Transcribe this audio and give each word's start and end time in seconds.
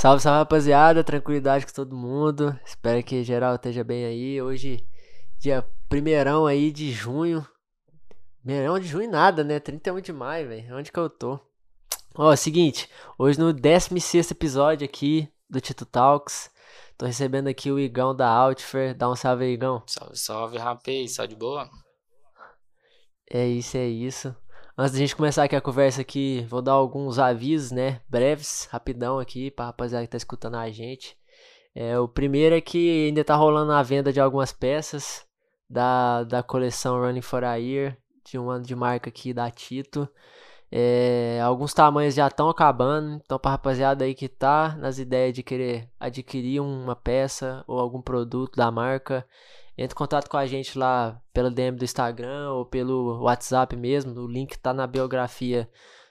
Salve, 0.00 0.22
salve 0.22 0.38
rapaziada, 0.38 1.04
tranquilidade 1.04 1.66
com 1.66 1.72
todo 1.74 1.94
mundo. 1.94 2.58
Espero 2.64 3.04
que 3.04 3.22
geral 3.22 3.56
esteja 3.56 3.84
bem 3.84 4.06
aí. 4.06 4.40
Hoje, 4.40 4.82
dia 5.38 5.62
primeirão 5.90 6.46
aí 6.46 6.72
de 6.72 6.90
junho. 6.90 7.46
Primeirão 8.42 8.80
de 8.80 8.88
junho 8.88 9.10
nada, 9.10 9.44
né? 9.44 9.60
31 9.60 10.00
de 10.00 10.10
maio, 10.10 10.48
velho. 10.48 10.74
Onde 10.74 10.90
que 10.90 10.98
eu 10.98 11.10
tô? 11.10 11.38
Ó, 12.14 12.34
seguinte, 12.34 12.88
hoje 13.18 13.38
no 13.38 13.52
16 13.52 14.30
episódio 14.30 14.86
aqui 14.86 15.30
do 15.50 15.60
Tito 15.60 15.84
Talks. 15.84 16.50
Tô 16.96 17.04
recebendo 17.04 17.48
aqui 17.48 17.70
o 17.70 17.78
Igão 17.78 18.16
da 18.16 18.26
Outfair. 18.26 18.96
Dá 18.96 19.06
um 19.06 19.14
salve 19.14 19.44
aí, 19.44 19.52
Igão. 19.52 19.82
Salve, 19.86 20.16
salve, 20.16 20.56
rapaz. 20.56 21.14
Só 21.14 21.26
de 21.26 21.36
boa? 21.36 21.68
É 23.30 23.46
isso, 23.46 23.76
é 23.76 23.86
isso. 23.86 24.34
Antes 24.80 24.92
da 24.92 24.98
gente 24.98 25.14
começar 25.14 25.44
aqui 25.44 25.54
a 25.54 25.60
conversa 25.60 26.00
aqui, 26.00 26.46
vou 26.48 26.62
dar 26.62 26.72
alguns 26.72 27.18
avisos, 27.18 27.70
né, 27.70 28.00
breves, 28.08 28.66
rapidão 28.72 29.18
aqui 29.18 29.50
pra 29.50 29.66
rapaziada 29.66 30.06
que 30.06 30.10
tá 30.10 30.16
escutando 30.16 30.54
a 30.54 30.70
gente. 30.70 31.18
É, 31.74 31.98
o 31.98 32.08
primeiro 32.08 32.54
é 32.54 32.62
que 32.62 33.08
ainda 33.08 33.22
tá 33.22 33.36
rolando 33.36 33.72
a 33.72 33.82
venda 33.82 34.10
de 34.10 34.18
algumas 34.18 34.54
peças 34.54 35.26
da, 35.68 36.24
da 36.24 36.42
coleção 36.42 36.98
Running 36.98 37.20
for 37.20 37.44
a 37.44 37.56
Year, 37.56 37.94
de 38.24 38.38
um 38.38 38.48
ano 38.48 38.64
de 38.64 38.74
marca 38.74 39.10
aqui 39.10 39.34
da 39.34 39.50
Tito. 39.50 40.08
É, 40.72 41.38
alguns 41.44 41.74
tamanhos 41.74 42.14
já 42.14 42.26
estão 42.28 42.48
acabando, 42.48 43.20
então 43.22 43.38
pra 43.38 43.50
rapaziada 43.50 44.06
aí 44.06 44.14
que 44.14 44.30
tá 44.30 44.78
nas 44.78 44.98
ideias 44.98 45.34
de 45.34 45.42
querer 45.42 45.90
adquirir 46.00 46.58
uma 46.58 46.96
peça 46.96 47.62
ou 47.66 47.78
algum 47.78 48.00
produto 48.00 48.56
da 48.56 48.70
marca, 48.70 49.26
entre 49.82 49.94
em 49.94 49.96
contato 49.96 50.28
com 50.28 50.36
a 50.36 50.46
gente 50.46 50.78
lá 50.78 51.18
pelo 51.32 51.50
DM 51.50 51.74
do 51.78 51.84
Instagram 51.84 52.52
ou 52.52 52.66
pelo 52.66 53.22
WhatsApp 53.22 53.74
mesmo. 53.74 54.12
O 54.20 54.26
link 54.26 54.58
tá 54.58 54.74
na 54.74 54.86
biografia 54.86 55.66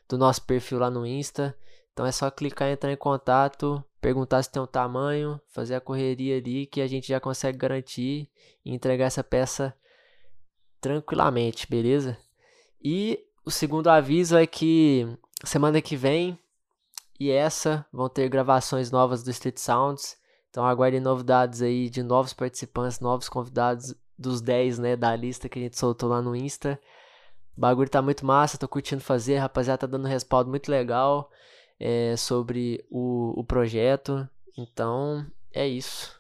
do 0.08 0.18
nosso 0.18 0.42
perfil 0.42 0.80
lá 0.80 0.90
no 0.90 1.06
Insta. 1.06 1.56
Então 1.94 2.04
é 2.04 2.12
só 2.12 2.32
clicar, 2.32 2.68
entrar 2.68 2.92
em 2.92 2.98
contato, 2.98 3.84
perguntar 4.02 4.42
se 4.42 4.52
tem 4.52 4.60
um 4.60 4.66
tamanho, 4.66 5.40
fazer 5.50 5.76
a 5.76 5.82
correria 5.82 6.38
ali 6.38 6.66
que 6.66 6.82
a 6.82 6.88
gente 6.88 7.10
já 7.10 7.20
consegue 7.20 7.60
garantir 7.60 8.28
e 8.66 8.74
entregar 8.74 9.06
essa 9.06 9.24
peça 9.24 9.72
tranquilamente, 10.82 11.70
beleza? 11.70 12.18
E 12.84 13.20
o 13.46 13.52
segundo 13.52 13.88
aviso 13.88 14.36
é 14.36 14.48
que 14.48 15.08
semana 15.46 15.80
que 15.80 15.96
vem 15.96 16.40
e 17.20 17.30
essa 17.30 17.86
vão 17.94 18.10
ter 18.10 18.30
gravações 18.30 18.90
novas 18.90 19.22
do 19.22 19.30
Street 19.30 19.60
Sounds. 19.60 20.19
Então 20.50 20.66
aguardem 20.66 21.00
novidades 21.00 21.62
aí 21.62 21.90
de 21.90 22.02
novos 22.02 22.34
participantes, 22.34 23.00
novos 23.00 23.30
convidados 23.30 23.96
dos 24.18 24.42
10, 24.42 24.80
né, 24.80 24.96
da 24.96 25.16
lista 25.16 25.48
que 25.48 25.60
a 25.60 25.62
gente 25.62 25.78
soltou 25.78 26.10
lá 26.10 26.22
no 26.22 26.36
Insta. 26.36 26.80
O 27.56 27.62
bagulho 27.62 27.90
tá 27.90 28.02
muito 28.02 28.26
massa, 28.26 28.58
tô 28.58 28.68
curtindo 28.68 29.02
fazer, 29.02 29.38
rapaziada 29.38 29.80
tá 29.80 29.88
dando 29.88 30.06
um 30.06 30.10
respaldo 30.10 30.50
muito 30.50 30.70
legal 30.70 31.30
é, 31.80 32.16
sobre 32.18 32.86
o, 32.90 33.40
o 33.40 33.44
projeto. 33.44 34.28
Então, 34.58 35.26
é 35.54 35.68
isso. 35.68 36.20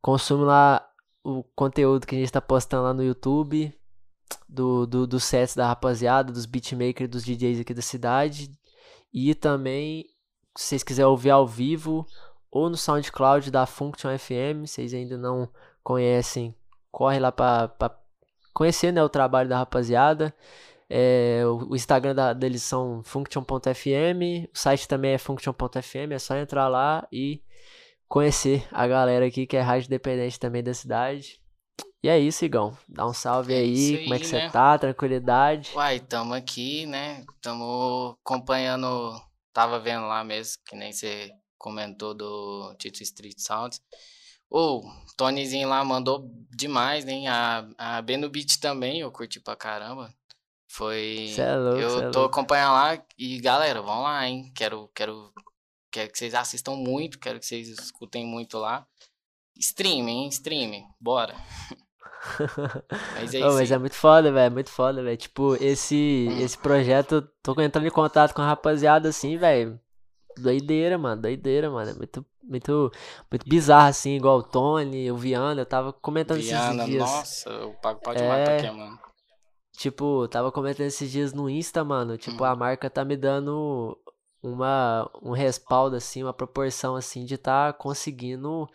Consume 0.00 0.44
lá 0.44 0.86
o 1.22 1.42
conteúdo 1.54 2.06
que 2.06 2.14
a 2.14 2.18
gente 2.18 2.32
tá 2.32 2.40
postando 2.40 2.84
lá 2.84 2.92
no 2.92 3.02
YouTube, 3.02 3.72
do, 4.48 4.86
do, 4.86 5.06
dos 5.06 5.24
sets 5.24 5.56
da 5.56 5.66
rapaziada, 5.66 6.32
dos 6.32 6.44
beatmakers, 6.44 7.08
dos 7.08 7.24
DJs 7.24 7.60
aqui 7.60 7.72
da 7.72 7.82
cidade. 7.82 8.50
E 9.12 9.34
também, 9.34 10.06
se 10.56 10.66
vocês 10.68 10.82
quiserem 10.82 11.10
ouvir 11.10 11.30
ao 11.30 11.46
vivo, 11.46 12.06
ou 12.54 12.70
no 12.70 12.76
SoundCloud 12.76 13.50
da 13.50 13.66
Function 13.66 14.16
FM. 14.16 14.64
Vocês 14.64 14.94
ainda 14.94 15.18
não 15.18 15.48
conhecem, 15.82 16.54
corre 16.90 17.18
lá 17.18 17.32
para 17.32 17.98
conhecer 18.54 18.92
né, 18.92 19.02
o 19.02 19.08
trabalho 19.08 19.48
da 19.48 19.58
rapaziada. 19.58 20.32
É, 20.88 21.42
o 21.44 21.74
Instagram 21.74 22.14
da, 22.14 22.32
deles 22.32 22.62
são 22.62 23.02
function.fm, 23.02 24.46
o 24.52 24.56
site 24.56 24.86
também 24.86 25.12
é 25.12 25.18
function.fm, 25.18 26.12
é 26.12 26.18
só 26.18 26.36
entrar 26.36 26.68
lá 26.68 27.08
e 27.10 27.42
conhecer 28.06 28.68
a 28.70 28.86
galera 28.86 29.26
aqui 29.26 29.46
que 29.46 29.56
é 29.56 29.60
rádio 29.60 29.88
dependente 29.88 30.38
também 30.38 30.62
da 30.62 30.72
cidade. 30.72 31.40
E 32.04 32.08
é 32.08 32.18
isso, 32.18 32.44
Igão. 32.44 32.76
Dá 32.86 33.04
um 33.06 33.14
salve 33.14 33.54
é 33.54 33.56
aí, 33.56 33.96
aí, 33.96 34.02
como 34.04 34.14
é 34.14 34.18
que 34.18 34.30
né? 34.30 34.40
você 34.46 34.50
tá? 34.50 34.78
Tranquilidade? 34.78 35.72
Uai, 35.74 35.98
tamo 35.98 36.34
aqui, 36.34 36.86
né? 36.86 37.24
Tamo 37.40 38.16
acompanhando, 38.22 39.20
tava 39.52 39.80
vendo 39.80 40.06
lá 40.06 40.22
mesmo, 40.22 40.62
que 40.66 40.76
nem 40.76 40.92
você 40.92 41.32
comentou 41.64 42.12
do 42.12 42.74
Tito 42.78 43.02
Street 43.02 43.38
Sounds. 43.38 43.80
O 44.50 44.80
oh, 44.80 44.82
Tonyzinho 45.16 45.66
lá 45.66 45.82
mandou 45.82 46.30
demais, 46.50 47.06
né? 47.06 47.26
A, 47.26 47.66
a 47.78 48.02
Beno 48.02 48.28
Beat 48.28 48.58
também, 48.60 49.00
eu 49.00 49.10
curti 49.10 49.40
pra 49.40 49.56
caramba. 49.56 50.14
Foi. 50.68 51.32
Cê 51.34 51.40
é 51.40 51.56
louco, 51.56 51.80
eu 51.80 52.08
é 52.08 52.10
tô 52.10 52.24
acompanhando 52.24 52.74
lá 52.74 53.02
e 53.16 53.40
galera, 53.40 53.80
vão 53.80 54.02
lá, 54.02 54.28
hein? 54.28 54.52
Quero, 54.54 54.90
quero, 54.94 55.32
quero 55.90 56.12
que 56.12 56.18
vocês 56.18 56.34
assistam 56.34 56.72
muito, 56.72 57.18
quero 57.18 57.40
que 57.40 57.46
vocês 57.46 57.68
escutem 57.68 58.26
muito 58.26 58.58
lá. 58.58 58.86
Streaming, 59.56 60.24
hein? 60.24 60.28
Streaming, 60.28 60.84
bora. 61.00 61.34
mas, 63.14 63.32
é 63.32 63.46
oh, 63.46 63.54
mas 63.54 63.70
é 63.70 63.78
muito 63.78 63.96
foda, 63.96 64.30
velho. 64.30 64.52
Muito 64.52 64.70
foda, 64.70 65.02
velho. 65.02 65.16
Tipo, 65.16 65.54
esse, 65.62 66.26
hum. 66.28 66.40
esse 66.40 66.58
projeto, 66.58 67.26
tô 67.42 67.58
entrando 67.62 67.86
em 67.86 67.90
contato 67.90 68.34
com 68.34 68.42
a 68.42 68.46
rapaziada 68.46 69.08
assim, 69.08 69.38
velho 69.38 69.80
doideira, 70.36 70.98
mano, 70.98 71.22
doideira, 71.22 71.70
mano. 71.70 71.90
É 71.90 71.94
muito, 71.94 72.24
muito, 72.42 72.92
muito 73.30 73.48
bizarro, 73.48 73.88
assim, 73.88 74.16
igual 74.16 74.38
o 74.38 74.42
Tony, 74.42 75.10
o 75.10 75.16
Viana, 75.16 75.60
eu 75.62 75.66
tava 75.66 75.92
comentando 75.92 76.40
Viana, 76.40 76.74
esses 76.74 76.86
dias. 76.86 77.02
nossa, 77.02 77.66
o 77.66 77.74
Pago 77.74 78.00
pode 78.00 78.22
é... 78.22 78.28
matar 78.28 78.56
aqui, 78.56 78.70
mano. 78.70 78.98
Tipo, 79.76 80.28
tava 80.28 80.52
comentando 80.52 80.86
esses 80.86 81.10
dias 81.10 81.32
no 81.32 81.50
Insta, 81.50 81.82
mano. 81.82 82.16
Tipo, 82.16 82.44
hum. 82.44 82.46
a 82.46 82.54
marca 82.54 82.88
tá 82.88 83.04
me 83.04 83.16
dando 83.16 83.98
uma, 84.42 85.10
um 85.22 85.32
respaldo, 85.32 85.96
assim, 85.96 86.22
uma 86.22 86.32
proporção, 86.32 86.94
assim, 86.94 87.24
de 87.24 87.36
tá 87.36 87.72
conseguindo 87.72 88.68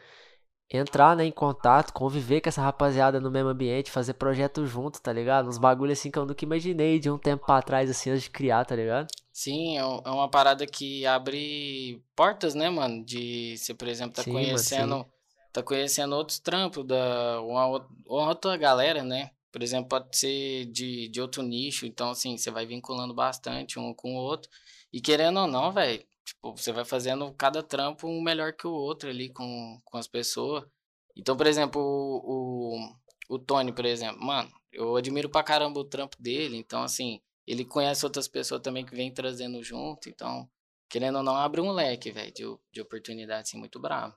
entrar, 0.71 1.15
né, 1.15 1.25
em 1.25 1.31
contato, 1.31 1.91
conviver 1.93 2.41
com 2.41 2.49
essa 2.49 2.61
rapaziada 2.61 3.19
no 3.19 3.31
mesmo 3.31 3.49
ambiente, 3.49 3.89
fazer 3.89 4.13
projeto 4.13 4.65
junto, 4.65 5.01
tá 5.01 5.11
ligado? 5.11 5.47
Uns 5.49 5.57
bagulho 5.57 5.91
assim 5.91 6.11
que 6.11 6.19
eu 6.19 6.25
nunca 6.25 6.45
imaginei 6.45 6.99
de 6.99 7.09
um 7.09 7.17
tempo 7.17 7.45
pra 7.45 7.61
trás, 7.61 7.89
assim, 7.89 8.11
antes 8.11 8.23
de 8.23 8.29
criar, 8.29 8.65
tá 8.65 8.75
ligado? 8.75 9.07
Sim, 9.39 9.77
é, 9.77 9.79
é 9.79 9.83
uma 10.11 10.29
parada 10.29 10.67
que 10.67 11.05
abre 11.05 12.03
portas, 12.13 12.53
né, 12.53 12.69
mano? 12.69 13.05
De 13.05 13.57
você, 13.57 13.73
por 13.73 13.87
exemplo, 13.87 14.13
tá 14.13 14.21
sim, 14.21 14.33
conhecendo. 14.33 14.97
Mano, 14.97 15.09
tá 15.53 15.63
conhecendo 15.63 16.13
outros 16.13 16.39
trampos 16.39 16.85
da 16.85 17.41
uma, 17.41 17.67
uma 18.05 18.27
outra 18.27 18.57
galera, 18.57 19.01
né? 19.01 19.31
Por 19.49 19.63
exemplo, 19.63 19.87
pode 19.87 20.17
ser 20.17 20.65
de, 20.65 21.07
de 21.07 21.21
outro 21.21 21.41
nicho, 21.41 21.85
então 21.85 22.09
assim, 22.09 22.37
você 22.37 22.51
vai 22.51 22.65
vinculando 22.65 23.13
bastante 23.13 23.79
um 23.79 23.93
com 23.93 24.13
o 24.13 24.17
outro. 24.19 24.51
E 24.91 24.99
querendo 24.99 25.39
ou 25.39 25.47
não, 25.47 25.71
velho, 25.71 26.03
tipo, 26.25 26.51
você 26.57 26.73
vai 26.73 26.83
fazendo 26.83 27.33
cada 27.33 27.63
trampo 27.63 28.09
um 28.09 28.21
melhor 28.21 28.51
que 28.51 28.67
o 28.67 28.73
outro 28.73 29.09
ali 29.09 29.29
com, 29.29 29.79
com 29.85 29.97
as 29.97 30.07
pessoas. 30.07 30.65
Então, 31.15 31.37
por 31.37 31.47
exemplo, 31.47 31.81
o, 31.81 32.75
o, 33.29 33.35
o 33.35 33.39
Tony, 33.39 33.71
por 33.71 33.85
exemplo, 33.85 34.21
mano, 34.21 34.51
eu 34.69 34.97
admiro 34.97 35.29
pra 35.29 35.43
caramba 35.43 35.79
o 35.79 35.85
trampo 35.85 36.21
dele, 36.21 36.57
então 36.57 36.83
assim, 36.83 37.21
ele 37.49 37.65
conhece 37.65 38.05
outras 38.05 38.27
pessoas 38.27 38.61
também 38.61 38.85
que 38.85 38.95
vem 38.95 39.11
trazendo 39.11 39.63
junto, 39.63 40.07
então, 40.07 40.47
querendo 40.87 41.17
ou 41.17 41.23
não, 41.23 41.35
abre 41.35 41.59
um 41.59 41.71
leque, 41.71 42.11
velho, 42.11 42.31
de, 42.31 42.43
de 42.71 42.81
oportunidade, 42.81 43.41
assim, 43.41 43.57
muito 43.57 43.79
bravo. 43.79 44.15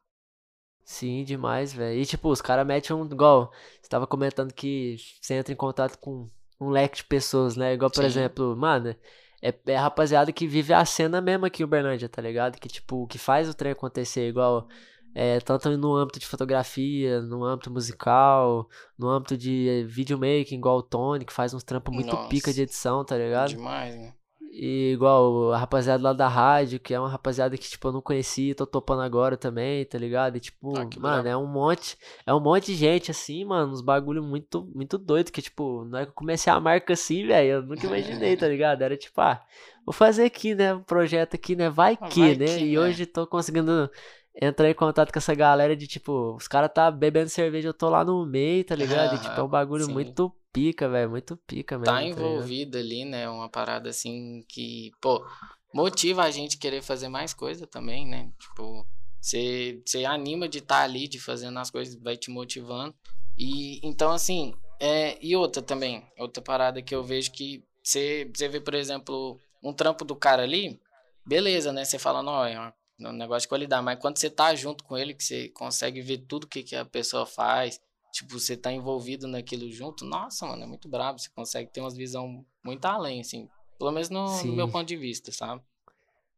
Sim, 0.85 1.25
demais, 1.25 1.73
velho. 1.73 1.99
E, 1.99 2.05
tipo, 2.05 2.29
os 2.29 2.43
caras 2.43 2.67
metem 2.67 2.95
um. 2.95 3.07
Igual, 3.07 3.51
você 3.81 3.89
tava 3.89 4.07
comentando 4.07 4.53
que 4.53 4.97
você 5.21 5.35
entra 5.35 5.53
em 5.53 5.57
contato 5.57 5.97
com 5.99 6.29
um 6.61 6.69
leque 6.69 6.99
de 6.99 7.05
pessoas, 7.05 7.57
né? 7.57 7.73
Igual, 7.73 7.91
por 7.91 8.03
Sim. 8.03 8.07
exemplo, 8.07 8.55
mano, 8.55 8.95
é, 9.41 9.55
é 9.67 9.77
rapaziada 9.77 10.31
que 10.31 10.47
vive 10.47 10.75
a 10.75 10.85
cena 10.85 11.21
mesmo 11.21 11.47
aqui 11.47 11.63
em 11.63 11.65
Uberlândia, 11.65 12.11
tá 12.11 12.21
ligado? 12.21 12.59
Que, 12.59 12.69
tipo, 12.69 13.07
que 13.07 13.17
faz 13.17 13.49
o 13.49 13.55
trem 13.55 13.73
acontecer, 13.73 14.29
igual. 14.29 14.69
É, 15.15 15.41
tanto 15.41 15.69
no 15.77 15.95
âmbito 15.95 16.19
de 16.19 16.27
fotografia, 16.27 17.21
no 17.21 17.45
âmbito 17.45 17.71
musical, 17.71 18.69
no 18.99 19.09
âmbito 19.09 19.37
de 19.37 19.85
videomaking, 19.87 20.57
igual 20.57 20.79
o 20.79 20.83
Tony, 20.83 21.25
que 21.25 21.33
faz 21.33 21.53
uns 21.53 21.63
trampos 21.63 21.95
muito 21.95 22.15
Nossa, 22.15 22.29
pica 22.29 22.53
de 22.53 22.63
edição, 22.63 23.05
tá 23.05 23.17
ligado? 23.17 23.51
Demais, 23.51 23.95
né? 23.95 24.15
E 24.55 24.93
igual 24.93 25.51
a 25.51 25.57
rapaziada 25.57 26.03
lá 26.03 26.13
da 26.13 26.29
rádio, 26.29 26.79
que 26.79 26.93
é 26.93 27.01
uma 27.01 27.09
rapaziada 27.09 27.57
que, 27.57 27.71
tipo, 27.71 27.89
eu 27.89 27.93
não 27.93 28.03
conhecia, 28.03 28.55
tô 28.55 28.67
topando 28.67 29.01
agora 29.01 29.35
também, 29.35 29.83
tá 29.87 29.97
ligado? 29.97 30.37
E, 30.37 30.41
tipo, 30.41 30.77
ah, 30.77 30.81
mano, 31.01 31.23
bravo. 31.23 31.29
é 31.29 31.35
um 31.35 31.47
monte, 31.47 31.97
é 32.27 32.35
um 32.35 32.41
monte 32.41 32.67
de 32.67 32.75
gente, 32.75 33.11
assim, 33.11 33.47
mano, 33.47 33.73
uns 33.73 33.81
bagulho 33.81 34.23
muito, 34.23 34.71
muito 34.75 34.99
doido, 34.99 35.33
que, 35.33 35.41
tipo, 35.41 35.87
não 35.87 36.01
é 36.01 36.05
que 36.05 36.11
eu 36.11 36.15
comecei 36.15 36.53
a 36.53 36.61
marca 36.61 36.93
assim, 36.93 37.27
velho, 37.27 37.49
eu 37.49 37.63
nunca 37.63 37.87
imaginei, 37.87 38.37
tá 38.37 38.47
ligado? 38.47 38.83
Era 38.83 38.95
tipo, 38.95 39.19
ah, 39.23 39.43
vou 39.87 39.93
fazer 39.95 40.25
aqui, 40.25 40.55
né, 40.55 40.75
um 40.75 40.83
projeto 40.83 41.35
aqui, 41.35 41.57
né, 41.57 41.71
vai 41.71 41.97
que, 41.97 42.21
vai 42.21 42.37
né? 42.37 42.45
Que, 42.59 42.65
e 42.65 42.75
né? 42.75 42.79
hoje 42.79 43.07
tô 43.07 43.27
conseguindo 43.27 43.91
entrar 44.41 44.71
em 44.71 44.75
contato 44.75 45.13
com 45.13 45.19
essa 45.19 45.35
galera 45.35 45.77
de 45.77 45.87
tipo, 45.87 46.35
os 46.35 46.49
caras 46.49 46.71
tá 46.73 46.91
bebendo 46.91 47.29
cerveja, 47.29 47.69
eu 47.69 47.75
tô 47.75 47.89
lá 47.89 48.05
no 48.05 48.25
meio, 48.25 48.65
tá 48.65 48.75
ligado? 48.75 49.17
e, 49.17 49.19
tipo, 49.19 49.41
é 49.41 49.43
um 49.43 49.49
bagulho 49.49 49.85
sim. 49.87 49.93
muito 49.93 50.35
pica, 50.53 50.89
velho, 50.89 51.11
muito 51.11 51.37
pica 51.47 51.79
mesmo. 51.79 51.87
Tá, 51.87 52.01
tá 52.01 52.05
envolvido 52.05 52.79
ali, 52.79 53.05
né? 53.05 53.29
Uma 53.29 53.49
parada 53.49 53.91
assim 53.91 54.45
que, 54.49 54.93
pô, 55.01 55.25
motiva 55.73 56.23
a 56.23 56.31
gente 56.31 56.59
querer 56.59 56.83
fazer 56.83 57.09
mais 57.09 57.33
coisa 57.33 57.67
também, 57.67 58.07
né? 58.07 58.31
Tipo, 58.39 58.87
você 59.21 59.83
anima 60.07 60.49
de 60.49 60.59
estar 60.59 60.79
tá 60.79 60.85
ali, 60.85 61.09
de 61.09 61.19
fazendo 61.19 61.59
as 61.59 61.71
coisas, 61.71 61.95
vai 61.97 62.17
te 62.17 62.31
motivando. 62.31 62.95
E 63.39 63.81
então, 63.87 64.11
assim, 64.11 64.55
é, 64.81 65.17
e 65.21 65.35
outra 65.37 65.63
também, 65.63 66.05
outra 66.19 66.43
parada 66.43 66.83
que 66.83 66.95
eu 66.95 67.03
vejo 67.03 67.33
que 67.33 67.65
você 67.83 68.31
vê, 68.37 68.61
por 68.61 68.75
exemplo, 68.75 69.39
um 69.63 69.73
trampo 69.73 70.05
do 70.05 70.15
cara 70.15 70.43
ali, 70.43 70.81
beleza, 71.25 71.73
né? 71.73 71.85
Você 71.85 71.99
fala, 71.99 72.23
não, 72.23 72.45
é 72.45 72.59
uma 72.59 72.75
um 73.01 73.13
negócio 73.13 73.43
de 73.43 73.49
qualidade. 73.49 73.85
Mas 73.85 73.99
quando 73.99 74.19
você 74.19 74.31
tá 74.31 74.55
junto 74.55 74.85
com 74.85 74.97
ele, 74.97 75.15
que 75.15 75.25
você 75.25 75.49
consegue 75.49 76.01
ver 76.01 76.19
tudo 76.19 76.47
que, 76.47 76.63
que 76.63 76.77
a 76.77 76.85
pessoa 76.85 77.27
faz, 77.27 77.81
tipo, 78.13 78.39
você 78.39 78.57
tá 78.57 78.73
envolvido 78.73 79.27
naquilo 79.27 79.71
junto, 79.71 80.05
nossa, 80.05 80.47
mano, 80.47 80.63
é 80.63 80.67
muito 80.67 80.89
brabo. 80.89 81.19
Você 81.19 81.31
consegue 81.35 81.71
ter 81.71 81.81
uma 81.81 81.91
visão 81.91 82.45
muito 82.65 82.85
além, 82.85 83.21
assim. 83.21 83.49
Pelo 83.79 83.91
menos 83.91 84.09
no, 84.09 84.45
no 84.45 84.53
meu 84.53 84.69
ponto 84.69 84.87
de 84.87 84.97
vista, 84.97 85.33
sabe? 85.33 85.63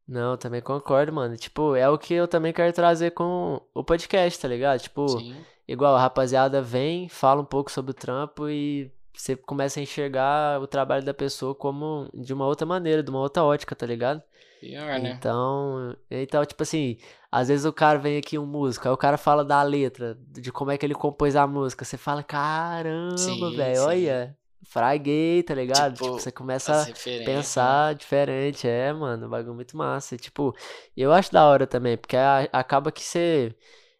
Não, 0.06 0.36
também 0.36 0.60
concordo, 0.60 1.12
mano. 1.12 1.36
Tipo, 1.36 1.74
é 1.74 1.88
o 1.88 1.98
que 1.98 2.14
eu 2.14 2.28
também 2.28 2.52
quero 2.52 2.72
trazer 2.72 3.12
com 3.12 3.60
o 3.74 3.82
podcast, 3.82 4.38
tá 4.38 4.48
ligado? 4.48 4.80
Tipo, 4.80 5.08
Sim. 5.08 5.36
igual 5.66 5.94
a 5.94 6.00
rapaziada 6.00 6.60
vem, 6.60 7.08
fala 7.08 7.40
um 7.40 7.46
pouco 7.46 7.70
sobre 7.70 7.90
o 7.90 7.94
trampo 7.94 8.48
e 8.48 8.90
você 9.14 9.36
começa 9.36 9.80
a 9.80 9.82
enxergar 9.82 10.60
o 10.60 10.66
trabalho 10.66 11.04
da 11.04 11.14
pessoa 11.14 11.54
como 11.54 12.10
de 12.12 12.34
uma 12.34 12.46
outra 12.46 12.66
maneira, 12.66 13.02
de 13.02 13.10
uma 13.10 13.20
outra 13.20 13.44
ótica, 13.44 13.74
tá 13.74 13.86
ligado? 13.86 14.22
Pior, 14.64 14.98
né? 14.98 15.14
Então, 15.18 15.94
então, 16.10 16.42
tipo 16.46 16.62
assim, 16.62 16.96
às 17.30 17.48
vezes 17.48 17.66
o 17.66 17.72
cara 17.72 17.98
vem 17.98 18.16
aqui 18.16 18.38
um 18.38 18.46
músico, 18.46 18.88
aí 18.88 18.94
o 18.94 18.96
cara 18.96 19.18
fala 19.18 19.44
da 19.44 19.62
letra, 19.62 20.16
de 20.30 20.50
como 20.50 20.70
é 20.70 20.78
que 20.78 20.86
ele 20.86 20.94
compôs 20.94 21.36
a 21.36 21.46
música. 21.46 21.84
Você 21.84 21.98
fala, 21.98 22.22
caramba, 22.22 23.50
velho, 23.54 23.82
olha, 23.82 24.34
fraguei, 24.64 25.42
tá 25.42 25.54
ligado? 25.54 25.92
Tipo, 25.92 26.04
tipo 26.04 26.18
você 26.18 26.32
começa 26.32 26.72
a 26.72 26.86
né? 26.86 27.24
pensar 27.26 27.88
né? 27.90 27.94
diferente. 27.94 28.66
É, 28.66 28.90
mano, 28.90 29.26
o 29.26 29.28
bagulho 29.28 29.54
muito 29.54 29.76
massa. 29.76 30.14
E, 30.14 30.18
tipo, 30.18 30.56
eu 30.96 31.12
acho 31.12 31.30
da 31.30 31.44
hora 31.44 31.66
também, 31.66 31.98
porque 31.98 32.16
a, 32.16 32.48
acaba 32.50 32.90
que 32.90 33.02
você 33.02 33.54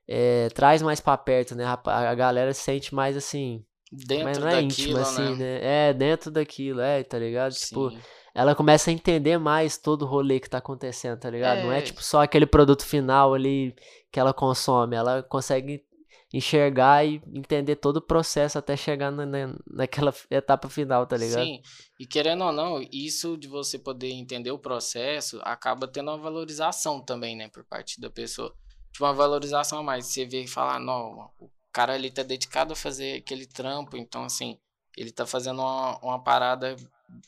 é, 0.09 0.49
traz 0.55 0.81
mais 0.81 0.99
pra 0.99 1.19
perto, 1.19 1.55
né? 1.55 1.67
A, 1.67 2.11
a 2.11 2.15
galera 2.15 2.55
se 2.55 2.63
sente 2.63 2.95
mais 2.95 3.19
assim. 3.19 3.63
Dentro 3.93 4.25
mas 4.25 4.39
não 4.39 4.49
é 4.49 4.63
daquilo, 4.63 4.65
íntimo, 4.65 4.99
assim, 4.99 5.37
né? 5.37 5.61
né? 5.61 5.89
É, 5.91 5.93
dentro 5.93 6.31
daquilo, 6.31 6.81
é, 6.81 7.03
tá 7.05 7.19
ligado? 7.19 7.53
Tipo, 7.53 7.91
Sim. 7.91 7.97
Tipo, 7.97 8.24
ela 8.35 8.55
começa 8.55 8.91
a 8.91 8.93
entender 8.93 9.39
mais 9.39 9.79
todo 9.79 10.03
o 10.03 10.07
rolê 10.07 10.41
que 10.41 10.51
tá 10.51 10.59
acontecendo, 10.59 11.21
tá 11.21 11.31
ligado? 11.31 11.59
É. 11.59 11.63
Não 11.63 11.73
é 11.73 11.81
tipo 11.81 12.03
só 12.03 12.23
aquele 12.23 12.47
produto 12.47 12.85
final 12.85 13.33
ali 13.33 13.75
que 14.11 14.19
ela 14.19 14.35
consome, 14.35 14.97
ela 14.97 15.23
consegue 15.23 15.85
enxergar 16.33 17.07
e 17.07 17.23
entender 17.33 17.77
todo 17.77 17.99
o 17.99 18.03
processo 18.03 18.59
até 18.59 18.77
chegar 18.77 19.13
na, 19.13 19.25
na, 19.25 19.55
naquela 19.65 20.13
etapa 20.29 20.69
final, 20.69 21.07
tá 21.07 21.17
ligado? 21.17 21.45
Sim, 21.45 21.63
e 21.99 22.05
querendo 22.05 22.43
ou 22.43 22.51
não, 22.51 22.85
isso 22.93 23.37
de 23.37 23.47
você 23.47 23.79
poder 23.79 24.11
entender 24.11 24.51
o 24.51 24.59
processo 24.59 25.41
acaba 25.45 25.87
tendo 25.87 26.11
uma 26.11 26.19
valorização 26.19 27.01
também, 27.01 27.37
né, 27.37 27.49
por 27.49 27.65
parte 27.65 28.01
da 28.01 28.11
pessoa. 28.11 28.53
Tipo, 28.93 29.05
uma 29.05 29.15
valorização 29.15 29.79
a 29.79 29.83
mais. 29.83 30.07
Você 30.07 30.27
vê 30.27 30.43
e 30.43 30.49
fala, 30.49 30.75
ah, 30.75 30.81
não, 30.81 31.31
o 31.39 31.51
cara 31.73 31.95
ali 31.95 32.11
tá 32.11 32.25
dedicado 32.25 32.73
a 32.73 32.77
fazer 32.77 33.19
aquele 33.19 33.47
trampo, 33.47 33.97
então 33.97 34.25
assim, 34.25 34.59
ele 34.97 35.13
tá 35.13 35.25
fazendo 35.25 35.61
uma, 35.61 35.99
uma 35.99 36.19
parada 36.23 36.75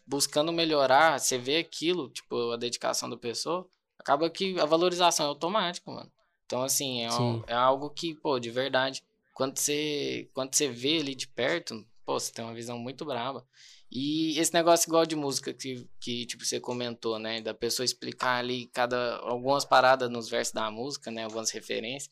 buscando 0.07 0.53
melhorar, 0.53 1.19
você 1.19 1.39
vê 1.39 1.59
aquilo, 1.59 2.09
tipo, 2.11 2.53
a 2.53 2.57
dedicação 2.57 3.09
da 3.09 3.17
pessoa, 3.17 3.69
acaba 3.99 4.31
que 4.31 4.59
a 4.61 4.65
valorização 4.65 5.27
é 5.27 5.29
automática, 5.29 5.91
mano. 5.91 6.11
Então, 6.47 6.63
assim, 6.63 7.03
é, 7.03 7.13
um, 7.13 7.43
é 7.47 7.55
algo 7.55 7.91
que, 7.91 8.15
pô, 8.15 8.39
de 8.39 8.51
verdade, 8.51 9.03
quando 9.35 9.59
você, 9.59 10.31
quando 10.33 10.55
você 10.55 10.69
vê 10.69 10.99
ali 10.99 11.15
de 11.15 11.27
perto, 11.27 11.85
pô, 12.05 12.19
você 12.19 12.33
tem 12.33 12.45
uma 12.45 12.55
visão 12.55 12.79
muito 12.79 13.05
brava. 13.05 13.45
E 13.91 14.39
esse 14.39 14.53
negócio 14.55 14.89
igual 14.89 15.07
de 15.07 15.17
música 15.17 15.53
que, 15.53 15.89
que 16.01 16.27
tipo, 16.27 16.45
você 16.45 16.59
comentou, 16.61 17.19
né? 17.19 17.41
Da 17.41 17.55
pessoa 17.55 17.85
explicar 17.85 18.39
ali 18.39 18.67
cada, 18.67 19.17
algumas 19.19 19.65
paradas 19.65 20.11
nos 20.11 20.29
versos 20.29 20.53
da 20.53 20.71
música, 20.71 21.11
né? 21.11 21.25
Algumas 21.25 21.51
referências. 21.51 22.11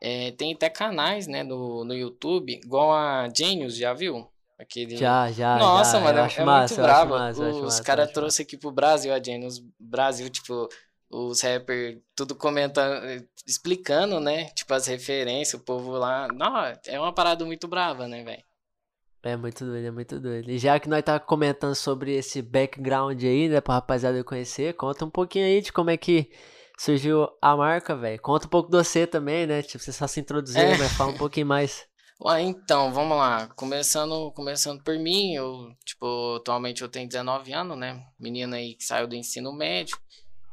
É, 0.00 0.30
tem 0.32 0.52
até 0.52 0.68
canais, 0.68 1.26
né, 1.26 1.42
no, 1.42 1.82
no 1.82 1.94
YouTube, 1.94 2.52
igual 2.52 2.92
a 2.92 3.28
Genius, 3.34 3.76
já 3.76 3.94
viu? 3.94 4.30
Aquele... 4.58 4.96
Já, 4.96 5.30
já. 5.30 5.58
Nossa, 5.58 5.98
já, 5.98 6.00
mano, 6.00 6.18
é, 6.18 6.22
é 6.22 6.44
massa, 6.44 6.74
muito 6.74 6.86
bravo. 6.86 7.10
Massa, 7.10 7.44
Os 7.44 7.80
caras 7.80 8.10
trouxeram 8.10 8.46
aqui 8.46 8.56
pro 8.56 8.70
Brasil 8.70 9.12
a 9.12 9.22
Genius. 9.22 9.62
Brasil, 9.78 10.28
tipo, 10.30 10.68
os 11.10 11.40
rappers 11.42 11.98
tudo 12.14 12.34
comentando, 12.34 13.24
explicando, 13.46 14.18
né? 14.18 14.46
Tipo, 14.50 14.74
as 14.74 14.86
referências, 14.86 15.60
o 15.60 15.64
povo 15.64 15.92
lá. 15.92 16.28
Não, 16.32 16.56
é 16.86 16.98
uma 16.98 17.12
parada 17.12 17.44
muito 17.44 17.68
brava, 17.68 18.08
né, 18.08 18.24
velho? 18.24 18.42
É 19.22 19.36
muito 19.36 19.64
doido, 19.64 19.86
é 19.86 19.90
muito 19.90 20.20
doido. 20.20 20.50
E 20.50 20.58
já 20.58 20.78
que 20.78 20.88
nós 20.88 21.02
tá 21.02 21.18
comentando 21.18 21.74
sobre 21.74 22.14
esse 22.14 22.40
background 22.40 23.20
aí, 23.24 23.48
né, 23.48 23.60
pra 23.60 23.74
rapaziada 23.74 24.22
conhecer, 24.22 24.74
conta 24.74 25.04
um 25.04 25.10
pouquinho 25.10 25.46
aí 25.46 25.60
de 25.60 25.72
como 25.72 25.90
é 25.90 25.96
que 25.96 26.30
surgiu 26.78 27.28
a 27.42 27.56
marca, 27.56 27.96
velho. 27.96 28.20
Conta 28.20 28.46
um 28.46 28.50
pouco 28.50 28.70
de 28.70 28.76
você 28.76 29.06
também, 29.06 29.46
né? 29.46 29.62
Tipo, 29.62 29.82
você 29.82 29.92
só 29.92 30.06
se 30.06 30.20
introduzir, 30.20 30.60
é. 30.60 30.78
mas 30.78 30.92
fala 30.92 31.10
um 31.10 31.18
pouquinho 31.18 31.46
mais. 31.46 31.84
Ué, 32.18 32.40
então, 32.42 32.92
vamos 32.92 33.16
lá. 33.18 33.46
Começando, 33.48 34.32
começando 34.32 34.82
por 34.82 34.98
mim, 34.98 35.34
eu, 35.34 35.70
tipo, 35.84 36.36
atualmente 36.36 36.80
eu 36.80 36.88
tenho 36.88 37.06
19 37.06 37.52
anos, 37.52 37.76
né? 37.76 38.06
Menina 38.18 38.56
aí 38.56 38.74
que 38.74 38.84
saiu 38.84 39.06
do 39.06 39.14
ensino 39.14 39.52
médio 39.52 39.98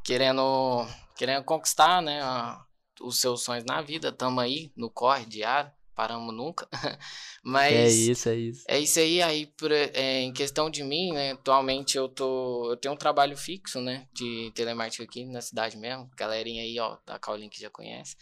querendo, 0.03 0.85
querendo 1.15 1.43
conquistar, 1.45 2.01
né, 2.01 2.21
a, 2.21 2.61
os 3.01 3.19
seus 3.19 3.43
sonhos 3.43 3.63
na 3.63 3.81
vida. 3.81 4.11
Tamo 4.11 4.41
aí 4.41 4.73
no 4.75 4.89
corre 4.89 5.25
diário, 5.25 5.71
paramos 5.95 6.35
nunca. 6.35 6.67
Mas 7.41 7.73
é 7.73 7.87
isso, 7.87 8.29
é 8.29 8.35
isso. 8.35 8.65
É 8.67 8.79
isso 8.79 8.99
aí. 8.99 9.21
Aí, 9.21 9.45
por, 9.45 9.71
é, 9.71 10.19
em 10.19 10.33
questão 10.33 10.69
de 10.69 10.83
mim, 10.83 11.13
né, 11.13 11.31
atualmente 11.31 11.97
eu 11.97 12.09
tô, 12.09 12.71
eu 12.71 12.77
tenho 12.77 12.93
um 12.93 12.97
trabalho 12.97 13.37
fixo, 13.37 13.79
né, 13.79 14.05
de 14.13 14.51
telemarketing 14.53 15.03
aqui 15.03 15.25
na 15.25 15.39
cidade 15.39 15.77
mesmo. 15.77 16.11
Galerinha 16.17 16.61
aí, 16.61 16.77
ó, 16.77 16.97
da 17.05 17.17
Caulin 17.17 17.47
que 17.47 17.61
já 17.61 17.69
conhece. 17.69 18.17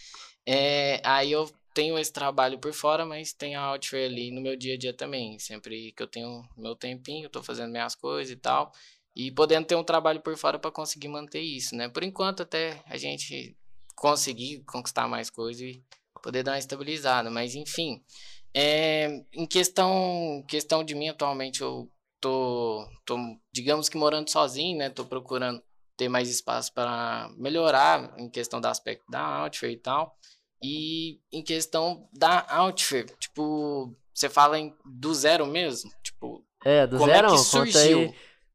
É, 0.45 1.01
aí 1.03 1.31
eu 1.31 1.49
tenho 1.73 1.97
esse 1.97 2.11
trabalho 2.11 2.59
por 2.59 2.73
fora, 2.73 3.05
mas 3.05 3.33
tenho 3.33 3.59
a 3.59 3.63
Outfare 3.63 4.05
ali 4.05 4.31
no 4.31 4.41
meu 4.41 4.55
dia 4.55 4.75
a 4.75 4.77
dia 4.77 4.93
também. 4.93 5.39
Sempre 5.39 5.91
que 5.91 6.03
eu 6.03 6.07
tenho 6.07 6.43
meu 6.57 6.75
tempinho, 6.75 7.29
tô 7.29 7.41
fazendo 7.43 7.71
minhas 7.71 7.95
coisas 7.95 8.31
e 8.31 8.35
tal 8.35 8.71
e 9.15 9.31
podendo 9.31 9.65
ter 9.67 9.75
um 9.75 9.83
trabalho 9.83 10.21
por 10.21 10.37
fora 10.37 10.57
para 10.57 10.71
conseguir 10.71 11.07
manter 11.07 11.41
isso, 11.41 11.75
né? 11.75 11.89
Por 11.89 12.03
enquanto 12.03 12.43
até 12.43 12.81
a 12.85 12.97
gente 12.97 13.55
conseguir 13.95 14.63
conquistar 14.65 15.07
mais 15.07 15.29
coisas 15.29 15.61
e 15.61 15.83
poder 16.23 16.43
dar 16.43 16.53
uma 16.53 16.59
estabilizada, 16.59 17.29
mas 17.29 17.55
enfim, 17.55 18.01
é, 18.53 19.23
em 19.33 19.45
questão 19.45 20.43
questão 20.47 20.83
de 20.83 20.95
mim 20.95 21.09
atualmente 21.09 21.61
eu 21.61 21.89
tô, 22.19 22.87
tô 23.05 23.17
digamos 23.51 23.89
que 23.89 23.97
morando 23.97 24.29
sozinho, 24.29 24.77
né? 24.77 24.89
Tô 24.89 25.05
procurando 25.05 25.61
ter 25.97 26.09
mais 26.09 26.29
espaço 26.29 26.73
para 26.73 27.29
melhorar 27.37 28.13
em 28.17 28.29
questão 28.29 28.61
do 28.61 28.67
aspecto 28.67 29.05
da 29.09 29.21
Outfare 29.21 29.73
e 29.73 29.77
tal. 29.77 30.17
E 30.61 31.19
em 31.31 31.43
questão 31.43 32.07
da 32.13 32.45
Outfare, 32.49 33.07
tipo, 33.19 33.95
você 34.13 34.29
fala 34.29 34.59
em, 34.59 34.73
do 34.85 35.13
zero 35.13 35.45
mesmo? 35.45 35.89
Tipo, 36.03 36.43
é, 36.63 36.85
do 36.85 36.97
como 36.97 37.11
zero, 37.11 37.27
é 37.27 37.31
que 37.31 37.37
surgiu? 37.39 38.13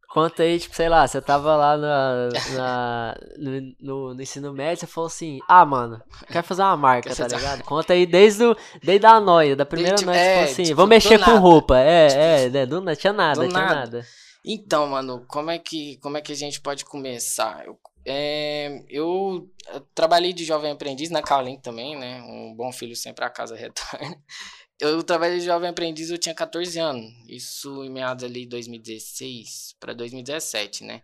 Conta 0.09 0.45
aí, 0.45 0.59
tipo, 0.59 0.75
sei 0.75 0.89
lá, 0.89 1.07
você 1.07 1.21
tava 1.21 1.57
lá 1.57 1.77
na, 1.77 2.29
na 2.55 3.15
no, 3.37 3.61
no, 3.81 4.15
no, 4.15 4.23
ensino 4.23 4.53
médio, 4.53 4.81
você 4.81 4.87
falou 4.87 5.09
assim, 5.09 5.41
ah, 5.49 5.67
mano, 5.67 6.01
quero 6.29 6.47
fazer 6.47 6.63
uma 6.63 6.77
marca, 6.77 7.15
tá 7.15 7.27
ligado? 7.27 7.63
Conta 7.65 7.93
aí 7.93 8.07
desde, 8.07 8.45
o, 8.45 8.57
desde 8.83 9.05
a 9.05 9.21
noia, 9.21 9.57
da 9.57 9.67
primeira 9.67 9.97
tipo, 9.97 10.07
noite, 10.07 10.19
é, 10.19 10.45
assim, 10.45 10.63
tipo, 10.63 10.77
vou 10.77 10.87
mexer 10.87 11.23
com 11.23 11.37
roupa. 11.39 11.79
É, 11.79 12.09
tipo, 12.09 12.21
é, 12.21 12.49
né, 12.49 12.67
do, 12.67 12.81
não 12.81 12.95
tinha 12.95 13.13
nada, 13.13 13.47
tinha 13.47 13.61
nada. 13.61 13.75
nada. 13.75 14.07
Então, 14.43 14.87
mano, 14.87 15.25
como 15.27 15.51
é 15.51 15.59
que, 15.59 15.99
como 15.99 16.17
é 16.17 16.23
que 16.23 16.33
a 16.33 16.37
gente 16.37 16.61
pode 16.61 16.85
começar? 16.85 17.67
Eu, 17.67 17.77
é, 18.07 18.85
eu, 18.89 19.51
eu 19.67 19.81
trabalhei 19.95 20.33
de 20.33 20.45
jovem 20.45 20.71
aprendiz 20.71 21.11
na 21.11 21.23
Caolin 21.23 21.59
também, 21.59 21.97
né? 21.97 22.23
Um 22.23 22.55
bom 22.55 22.73
filho 22.73 22.95
sempre 22.95 23.25
a 23.25 23.31
casa 23.31 23.57
retorna. 23.57 24.17
Eu 24.79 25.03
trabalhei 25.03 25.39
de 25.39 25.47
jovem 25.47 25.71
aprendiz, 25.71 26.11
eu 26.11 26.19
tinha 26.19 26.35
14 26.35 26.79
anos. 26.79 27.11
Isso 27.27 27.83
em 27.83 27.89
meados 27.89 28.23
ali 28.23 28.43
de 28.43 28.49
2016 28.49 29.75
para 29.81 29.95
2017, 29.95 30.85
né? 30.85 31.03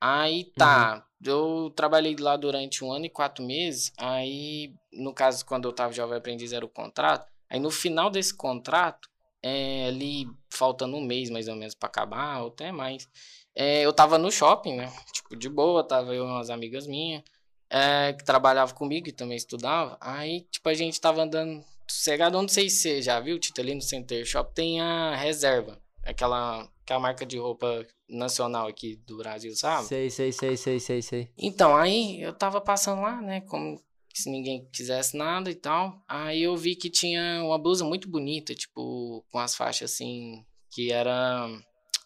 Aí 0.00 0.50
tá, 0.56 1.06
uhum. 1.22 1.30
eu 1.30 1.70
trabalhei 1.76 2.16
lá 2.18 2.34
durante 2.38 2.82
um 2.82 2.90
ano 2.90 3.04
e 3.04 3.10
quatro 3.10 3.44
meses. 3.44 3.92
Aí, 3.98 4.74
no 4.90 5.12
caso, 5.12 5.44
quando 5.44 5.68
eu 5.68 5.72
tava 5.74 5.92
jovem 5.92 6.16
aprendiz, 6.16 6.54
era 6.54 6.64
o 6.64 6.68
contrato. 6.68 7.30
Aí 7.50 7.60
no 7.60 7.70
final 7.70 8.08
desse 8.08 8.34
contrato, 8.34 9.06
é, 9.42 9.88
ali 9.88 10.26
faltando 10.48 10.96
um 10.96 11.04
mês 11.04 11.28
mais 11.28 11.46
ou 11.46 11.56
menos 11.56 11.74
para 11.74 11.88
acabar, 11.88 12.40
ou 12.40 12.48
até 12.48 12.72
mais. 12.72 13.06
É, 13.54 13.82
eu 13.82 13.92
tava 13.92 14.18
no 14.18 14.30
shopping, 14.30 14.76
né? 14.76 14.92
Tipo, 15.12 15.36
de 15.36 15.48
boa, 15.48 15.86
tava 15.86 16.14
eu 16.14 16.24
e 16.24 16.26
umas 16.26 16.50
amigas 16.50 16.86
minhas, 16.86 17.22
é, 17.68 18.12
que 18.12 18.24
trabalhavam 18.24 18.74
comigo 18.74 19.08
e 19.08 19.12
também 19.12 19.36
estudava. 19.36 19.96
Aí, 20.00 20.42
tipo, 20.50 20.68
a 20.68 20.74
gente 20.74 21.00
tava 21.00 21.22
andando 21.22 21.64
sossegado, 21.88 22.40
não 22.40 22.48
sei 22.48 22.70
se 22.70 22.82
você 22.82 23.02
já 23.02 23.18
viu, 23.20 23.38
Tito, 23.38 23.60
ali 23.60 23.74
no 23.74 23.82
Center 23.82 24.24
Shop 24.24 24.52
tem 24.54 24.80
a 24.80 25.14
reserva. 25.16 25.80
Aquela, 26.02 26.68
aquela 26.82 27.00
marca 27.00 27.26
de 27.26 27.38
roupa 27.38 27.86
nacional 28.08 28.66
aqui 28.66 28.96
do 29.06 29.18
Brasil, 29.18 29.54
sabe? 29.54 29.86
Sei, 29.86 30.10
sei, 30.10 30.32
sei, 30.32 30.56
sei, 30.56 30.80
sei, 30.80 31.02
sei. 31.02 31.28
Então, 31.36 31.76
aí 31.76 32.20
eu 32.22 32.32
tava 32.32 32.60
passando 32.60 33.02
lá, 33.02 33.20
né, 33.20 33.42
como 33.42 33.80
se 34.14 34.30
ninguém 34.30 34.68
quisesse 34.72 35.16
nada 35.16 35.50
e 35.50 35.54
tal. 35.54 36.02
Aí 36.08 36.42
eu 36.42 36.56
vi 36.56 36.74
que 36.74 36.90
tinha 36.90 37.42
uma 37.44 37.58
blusa 37.58 37.84
muito 37.84 38.08
bonita, 38.08 38.54
tipo, 38.54 39.24
com 39.30 39.38
as 39.38 39.54
faixas 39.54 39.92
assim, 39.92 40.44
que 40.70 40.90
era 40.90 41.48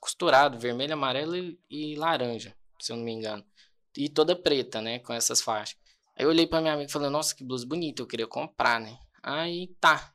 costurado, 0.05 0.59
vermelho, 0.59 0.93
amarelo 0.93 1.35
e, 1.35 1.59
e 1.71 1.97
laranja, 1.97 2.55
se 2.79 2.93
eu 2.93 2.97
não 2.97 3.05
me 3.05 3.13
engano. 3.13 3.43
E 3.97 4.11
toda 4.11 4.37
preta, 4.37 4.83
né, 4.83 4.99
com 4.99 5.15
essas 5.15 5.41
faixas. 5.41 5.79
Aí 6.15 6.27
eu 6.27 6.29
olhei 6.29 6.47
pra 6.47 6.61
minha 6.61 6.75
amiga 6.75 6.91
e 6.91 6.93
falei, 6.93 7.09
nossa, 7.09 7.35
que 7.35 7.43
blusa 7.43 7.67
bonita, 7.67 8.03
eu 8.03 8.07
queria 8.07 8.27
comprar, 8.27 8.79
né? 8.79 8.99
Aí 9.23 9.69
tá. 9.81 10.13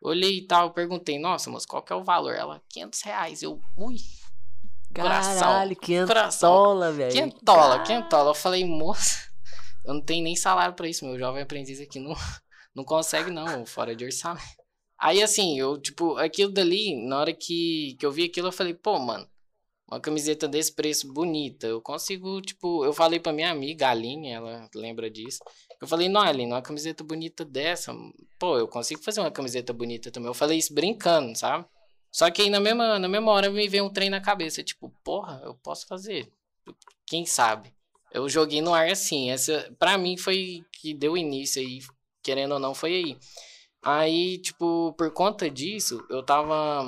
Olhei 0.00 0.38
e 0.38 0.46
tal, 0.46 0.70
perguntei, 0.72 1.18
nossa, 1.18 1.50
moça, 1.50 1.66
qual 1.66 1.82
que 1.82 1.92
é 1.92 1.96
o 1.96 2.04
valor? 2.04 2.34
Ela, 2.34 2.62
500 2.68 3.02
reais. 3.02 3.42
Eu, 3.42 3.60
ui. 3.76 3.96
Caralho, 4.94 5.74
500 5.74 6.40
dólares, 6.40 6.96
velho. 6.96 7.12
500 7.12 7.40
dólares, 7.42 7.86
500 7.88 8.08
dólares. 8.08 8.38
Eu 8.38 8.42
falei, 8.42 8.64
moça, 8.64 9.28
eu 9.84 9.94
não 9.94 10.00
tenho 10.00 10.22
nem 10.22 10.36
salário 10.36 10.74
para 10.74 10.88
isso, 10.88 11.04
meu 11.04 11.18
jovem 11.18 11.42
aprendiz 11.42 11.80
aqui 11.80 11.98
não, 11.98 12.14
não 12.72 12.84
consegue 12.84 13.30
não, 13.30 13.66
fora 13.66 13.96
de 13.96 14.04
orçamento. 14.04 14.62
Aí 14.98 15.20
assim, 15.20 15.58
eu, 15.58 15.78
tipo, 15.78 16.16
aquilo 16.16 16.52
dali, 16.52 16.94
na 17.08 17.18
hora 17.18 17.32
que, 17.32 17.96
que 17.98 18.06
eu 18.06 18.12
vi 18.12 18.24
aquilo, 18.24 18.48
eu 18.48 18.52
falei, 18.52 18.72
pô, 18.72 19.00
mano, 19.00 19.26
uma 19.86 20.00
camiseta 20.00 20.48
desse 20.48 20.72
preço 20.72 21.12
bonita, 21.12 21.66
eu 21.66 21.80
consigo, 21.80 22.40
tipo, 22.40 22.84
eu 22.84 22.92
falei 22.92 23.20
pra 23.20 23.32
minha 23.32 23.50
amiga, 23.50 23.88
Aline, 23.90 24.30
ela 24.30 24.68
lembra 24.74 25.10
disso. 25.10 25.40
Eu 25.80 25.86
falei, 25.86 26.08
não, 26.08 26.20
Aline, 26.20 26.52
uma 26.52 26.62
camiseta 26.62 27.04
bonita 27.04 27.44
dessa, 27.44 27.94
pô, 28.38 28.58
eu 28.58 28.66
consigo 28.66 29.02
fazer 29.02 29.20
uma 29.20 29.30
camiseta 29.30 29.72
bonita 29.72 30.10
também. 30.10 30.28
Eu 30.28 30.34
falei 30.34 30.58
isso 30.58 30.72
brincando, 30.72 31.36
sabe? 31.36 31.66
Só 32.10 32.30
que 32.30 32.42
aí 32.42 32.50
na 32.50 32.60
mesma, 32.60 32.98
na 32.98 33.08
mesma 33.08 33.30
hora 33.32 33.50
me 33.50 33.68
veio 33.68 33.84
um 33.84 33.90
trem 33.90 34.10
na 34.10 34.20
cabeça, 34.20 34.62
tipo, 34.62 34.90
porra, 35.02 35.40
eu 35.44 35.54
posso 35.54 35.86
fazer. 35.86 36.30
Quem 37.06 37.26
sabe? 37.26 37.74
Eu 38.12 38.28
joguei 38.28 38.60
no 38.60 38.74
ar 38.74 38.88
assim. 38.88 39.30
Essa, 39.30 39.74
pra 39.78 39.96
mim, 39.96 40.16
foi 40.16 40.64
que 40.72 40.92
deu 40.92 41.16
início 41.16 41.60
aí, 41.60 41.80
querendo 42.22 42.52
ou 42.52 42.58
não, 42.58 42.74
foi 42.74 42.94
aí. 42.94 43.18
Aí, 43.82 44.38
tipo, 44.38 44.92
por 44.92 45.10
conta 45.12 45.50
disso, 45.50 46.04
eu 46.08 46.22
tava 46.22 46.84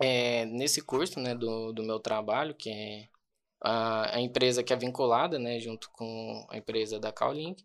é, 0.00 0.44
nesse 0.46 0.80
curso, 0.82 1.20
né, 1.20 1.34
do, 1.34 1.72
do 1.72 1.82
meu 1.82 1.98
trabalho, 1.98 2.54
que 2.54 2.70
é 2.70 3.08
a, 3.62 4.16
a 4.16 4.20
empresa 4.20 4.62
que 4.62 4.72
é 4.72 4.76
vinculada, 4.76 5.38
né, 5.38 5.58
junto 5.58 5.90
com 5.92 6.46
a 6.50 6.56
empresa 6.56 6.98
da 6.98 7.12
Cowlink. 7.12 7.64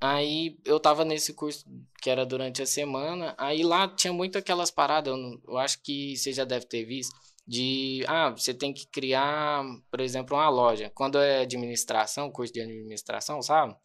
Aí 0.00 0.58
eu 0.64 0.80
tava 0.80 1.04
nesse 1.04 1.32
curso 1.32 1.64
que 2.02 2.10
era 2.10 2.26
durante 2.26 2.60
a 2.60 2.66
semana, 2.66 3.34
aí 3.38 3.62
lá 3.62 3.86
tinha 3.86 4.12
muito 4.12 4.36
aquelas 4.36 4.70
paradas, 4.70 5.14
eu, 5.14 5.40
eu 5.46 5.58
acho 5.58 5.80
que 5.82 6.16
você 6.16 6.32
já 6.32 6.44
deve 6.44 6.66
ter 6.66 6.84
visto, 6.84 7.14
de, 7.46 8.04
ah, 8.08 8.30
você 8.30 8.54
tem 8.54 8.72
que 8.72 8.86
criar, 8.86 9.64
por 9.90 10.00
exemplo, 10.00 10.36
uma 10.36 10.48
loja. 10.48 10.90
Quando 10.94 11.18
é 11.18 11.42
administração, 11.42 12.30
curso 12.30 12.52
de 12.52 12.60
administração, 12.60 13.42
sabe? 13.42 13.76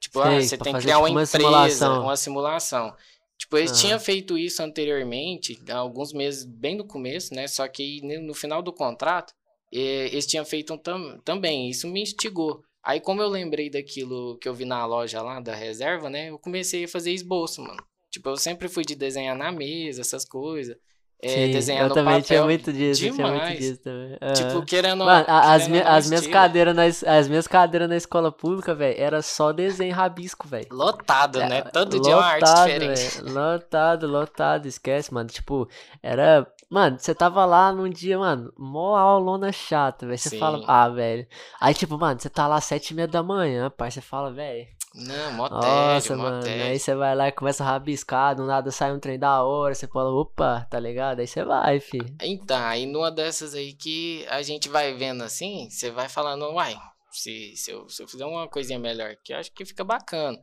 Tipo, 0.00 0.20
ah, 0.20 0.26
Sei, 0.26 0.36
ah, 0.36 0.42
você 0.42 0.58
tem 0.58 0.74
que 0.74 0.80
criar 0.80 0.96
tipo, 0.96 1.08
uma, 1.08 1.22
empresa, 1.22 1.38
simulação. 1.38 2.02
uma 2.02 2.16
simulação. 2.16 2.96
Tipo, 3.38 3.56
eles 3.56 3.70
uhum. 3.70 3.76
tinham 3.76 4.00
feito 4.00 4.36
isso 4.36 4.62
anteriormente, 4.62 5.58
alguns 5.70 6.12
meses, 6.12 6.44
bem 6.44 6.76
no 6.76 6.84
começo, 6.84 7.32
né? 7.32 7.46
Só 7.46 7.66
que 7.68 8.00
no 8.20 8.34
final 8.34 8.60
do 8.60 8.72
contrato, 8.72 9.32
eles 9.72 10.26
tinham 10.26 10.44
feito 10.44 10.76
tam 10.78 11.20
também. 11.20 11.70
Isso 11.70 11.86
me 11.86 12.02
instigou. 12.02 12.62
Aí, 12.82 13.00
como 13.00 13.22
eu 13.22 13.28
lembrei 13.28 13.70
daquilo 13.70 14.38
que 14.38 14.48
eu 14.48 14.54
vi 14.54 14.64
na 14.64 14.84
loja 14.84 15.22
lá, 15.22 15.40
da 15.40 15.54
reserva, 15.54 16.10
né? 16.10 16.30
Eu 16.30 16.38
comecei 16.38 16.84
a 16.84 16.88
fazer 16.88 17.12
esboço, 17.12 17.62
mano. 17.62 17.82
Tipo, 18.10 18.30
eu 18.30 18.36
sempre 18.36 18.68
fui 18.68 18.84
de 18.84 18.94
desenhar 18.94 19.36
na 19.36 19.52
mesa, 19.52 20.00
essas 20.00 20.24
coisas. 20.24 20.76
É, 21.20 21.28
Sim, 21.28 21.50
desenhar 21.50 21.88
eu 21.88 21.92
também 21.92 22.14
papel. 22.14 22.22
tinha 22.22 22.44
muito 22.44 22.72
disso, 22.72 23.00
demais. 23.00 23.16
tinha 23.16 23.32
muito 23.32 23.58
disso 23.58 23.80
também. 23.80 24.12
Uhum. 24.12 24.32
Tipo, 24.34 24.62
querendo... 24.64 25.04
Mano, 25.04 25.24
as, 25.26 25.66
querendo 25.66 25.86
as 25.86 26.08
minhas 26.08 26.26
cadeiras 26.28 26.76
na, 26.76 26.84
as 26.84 27.28
minhas 27.28 27.48
cadeiras 27.48 27.88
na 27.88 27.96
escola 27.96 28.30
pública, 28.30 28.72
velho, 28.72 29.00
era 29.00 29.20
só 29.20 29.50
desenho 29.52 29.94
rabisco, 29.94 30.46
velho. 30.46 30.68
Lotado, 30.70 31.40
é, 31.40 31.48
né? 31.48 31.62
Todo 31.62 31.96
lotado, 31.96 32.02
dia 32.02 32.16
uma 32.16 32.24
arte 32.24 32.54
diferente. 32.54 33.22
Véio, 33.22 33.34
lotado, 33.34 34.06
lotado, 34.06 34.66
esquece, 34.66 35.12
mano. 35.12 35.28
Tipo, 35.28 35.68
era 36.00 36.46
Mano, 36.70 36.98
você 36.98 37.14
tava 37.14 37.46
lá 37.46 37.72
num 37.72 37.88
dia, 37.88 38.18
mano, 38.18 38.52
mó 38.58 38.94
aulona 38.94 39.50
chata, 39.50 40.06
velho. 40.06 40.18
Você 40.18 40.38
fala, 40.38 40.62
ah, 40.66 40.86
velho. 40.88 41.26
Aí, 41.58 41.72
tipo, 41.72 41.96
mano, 41.98 42.20
você 42.20 42.28
tá 42.28 42.46
lá 42.46 42.56
às 42.56 42.64
sete 42.64 42.90
e 42.90 42.94
meia 42.94 43.08
da 43.08 43.22
manhã, 43.22 43.70
pai. 43.70 43.90
Você 43.90 44.02
fala, 44.02 44.30
velho. 44.30 44.68
Não, 44.94 45.32
mó 45.32 45.48
Nossa, 45.48 46.08
tédio, 46.08 46.22
mano. 46.22 46.42
Tédio. 46.42 46.64
Aí 46.64 46.78
você 46.78 46.94
vai 46.94 47.14
lá 47.14 47.28
e 47.28 47.32
começa 47.32 47.62
a 47.62 47.66
rabiscar, 47.66 48.34
do 48.34 48.44
nada 48.44 48.70
sai 48.70 48.92
um 48.92 48.98
trem 48.98 49.18
da 49.18 49.42
hora. 49.42 49.74
Você 49.74 49.86
fala, 49.86 50.10
opa, 50.10 50.66
tá 50.70 50.80
ligado? 50.80 51.20
Aí 51.20 51.26
você 51.26 51.44
vai, 51.44 51.78
fi. 51.78 51.98
Então, 52.22 52.58
aí 52.58 52.86
numa 52.86 53.10
dessas 53.10 53.54
aí 53.54 53.74
que 53.74 54.26
a 54.28 54.42
gente 54.42 54.68
vai 54.68 54.94
vendo 54.94 55.22
assim, 55.22 55.68
você 55.70 55.90
vai 55.90 56.08
falando, 56.08 56.46
uai, 56.52 56.76
se, 57.12 57.54
se, 57.56 57.70
eu, 57.70 57.88
se 57.88 58.02
eu 58.02 58.08
fizer 58.08 58.24
uma 58.24 58.48
coisinha 58.48 58.78
melhor 58.78 59.10
aqui, 59.10 59.32
eu 59.32 59.38
acho 59.38 59.52
que 59.52 59.64
fica 59.64 59.84
bacana. 59.84 60.38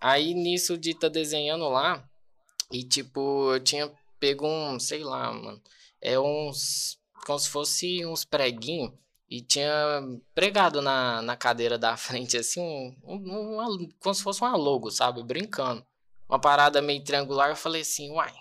Aí 0.00 0.34
nisso 0.34 0.76
de 0.76 0.94
tá 0.94 1.08
desenhando 1.08 1.68
lá, 1.68 2.04
e 2.70 2.82
tipo, 2.82 3.54
eu 3.54 3.60
tinha 3.60 3.90
pego 4.20 4.46
um, 4.46 4.78
sei 4.78 5.02
lá, 5.02 5.32
mano, 5.32 5.60
é 6.00 6.18
uns, 6.18 6.98
como 7.24 7.38
se 7.38 7.48
fosse 7.48 8.04
uns 8.04 8.24
preguinhos 8.24 8.92
e 9.28 9.42
tinha 9.42 10.02
pregado 10.34 10.80
na, 10.80 11.20
na 11.22 11.36
cadeira 11.36 11.78
da 11.78 11.96
frente, 11.98 12.36
assim, 12.36 12.60
um, 12.60 12.96
um, 13.04 13.54
uma, 13.54 13.88
como 14.00 14.14
se 14.14 14.22
fosse 14.22 14.40
uma 14.40 14.56
logo, 14.56 14.90
sabe, 14.90 15.22
brincando. 15.22 15.84
Uma 16.28 16.40
parada 16.40 16.82
meio 16.82 17.04
triangular, 17.04 17.50
eu 17.50 17.56
falei 17.56 17.82
assim, 17.82 18.10
uai, 18.10 18.32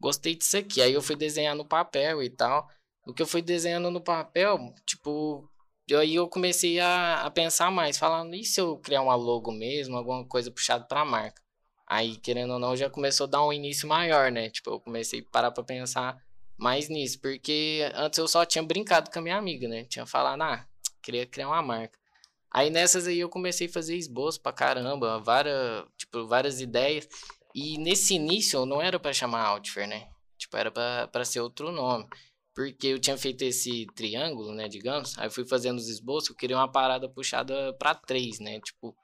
gostei 0.00 0.34
disso 0.34 0.56
aqui. 0.58 0.82
Aí 0.82 0.92
eu 0.92 1.02
fui 1.02 1.16
desenhar 1.16 1.54
no 1.54 1.64
papel 1.64 2.22
e 2.22 2.30
tal. 2.30 2.68
O 3.06 3.12
que 3.14 3.22
eu 3.22 3.26
fui 3.26 3.42
desenhando 3.42 3.90
no 3.90 4.00
papel, 4.00 4.74
tipo, 4.86 5.48
aí 5.92 6.14
eu 6.14 6.28
comecei 6.28 6.80
a, 6.80 7.22
a 7.22 7.30
pensar 7.30 7.70
mais, 7.70 7.98
falando, 7.98 8.34
e 8.34 8.44
se 8.44 8.60
eu 8.60 8.78
criar 8.78 9.02
uma 9.02 9.14
logo 9.14 9.52
mesmo, 9.52 9.96
alguma 9.96 10.26
coisa 10.26 10.50
puxada 10.50 10.84
pra 10.84 11.04
marca? 11.04 11.42
Aí, 11.86 12.16
querendo 12.16 12.54
ou 12.54 12.58
não, 12.58 12.74
já 12.74 12.88
começou 12.88 13.26
a 13.26 13.30
dar 13.30 13.44
um 13.44 13.52
início 13.52 13.86
maior, 13.86 14.30
né? 14.32 14.48
Tipo, 14.48 14.70
eu 14.70 14.80
comecei 14.80 15.20
a 15.20 15.30
parar 15.30 15.50
pra 15.50 15.62
pensar 15.62 16.18
mais 16.56 16.88
nisso, 16.88 17.20
porque 17.20 17.90
antes 17.94 18.18
eu 18.18 18.28
só 18.28 18.44
tinha 18.44 18.62
brincado 18.62 19.10
com 19.10 19.18
a 19.18 19.22
minha 19.22 19.36
amiga, 19.36 19.68
né? 19.68 19.84
Tinha 19.84 20.06
falado, 20.06 20.42
ah, 20.42 20.66
queria 21.02 21.26
criar 21.26 21.48
uma 21.48 21.62
marca. 21.62 21.98
Aí 22.50 22.70
nessas 22.70 23.08
aí 23.08 23.18
eu 23.18 23.28
comecei 23.28 23.66
a 23.66 23.72
fazer 23.72 23.96
esboço 23.96 24.40
pra 24.40 24.52
caramba, 24.52 25.18
várias, 25.18 25.84
tipo, 25.96 26.26
várias 26.26 26.60
ideias. 26.60 27.08
E 27.54 27.78
nesse 27.78 28.14
início 28.14 28.64
não 28.64 28.80
era 28.80 28.98
para 28.98 29.12
chamar 29.12 29.48
Outfair, 29.50 29.88
né? 29.88 30.08
Tipo, 30.38 30.56
era 30.56 30.70
para 30.70 31.24
ser 31.24 31.40
outro 31.40 31.72
nome. 31.72 32.06
Porque 32.54 32.86
eu 32.88 33.00
tinha 33.00 33.18
feito 33.18 33.42
esse 33.42 33.86
triângulo, 33.96 34.54
né, 34.54 34.68
digamos. 34.68 35.18
Aí 35.18 35.28
fui 35.28 35.44
fazendo 35.44 35.78
os 35.78 35.88
esboços, 35.88 36.30
eu 36.30 36.36
queria 36.36 36.56
uma 36.56 36.70
parada 36.70 37.08
puxada 37.08 37.72
para 37.74 37.94
três, 37.94 38.38
né? 38.38 38.60
Tipo, 38.60 38.96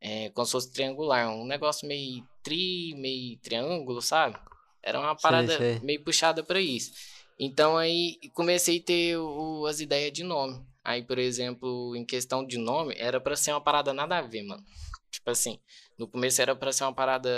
é, 0.00 0.28
como 0.30 0.44
se 0.44 0.52
fosse 0.52 0.72
triangular, 0.72 1.30
um 1.30 1.46
negócio 1.46 1.88
meio 1.88 2.22
tri, 2.42 2.94
meio 2.96 3.38
triângulo, 3.38 4.02
sabe? 4.02 4.38
Era 4.82 5.00
uma 5.00 5.16
parada 5.16 5.48
sei, 5.48 5.74
sei. 5.74 5.80
meio 5.80 6.02
puxada 6.02 6.42
para 6.42 6.60
isso. 6.60 6.92
Então 7.38 7.76
aí 7.76 8.18
comecei 8.34 8.78
a 8.78 8.82
ter 8.82 9.16
o, 9.16 9.66
as 9.66 9.80
ideias 9.80 10.12
de 10.12 10.24
nome. 10.24 10.60
Aí, 10.84 11.02
por 11.02 11.18
exemplo, 11.18 11.94
em 11.94 12.04
questão 12.04 12.44
de 12.46 12.56
nome, 12.56 12.94
era 12.96 13.20
para 13.20 13.36
ser 13.36 13.52
uma 13.52 13.60
parada 13.60 13.92
nada 13.92 14.18
a 14.18 14.22
ver, 14.22 14.42
mano. 14.42 14.64
Tipo 15.10 15.30
assim, 15.30 15.58
no 15.98 16.08
começo 16.08 16.40
era 16.40 16.56
para 16.56 16.72
ser 16.72 16.84
uma 16.84 16.94
parada 16.94 17.28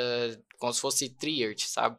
como 0.58 0.72
se 0.72 0.80
fosse 0.80 1.08
triart, 1.08 1.60
sabe? 1.66 1.98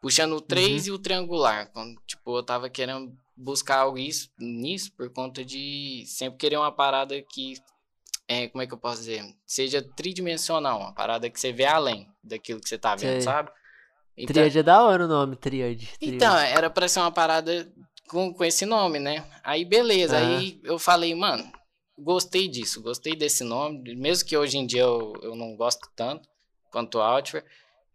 Puxando 0.00 0.34
o 0.34 0.40
3 0.40 0.82
uhum. 0.82 0.88
e 0.88 0.90
o 0.92 0.98
triangular. 0.98 1.70
Tipo, 2.06 2.38
eu 2.38 2.42
tava 2.42 2.70
querendo 2.70 3.12
buscar 3.36 3.78
algo 3.78 3.98
isso, 3.98 4.30
nisso 4.38 4.92
por 4.96 5.10
conta 5.12 5.44
de 5.44 6.04
sempre 6.06 6.38
querer 6.38 6.56
uma 6.56 6.72
parada 6.72 7.20
que 7.22 7.54
é, 8.28 8.48
como 8.48 8.62
é 8.62 8.66
que 8.66 8.72
eu 8.72 8.78
posso 8.78 9.00
dizer? 9.00 9.22
Seja 9.46 9.82
tridimensional, 9.82 10.78
uma 10.80 10.94
parada 10.94 11.28
que 11.28 11.38
você 11.38 11.52
vê 11.52 11.64
além 11.64 12.08
daquilo 12.22 12.60
que 12.60 12.68
você 12.68 12.78
tá 12.78 12.94
vendo, 12.94 13.14
Sei. 13.14 13.20
sabe? 13.22 13.50
Então, 14.16 14.34
Tríade 14.34 14.58
é 14.58 14.62
da 14.62 14.82
hora 14.82 15.04
o 15.04 15.08
nome, 15.08 15.36
Tríade. 15.36 15.88
Então, 16.00 16.36
era 16.36 16.68
pra 16.68 16.88
ser 16.88 17.00
uma 17.00 17.10
parada 17.10 17.70
com, 18.08 18.32
com 18.32 18.44
esse 18.44 18.66
nome, 18.66 18.98
né? 18.98 19.24
Aí, 19.42 19.64
beleza. 19.64 20.18
Ah. 20.18 20.38
Aí 20.38 20.60
eu 20.64 20.78
falei, 20.78 21.14
mano, 21.14 21.50
gostei 21.98 22.48
disso, 22.48 22.82
gostei 22.82 23.16
desse 23.16 23.42
nome. 23.42 23.94
Mesmo 23.94 24.28
que 24.28 24.36
hoje 24.36 24.58
em 24.58 24.66
dia 24.66 24.82
eu, 24.82 25.14
eu 25.22 25.34
não 25.34 25.56
gosto 25.56 25.88
tanto 25.96 26.28
quanto 26.70 26.98
o 26.98 27.00
Outfare. 27.00 27.44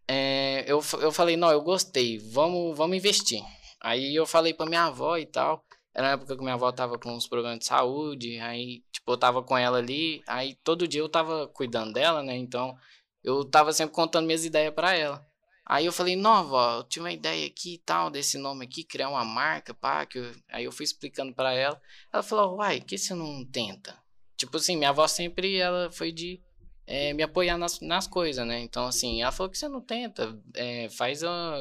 É, 0.07 0.63
eu, 0.67 0.81
eu 1.01 1.11
falei, 1.11 1.35
não, 1.35 1.51
eu 1.51 1.61
gostei, 1.61 2.17
vamos, 2.17 2.77
vamos 2.77 2.97
investir. 2.97 3.43
Aí 3.81 4.15
eu 4.15 4.25
falei 4.25 4.53
pra 4.53 4.65
minha 4.65 4.85
avó 4.85 5.17
e 5.17 5.25
tal. 5.25 5.63
Era 5.93 6.07
na 6.07 6.13
época 6.13 6.35
que 6.35 6.41
minha 6.41 6.53
avó 6.53 6.71
tava 6.71 6.97
com 6.97 7.11
uns 7.11 7.27
programas 7.27 7.59
de 7.59 7.65
saúde, 7.65 8.39
aí, 8.39 8.83
tipo, 8.91 9.11
eu 9.11 9.17
tava 9.17 9.41
com 9.41 9.57
ela 9.57 9.79
ali, 9.79 10.21
aí 10.27 10.55
todo 10.63 10.87
dia 10.87 11.01
eu 11.01 11.09
tava 11.09 11.47
cuidando 11.47 11.91
dela, 11.93 12.21
né? 12.21 12.37
Então, 12.37 12.77
eu 13.23 13.43
tava 13.43 13.73
sempre 13.73 13.95
contando 13.95 14.27
minhas 14.27 14.45
ideias 14.45 14.71
para 14.73 14.95
ela. 14.95 15.26
Aí 15.69 15.85
eu 15.85 15.91
falei, 15.91 16.15
não, 16.15 16.47
vó, 16.47 16.77
eu 16.77 16.83
tinha 16.85 17.03
uma 17.03 17.11
ideia 17.11 17.45
aqui 17.45 17.73
e 17.73 17.77
tal, 17.79 18.09
desse 18.09 18.37
nome 18.37 18.63
aqui, 18.63 18.85
criar 18.85 19.09
uma 19.09 19.25
marca, 19.25 19.73
pá, 19.73 20.05
que 20.05 20.17
eu... 20.17 20.33
aí 20.49 20.63
eu 20.63 20.71
fui 20.71 20.85
explicando 20.85 21.33
para 21.33 21.53
ela. 21.53 21.79
Ela 22.11 22.23
falou, 22.23 22.55
uai, 22.55 22.79
que 22.79 22.97
você 22.97 23.13
não 23.13 23.43
tenta? 23.45 23.97
Tipo 24.37 24.55
assim, 24.55 24.77
minha 24.77 24.91
avó 24.91 25.05
sempre, 25.07 25.57
ela 25.57 25.91
foi 25.91 26.13
de 26.13 26.41
é, 26.85 27.11
me 27.11 27.21
apoiar 27.21 27.57
nas, 27.57 27.81
nas 27.81 28.07
coisas, 28.07 28.47
né? 28.47 28.61
Então, 28.61 28.85
assim, 28.85 29.21
ela 29.21 29.31
falou 29.31 29.51
que 29.51 29.57
você 29.57 29.67
não 29.67 29.81
tenta, 29.81 30.39
é, 30.55 30.87
faz 30.87 31.21
a, 31.21 31.59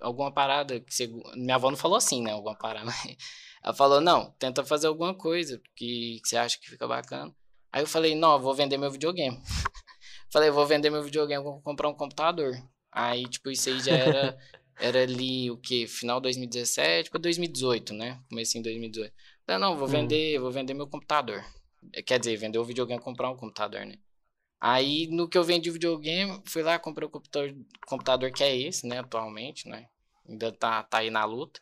alguma 0.00 0.32
parada 0.32 0.80
que 0.80 0.94
você... 0.94 1.06
Minha 1.34 1.56
avó 1.56 1.70
não 1.70 1.76
falou 1.76 1.98
assim, 1.98 2.22
né, 2.22 2.32
alguma 2.32 2.56
parada, 2.56 2.90
ela 3.62 3.74
falou, 3.74 4.00
não, 4.00 4.30
tenta 4.38 4.64
fazer 4.64 4.86
alguma 4.86 5.14
coisa 5.14 5.60
que, 5.76 6.20
que 6.22 6.28
você 6.28 6.38
acha 6.38 6.58
que 6.58 6.70
fica 6.70 6.88
bacana. 6.88 7.34
Aí 7.70 7.82
eu 7.82 7.86
falei, 7.86 8.14
não, 8.14 8.32
eu 8.32 8.40
vou 8.40 8.54
vender 8.54 8.78
meu 8.78 8.90
videogame. 8.90 9.38
falei, 10.32 10.50
vou 10.50 10.66
vender 10.66 10.88
meu 10.88 11.02
videogame, 11.02 11.44
vou 11.44 11.60
comprar 11.60 11.90
um 11.90 11.94
computador. 11.94 12.54
Aí, 12.92 13.26
tipo, 13.26 13.50
isso 13.50 13.70
aí 13.70 13.80
já 13.80 13.94
era, 13.94 14.38
era 14.78 15.02
ali 15.02 15.50
o 15.50 15.56
que? 15.56 15.86
Final 15.86 16.20
2017 16.20 17.08
para 17.08 17.18
2018, 17.18 17.94
né? 17.94 18.20
Comecei 18.28 18.60
em 18.60 18.62
2018. 18.62 19.14
Falei, 19.46 19.60
não, 19.60 19.76
vou 19.76 19.88
hum. 19.88 19.90
vender, 19.90 20.38
vou 20.38 20.52
vender 20.52 20.74
meu 20.74 20.86
computador. 20.86 21.42
Quer 22.06 22.18
dizer, 22.18 22.36
vender 22.36 22.58
o 22.58 22.64
videogame 22.64 23.00
e 23.00 23.04
comprar 23.04 23.30
um 23.30 23.36
computador, 23.36 23.86
né? 23.86 23.98
Aí, 24.60 25.08
no 25.08 25.28
que 25.28 25.36
eu 25.36 25.42
vendi 25.42 25.70
o 25.70 25.72
videogame, 25.72 26.40
fui 26.46 26.62
lá, 26.62 26.78
comprei 26.78 27.08
o 27.08 27.10
computador, 27.10 27.52
computador 27.84 28.30
que 28.30 28.44
é 28.44 28.56
esse, 28.56 28.86
né, 28.86 29.00
atualmente, 29.00 29.68
né? 29.68 29.88
Ainda 30.28 30.52
tá, 30.52 30.84
tá 30.84 30.98
aí 30.98 31.10
na 31.10 31.24
luta. 31.24 31.60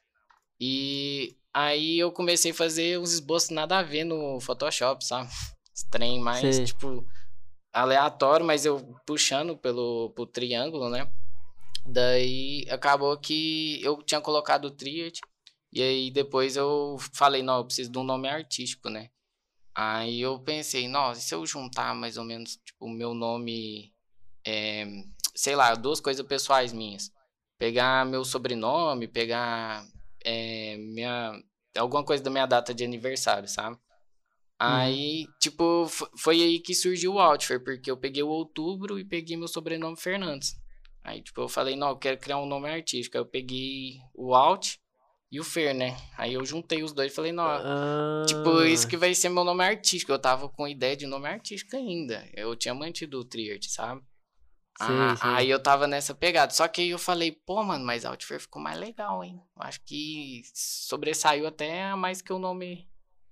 E 0.60 1.34
aí 1.54 1.98
eu 1.98 2.12
comecei 2.12 2.50
a 2.50 2.54
fazer 2.54 2.98
uns 2.98 3.12
esboços 3.12 3.48
nada 3.50 3.78
a 3.78 3.82
ver 3.82 4.04
no 4.04 4.38
Photoshop, 4.40 5.02
sabe? 5.02 5.30
Trem 5.90 6.20
mais, 6.20 6.56
Sim. 6.56 6.64
tipo, 6.64 7.06
aleatório, 7.72 8.44
mas 8.44 8.66
eu 8.66 8.94
puxando 9.06 9.56
pelo, 9.56 10.10
pelo 10.10 10.26
triângulo, 10.26 10.90
né? 10.90 11.10
Daí 11.86 12.66
acabou 12.70 13.16
que 13.18 13.80
eu 13.82 14.02
tinha 14.02 14.20
colocado 14.20 14.66
o 14.66 14.70
Triad. 14.70 15.18
E 15.72 15.82
aí 15.82 16.10
depois 16.10 16.56
eu 16.56 16.96
falei, 17.12 17.42
não, 17.42 17.58
eu 17.58 17.64
preciso 17.64 17.90
de 17.90 17.98
um 17.98 18.04
nome 18.04 18.28
artístico, 18.28 18.88
né? 18.88 19.10
Aí 19.74 20.20
eu 20.20 20.38
pensei, 20.38 20.88
nossa, 20.88 21.20
se 21.20 21.34
eu 21.34 21.46
juntar 21.46 21.94
mais 21.94 22.16
ou 22.16 22.24
menos, 22.24 22.56
tipo, 22.56 22.86
o 22.86 22.90
meu 22.90 23.14
nome, 23.14 23.94
é, 24.44 24.84
sei 25.34 25.54
lá, 25.54 25.74
duas 25.74 26.00
coisas 26.00 26.26
pessoais 26.26 26.72
minhas. 26.72 27.12
Pegar 27.58 28.04
meu 28.04 28.24
sobrenome, 28.24 29.06
pegar 29.06 29.86
é, 30.24 30.76
minha, 30.76 31.40
alguma 31.76 32.04
coisa 32.04 32.22
da 32.22 32.30
minha 32.30 32.46
data 32.46 32.74
de 32.74 32.84
aniversário, 32.84 33.48
sabe? 33.48 33.78
Aí, 34.58 35.24
uhum. 35.24 35.32
tipo, 35.40 35.86
foi 36.18 36.42
aí 36.42 36.60
que 36.60 36.74
surgiu 36.74 37.14
o 37.14 37.18
Outfer, 37.18 37.64
porque 37.64 37.90
eu 37.90 37.96
peguei 37.96 38.22
o 38.22 38.28
outubro 38.28 38.98
e 38.98 39.04
peguei 39.04 39.34
meu 39.34 39.48
sobrenome 39.48 39.96
Fernandes. 39.96 40.59
Aí, 41.02 41.22
tipo, 41.22 41.40
eu 41.40 41.48
falei, 41.48 41.76
não, 41.76 41.90
eu 41.90 41.96
quero 41.96 42.18
criar 42.18 42.38
um 42.38 42.46
nome 42.46 42.68
artístico. 42.68 43.16
Aí 43.16 43.22
eu 43.22 43.26
peguei 43.26 43.98
o 44.14 44.34
Alt 44.34 44.76
e 45.30 45.40
o 45.40 45.44
Fer, 45.44 45.74
né? 45.74 45.96
Aí 46.18 46.34
eu 46.34 46.44
juntei 46.44 46.82
os 46.82 46.92
dois 46.92 47.12
e 47.12 47.14
falei, 47.14 47.32
não, 47.32 47.44
ah. 47.44 48.24
tipo, 48.26 48.62
isso 48.62 48.86
que 48.86 48.96
vai 48.96 49.14
ser 49.14 49.28
meu 49.28 49.44
nome 49.44 49.64
artístico. 49.64 50.12
Eu 50.12 50.18
tava 50.18 50.48
com 50.48 50.68
ideia 50.68 50.96
de 50.96 51.06
nome 51.06 51.28
artístico 51.28 51.76
ainda. 51.76 52.28
Eu 52.34 52.54
tinha 52.56 52.74
mantido 52.74 53.18
o 53.18 53.24
Triart, 53.24 53.64
sabe? 53.68 54.02
Sim, 54.80 54.86
ah, 54.88 55.16
sim. 55.16 55.22
Aí 55.24 55.50
eu 55.50 55.62
tava 55.62 55.86
nessa 55.86 56.14
pegada. 56.14 56.52
Só 56.52 56.66
que 56.66 56.80
aí 56.80 56.90
eu 56.90 56.98
falei, 56.98 57.32
pô, 57.32 57.62
mano, 57.62 57.84
mas 57.84 58.04
Outfer 58.04 58.40
ficou 58.40 58.62
mais 58.62 58.78
legal, 58.78 59.22
hein? 59.22 59.40
Acho 59.56 59.80
que 59.84 60.42
sobressaiu 60.54 61.46
até 61.46 61.94
mais 61.94 62.22
que 62.22 62.32
o 62.32 62.38
nome 62.38 62.88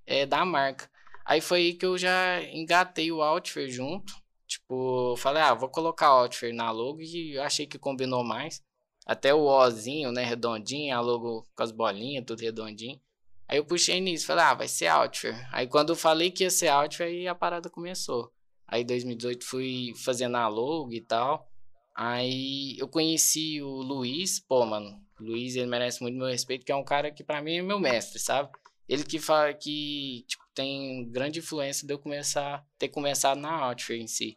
é, 0.06 0.26
da 0.26 0.44
marca. 0.44 0.90
Aí 1.24 1.40
foi 1.40 1.58
aí 1.58 1.74
que 1.74 1.86
eu 1.86 1.96
já 1.96 2.42
engatei 2.52 3.10
o 3.10 3.22
Outfer 3.22 3.68
junto. 3.68 4.12
Tipo, 4.48 5.14
falei, 5.18 5.42
ah, 5.42 5.52
vou 5.52 5.68
colocar 5.68 6.10
o 6.10 6.20
Outfer 6.20 6.54
na 6.54 6.70
logo 6.70 7.02
e 7.02 7.38
achei 7.38 7.66
que 7.66 7.78
combinou 7.78 8.24
mais. 8.24 8.62
Até 9.06 9.34
o 9.34 9.44
Ozinho, 9.44 10.10
né, 10.10 10.24
redondinho, 10.24 10.96
a 10.96 11.00
logo 11.00 11.46
com 11.54 11.62
as 11.62 11.70
bolinhas, 11.70 12.24
tudo 12.26 12.40
redondinho. 12.40 12.98
Aí 13.46 13.58
eu 13.58 13.64
puxei 13.64 14.00
nisso, 14.00 14.26
falei, 14.26 14.44
ah, 14.44 14.54
vai 14.54 14.68
ser 14.68 14.88
Outfer. 14.88 15.48
Aí 15.52 15.66
quando 15.66 15.90
eu 15.90 15.96
falei 15.96 16.30
que 16.30 16.44
ia 16.44 16.50
ser 16.50 16.68
Outfer, 16.68 17.06
aí 17.06 17.28
a 17.28 17.34
parada 17.34 17.68
começou. 17.70 18.32
Aí 18.66 18.82
em 18.82 18.86
2018 18.86 19.44
fui 19.44 19.92
fazendo 19.96 20.36
a 20.36 20.48
logo 20.48 20.92
e 20.92 21.00
tal. 21.00 21.46
Aí 21.94 22.76
eu 22.78 22.88
conheci 22.88 23.60
o 23.60 23.82
Luiz, 23.82 24.40
pô, 24.40 24.64
mano, 24.64 25.02
Luiz, 25.20 25.56
ele 25.56 25.66
merece 25.66 26.00
muito 26.00 26.16
meu 26.16 26.28
respeito, 26.28 26.64
que 26.64 26.72
é 26.72 26.76
um 26.76 26.84
cara 26.84 27.10
que 27.10 27.24
para 27.24 27.42
mim 27.42 27.56
é 27.56 27.62
meu 27.62 27.80
mestre, 27.80 28.18
sabe? 28.18 28.50
Ele 28.88 29.04
que 29.04 29.18
fala 29.18 29.52
que, 29.52 30.24
tipo, 30.26 30.44
tem 30.58 31.08
grande 31.08 31.38
influência 31.38 31.86
de 31.86 31.94
eu 31.94 31.98
começar, 32.00 32.66
ter 32.76 32.88
começado 32.88 33.38
na 33.38 33.62
Outfare 33.66 34.00
em 34.00 34.08
si. 34.08 34.36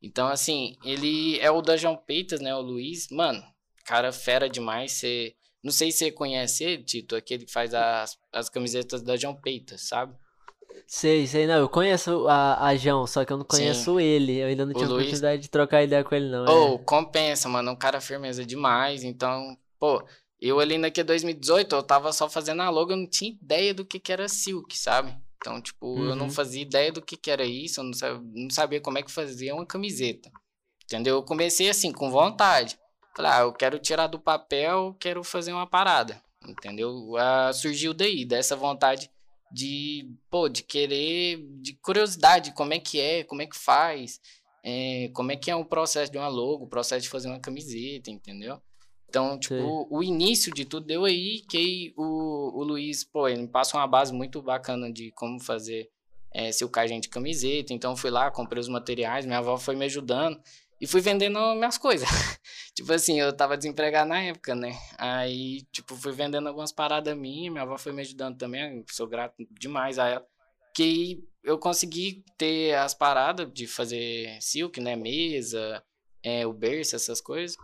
Então, 0.00 0.28
assim, 0.28 0.76
ele 0.84 1.40
é 1.40 1.50
o 1.50 1.60
da 1.60 1.76
João 1.76 1.96
Peitas, 1.96 2.40
né? 2.40 2.54
O 2.54 2.60
Luiz. 2.60 3.08
Mano, 3.10 3.42
cara 3.84 4.12
fera 4.12 4.48
demais. 4.48 4.92
Você... 4.92 5.34
Não 5.64 5.72
sei 5.72 5.90
se 5.90 5.98
você 5.98 6.12
conhece 6.12 6.62
ele, 6.62 6.84
Tito, 6.84 7.16
aquele 7.16 7.46
que 7.46 7.52
faz 7.52 7.74
as, 7.74 8.16
as 8.32 8.48
camisetas 8.48 9.02
da 9.02 9.16
João 9.16 9.34
Peitas, 9.34 9.88
sabe? 9.88 10.14
Sei, 10.86 11.26
sei, 11.26 11.48
não. 11.48 11.56
Eu 11.56 11.68
conheço 11.68 12.28
a, 12.28 12.68
a 12.68 12.76
João, 12.76 13.04
só 13.04 13.24
que 13.24 13.32
eu 13.32 13.38
não 13.38 13.44
conheço 13.44 13.98
Sim. 13.98 14.04
ele. 14.04 14.38
Eu 14.38 14.46
ainda 14.46 14.64
não 14.64 14.72
o 14.72 14.74
tive 14.74 14.86
Luiz... 14.86 15.06
oportunidade 15.06 15.42
de 15.42 15.50
trocar 15.50 15.82
ideia 15.82 16.04
com 16.04 16.14
ele, 16.14 16.28
não. 16.28 16.44
Ou, 16.44 16.72
oh, 16.72 16.74
é. 16.76 16.84
compensa, 16.84 17.48
mano. 17.48 17.72
Um 17.72 17.76
cara 17.76 18.00
firmeza 18.00 18.46
demais. 18.46 19.02
Então, 19.02 19.58
pô, 19.80 20.06
eu 20.40 20.60
ali 20.60 20.78
naquele 20.78 21.08
2018, 21.08 21.74
eu 21.74 21.82
tava 21.82 22.12
só 22.12 22.28
fazendo 22.28 22.62
a 22.62 22.70
logo, 22.70 22.92
eu 22.92 22.96
não 22.96 23.08
tinha 23.08 23.32
ideia 23.32 23.74
do 23.74 23.84
que, 23.84 23.98
que 23.98 24.12
era 24.12 24.28
Silk, 24.28 24.78
sabe? 24.78 25.25
Então, 25.36 25.60
tipo, 25.60 25.86
uhum. 25.86 26.10
eu 26.10 26.16
não 26.16 26.26
uhum. 26.26 26.30
fazia 26.30 26.62
ideia 26.62 26.90
do 26.90 27.02
que, 27.02 27.16
que 27.16 27.30
era 27.30 27.44
isso, 27.44 27.80
eu 27.80 27.84
não 27.84 27.92
sabia, 27.92 28.22
não 28.34 28.50
sabia 28.50 28.80
como 28.80 28.98
é 28.98 29.02
que 29.02 29.10
fazia 29.10 29.54
uma 29.54 29.66
camiseta. 29.66 30.30
Entendeu? 30.84 31.16
Eu 31.16 31.22
comecei 31.22 31.68
assim, 31.68 31.92
com 31.92 32.10
vontade. 32.10 32.78
Falei, 33.16 33.32
ah, 33.32 33.40
eu 33.40 33.52
quero 33.52 33.78
tirar 33.78 34.06
do 34.06 34.20
papel, 34.20 34.94
quero 35.00 35.22
fazer 35.24 35.52
uma 35.52 35.66
parada. 35.66 36.22
Entendeu? 36.46 37.16
Ah, 37.16 37.52
surgiu 37.52 37.92
daí, 37.92 38.24
dessa 38.24 38.54
vontade 38.54 39.10
de, 39.50 40.08
pô, 40.30 40.48
de 40.48 40.62
querer, 40.62 41.38
de 41.60 41.74
curiosidade, 41.74 42.52
como 42.52 42.74
é 42.74 42.78
que 42.78 43.00
é, 43.00 43.24
como 43.24 43.42
é 43.42 43.46
que 43.46 43.56
faz, 43.56 44.20
é, 44.64 45.10
como 45.14 45.32
é 45.32 45.36
que 45.36 45.50
é 45.50 45.56
o 45.56 45.64
processo 45.64 46.10
de 46.10 46.18
uma 46.18 46.28
logo, 46.28 46.64
o 46.64 46.68
processo 46.68 47.02
de 47.02 47.08
fazer 47.08 47.28
uma 47.28 47.40
camiseta, 47.40 48.10
entendeu? 48.10 48.60
Então, 49.16 49.38
tipo, 49.38 49.54
o, 49.54 49.98
o, 49.98 50.02
início 50.02 50.52
de 50.52 50.66
tudo 50.66 50.86
deu 50.86 51.06
aí, 51.06 51.40
que 51.48 51.94
o, 51.96 52.60
o 52.60 52.62
Luiz, 52.62 53.02
pô, 53.02 53.26
ele 53.26 53.42
me 53.42 53.48
passa 53.48 53.78
uma 53.78 53.86
base 53.86 54.12
muito 54.12 54.42
bacana 54.42 54.92
de 54.92 55.10
como 55.12 55.40
fazer 55.40 55.88
é, 56.34 56.52
silcagem 56.52 57.00
de 57.00 57.08
camiseta. 57.08 57.72
Então, 57.72 57.96
fui 57.96 58.10
lá, 58.10 58.30
comprei 58.30 58.60
os 58.60 58.68
materiais, 58.68 59.24
minha 59.24 59.38
avó 59.38 59.56
foi 59.56 59.74
me 59.74 59.86
ajudando 59.86 60.38
e 60.78 60.86
fui 60.86 61.00
vendendo 61.00 61.38
minhas 61.54 61.78
coisas. 61.78 62.06
tipo 62.76 62.92
assim, 62.92 63.18
eu 63.18 63.34
tava 63.34 63.56
desempregado 63.56 64.10
na 64.10 64.20
época, 64.20 64.54
né? 64.54 64.78
Aí, 64.98 65.62
tipo, 65.72 65.96
fui 65.96 66.12
vendendo 66.12 66.48
algumas 66.48 66.70
paradas 66.70 67.16
minhas, 67.16 67.50
minha 67.50 67.62
avó 67.62 67.78
foi 67.78 67.92
me 67.92 68.02
ajudando 68.02 68.36
também, 68.36 68.84
sou 68.90 69.06
grato 69.06 69.34
demais 69.50 69.98
a 69.98 70.08
ela. 70.08 70.26
Que 70.74 71.24
eu 71.42 71.56
consegui 71.58 72.22
ter 72.36 72.74
as 72.74 72.92
paradas 72.92 73.50
de 73.50 73.66
fazer 73.66 74.36
silk, 74.42 74.78
né? 74.78 74.94
Mesa, 74.94 75.82
é, 76.22 76.46
o 76.46 76.52
berço, 76.52 76.96
essas 76.96 77.18
coisas. 77.22 77.56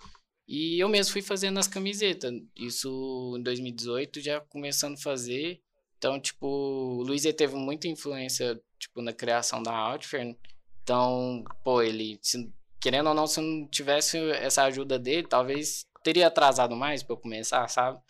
E 0.47 0.79
eu 0.83 0.89
mesmo 0.89 1.13
fui 1.13 1.23
fazendo 1.23 1.59
as 1.59 1.69
camisetas. 1.69 2.33
Isso 2.57 3.35
em 3.39 3.43
2018 3.43 4.21
já 4.21 4.41
começando 4.41 4.95
a 4.95 5.03
fazer. 5.03 5.61
Então, 5.99 6.21
tipo, 6.21 6.47
o 6.47 7.03
Luiz 7.03 7.23
teve 7.37 7.55
muita 7.55 7.87
influência, 7.87 8.61
tipo, 8.79 9.01
na 9.01 9.13
criação 9.13 9.63
da 9.63 9.73
Outfare. 9.73 10.37
Então, 10.83 11.45
pô, 11.63 11.81
ele, 11.81 12.19
se, 12.21 12.53
querendo 12.81 13.09
ou 13.09 13.15
não, 13.15 13.27
se 13.27 13.41
não 13.41 13.67
tivesse 13.69 14.19
essa 14.33 14.65
ajuda 14.65 14.99
dele, 14.99 15.27
talvez 15.29 15.87
teria 16.03 16.27
atrasado 16.27 16.75
mais 16.75 17.03
para 17.03 17.15
eu 17.15 17.21
começar, 17.21 17.69
sabe? 17.69 18.01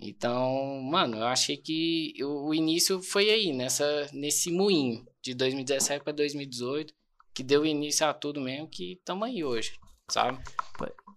Então, 0.00 0.80
mano, 0.82 1.18
eu 1.18 1.26
achei 1.26 1.56
que 1.56 2.14
o, 2.20 2.48
o 2.48 2.54
início 2.54 3.00
foi 3.00 3.30
aí, 3.30 3.52
nessa, 3.52 4.08
nesse 4.12 4.50
moinho, 4.50 5.06
de 5.22 5.34
2017 5.34 6.02
para 6.02 6.12
2018, 6.12 6.92
que 7.34 7.42
deu 7.42 7.64
início 7.64 8.06
a 8.06 8.12
tudo 8.12 8.40
mesmo, 8.40 8.68
que 8.68 8.94
estamos 8.94 9.28
aí 9.28 9.44
hoje, 9.44 9.78
sabe? 10.10 10.38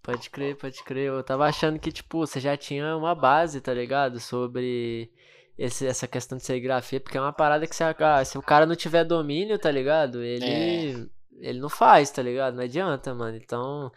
Pode 0.02 0.30
crer, 0.30 0.56
pode 0.56 0.84
crer. 0.84 1.08
Eu 1.08 1.24
tava 1.24 1.46
achando 1.46 1.80
que, 1.80 1.92
tipo, 1.92 2.20
você 2.20 2.40
já 2.40 2.58
tinha 2.58 2.96
uma 2.98 3.14
base, 3.14 3.62
tá 3.62 3.74
ligado? 3.74 4.20
Sobre 4.20 5.12
esse, 5.58 5.86
essa 5.86 6.08
questão 6.08 6.38
de 6.38 6.44
serigrafia, 6.44 7.00
porque 7.00 7.18
é 7.18 7.22
uma 7.22 7.34
parada 7.34 7.68
que 7.68 7.76
se, 7.76 7.84
ah, 7.84 8.26
se 8.26 8.38
o 8.38 8.42
cara 8.42 8.66
não 8.66 8.76
tiver 8.76 9.04
domínio, 9.04 9.60
tá 9.60 9.70
ligado? 9.70 10.24
Ele, 10.24 10.46
é. 10.46 11.06
ele 11.40 11.60
não 11.60 11.70
faz, 11.70 12.10
tá 12.10 12.22
ligado? 12.22 12.56
Não 12.56 12.64
adianta, 12.64 13.14
mano. 13.14 13.38
Então, 13.38 13.92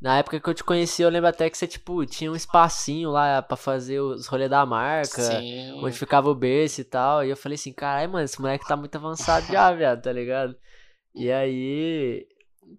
na 0.00 0.18
época 0.18 0.38
que 0.38 0.48
eu 0.48 0.54
te 0.54 0.62
conheci, 0.62 1.02
eu 1.02 1.10
lembro 1.10 1.28
até 1.28 1.50
que 1.50 1.58
você, 1.58 1.66
tipo, 1.66 2.06
tinha 2.06 2.30
um 2.30 2.36
espacinho 2.36 3.10
lá 3.10 3.42
pra 3.42 3.56
fazer 3.56 4.00
os 4.00 4.28
rolês 4.28 4.48
da 4.48 4.64
marca, 4.64 5.20
Sim. 5.20 5.72
onde 5.82 5.98
ficava 5.98 6.30
o 6.30 6.34
berço 6.34 6.80
e 6.80 6.84
tal. 6.84 7.24
E 7.24 7.30
eu 7.30 7.36
falei 7.36 7.56
assim, 7.56 7.72
caralho, 7.72 8.12
mano, 8.12 8.24
esse 8.24 8.40
moleque 8.40 8.66
tá 8.68 8.76
muito 8.76 8.94
avançado 8.94 9.46
já, 9.46 9.72
viado, 9.72 10.00
tá 10.00 10.12
ligado? 10.12 10.56
E 11.14 11.30
aí, 11.30 12.24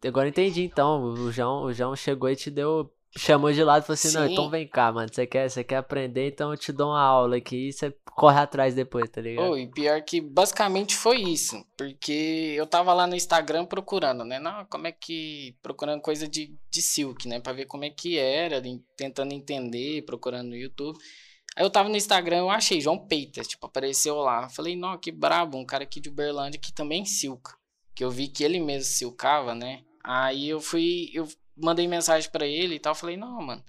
Agora 0.06 0.30
entendi, 0.30 0.64
então. 0.64 1.04
O 1.04 1.32
João, 1.32 1.64
o 1.64 1.74
João 1.74 1.96
chegou 1.96 2.30
e 2.30 2.36
te 2.36 2.50
deu. 2.50 2.92
Chamou 3.18 3.52
de 3.52 3.62
lado 3.62 3.84
e 3.84 3.86
falou 3.86 3.96
assim: 3.96 4.10
Sim. 4.10 4.18
não, 4.18 4.26
então 4.26 4.50
vem 4.50 4.66
cá, 4.66 4.92
mano. 4.92 5.10
Você 5.12 5.28
quer, 5.28 5.50
você 5.50 5.64
quer 5.64 5.78
aprender, 5.78 6.30
então 6.30 6.52
eu 6.52 6.58
te 6.58 6.72
dou 6.72 6.92
uma 6.92 7.02
aula 7.02 7.36
aqui 7.36 7.68
e 7.68 7.74
você 7.74 7.94
corre 8.16 8.40
atrás 8.40 8.74
depois, 8.74 9.10
tá 9.10 9.20
ligado? 9.20 9.52
Oh, 9.52 9.58
e 9.58 9.68
pior 9.68 10.02
que 10.02 10.22
basicamente 10.22 10.96
foi 10.96 11.18
isso. 11.18 11.62
Porque 11.76 12.54
eu 12.56 12.66
tava 12.66 12.94
lá 12.94 13.06
no 13.06 13.16
Instagram 13.16 13.66
procurando, 13.66 14.24
né? 14.24 14.40
Não, 14.40 14.66
como 14.66 14.88
é 14.88 14.94
que. 14.94 15.58
Procurando 15.62 16.02
coisa 16.02 16.26
de, 16.26 16.56
de 16.70 16.82
silk, 16.82 17.28
né? 17.28 17.42
Pra 17.42 17.52
ver 17.52 17.66
como 17.66 17.84
é 17.84 17.90
que 17.90 18.18
era, 18.18 18.62
tentando 18.96 19.34
entender, 19.34 20.04
procurando 20.04 20.48
no 20.48 20.56
YouTube. 20.56 20.98
Aí 21.58 21.66
eu 21.66 21.70
tava 21.70 21.90
no 21.90 21.98
Instagram, 21.98 22.38
eu 22.38 22.50
achei 22.50 22.80
João 22.80 22.98
Peitas, 22.98 23.46
tipo, 23.46 23.66
apareceu 23.66 24.16
lá. 24.16 24.48
Falei, 24.48 24.74
não, 24.74 24.98
que 24.98 25.12
brabo, 25.12 25.58
um 25.58 25.66
cara 25.66 25.84
aqui 25.84 26.00
de 26.00 26.08
Uberlândia 26.08 26.58
que 26.58 26.72
também 26.72 27.04
silca 27.04 27.60
que 28.02 28.06
eu 28.06 28.10
vi 28.10 28.28
que 28.28 28.44
ele 28.44 28.60
mesmo 28.60 28.92
silcava, 28.92 29.54
né? 29.54 29.84
Aí 30.04 30.50
eu 30.50 30.60
fui, 30.60 31.12
eu 31.14 31.28
mandei 31.56 31.88
mensagem 31.88 32.32
para 32.32 32.48
ele 32.48 32.74
e 32.74 32.80
tal, 32.80 32.96
falei, 32.96 33.16
não, 33.16 33.40
mano, 33.40 33.64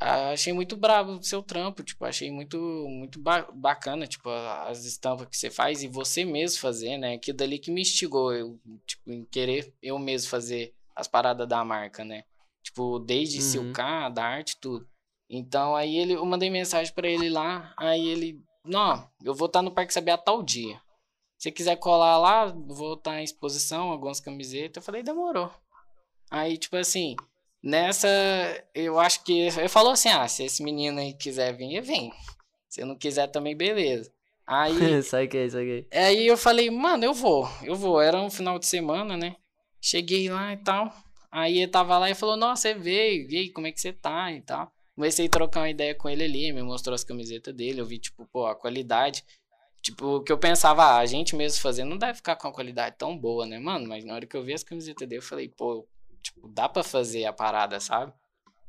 achei 0.00 0.50
muito 0.50 0.78
brabo 0.78 1.12
o 1.12 1.22
seu 1.22 1.42
trampo, 1.42 1.82
tipo, 1.82 2.02
achei 2.06 2.30
muito, 2.30 2.58
muito 2.88 3.20
ba 3.20 3.42
bacana, 3.52 4.06
tipo, 4.06 4.30
as 4.30 4.86
estampas 4.86 5.28
que 5.28 5.36
você 5.36 5.50
faz 5.50 5.82
e 5.82 5.88
você 5.88 6.24
mesmo 6.24 6.58
fazer, 6.58 6.96
né? 6.96 7.16
Aquilo 7.16 7.36
dali 7.36 7.58
que 7.58 7.70
me 7.70 7.82
instigou, 7.82 8.32
eu, 8.32 8.58
tipo, 8.86 9.12
em 9.12 9.26
querer 9.26 9.70
eu 9.82 9.98
mesmo 9.98 10.30
fazer 10.30 10.74
as 10.94 11.06
paradas 11.06 11.46
da 11.46 11.62
marca, 11.62 12.02
né? 12.02 12.24
Tipo, 12.62 12.98
desde 12.98 13.36
uhum. 13.36 13.42
silcar, 13.42 14.10
da 14.10 14.24
arte, 14.24 14.56
tudo. 14.58 14.88
Então, 15.28 15.76
aí 15.76 15.98
ele, 15.98 16.14
eu 16.14 16.24
mandei 16.24 16.48
mensagem 16.48 16.94
para 16.94 17.08
ele 17.08 17.28
lá, 17.28 17.74
aí 17.76 18.08
ele, 18.08 18.42
não, 18.64 19.06
eu 19.22 19.34
vou 19.34 19.48
estar 19.48 19.60
no 19.60 19.70
Parque 19.70 19.92
Sabiá 19.92 20.16
tal 20.16 20.42
dia. 20.42 20.80
Se 21.38 21.52
quiser 21.52 21.76
colar 21.76 22.18
lá, 22.18 22.46
vou 22.46 22.94
estar 22.94 23.20
em 23.20 23.24
exposição, 23.24 23.90
algumas 23.90 24.20
camisetas. 24.20 24.76
Eu 24.76 24.82
falei, 24.82 25.02
demorou. 25.02 25.50
Aí, 26.30 26.56
tipo 26.56 26.76
assim, 26.76 27.14
nessa, 27.62 28.08
eu 28.74 28.98
acho 28.98 29.22
que. 29.22 29.40
Ele 29.40 29.68
falou 29.68 29.92
assim: 29.92 30.08
ah, 30.08 30.26
se 30.26 30.44
esse 30.44 30.62
menino 30.62 30.98
aí 30.98 31.12
quiser 31.12 31.56
vir, 31.56 31.80
vem. 31.82 32.12
Se 32.68 32.84
não 32.84 32.96
quiser 32.96 33.28
também, 33.28 33.56
beleza. 33.56 34.10
Aí. 34.46 35.02
saquei, 35.02 35.50
saquei. 35.50 35.86
Aí 35.92 36.26
eu 36.26 36.36
falei, 36.36 36.70
mano, 36.70 37.04
eu 37.04 37.12
vou, 37.12 37.48
eu 37.62 37.74
vou. 37.74 38.00
Era 38.00 38.20
um 38.20 38.30
final 38.30 38.58
de 38.58 38.66
semana, 38.66 39.16
né? 39.16 39.36
Cheguei 39.80 40.28
lá 40.28 40.52
e 40.52 40.56
tal. 40.58 40.92
Aí 41.30 41.58
ele 41.58 41.70
tava 41.70 41.98
lá 41.98 42.08
e 42.08 42.14
falou, 42.14 42.36
nossa, 42.36 42.62
você 42.62 42.74
veio, 42.74 43.30
e 43.30 43.36
aí, 43.36 43.50
como 43.50 43.66
é 43.66 43.72
que 43.72 43.80
você 43.80 43.92
tá 43.92 44.32
e 44.32 44.40
tal. 44.40 44.72
Comecei 44.94 45.26
a 45.26 45.28
trocar 45.28 45.60
uma 45.60 45.68
ideia 45.68 45.94
com 45.94 46.08
ele 46.08 46.24
ali, 46.24 46.52
me 46.52 46.62
mostrou 46.62 46.94
as 46.94 47.04
camisetas 47.04 47.54
dele, 47.54 47.80
eu 47.80 47.84
vi, 47.84 47.98
tipo, 47.98 48.26
pô, 48.32 48.46
a 48.46 48.54
qualidade. 48.54 49.22
Tipo, 49.82 50.16
o 50.16 50.22
que 50.22 50.32
eu 50.32 50.38
pensava, 50.38 50.84
ah, 50.84 50.98
a 50.98 51.06
gente 51.06 51.36
mesmo 51.36 51.60
fazendo 51.60 51.90
não 51.90 51.98
deve 51.98 52.14
ficar 52.14 52.36
com 52.36 52.48
uma 52.48 52.54
qualidade 52.54 52.96
tão 52.98 53.16
boa, 53.16 53.46
né, 53.46 53.58
mano? 53.58 53.88
Mas 53.88 54.04
na 54.04 54.14
hora 54.14 54.26
que 54.26 54.36
eu 54.36 54.42
vi 54.42 54.52
as 54.52 54.64
camisetas 54.64 55.08
dele, 55.08 55.20
eu 55.20 55.24
falei, 55.24 55.48
pô, 55.48 55.86
tipo, 56.22 56.48
dá 56.48 56.68
pra 56.68 56.82
fazer 56.82 57.24
a 57.24 57.32
parada, 57.32 57.78
sabe? 57.78 58.12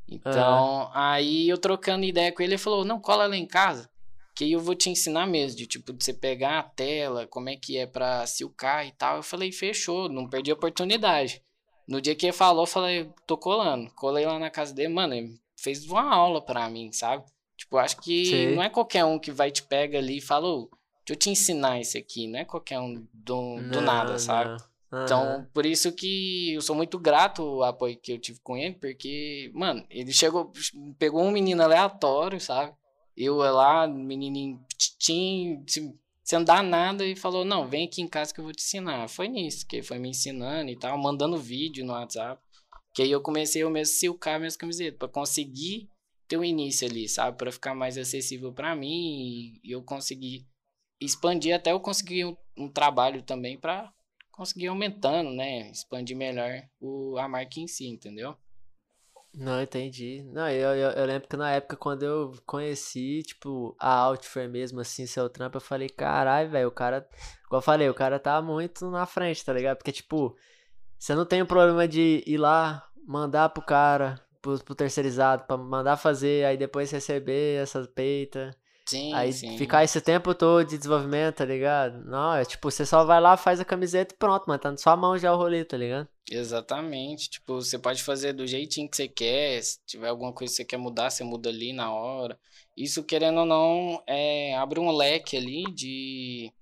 Então, 0.10 0.84
uhum. 0.84 0.89
aí 0.93 1.50
eu 1.50 1.58
trocando 1.58 2.06
ideia 2.06 2.32
com 2.32 2.41
ele, 2.41 2.54
ele 2.54 2.58
falou, 2.58 2.86
não, 2.86 3.00
cola 3.00 3.28
lá 3.28 3.36
em 3.36 3.46
casa, 3.46 3.89
que 4.34 4.43
aí 4.43 4.52
eu 4.52 4.60
vou 4.60 4.76
te 4.76 4.89
ensinar 4.89 5.26
mesmo, 5.26 5.58
de 5.58 5.65
tipo, 5.65 5.91
de 5.91 6.04
você 6.04 6.13
pegar 6.13 6.60
a 6.60 6.63
tela, 6.63 7.28
como 7.28 7.50
é 7.50 7.58
que 7.58 7.78
é 7.78 7.86
pra 7.86 8.26
silcar 8.28 8.86
e 8.86 8.91
tal. 8.91 9.17
Eu 9.17 9.24
falei, 9.24 9.52
fechou, 9.52 10.08
não 10.08 10.30
perdi 10.30 10.52
a 10.52 10.54
oportunidade. 10.54 11.41
No 11.88 12.00
dia 12.00 12.15
que 12.15 12.28
ele 12.28 12.34
falou, 12.34 12.63
eu 12.63 12.67
falei, 12.67 13.10
tô 13.26 13.38
colando. 13.38 13.91
Colei 13.96 14.26
lá 14.26 14.38
na 14.38 14.50
casa 14.50 14.74
dele, 14.74 14.93
mano, 14.93 15.15
ele 15.15 15.39
fez 15.60 15.86
uma 15.88 16.13
aula 16.13 16.39
pra 16.39 16.70
mim, 16.70 16.91
sabe? 16.91 17.26
Tipo, 17.58 17.78
acho 17.78 17.98
que 17.98 18.26
Sim. 18.26 18.56
não 18.56 18.62
é 18.62 18.70
qualquer 18.70 19.04
um 19.04 19.17
que 19.17 19.32
vai 19.32 19.50
te 19.50 19.63
pega 19.63 19.98
ali 19.98 20.17
e 20.17 20.22
fala, 20.22 20.48
oh, 20.48 20.70
eu 21.13 21.15
te 21.15 21.30
ensinar 21.30 21.80
isso 21.80 21.98
aqui. 21.98 22.28
Não 22.28 22.39
é 22.39 22.46
qualquer 22.46 22.80
um 22.80 23.06
do, 23.13 23.58
do 23.72 23.82
nada, 23.82 24.20
sabe? 24.20 24.62
Uhum. 24.91 25.04
Então, 25.04 25.48
por 25.54 25.65
isso 25.65 25.91
que 25.91 26.54
eu 26.54 26.62
sou 26.62 26.76
muito 26.76 26.98
grato 26.98 27.41
ao 27.41 27.63
apoio 27.63 27.98
que 27.98 28.13
eu 28.13 28.20
tive 28.20 28.39
com 28.41 28.56
ele, 28.56 28.76
porque, 28.76 29.52
mano, 29.54 29.86
ele 29.89 30.13
chegou, 30.13 30.52
pegou 30.98 31.24
um 31.24 31.32
menino 31.32 31.62
aleatório, 31.62 32.39
sabe? 32.39 32.74
Eu 33.15 33.38
lá, 33.38 33.88
menininho 33.88 34.63
tinha 35.00 35.62
sem 36.28 36.43
dar 36.43 36.62
nada 36.62 37.06
e 37.06 37.15
falou: 37.15 37.46
Não, 37.46 37.67
vem 37.67 37.86
aqui 37.86 38.02
em 38.02 38.08
casa 38.08 38.34
que 38.34 38.39
eu 38.39 38.43
vou 38.43 38.54
te 38.54 38.62
ensinar. 38.62 39.08
Foi 39.08 39.30
nisso, 39.30 39.65
que 39.65 39.78
ele 39.78 39.84
foi 39.84 39.98
me 39.98 40.10
ensinando 40.10 40.70
e 40.70 40.76
tal, 40.76 40.98
mandando 40.98 41.38
vídeo 41.38 41.86
no 41.86 41.93
WhatsApp. 41.93 42.41
Que 42.93 43.04
aí 43.04 43.12
eu 43.12 43.22
comecei 43.22 43.63
eu 43.63 43.70
mesmo 43.70 43.93
a 43.93 43.98
silcar 43.98 44.38
minhas 44.38 44.58
camisetas, 44.58 44.98
para 45.00 45.08
conseguir 45.08 45.89
ter 46.28 46.38
um 46.38 46.43
início 46.43 46.88
ali, 46.88 47.08
sabe? 47.08 47.38
Para 47.38 47.52
ficar 47.52 47.74
mais 47.74 47.98
acessível 47.98 48.52
para 48.52 48.76
mim 48.76 49.60
e 49.63 49.72
eu 49.72 49.82
conseguir 49.82 50.46
expandir 51.00 51.56
até 51.56 51.72
eu 51.72 51.80
conseguir 51.80 52.26
um, 52.26 52.38
um 52.58 52.70
trabalho 52.70 53.22
também 53.22 53.58
para 53.58 53.92
conseguir 54.32 54.68
aumentando, 54.68 55.32
né? 55.32 55.70
Expandir 55.72 56.16
melhor 56.16 56.64
o, 56.80 57.18
a 57.18 57.28
marca 57.28 57.60
em 57.60 57.68
si, 57.68 57.88
entendeu? 57.88 58.36
Não, 59.34 59.62
entendi. 59.62 60.24
Não, 60.32 60.50
eu, 60.50 60.76
eu, 60.76 60.90
eu, 60.92 61.06
lembro 61.06 61.28
que 61.28 61.38
na 61.38 61.52
época 61.52 61.76
quando 61.76 62.04
eu 62.04 62.34
conheci, 62.46 63.22
tipo, 63.24 63.76
a 63.80 63.94
Outfare 64.06 64.48
mesmo, 64.48 64.80
assim, 64.80 65.06
seu 65.06 65.30
trampo, 65.30 65.58
eu 65.58 65.62
falei, 65.62 65.90
caralho, 65.90 66.50
velho, 66.50 66.68
o 66.68 66.72
cara. 66.72 67.08
Igual 67.46 67.60
eu 67.60 67.62
falei, 67.62 67.90
o 67.90 67.94
cara 67.94 68.20
tá 68.20 68.42
muito 68.42 68.90
na 68.90 69.06
frente, 69.06 69.46
tá 69.46 69.54
ligado? 69.54 69.78
Porque, 69.78 69.92
tipo, 69.92 70.36
você 70.98 71.14
não 71.14 71.26
tem 71.26 71.42
o 71.42 71.46
problema 71.46 71.88
de 71.88 72.24
ir 72.26 72.38
lá, 72.38 72.90
mandar 73.08 73.50
pro 73.50 73.64
cara, 73.64 74.20
pro, 74.42 74.64
pro 74.64 74.76
terceirizado, 74.76 75.46
pra 75.46 75.58
mandar 75.58 75.98
fazer, 75.98 76.46
aí 76.46 76.58
depois 76.58 76.92
receber 76.92 77.62
essas 77.62 77.88
peitas. 77.88 78.56
Sim, 78.88 79.13
aí 79.13 79.34
sim. 79.34 79.58
ficar 79.58 79.84
esse 79.84 80.00
tempo 80.00 80.34
todo 80.34 80.65
de 80.65 80.78
desenvolvimento, 80.78 81.36
tá 81.36 81.45
ligado? 81.45 82.06
Não, 82.06 82.34
é 82.34 82.45
tipo, 82.45 82.71
você 82.71 82.86
só 82.86 83.04
vai 83.04 83.19
lá, 83.19 83.36
faz 83.36 83.60
a 83.60 83.65
camiseta 83.65 84.15
e 84.15 84.17
pronto, 84.17 84.45
mano. 84.47 84.60
Tá 84.60 84.71
na 84.71 84.78
sua 84.78 84.95
mão 84.95 85.17
já 85.17 85.34
o 85.34 85.38
rolê, 85.38 85.65
tá 85.65 85.76
ligado? 85.76 86.08
Exatamente. 86.32 87.30
Tipo, 87.30 87.56
você 87.56 87.78
pode 87.78 88.02
fazer 88.02 88.32
do 88.32 88.47
jeitinho 88.47 88.89
que 88.89 88.95
você 88.95 89.08
quer. 89.10 89.62
Se 89.62 89.80
tiver 89.86 90.08
alguma 90.08 90.32
coisa 90.32 90.54
que 90.54 90.58
você 90.58 90.65
quer 90.65 90.78
mudar, 90.78 91.10
você 91.10 91.21
muda 91.21 91.50
ali 91.50 91.73
na 91.73 91.93
hora. 91.93 92.39
Isso, 92.78 93.04
querendo 93.04 93.41
ou 93.41 93.45
não, 93.45 94.02
é, 94.08 94.56
abre 94.56 94.80
um 94.80 94.89
leque 94.89 95.36
ali 95.36 95.65
de, 95.73 96.54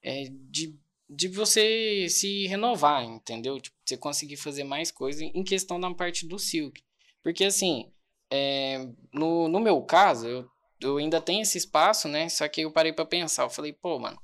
é, 0.00 0.28
de, 0.30 0.78
de 1.10 1.26
você 1.26 2.06
se 2.08 2.46
renovar, 2.46 3.02
entendeu? 3.02 3.60
Tipo, 3.60 3.76
você 3.84 3.96
conseguir 3.96 4.36
fazer 4.36 4.62
mais 4.62 4.92
coisas 4.92 5.22
em 5.22 5.42
questão 5.42 5.80
da 5.80 5.92
parte 5.92 6.24
do 6.24 6.38
Silk. 6.38 6.80
Porque, 7.20 7.44
assim, 7.44 7.90
é, 8.30 8.86
no, 9.12 9.48
no 9.48 9.58
meu 9.58 9.82
caso, 9.82 10.28
eu 10.28 10.53
eu 10.80 10.96
ainda 10.98 11.20
tenho 11.20 11.42
esse 11.42 11.58
espaço, 11.58 12.08
né? 12.08 12.28
Só 12.28 12.46
que 12.48 12.62
eu 12.62 12.72
parei 12.72 12.92
para 12.92 13.04
pensar. 13.04 13.44
Eu 13.44 13.50
falei, 13.50 13.72
pô, 13.72 13.98
mano, 13.98 14.18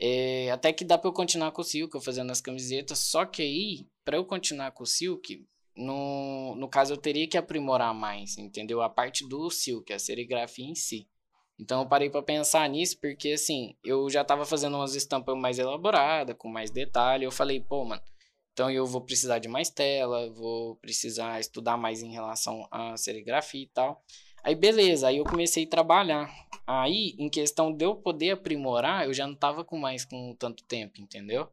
é, 0.00 0.50
até 0.50 0.72
que 0.72 0.84
dá 0.84 0.96
para 0.96 1.08
eu 1.08 1.12
continuar 1.12 1.52
com 1.52 1.62
o 1.62 1.64
Silk, 1.64 1.94
eu 1.94 2.00
fazendo 2.00 2.30
as 2.30 2.40
camisetas. 2.40 2.98
Só 2.98 3.24
que 3.24 3.42
aí, 3.42 3.86
para 4.04 4.16
eu 4.16 4.24
continuar 4.24 4.70
com 4.72 4.84
o 4.84 4.86
Silk, 4.86 5.44
no, 5.76 6.54
no 6.56 6.68
caso 6.68 6.92
eu 6.92 6.96
teria 6.96 7.28
que 7.28 7.38
aprimorar 7.38 7.94
mais, 7.94 8.36
entendeu? 8.38 8.82
A 8.82 8.88
parte 8.88 9.26
do 9.28 9.50
Silk, 9.50 9.92
a 9.92 9.98
serigrafia 9.98 10.66
em 10.66 10.74
si. 10.74 11.08
Então 11.58 11.82
eu 11.82 11.88
parei 11.88 12.08
para 12.08 12.22
pensar 12.22 12.68
nisso, 12.68 12.98
porque 13.00 13.32
assim, 13.32 13.76
eu 13.84 14.08
já 14.08 14.24
tava 14.24 14.44
fazendo 14.44 14.76
umas 14.76 14.94
estampas 14.94 15.36
mais 15.36 15.58
elaboradas, 15.58 16.36
com 16.38 16.48
mais 16.48 16.70
detalhe. 16.70 17.24
Eu 17.24 17.32
falei, 17.32 17.60
pô, 17.60 17.84
mano, 17.84 18.02
então 18.52 18.70
eu 18.70 18.86
vou 18.86 19.00
precisar 19.00 19.38
de 19.40 19.48
mais 19.48 19.68
tela, 19.68 20.30
vou 20.32 20.76
precisar 20.76 21.40
estudar 21.40 21.76
mais 21.76 22.02
em 22.02 22.12
relação 22.12 22.66
à 22.70 22.96
serigrafia 22.96 23.62
e 23.62 23.68
tal. 23.68 24.04
Aí 24.42 24.54
beleza, 24.54 25.08
aí 25.08 25.18
eu 25.18 25.24
comecei 25.24 25.64
a 25.64 25.68
trabalhar. 25.68 26.30
Aí, 26.66 27.14
em 27.18 27.28
questão 27.28 27.72
de 27.72 27.84
eu 27.84 27.94
poder 27.94 28.32
aprimorar, 28.32 29.06
eu 29.06 29.14
já 29.14 29.26
não 29.26 29.34
tava 29.34 29.64
com 29.64 29.78
mais 29.78 30.04
com 30.04 30.34
tanto 30.38 30.64
tempo, 30.64 31.00
entendeu? 31.00 31.48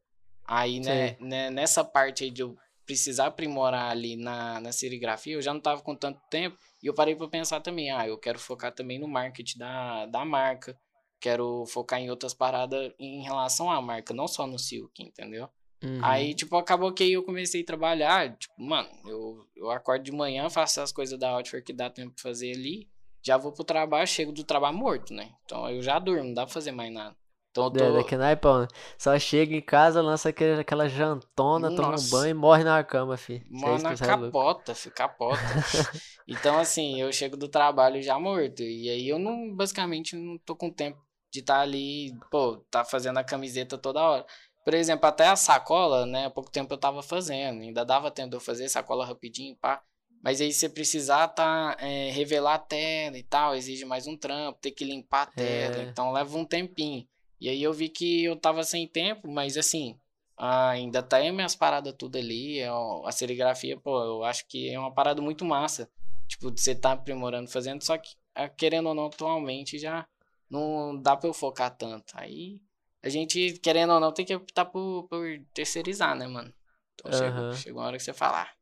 Aí, 0.47 0.79
né, 0.79 1.15
né, 1.19 1.49
nessa 1.49 1.83
parte 1.83 2.23
aí 2.23 2.29
de 2.29 2.41
eu 2.41 2.55
precisar 2.85 3.27
aprimorar 3.27 3.89
ali 3.91 4.15
na, 4.15 4.59
na 4.59 4.71
serigrafia, 4.71 5.33
eu 5.33 5.41
já 5.41 5.53
não 5.53 5.59
tava 5.59 5.81
com 5.81 5.95
tanto 5.95 6.19
tempo. 6.29 6.57
E 6.83 6.87
eu 6.87 6.93
parei 6.93 7.15
para 7.15 7.27
pensar 7.27 7.59
também, 7.61 7.91
ah, 7.91 8.07
eu 8.07 8.17
quero 8.17 8.37
focar 8.37 8.71
também 8.71 8.99
no 8.99 9.07
marketing 9.07 9.57
da, 9.57 10.05
da 10.05 10.23
marca. 10.23 10.77
Quero 11.19 11.65
focar 11.65 11.99
em 11.99 12.09
outras 12.09 12.33
paradas 12.33 12.93
em 12.99 13.23
relação 13.23 13.71
à 13.71 13.81
marca, 13.81 14.13
não 14.13 14.27
só 14.27 14.45
no 14.45 14.59
Silk, 14.59 15.01
entendeu? 15.01 15.49
Uhum. 15.83 15.99
Aí, 16.01 16.33
tipo, 16.33 16.55
acabou 16.55 16.91
que 16.93 17.11
eu 17.11 17.23
comecei 17.23 17.61
a 17.61 17.65
trabalhar. 17.65 18.35
Tipo, 18.37 18.61
mano, 18.61 18.89
eu, 19.05 19.45
eu 19.55 19.71
acordo 19.71 20.03
de 20.03 20.11
manhã, 20.11 20.49
faço 20.49 20.81
as 20.81 20.91
coisas 20.91 21.19
da 21.19 21.29
Outfare 21.29 21.63
que 21.63 21.73
dá 21.73 21.89
tempo 21.89 22.15
de 22.15 22.21
fazer 22.21 22.51
ali. 22.51 22.89
Já 23.23 23.37
vou 23.37 23.51
pro 23.51 23.63
trabalho, 23.63 24.07
chego 24.07 24.31
do 24.31 24.43
trabalho 24.43 24.77
morto, 24.77 25.13
né? 25.13 25.31
Então 25.45 25.69
eu 25.69 25.81
já 25.81 25.97
durmo, 25.97 26.25
não 26.25 26.33
dá 26.33 26.45
pra 26.45 26.53
fazer 26.53 26.71
mais 26.71 26.93
nada. 26.93 27.15
Então 27.55 27.65
eu 27.65 27.71
tô... 27.71 27.83
É, 27.83 27.93
daqui 27.93 28.17
naipão, 28.17 28.61
né? 28.61 28.67
Só 28.97 29.17
chega 29.17 29.55
em 29.55 29.61
casa, 29.61 30.01
lança 30.01 30.29
aquele, 30.29 30.59
aquela 30.59 30.89
jantona, 30.89 31.69
Nossa. 31.69 31.81
toma 31.81 31.97
um 31.97 32.09
banho 32.09 32.31
e 32.31 32.33
morre 32.33 32.63
na 32.63 32.83
cama, 32.83 33.15
fi. 33.15 33.41
Morre 33.49 33.81
na 33.81 33.95
capota, 33.95 34.75
fi, 34.75 34.91
capota. 34.91 35.39
então, 36.27 36.59
assim, 36.59 37.01
eu 37.01 37.11
chego 37.13 37.37
do 37.37 37.47
trabalho 37.47 38.01
já 38.03 38.19
morto. 38.19 38.61
E 38.61 38.89
aí 38.89 39.07
eu 39.07 39.17
não, 39.17 39.55
basicamente, 39.55 40.17
não 40.17 40.37
tô 40.37 40.53
com 40.53 40.69
tempo 40.69 41.01
de 41.31 41.39
estar 41.39 41.55
tá 41.55 41.61
ali, 41.61 42.13
pô, 42.29 42.57
tá 42.69 42.83
fazendo 42.83 43.17
a 43.17 43.23
camiseta 43.23 43.77
toda 43.77 44.01
hora. 44.01 44.25
Por 44.65 44.73
exemplo, 44.73 45.05
até 45.07 45.27
a 45.27 45.35
sacola, 45.35 46.07
né? 46.07 46.25
Há 46.25 46.29
pouco 46.31 46.49
tempo 46.49 46.73
eu 46.73 46.77
tava 46.77 47.03
fazendo, 47.03 47.61
ainda 47.61 47.85
dava 47.85 48.09
tempo 48.09 48.31
de 48.31 48.35
eu 48.35 48.39
fazer 48.41 48.67
sacola 48.67 49.05
rapidinho, 49.05 49.55
pá. 49.55 49.83
Mas 50.23 50.41
aí 50.41 50.51
você 50.51 50.67
precisar 50.67 51.27
tá, 51.27 51.77
é, 51.79 52.09
revelar 52.09 52.55
a 52.55 52.59
tela 52.59 53.15
e 53.15 53.21
tal, 53.21 53.55
exige 53.55 53.85
mais 53.85 54.07
um 54.07 54.17
trampo, 54.17 54.59
ter 54.59 54.71
que 54.71 54.83
limpar 54.83 55.21
a 55.21 55.25
tela, 55.27 55.77
é. 55.77 55.83
então 55.83 56.11
leva 56.11 56.35
um 56.35 56.43
tempinho. 56.43 57.07
E 57.39 57.47
aí 57.47 57.61
eu 57.61 57.71
vi 57.71 57.89
que 57.89 58.23
eu 58.23 58.35
tava 58.35 58.63
sem 58.63 58.87
tempo, 58.87 59.29
mas 59.29 59.55
assim, 59.55 59.99
ainda 60.35 61.03
tá 61.03 61.17
aí 61.17 61.31
minhas 61.31 61.55
paradas 61.55 61.93
tudo 61.95 62.17
ali, 62.17 62.57
é 62.57 62.67
a 62.67 63.11
serigrafia, 63.11 63.79
pô, 63.79 64.03
eu 64.03 64.23
acho 64.23 64.47
que 64.47 64.67
é 64.67 64.79
uma 64.79 64.91
parada 64.91 65.21
muito 65.21 65.45
massa. 65.45 65.87
Tipo, 66.27 66.49
você 66.49 66.73
tá 66.73 66.93
aprimorando, 66.93 67.47
fazendo, 67.51 67.83
só 67.83 67.95
que, 67.95 68.15
querendo 68.57 68.89
ou 68.89 68.95
não, 68.95 69.05
atualmente 69.05 69.77
já 69.77 70.07
não 70.49 70.99
dá 70.99 71.15
pra 71.15 71.29
eu 71.29 71.33
focar 71.33 71.69
tanto. 71.77 72.13
Aí 72.15 72.59
a 73.05 73.09
gente, 73.09 73.59
querendo 73.59 73.93
ou 73.93 73.99
não, 73.99 74.11
tem 74.11 74.25
que 74.25 74.33
optar 74.33 74.65
por, 74.65 75.07
por 75.07 75.23
terceirizar, 75.53 76.15
né, 76.15 76.25
mano? 76.25 76.51
Então 76.95 77.11
uhum. 77.11 77.17
chega, 77.19 77.53
chega 77.53 77.77
uma 77.77 77.85
hora 77.85 77.97
que 77.97 78.03
você 78.03 78.13
falar. 78.13 78.49
Ah, 78.49 78.55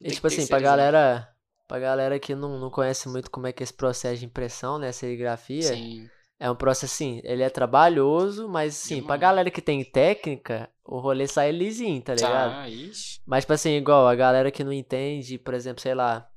e 0.00 0.10
tipo 0.12 0.28
assim, 0.28 0.46
pra 0.46 0.60
galera, 0.60 1.28
pra 1.66 1.80
galera 1.80 2.16
que 2.20 2.32
não, 2.32 2.60
não 2.60 2.70
conhece 2.70 3.08
muito 3.08 3.28
como 3.28 3.48
é 3.48 3.52
que 3.52 3.62
é 3.62 3.64
esse 3.64 3.74
processo 3.74 4.20
de 4.20 4.26
impressão, 4.26 4.78
né, 4.78 4.92
serigrafia, 4.92 5.74
Sim. 5.74 6.08
é 6.38 6.48
um 6.48 6.54
processo 6.54 6.94
assim, 6.94 7.20
ele 7.24 7.42
é 7.42 7.50
trabalhoso, 7.50 8.48
mas 8.48 8.76
assim, 8.76 9.02
pra 9.02 9.16
galera 9.16 9.50
que 9.50 9.60
tem 9.60 9.82
técnica, 9.82 10.70
o 10.84 11.00
rolê 11.00 11.26
sai 11.26 11.50
lisinho, 11.50 12.00
tá 12.00 12.14
ligado? 12.14 12.52
Ah, 12.54 12.68
ixi. 12.70 13.20
Mas 13.26 13.42
tipo 13.42 13.52
assim, 13.52 13.70
igual 13.70 14.06
a 14.06 14.14
galera 14.14 14.52
que 14.52 14.62
não 14.62 14.72
entende, 14.72 15.38
por 15.38 15.54
exemplo, 15.54 15.82
sei 15.82 15.92
lá, 15.92 16.30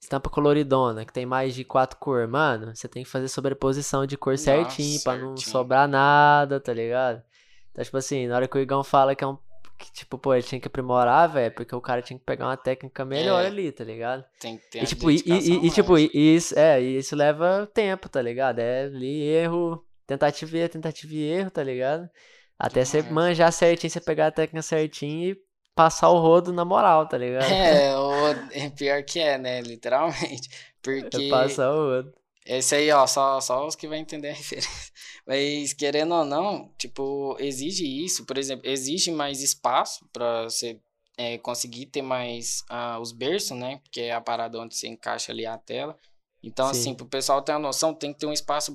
estampa 0.00 0.30
coloridona, 0.30 1.04
que 1.04 1.12
tem 1.12 1.26
mais 1.26 1.54
de 1.54 1.62
quatro 1.62 1.98
cores, 1.98 2.28
mano, 2.28 2.74
você 2.74 2.88
tem 2.88 3.04
que 3.04 3.10
fazer 3.10 3.28
sobreposição 3.28 4.06
de 4.06 4.16
cor 4.16 4.32
Nossa, 4.32 4.44
certinho, 4.44 5.00
pra 5.02 5.16
não 5.16 5.36
sobrar 5.36 5.86
nada, 5.86 6.58
tá 6.58 6.72
ligado? 6.72 7.22
Então, 7.70 7.84
tipo 7.84 7.96
assim, 7.96 8.26
na 8.26 8.36
hora 8.36 8.48
que 8.48 8.56
o 8.56 8.60
Igão 8.60 8.82
fala 8.82 9.14
que 9.14 9.22
é 9.22 9.26
um. 9.26 9.36
Que, 9.78 9.90
tipo, 9.92 10.18
pô, 10.18 10.34
ele 10.34 10.42
tinha 10.42 10.60
que 10.60 10.68
aprimorar, 10.68 11.26
velho, 11.30 11.54
porque 11.54 11.74
o 11.74 11.80
cara 11.80 12.02
tinha 12.02 12.18
que 12.18 12.24
pegar 12.24 12.46
uma 12.46 12.56
técnica 12.56 13.02
melhor 13.02 13.42
é, 13.42 13.46
ali, 13.46 13.72
tá 13.72 13.82
ligado? 13.82 14.24
Tem 14.38 14.58
que 14.58 14.70
ter 14.70 14.82
e, 14.82 14.86
tipo, 14.86 15.10
e, 15.10 15.22
e, 15.24 15.66
e, 15.66 15.70
tipo, 15.70 15.96
isso, 15.96 16.58
é, 16.58 16.78
isso 16.80 17.16
leva 17.16 17.66
tempo, 17.72 18.06
tá 18.06 18.20
ligado? 18.20 18.58
É 18.58 18.84
ali 18.84 19.22
erro, 19.22 19.82
tentativa 20.06 20.54
e 20.54 20.60
erro, 20.60 20.68
tentativa 20.68 21.14
e 21.14 21.22
erro, 21.22 21.50
tá 21.50 21.62
ligado? 21.62 22.10
Até 22.58 22.84
você 22.84 23.00
manjar 23.00 23.50
certinho, 23.52 23.90
você 23.90 24.00
pegar 24.02 24.26
a 24.26 24.30
técnica 24.30 24.60
certinho 24.60 25.30
e 25.30 25.49
passar 25.80 26.10
o 26.10 26.20
rodo 26.20 26.52
na 26.52 26.62
moral, 26.62 27.06
tá 27.06 27.16
ligado? 27.16 27.50
É, 27.50 27.96
o, 27.96 28.28
é 28.52 28.68
pior 28.68 29.02
que 29.02 29.18
é, 29.18 29.38
né? 29.38 29.62
Literalmente. 29.62 30.50
Porque. 30.82 31.24
É 31.24 31.30
passar 31.30 31.72
o 31.72 31.88
rodo. 31.88 32.12
Esse 32.44 32.74
aí, 32.74 32.90
ó, 32.90 33.06
só, 33.06 33.40
só 33.40 33.66
os 33.66 33.74
que 33.74 33.88
vão 33.88 33.96
entender 33.96 34.28
a 34.28 34.34
referência. 34.34 34.92
Mas, 35.26 35.72
querendo 35.72 36.14
ou 36.14 36.24
não, 36.24 36.70
tipo, 36.76 37.34
exige 37.38 37.86
isso, 37.86 38.26
por 38.26 38.36
exemplo, 38.36 38.68
exige 38.68 39.10
mais 39.10 39.42
espaço 39.42 40.06
para 40.12 40.44
você 40.44 40.78
é, 41.16 41.38
conseguir 41.38 41.86
ter 41.86 42.02
mais 42.02 42.62
uh, 42.70 43.00
os 43.00 43.12
berços, 43.12 43.56
né? 43.56 43.78
Porque 43.82 44.02
é 44.02 44.12
a 44.12 44.20
parada 44.20 44.60
onde 44.60 44.76
você 44.76 44.86
encaixa 44.86 45.32
ali 45.32 45.46
a 45.46 45.56
tela. 45.56 45.96
Então, 46.42 46.66
Sim. 46.66 46.70
assim, 46.72 46.94
para 46.94 47.04
o 47.04 47.08
pessoal 47.08 47.40
ter 47.40 47.52
uma 47.52 47.58
noção, 47.58 47.94
tem 47.94 48.12
que 48.12 48.18
ter 48.18 48.26
um 48.26 48.32
espaço 48.32 48.74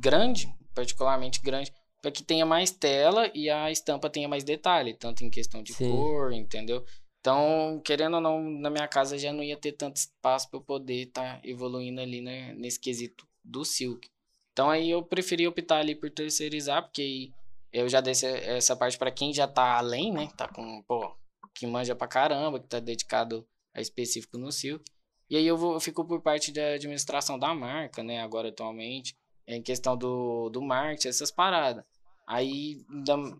grande, 0.00 0.52
particularmente 0.74 1.40
grande, 1.40 1.72
para 2.00 2.10
que 2.10 2.22
tenha 2.22 2.46
mais 2.46 2.70
tela 2.70 3.30
e 3.34 3.50
a 3.50 3.70
estampa 3.70 4.10
tenha 4.10 4.28
mais 4.28 4.44
detalhe, 4.44 4.94
tanto 4.94 5.24
em 5.24 5.30
questão 5.30 5.62
de 5.62 5.72
Sim. 5.72 5.90
cor, 5.90 6.32
entendeu? 6.32 6.84
Então, 7.20 7.80
querendo 7.84 8.14
ou 8.14 8.20
não, 8.20 8.40
na 8.40 8.70
minha 8.70 8.86
casa 8.86 9.18
já 9.18 9.32
não 9.32 9.42
ia 9.42 9.56
ter 9.56 9.72
tanto 9.72 9.96
espaço 9.96 10.48
para 10.48 10.58
eu 10.58 10.62
poder 10.62 11.08
estar 11.08 11.40
tá 11.40 11.48
evoluindo 11.48 12.00
ali 12.00 12.20
né, 12.20 12.54
nesse 12.54 12.78
quesito 12.78 13.26
do 13.44 13.64
Silk. 13.64 14.08
Então, 14.52 14.70
aí 14.70 14.90
eu 14.90 15.02
preferi 15.02 15.46
optar 15.46 15.78
ali 15.78 15.94
por 15.94 16.10
terceirizar, 16.10 16.82
porque 16.82 17.32
eu 17.72 17.88
já 17.88 18.00
dei 18.00 18.12
essa 18.12 18.76
parte 18.76 18.96
para 18.96 19.10
quem 19.10 19.32
já 19.32 19.46
tá 19.46 19.76
além, 19.76 20.12
né? 20.12 20.28
Tá 20.36 20.48
com, 20.48 20.82
pô, 20.84 21.14
que 21.54 21.66
manja 21.66 21.94
pra 21.94 22.06
caramba, 22.06 22.60
que 22.60 22.68
tá 22.68 22.78
dedicado 22.78 23.46
a 23.74 23.80
específico 23.80 24.38
no 24.38 24.52
Silk. 24.52 24.84
E 25.28 25.36
aí 25.36 25.46
eu, 25.46 25.56
vou, 25.56 25.74
eu 25.74 25.80
fico 25.80 26.04
por 26.04 26.22
parte 26.22 26.52
da 26.52 26.74
administração 26.74 27.38
da 27.38 27.52
marca, 27.54 28.02
né? 28.02 28.22
Agora, 28.22 28.48
atualmente, 28.48 29.16
em 29.46 29.62
questão 29.62 29.96
do, 29.96 30.48
do 30.50 30.60
marketing, 30.60 31.08
essas 31.08 31.30
paradas. 31.30 31.84
Aí 32.26 32.84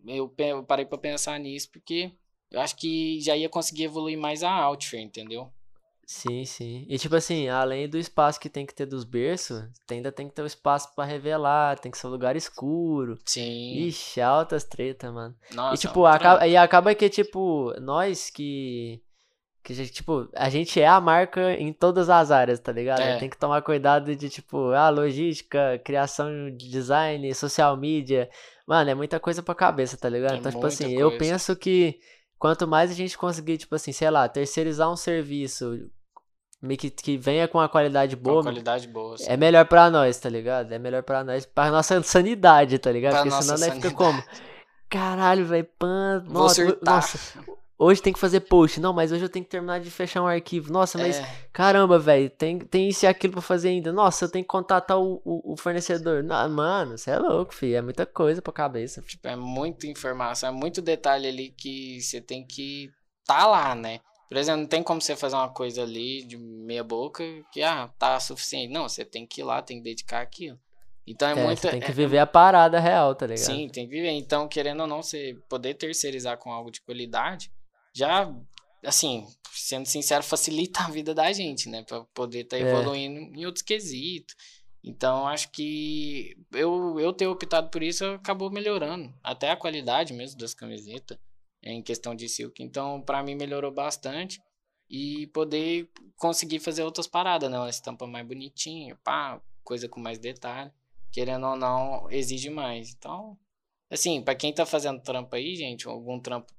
eu, 0.06 0.32
eu 0.38 0.62
parei 0.62 0.86
para 0.86 0.98
pensar 0.98 1.38
nisso, 1.40 1.68
porque 1.72 2.12
eu 2.50 2.60
acho 2.60 2.76
que 2.76 3.20
já 3.20 3.36
ia 3.36 3.48
conseguir 3.48 3.84
evoluir 3.84 4.16
mais 4.16 4.42
a 4.42 4.52
Outfare, 4.52 5.02
entendeu? 5.02 5.50
Sim, 6.06 6.44
sim. 6.44 6.86
E 6.88 6.96
tipo 6.98 7.16
assim, 7.16 7.48
além 7.48 7.88
do 7.88 7.98
espaço 7.98 8.38
que 8.38 8.48
tem 8.48 8.64
que 8.64 8.72
ter 8.72 8.86
dos 8.86 9.02
berços, 9.02 9.64
ainda 9.90 10.12
tem 10.12 10.28
que 10.28 10.34
ter 10.34 10.42
o 10.42 10.44
um 10.44 10.46
espaço 10.46 10.94
para 10.94 11.04
revelar, 11.04 11.80
tem 11.80 11.90
que 11.90 11.98
ser 11.98 12.06
um 12.06 12.10
lugar 12.10 12.36
escuro. 12.36 13.18
Sim. 13.24 13.74
Ixi, 13.88 14.20
altas 14.20 14.62
treta, 14.62 15.10
mano. 15.10 15.34
Nossa, 15.50 15.74
e 15.74 15.78
tipo, 15.78 16.06
acaba, 16.06 16.46
e 16.46 16.56
acaba 16.56 16.94
que, 16.94 17.10
tipo, 17.10 17.74
nós 17.80 18.30
que. 18.30 19.02
Que, 19.74 19.86
tipo, 19.90 20.28
a 20.34 20.48
gente 20.48 20.80
é 20.80 20.86
a 20.86 21.00
marca 21.00 21.52
em 21.54 21.72
todas 21.72 22.08
as 22.08 22.30
áreas, 22.30 22.60
tá 22.60 22.70
ligado? 22.70 23.00
É. 23.00 23.18
Tem 23.18 23.28
que 23.28 23.36
tomar 23.36 23.62
cuidado 23.62 24.14
de, 24.14 24.28
tipo, 24.28 24.70
ah, 24.70 24.88
logística, 24.88 25.80
criação 25.84 26.50
de 26.50 26.70
design, 26.70 27.34
social 27.34 27.76
media. 27.76 28.30
Mano, 28.66 28.90
é 28.90 28.94
muita 28.94 29.18
coisa 29.18 29.42
pra 29.42 29.54
cabeça, 29.54 29.96
tá 29.96 30.08
ligado? 30.08 30.34
É 30.34 30.36
então, 30.38 30.52
tipo 30.52 30.66
assim, 30.66 30.84
coisa. 30.84 31.00
eu 31.00 31.18
penso 31.18 31.56
que 31.56 31.98
Quanto 32.38 32.68
mais 32.68 32.90
a 32.90 32.94
gente 32.94 33.16
conseguir, 33.16 33.56
tipo 33.56 33.74
assim, 33.74 33.92
sei 33.92 34.10
lá, 34.10 34.28
terceirizar 34.28 34.90
um 34.90 34.96
serviço 34.96 35.90
que, 36.78 36.90
que 36.90 37.16
venha 37.16 37.48
com 37.48 37.58
uma 37.58 37.68
qualidade 37.68 38.14
boa. 38.14 38.36
Uma 38.36 38.44
qualidade 38.44 38.88
boa. 38.88 39.16
É 39.26 39.36
melhor 39.36 39.64
pra 39.64 39.90
nós, 39.90 40.18
tá 40.18 40.28
ligado? 40.28 40.72
É 40.72 40.78
melhor 40.78 41.02
pra 41.02 41.24
nós, 41.24 41.46
pra 41.46 41.70
nossa 41.70 42.00
sanidade, 42.04 42.78
tá 42.78 42.92
ligado? 42.92 43.12
Pra 43.12 43.22
Porque 43.22 43.42
senão 43.42 43.58
nós 43.58 43.74
fica 43.74 43.90
como? 43.90 44.22
Caralho, 44.88 45.46
velho, 45.46 45.68
pan. 45.78 46.22
Nossa, 46.28 46.78
nossa, 46.82 47.40
Hoje 47.78 48.00
tem 48.00 48.12
que 48.12 48.18
fazer 48.18 48.40
post. 48.40 48.80
Não, 48.80 48.92
mas 48.92 49.12
hoje 49.12 49.24
eu 49.24 49.28
tenho 49.28 49.44
que 49.44 49.50
terminar 49.50 49.80
de 49.80 49.90
fechar 49.90 50.22
um 50.22 50.26
arquivo. 50.26 50.72
Nossa, 50.72 50.96
mas 50.96 51.18
é. 51.18 51.48
caramba, 51.52 51.98
velho, 51.98 52.30
tem, 52.30 52.58
tem 52.58 52.88
isso 52.88 53.04
e 53.04 53.06
aquilo 53.06 53.34
pra 53.34 53.42
fazer 53.42 53.68
ainda. 53.68 53.92
Nossa, 53.92 54.24
eu 54.24 54.30
tenho 54.30 54.44
que 54.44 54.48
contatar 54.48 54.98
o, 54.98 55.20
o, 55.22 55.52
o 55.52 55.56
fornecedor. 55.58 56.22
Não, 56.22 56.48
mano, 56.48 56.96
você 56.96 57.10
é 57.10 57.18
louco, 57.18 57.54
filho. 57.54 57.76
É 57.76 57.82
muita 57.82 58.06
coisa 58.06 58.40
pra 58.40 58.52
cabeça. 58.52 59.02
Tipo, 59.02 59.28
é 59.28 59.36
muita 59.36 59.86
informação, 59.86 60.48
é 60.48 60.52
muito 60.52 60.80
detalhe 60.80 61.28
ali 61.28 61.50
que 61.50 62.00
você 62.00 62.18
tem 62.20 62.46
que 62.46 62.90
tá 63.26 63.46
lá, 63.46 63.74
né? 63.74 64.00
Por 64.28 64.38
exemplo, 64.38 64.62
não 64.62 64.68
tem 64.68 64.82
como 64.82 65.00
você 65.00 65.14
fazer 65.14 65.36
uma 65.36 65.52
coisa 65.52 65.82
ali 65.82 66.24
de 66.24 66.36
meia 66.38 66.82
boca 66.82 67.22
que, 67.52 67.62
ah, 67.62 67.90
tá 67.98 68.18
suficiente. 68.18 68.72
Não, 68.72 68.88
você 68.88 69.04
tem 69.04 69.26
que 69.26 69.42
ir 69.42 69.44
lá, 69.44 69.60
tem 69.60 69.78
que 69.78 69.84
dedicar 69.84 70.22
aquilo. 70.22 70.58
Então 71.06 71.28
é, 71.28 71.32
é 71.32 71.44
muito. 71.44 71.60
tem 71.60 71.78
que 71.78 71.90
é, 71.90 71.94
viver 71.94 72.18
a 72.18 72.26
parada 72.26 72.80
real, 72.80 73.14
tá 73.14 73.26
ligado? 73.26 73.44
Sim, 73.44 73.68
tem 73.68 73.86
que 73.86 73.94
viver. 73.94 74.10
Então, 74.10 74.48
querendo 74.48 74.80
ou 74.80 74.86
não, 74.86 75.02
você 75.02 75.36
poder 75.48 75.74
terceirizar 75.74 76.38
com 76.38 76.50
algo 76.50 76.70
de 76.70 76.80
qualidade 76.80 77.50
já, 77.96 78.30
assim, 78.84 79.26
sendo 79.50 79.86
sincero, 79.86 80.22
facilita 80.22 80.80
a 80.84 80.90
vida 80.90 81.14
da 81.14 81.32
gente, 81.32 81.66
né? 81.66 81.82
Pra 81.82 82.04
poder 82.12 82.40
estar 82.40 82.58
tá 82.58 82.62
é. 82.62 82.68
evoluindo 82.68 83.18
é. 83.18 83.40
em 83.40 83.46
outros 83.46 83.62
quesitos. 83.62 84.36
Então, 84.84 85.26
acho 85.26 85.50
que 85.50 86.36
eu, 86.52 87.00
eu 87.00 87.10
ter 87.12 87.26
optado 87.26 87.70
por 87.70 87.82
isso 87.82 88.04
acabou 88.04 88.50
melhorando. 88.50 89.12
Até 89.22 89.50
a 89.50 89.56
qualidade 89.56 90.12
mesmo 90.12 90.38
das 90.38 90.52
camisetas, 90.52 91.18
em 91.62 91.82
questão 91.82 92.14
de 92.14 92.28
silk. 92.28 92.62
Então, 92.62 93.00
para 93.00 93.22
mim, 93.22 93.34
melhorou 93.34 93.72
bastante. 93.72 94.42
E 94.88 95.26
poder 95.28 95.90
conseguir 96.16 96.60
fazer 96.60 96.84
outras 96.84 97.06
paradas, 97.06 97.50
né? 97.50 97.58
Uma 97.58 97.70
estampa 97.70 98.06
mais 98.06 98.26
bonitinha, 98.26 98.94
pá, 99.02 99.40
coisa 99.64 99.88
com 99.88 99.98
mais 99.98 100.18
detalhe. 100.18 100.70
Querendo 101.10 101.46
ou 101.46 101.56
não, 101.56 102.10
exige 102.10 102.50
mais. 102.50 102.90
Então, 102.90 103.38
assim, 103.90 104.22
para 104.22 104.34
quem 104.34 104.52
tá 104.52 104.66
fazendo 104.66 105.02
trampo 105.02 105.34
aí, 105.34 105.56
gente, 105.56 105.88
algum 105.88 106.20
trampo 106.20 106.52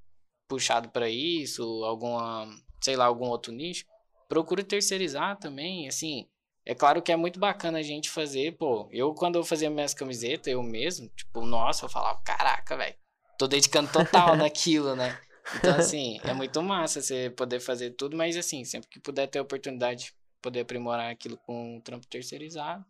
puxado 0.48 0.88
para 0.88 1.08
isso, 1.08 1.62
alguma, 1.84 2.48
sei 2.80 2.96
lá, 2.96 3.04
algum 3.04 3.26
outro 3.26 3.52
nicho, 3.52 3.84
procura 4.28 4.64
terceirizar 4.64 5.38
também, 5.38 5.86
assim. 5.86 6.26
É 6.64 6.74
claro 6.74 7.00
que 7.00 7.12
é 7.12 7.16
muito 7.16 7.38
bacana 7.38 7.78
a 7.78 7.82
gente 7.82 8.10
fazer, 8.10 8.56
pô. 8.56 8.88
Eu, 8.90 9.14
quando 9.14 9.36
eu 9.36 9.44
fazia 9.44 9.70
minhas 9.70 9.94
camisetas, 9.94 10.52
eu 10.52 10.62
mesmo, 10.62 11.08
tipo, 11.16 11.42
nossa, 11.46 11.84
eu 11.84 11.88
falava, 11.88 12.20
caraca, 12.22 12.76
velho, 12.76 12.94
tô 13.38 13.46
dedicando 13.46 13.90
total 13.92 14.34
naquilo, 14.36 14.96
né? 14.96 15.18
Então, 15.56 15.74
assim, 15.74 16.20
é 16.24 16.34
muito 16.34 16.60
massa 16.62 17.00
você 17.00 17.30
poder 17.30 17.60
fazer 17.60 17.92
tudo, 17.92 18.16
mas, 18.16 18.36
assim, 18.36 18.64
sempre 18.64 18.88
que 18.88 19.00
puder 19.00 19.26
ter 19.28 19.38
a 19.38 19.42
oportunidade 19.42 20.06
de 20.06 20.14
poder 20.42 20.60
aprimorar 20.60 21.10
aquilo 21.10 21.38
com 21.38 21.76
um 21.76 21.80
trampo 21.80 22.06
terceirizado, 22.06 22.84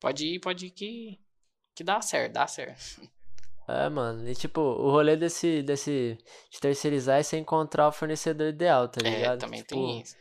pode 0.00 0.26
ir, 0.26 0.40
pode 0.40 0.66
ir 0.66 0.70
que, 0.70 1.20
que 1.74 1.84
dá 1.84 2.00
certo, 2.00 2.32
dá 2.32 2.46
certo. 2.46 3.00
É, 3.70 3.88
mano. 3.88 4.28
E 4.28 4.34
tipo, 4.34 4.60
o 4.60 4.90
rolê 4.90 5.16
desse, 5.16 5.62
desse 5.62 6.18
de 6.50 6.60
terceirizar 6.60 7.18
é 7.18 7.22
você 7.22 7.36
encontrar 7.36 7.88
o 7.88 7.92
fornecedor 7.92 8.48
ideal, 8.48 8.88
tá 8.88 9.00
é, 9.04 9.10
ligado? 9.10 9.34
É, 9.34 9.36
também 9.38 9.60
tipo, 9.60 9.74
tem 9.74 10.00
isso. 10.00 10.16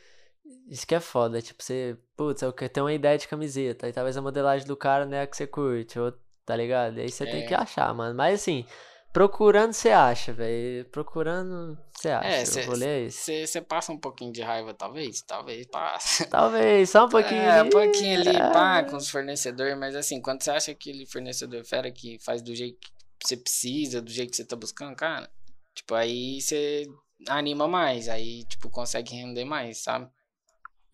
Isso 0.69 0.85
que 0.85 0.95
é 0.95 0.99
foda, 0.99 1.41
tipo, 1.41 1.63
você, 1.63 1.97
putz, 2.15 2.41
eu 2.41 2.53
quero 2.53 2.71
ter 2.71 2.81
uma 2.81 2.93
ideia 2.93 3.17
de 3.17 3.27
camiseta, 3.27 3.89
e 3.89 3.93
talvez 3.93 4.15
a 4.15 4.21
modelagem 4.21 4.67
do 4.67 4.77
cara 4.77 5.05
não 5.05 5.17
é 5.17 5.21
a 5.21 5.27
que 5.27 5.35
você 5.35 5.47
curte, 5.47 5.99
ou, 5.99 6.13
tá 6.45 6.55
ligado? 6.55 6.97
E 6.97 7.01
aí 7.01 7.09
você 7.09 7.23
é. 7.23 7.31
tem 7.31 7.47
que 7.47 7.53
é. 7.53 7.57
achar, 7.57 7.91
mano. 7.93 8.15
Mas 8.15 8.41
assim, 8.41 8.65
procurando 9.11 9.73
você 9.73 9.89
acha, 9.89 10.31
velho. 10.31 10.85
Procurando 10.85 11.77
você 11.93 12.09
acha. 12.09 12.27
É, 12.27 12.41
é. 12.41 13.09
Você 13.09 13.61
passa 13.61 13.91
um 13.91 13.97
pouquinho 13.97 14.31
de 14.31 14.41
raiva, 14.41 14.73
talvez? 14.73 15.21
Talvez 15.21 15.65
passe. 15.67 16.25
Talvez, 16.29 16.89
só 16.89 17.05
um 17.05 17.09
pouquinho 17.09 17.41
é, 17.41 17.59
ali. 17.59 17.67
um 17.67 17.71
pouquinho 17.71 18.19
ali, 18.19 18.35
é. 18.35 18.51
pá, 18.51 18.83
com 18.83 18.97
os 18.97 19.09
fornecedores, 19.09 19.77
mas 19.77 19.95
assim, 19.95 20.21
quando 20.21 20.43
você 20.43 20.51
acha 20.51 20.71
aquele 20.71 21.05
fornecedor 21.05 21.63
fera 21.65 21.91
que 21.91 22.19
faz 22.19 22.41
do 22.41 22.55
jeito 22.55 22.77
você 23.27 23.37
precisa, 23.37 24.01
do 24.01 24.09
jeito 24.09 24.31
que 24.31 24.37
você 24.37 24.45
tá 24.45 24.55
buscando, 24.55 24.95
cara, 24.95 25.29
tipo, 25.73 25.93
aí 25.93 26.41
você 26.41 26.87
anima 27.27 27.67
mais, 27.67 28.07
aí, 28.07 28.43
tipo, 28.45 28.69
consegue 28.69 29.15
render 29.15 29.45
mais, 29.45 29.79
sabe? 29.79 30.09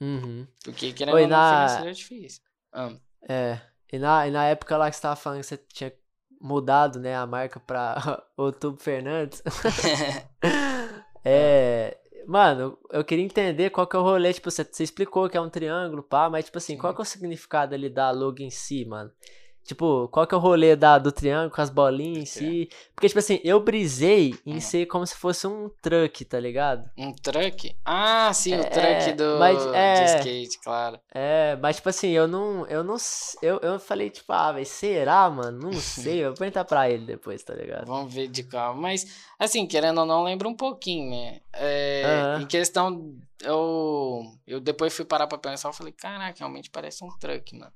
Uhum. 0.01 0.47
Porque 0.63 0.91
querendo 0.93 1.17
ou 1.17 1.27
não, 1.27 1.87
é 1.87 1.91
difícil. 1.91 2.41
Ah. 2.73 2.93
É, 3.27 3.59
e 3.91 3.97
na, 3.97 4.27
e 4.27 4.31
na 4.31 4.45
época 4.45 4.77
lá 4.77 4.89
que 4.89 4.95
você 4.95 5.01
tava 5.01 5.15
falando 5.15 5.41
que 5.41 5.47
você 5.47 5.57
tinha 5.57 5.93
mudado, 6.41 6.99
né, 6.99 7.15
a 7.15 7.25
marca 7.25 7.59
pra 7.59 8.23
Outubro 8.37 8.81
Fernandes. 8.81 9.41
é, 11.23 11.97
mano, 12.27 12.77
eu 12.91 13.03
queria 13.03 13.23
entender 13.23 13.69
qual 13.69 13.87
que 13.87 13.95
é 13.95 13.99
o 13.99 14.03
rolê, 14.03 14.33
tipo, 14.33 14.51
você, 14.51 14.63
você 14.63 14.83
explicou 14.83 15.29
que 15.29 15.37
é 15.37 15.41
um 15.41 15.49
triângulo, 15.49 16.03
pá, 16.03 16.29
mas, 16.29 16.45
tipo 16.45 16.57
assim, 16.57 16.73
Sim. 16.73 16.79
qual 16.79 16.93
que 16.93 17.01
é 17.01 17.03
o 17.03 17.05
significado 17.05 17.73
ali 17.73 17.89
da 17.89 18.11
logo 18.11 18.41
em 18.41 18.49
si, 18.49 18.85
mano? 18.85 19.11
Tipo, 19.65 20.07
qual 20.09 20.27
que 20.27 20.35
é 20.35 20.37
o 20.37 20.39
rolê 20.39 20.75
da, 20.75 20.99
do 20.99 21.11
triângulo 21.11 21.49
com 21.49 21.59
as 21.59 21.71
bolinhas 21.71 22.17
em 22.19 22.25
si? 22.25 22.69
Porque, 22.93 23.07
tipo 23.07 23.17
assim, 23.17 23.41
eu 23.43 23.59
brisei 23.59 24.35
em 24.45 24.57
hum. 24.57 24.61
ser 24.61 24.85
como 24.85 25.05
se 25.07 25.15
fosse 25.15 25.47
um 25.47 25.71
truck, 25.81 26.23
tá 26.23 26.39
ligado? 26.39 26.87
Um 26.95 27.11
truck? 27.11 27.75
Ah, 27.83 28.31
sim, 28.31 28.53
é, 28.53 28.59
o 28.59 28.69
truck 28.69 29.13
do 29.13 29.39
mas, 29.39 29.65
é, 29.73 29.93
de 29.95 30.17
skate, 30.17 30.59
claro. 30.63 30.99
É, 31.11 31.57
mas, 31.59 31.77
tipo 31.77 31.89
assim, 31.89 32.09
eu 32.11 32.27
não. 32.27 32.67
Eu 32.67 32.83
não. 32.83 32.95
Eu, 33.41 33.57
eu 33.57 33.79
falei, 33.79 34.11
tipo, 34.11 34.31
ah, 34.31 34.51
velho, 34.51 34.67
será, 34.67 35.27
mano? 35.31 35.59
Não 35.59 35.73
sei. 35.81 36.23
eu 36.23 36.29
vou 36.29 36.37
perguntar 36.37 36.65
pra 36.65 36.87
ele 36.87 37.07
depois, 37.07 37.41
tá 37.41 37.55
ligado? 37.55 37.87
Vamos 37.87 38.13
ver 38.13 38.27
de 38.27 38.43
calma. 38.43 38.79
Mas, 38.79 39.25
assim, 39.39 39.65
querendo 39.65 39.97
ou 40.01 40.05
não, 40.05 40.23
lembra 40.23 40.47
um 40.47 40.55
pouquinho, 40.55 41.09
né? 41.09 41.39
É, 41.53 42.37
Em 42.39 42.45
questão. 42.45 43.15
Eu, 43.41 44.23
eu 44.45 44.59
depois 44.59 44.93
fui 44.93 45.05
parar 45.05 45.25
pra 45.25 45.39
pensar, 45.39 45.69
eu 45.69 45.73
falei, 45.73 45.91
caraca, 45.91 46.37
realmente 46.37 46.69
parece 46.69 47.03
um 47.03 47.09
truck, 47.17 47.57
mano. 47.57 47.73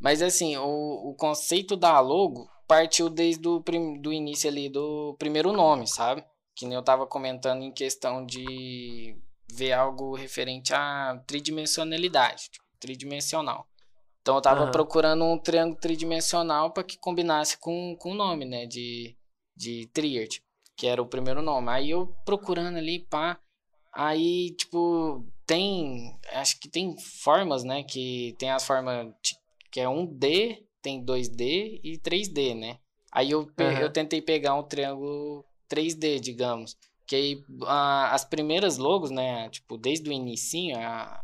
Mas 0.00 0.22
assim, 0.22 0.56
o, 0.56 1.10
o 1.10 1.14
conceito 1.14 1.76
da 1.76 1.98
logo 2.00 2.48
partiu 2.66 3.08
desde 3.08 3.46
o 3.48 3.60
prim, 3.60 4.00
do 4.00 4.12
início 4.12 4.48
ali 4.48 4.68
do 4.68 5.16
primeiro 5.18 5.52
nome, 5.52 5.86
sabe? 5.86 6.24
Que 6.54 6.66
nem 6.66 6.76
eu 6.76 6.82
tava 6.82 7.06
comentando 7.06 7.62
em 7.62 7.72
questão 7.72 8.24
de 8.24 9.16
ver 9.50 9.72
algo 9.72 10.14
referente 10.14 10.74
à 10.74 11.20
tridimensionalidade, 11.26 12.50
tipo, 12.50 12.66
tridimensional. 12.78 13.66
Então 14.20 14.36
eu 14.36 14.42
tava 14.42 14.66
uhum. 14.66 14.70
procurando 14.70 15.24
um 15.24 15.38
triângulo 15.38 15.80
tridimensional 15.80 16.70
para 16.70 16.84
que 16.84 16.98
combinasse 16.98 17.56
com, 17.58 17.96
com 17.98 18.10
o 18.10 18.14
nome, 18.14 18.44
né, 18.44 18.66
de, 18.66 19.16
de 19.56 19.86
Triad, 19.86 20.42
que 20.76 20.86
era 20.86 21.00
o 21.00 21.06
primeiro 21.06 21.40
nome. 21.40 21.70
Aí 21.70 21.90
eu 21.90 22.14
procurando 22.26 22.76
ali, 22.76 22.98
pá, 22.98 23.40
aí, 23.90 24.50
tipo, 24.50 25.24
tem, 25.46 26.18
acho 26.34 26.60
que 26.60 26.68
tem 26.68 26.94
formas, 26.98 27.64
né, 27.64 27.82
que 27.82 28.36
tem 28.38 28.50
as 28.50 28.66
formas 28.66 29.14
que 29.70 29.80
é 29.80 29.84
1D, 29.84 30.64
tem 30.82 31.04
2D 31.04 31.80
e 31.82 31.98
3D, 31.98 32.54
né? 32.54 32.78
Aí 33.12 33.30
eu, 33.30 33.40
uhum. 33.40 33.70
eu 33.80 33.92
tentei 33.92 34.20
pegar 34.20 34.54
um 34.54 34.62
triângulo 34.62 35.44
3D, 35.68 36.20
digamos. 36.20 36.76
Que 37.06 37.16
aí, 37.16 37.44
a, 37.66 38.14
as 38.14 38.24
primeiras 38.24 38.76
logos, 38.76 39.10
né, 39.10 39.48
tipo, 39.48 39.78
desde 39.78 40.08
o 40.08 40.12
início, 40.12 40.60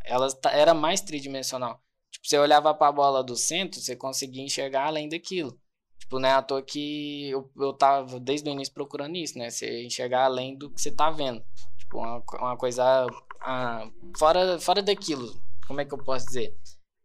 elas 0.05 0.37
era 0.51 0.73
mais 0.73 1.03
tridimensional. 1.03 1.81
Tipo, 2.11 2.27
você 2.27 2.39
olhava 2.39 2.73
para 2.75 2.89
a 2.89 2.93
bola 2.93 3.23
do 3.23 3.37
centro, 3.37 3.81
você 3.81 3.95
conseguia 3.95 4.43
enxergar 4.43 4.87
além 4.87 5.09
daquilo. 5.09 5.59
Tipo, 5.99 6.19
né, 6.19 6.33
à 6.33 6.43
toa 6.43 6.63
que 6.63 7.29
eu, 7.29 7.51
eu 7.57 7.73
tava 7.73 8.19
desde 8.19 8.49
o 8.49 8.53
início 8.53 8.73
procurando 8.73 9.17
isso, 9.17 9.39
né? 9.39 9.51
Você 9.51 9.85
enxergar 9.85 10.25
além 10.25 10.57
do 10.57 10.71
que 10.71 10.81
você 10.81 10.91
tá 10.91 11.11
vendo. 11.11 11.45
Tipo, 11.79 11.99
uma, 11.99 12.23
uma 12.39 12.57
coisa 12.57 13.07
ah, 13.43 13.91
fora, 14.19 14.59
fora 14.59 14.83
daquilo. 14.83 15.35
Como 15.67 15.81
é 15.81 15.85
que 15.85 15.93
eu 15.93 15.99
posso 15.99 16.27
dizer? 16.27 16.57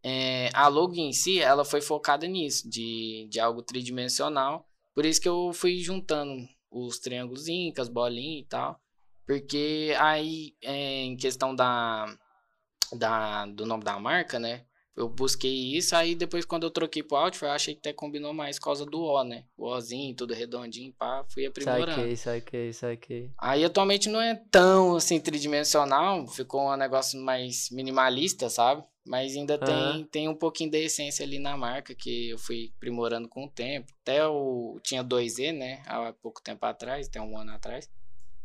É, 0.04 0.50
a 0.54 0.68
logo 0.68 0.96
em 0.96 1.12
si, 1.12 1.40
ela 1.40 1.66
foi 1.66 1.82
focada 1.82 2.26
nisso, 2.28 2.70
de, 2.70 3.28
de 3.30 3.40
algo 3.40 3.62
tridimensional. 3.62 4.66
Por 4.94 5.06
isso 5.06 5.22
que 5.22 5.28
eu 5.28 5.52
fui 5.54 5.80
juntando 5.80 6.48
os 6.72 7.00
triângulos, 7.00 7.46
as 7.78 7.90
bolinhas 7.90 8.46
e 8.46 8.48
tal. 8.48 8.80
Porque 9.26 9.94
aí, 10.00 10.56
é, 10.64 11.04
em 11.04 11.16
questão 11.16 11.56
da, 11.56 12.06
da, 12.94 13.46
do 13.46 13.66
nome 13.66 13.84
da 13.84 14.00
marca, 14.00 14.40
né? 14.40 14.66
Eu 15.00 15.08
busquei 15.08 15.78
isso, 15.78 15.96
aí 15.96 16.14
depois 16.14 16.44
quando 16.44 16.64
eu 16.64 16.70
troquei 16.70 17.02
pro 17.02 17.16
Outfit, 17.16 17.46
eu 17.46 17.52
achei 17.52 17.74
que 17.74 17.80
até 17.80 17.94
combinou 17.94 18.34
mais 18.34 18.58
por 18.58 18.66
causa 18.66 18.86
do 18.86 19.02
O, 19.02 19.24
né? 19.24 19.46
O 19.56 19.66
Ozinho, 19.66 20.14
tudo 20.14 20.34
redondinho, 20.34 20.92
pá, 20.92 21.24
fui 21.30 21.46
aprimorando. 21.46 21.92
Saquei, 21.92 22.16
saquei, 22.18 22.74
saquei. 22.74 23.32
Aí 23.38 23.64
atualmente 23.64 24.10
não 24.10 24.20
é 24.20 24.36
tão, 24.52 24.98
assim, 24.98 25.18
tridimensional, 25.18 26.28
ficou 26.28 26.70
um 26.70 26.76
negócio 26.76 27.18
mais 27.18 27.70
minimalista, 27.72 28.50
sabe? 28.50 28.84
Mas 29.10 29.36
ainda 29.36 29.58
tem, 29.58 30.04
tem 30.06 30.30
um 30.30 30.36
pouquinho 30.36 30.70
da 30.70 30.78
essência 30.78 31.26
ali 31.26 31.40
na 31.40 31.58
marca 31.58 31.96
que 31.96 32.30
eu 32.30 32.38
fui 32.38 32.72
aprimorando 32.78 33.28
com 33.28 33.46
o 33.46 33.50
tempo. 33.50 33.92
Até 34.04 34.24
o 34.28 34.80
tinha 34.84 35.04
2E, 35.04 35.52
né? 35.52 35.82
Há 35.88 36.14
pouco 36.14 36.40
tempo 36.44 36.64
atrás, 36.64 37.08
até 37.08 37.20
um 37.20 37.36
ano 37.36 37.52
atrás. 37.52 37.90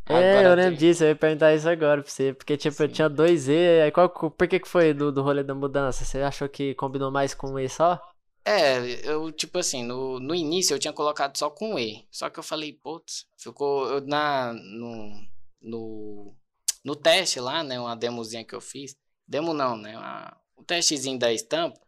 É, 0.09 0.39
agora 0.39 0.49
eu 0.49 0.55
lembro 0.55 0.79
tem... 0.79 0.89
disso, 0.89 1.05
eu 1.05 1.09
ia 1.09 1.17
perguntar 1.17 1.55
isso 1.55 1.69
agora 1.69 2.01
pra 2.01 2.11
você. 2.11 2.33
Porque, 2.33 2.57
tipo, 2.57 2.75
Sim. 2.75 2.85
eu 2.85 2.89
tinha 2.89 3.09
dois 3.11 3.47
E, 3.47 3.83
aí 3.83 3.91
qual, 3.91 4.09
por 4.09 4.49
que 4.49 4.59
que 4.59 4.67
foi 4.67 4.95
do, 4.95 5.13
do 5.13 5.21
rolê 5.21 5.45
da 5.45 5.55
mudança? 5.55 6.03
Você 6.03 6.23
achou 6.23 6.49
que 6.49 6.75
combinou 6.77 7.11
mais 7.11 7.35
com 7.35 7.49
um 7.49 7.59
E 7.59 7.69
só? 7.69 8.01
É, 8.43 9.07
eu, 9.07 9.31
tipo 9.33 9.59
assim, 9.59 9.85
no, 9.85 10.19
no 10.19 10.35
início 10.35 10.73
eu 10.73 10.79
tinha 10.79 10.95
colocado 10.95 11.37
só 11.37 11.51
com 11.51 11.79
E. 11.79 12.07
Só 12.11 12.31
que 12.31 12.39
eu 12.39 12.43
falei, 12.43 12.73
putz, 12.73 13.27
ficou 13.37 13.87
eu, 13.87 14.01
na, 14.01 14.55
no, 14.55 15.27
no, 15.61 16.35
no 16.83 16.97
teste 16.97 17.39
lá, 17.39 17.63
né, 17.63 17.79
uma 17.79 17.95
demozinha 17.95 18.47
que 18.47 18.55
eu 18.55 18.63
fiz. 18.63 18.97
Demo 19.29 19.53
não, 19.53 19.77
né, 19.77 19.95
uma, 19.99 20.35
o 20.57 20.63
testezinho 20.63 21.19
da 21.19 21.33
estampa, 21.33 21.81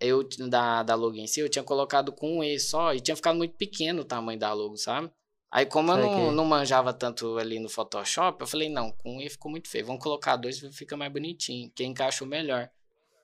eu, 0.00 0.28
da, 0.48 0.82
da 0.82 0.94
logo 0.94 1.16
em 1.16 1.26
si, 1.26 1.40
eu 1.40 1.48
tinha 1.48 1.62
colocado 1.62 2.12
com 2.12 2.38
um 2.38 2.44
E 2.44 2.58
só 2.58 2.92
e 2.92 3.00
tinha 3.00 3.16
ficado 3.16 3.36
muito 3.36 3.56
pequeno 3.56 4.02
o 4.02 4.04
tamanho 4.04 4.38
da 4.38 4.52
logo, 4.52 4.76
sabe? 4.76 5.10
Aí, 5.50 5.66
como 5.66 5.92
eu 5.92 5.98
não, 5.98 6.32
não, 6.32 6.44
manjava 6.46 6.94
tanto 6.94 7.36
ali 7.36 7.58
no 7.58 7.68
Photoshop, 7.68 8.40
eu 8.40 8.46
falei, 8.46 8.70
não, 8.70 8.90
com 8.90 9.18
um 9.18 9.20
E 9.20 9.28
ficou 9.28 9.50
muito 9.50 9.68
feio. 9.68 9.84
Vamos 9.84 10.02
colocar 10.02 10.36
dois, 10.36 10.58
fica 10.74 10.96
mais 10.96 11.12
bonitinho, 11.12 11.70
que 11.74 11.84
encaixou 11.84 12.26
melhor. 12.26 12.70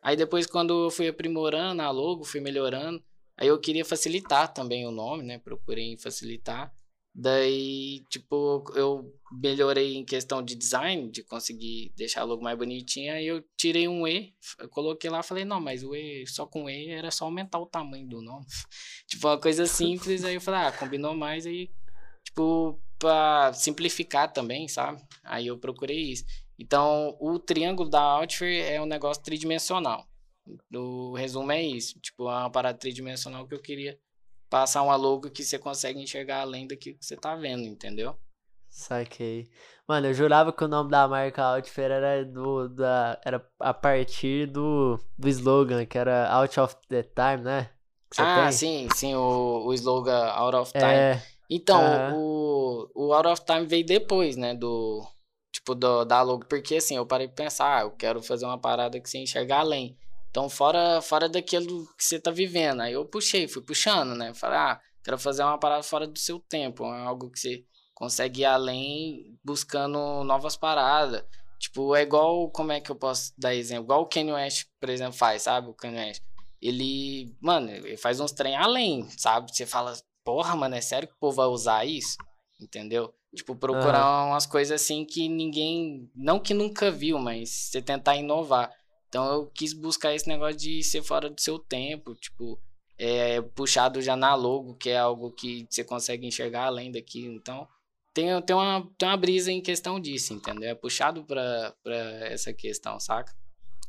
Aí 0.02 0.14
depois, 0.14 0.46
quando 0.46 0.84
eu 0.84 0.90
fui 0.90 1.08
aprimorando 1.08 1.82
a 1.82 1.90
logo, 1.90 2.24
fui 2.24 2.40
melhorando, 2.40 3.02
aí 3.36 3.48
eu 3.48 3.58
queria 3.58 3.84
facilitar 3.84 4.52
também 4.52 4.86
o 4.86 4.90
nome, 4.90 5.22
né? 5.24 5.38
Procurei 5.38 5.96
facilitar. 5.96 6.72
Daí, 7.20 8.04
tipo, 8.08 8.64
eu 8.76 9.12
melhorei 9.32 9.96
em 9.96 10.04
questão 10.04 10.40
de 10.40 10.54
design, 10.54 11.10
de 11.10 11.24
conseguir 11.24 11.92
deixar 11.96 12.20
a 12.20 12.24
logo 12.24 12.44
mais 12.44 12.56
bonitinha. 12.56 13.14
Aí 13.14 13.26
eu 13.26 13.44
tirei 13.56 13.88
um 13.88 14.06
E, 14.06 14.32
coloquei 14.70 15.10
lá, 15.10 15.20
falei, 15.20 15.44
não, 15.44 15.60
mas 15.60 15.82
o 15.82 15.96
E, 15.96 16.24
só 16.28 16.46
com 16.46 16.70
E, 16.70 16.90
era 16.90 17.10
só 17.10 17.24
aumentar 17.24 17.58
o 17.58 17.66
tamanho 17.66 18.06
do 18.06 18.22
nome. 18.22 18.46
tipo, 19.08 19.26
uma 19.26 19.40
coisa 19.40 19.66
simples. 19.66 20.24
aí 20.24 20.36
eu 20.36 20.40
falei, 20.40 20.60
ah, 20.60 20.72
combinou 20.72 21.12
mais, 21.12 21.44
aí 21.44 21.68
tipo, 22.24 22.80
para 23.00 23.52
simplificar 23.52 24.32
também, 24.32 24.68
sabe? 24.68 25.02
Aí 25.24 25.48
eu 25.48 25.58
procurei 25.58 25.98
isso. 25.98 26.24
Então, 26.56 27.16
o 27.20 27.36
triângulo 27.38 27.90
da 27.90 28.00
Outfit 28.00 28.60
é 28.60 28.80
um 28.80 28.86
negócio 28.86 29.24
tridimensional. 29.24 30.06
O 30.72 31.14
resumo 31.14 31.50
é 31.50 31.62
isso. 31.62 31.98
Tipo, 32.00 32.30
é 32.30 32.34
uma 32.34 32.50
parada 32.50 32.78
tridimensional 32.78 33.46
que 33.46 33.54
eu 33.54 33.60
queria 33.60 33.98
passar 34.48 34.82
uma 34.82 34.96
logo 34.96 35.30
que 35.30 35.44
você 35.44 35.58
consegue 35.58 36.00
enxergar 36.00 36.40
além 36.40 36.66
daquilo 36.66 36.98
que 36.98 37.04
você 37.04 37.16
tá 37.16 37.34
vendo, 37.36 37.64
entendeu? 37.64 38.16
Saquei. 38.68 39.48
Mano, 39.86 40.08
eu 40.08 40.14
jurava 40.14 40.52
que 40.52 40.62
o 40.62 40.68
nome 40.68 40.90
da 40.90 41.08
marca 41.08 41.42
Outfit 41.42 41.80
era 41.80 42.24
do 42.24 42.68
da 42.68 43.18
era 43.24 43.44
a 43.58 43.72
partir 43.72 44.46
do, 44.46 45.00
do 45.18 45.28
slogan, 45.28 45.86
que 45.86 45.96
era 45.96 46.30
Out 46.30 46.60
of 46.60 46.76
the 46.88 47.02
Time, 47.02 47.42
né? 47.42 47.70
ah, 48.18 48.44
tem? 48.44 48.52
sim, 48.52 48.88
sim, 48.94 49.14
o, 49.14 49.66
o 49.66 49.74
slogan 49.74 50.26
Out 50.26 50.56
of 50.56 50.72
Time. 50.72 50.84
É, 50.84 51.22
então, 51.48 51.80
uhum. 51.80 52.14
o, 52.14 52.90
o 52.94 53.14
Out 53.14 53.28
of 53.28 53.44
Time 53.44 53.66
veio 53.66 53.84
depois, 53.84 54.36
né, 54.36 54.54
do, 54.54 55.06
tipo, 55.50 55.74
do, 55.74 56.04
da 56.04 56.22
logo, 56.22 56.44
porque 56.46 56.76
assim, 56.76 56.96
eu 56.96 57.06
parei 57.06 57.26
pra 57.26 57.44
pensar, 57.44 57.78
ah, 57.78 57.82
eu 57.82 57.90
quero 57.90 58.22
fazer 58.22 58.44
uma 58.44 58.58
parada 58.58 59.00
que 59.00 59.08
você 59.08 59.18
enxergar 59.18 59.60
além. 59.60 59.96
Então, 60.30 60.48
fora, 60.48 61.00
fora 61.00 61.28
daquilo 61.28 61.86
que 61.96 62.04
você 62.04 62.20
tá 62.20 62.30
vivendo. 62.30 62.80
Aí 62.80 62.92
eu 62.92 63.04
puxei, 63.04 63.48
fui 63.48 63.62
puxando, 63.62 64.14
né, 64.14 64.34
falei, 64.34 64.58
ah, 64.58 64.80
quero 65.02 65.18
fazer 65.18 65.42
uma 65.42 65.58
parada 65.58 65.82
fora 65.82 66.06
do 66.06 66.18
seu 66.18 66.38
tempo, 66.38 66.84
é 66.84 67.00
algo 67.00 67.30
que 67.30 67.38
você 67.38 67.64
consegue 67.94 68.42
ir 68.42 68.44
além 68.44 69.38
buscando 69.44 70.22
novas 70.24 70.56
paradas. 70.56 71.24
Tipo, 71.58 71.96
é 71.96 72.02
igual, 72.02 72.48
como 72.50 72.70
é 72.70 72.80
que 72.80 72.90
eu 72.90 72.96
posso 72.96 73.32
dar 73.36 73.54
exemplo? 73.54 73.84
Igual 73.84 74.02
o 74.02 74.06
Kanye 74.06 74.32
West, 74.32 74.66
por 74.80 74.88
exemplo, 74.88 75.14
faz, 75.14 75.42
sabe? 75.42 75.68
O 75.68 75.74
Kanye 75.74 75.98
West. 75.98 76.22
Ele, 76.62 77.34
mano, 77.40 77.70
ele 77.70 77.96
faz 77.96 78.20
uns 78.20 78.30
trem 78.30 78.56
além, 78.56 79.08
sabe? 79.10 79.50
Você 79.52 79.66
fala, 79.66 79.96
porra, 80.24 80.54
mano, 80.54 80.76
é 80.76 80.80
sério 80.80 81.08
que 81.08 81.14
o 81.14 81.18
povo 81.18 81.36
vai 81.36 81.46
usar 81.46 81.84
isso? 81.84 82.16
Entendeu? 82.60 83.12
Tipo, 83.34 83.56
procurar 83.56 84.22
uhum. 84.22 84.30
umas 84.30 84.46
coisas 84.46 84.80
assim 84.80 85.04
que 85.04 85.28
ninguém. 85.28 86.10
Não 86.14 86.38
que 86.38 86.54
nunca 86.54 86.90
viu, 86.90 87.18
mas 87.18 87.50
você 87.50 87.82
tentar 87.82 88.16
inovar. 88.16 88.72
Então 89.08 89.24
eu 89.32 89.46
quis 89.46 89.72
buscar 89.72 90.14
esse 90.14 90.28
negócio 90.28 90.56
de 90.56 90.82
ser 90.82 91.02
fora 91.02 91.30
do 91.30 91.40
seu 91.40 91.58
tempo, 91.58 92.14
tipo, 92.14 92.60
é, 92.98 93.40
puxado 93.40 94.02
já 94.02 94.16
na 94.16 94.34
logo, 94.34 94.74
que 94.74 94.90
é 94.90 94.98
algo 94.98 95.30
que 95.30 95.66
você 95.70 95.82
consegue 95.82 96.26
enxergar 96.26 96.66
além 96.66 96.90
daquilo. 96.90 97.34
Então, 97.34 97.66
tem, 98.12 98.42
tem, 98.42 98.56
uma, 98.56 98.86
tem 98.98 99.08
uma 99.08 99.16
brisa 99.16 99.52
em 99.52 99.62
questão 99.62 100.00
disso, 100.00 100.34
entendeu? 100.34 100.70
É 100.70 100.74
puxado 100.74 101.24
pra, 101.24 101.72
pra 101.82 101.96
essa 102.26 102.52
questão, 102.52 102.98
saca? 102.98 103.32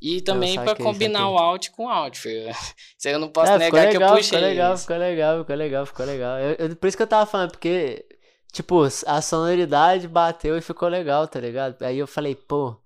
E 0.01 0.21
também 0.21 0.55
para 0.55 0.75
combinar 0.75 1.29
o 1.29 1.37
out 1.37 1.71
com 1.71 1.85
o 1.85 1.89
out, 1.89 2.17
filho. 2.17 2.49
Isso 2.97 3.09
eu 3.09 3.19
não 3.19 3.29
posso 3.29 3.51
é, 3.51 3.57
negar 3.57 3.87
legal, 3.87 3.91
que 3.91 3.97
eu 3.97 4.15
puxei. 4.15 4.37
Ficou 4.37 4.39
legal, 4.39 4.77
ficou 4.77 4.97
legal, 4.97 5.39
ficou 5.39 5.55
legal, 5.55 5.85
ficou 5.85 6.05
legal. 6.05 6.39
Eu, 6.39 6.51
eu, 6.53 6.75
por 6.75 6.87
isso 6.87 6.95
que 6.95 7.03
eu 7.03 7.07
tava 7.07 7.25
falando, 7.25 7.51
porque, 7.51 8.05
tipo, 8.53 8.81
a 8.83 9.21
sonoridade 9.21 10.07
bateu 10.07 10.57
e 10.57 10.61
ficou 10.61 10.87
legal, 10.87 11.27
tá 11.27 11.39
ligado? 11.39 11.81
Aí 11.83 11.97
eu 11.97 12.07
falei, 12.07 12.33
pô, 12.33 12.77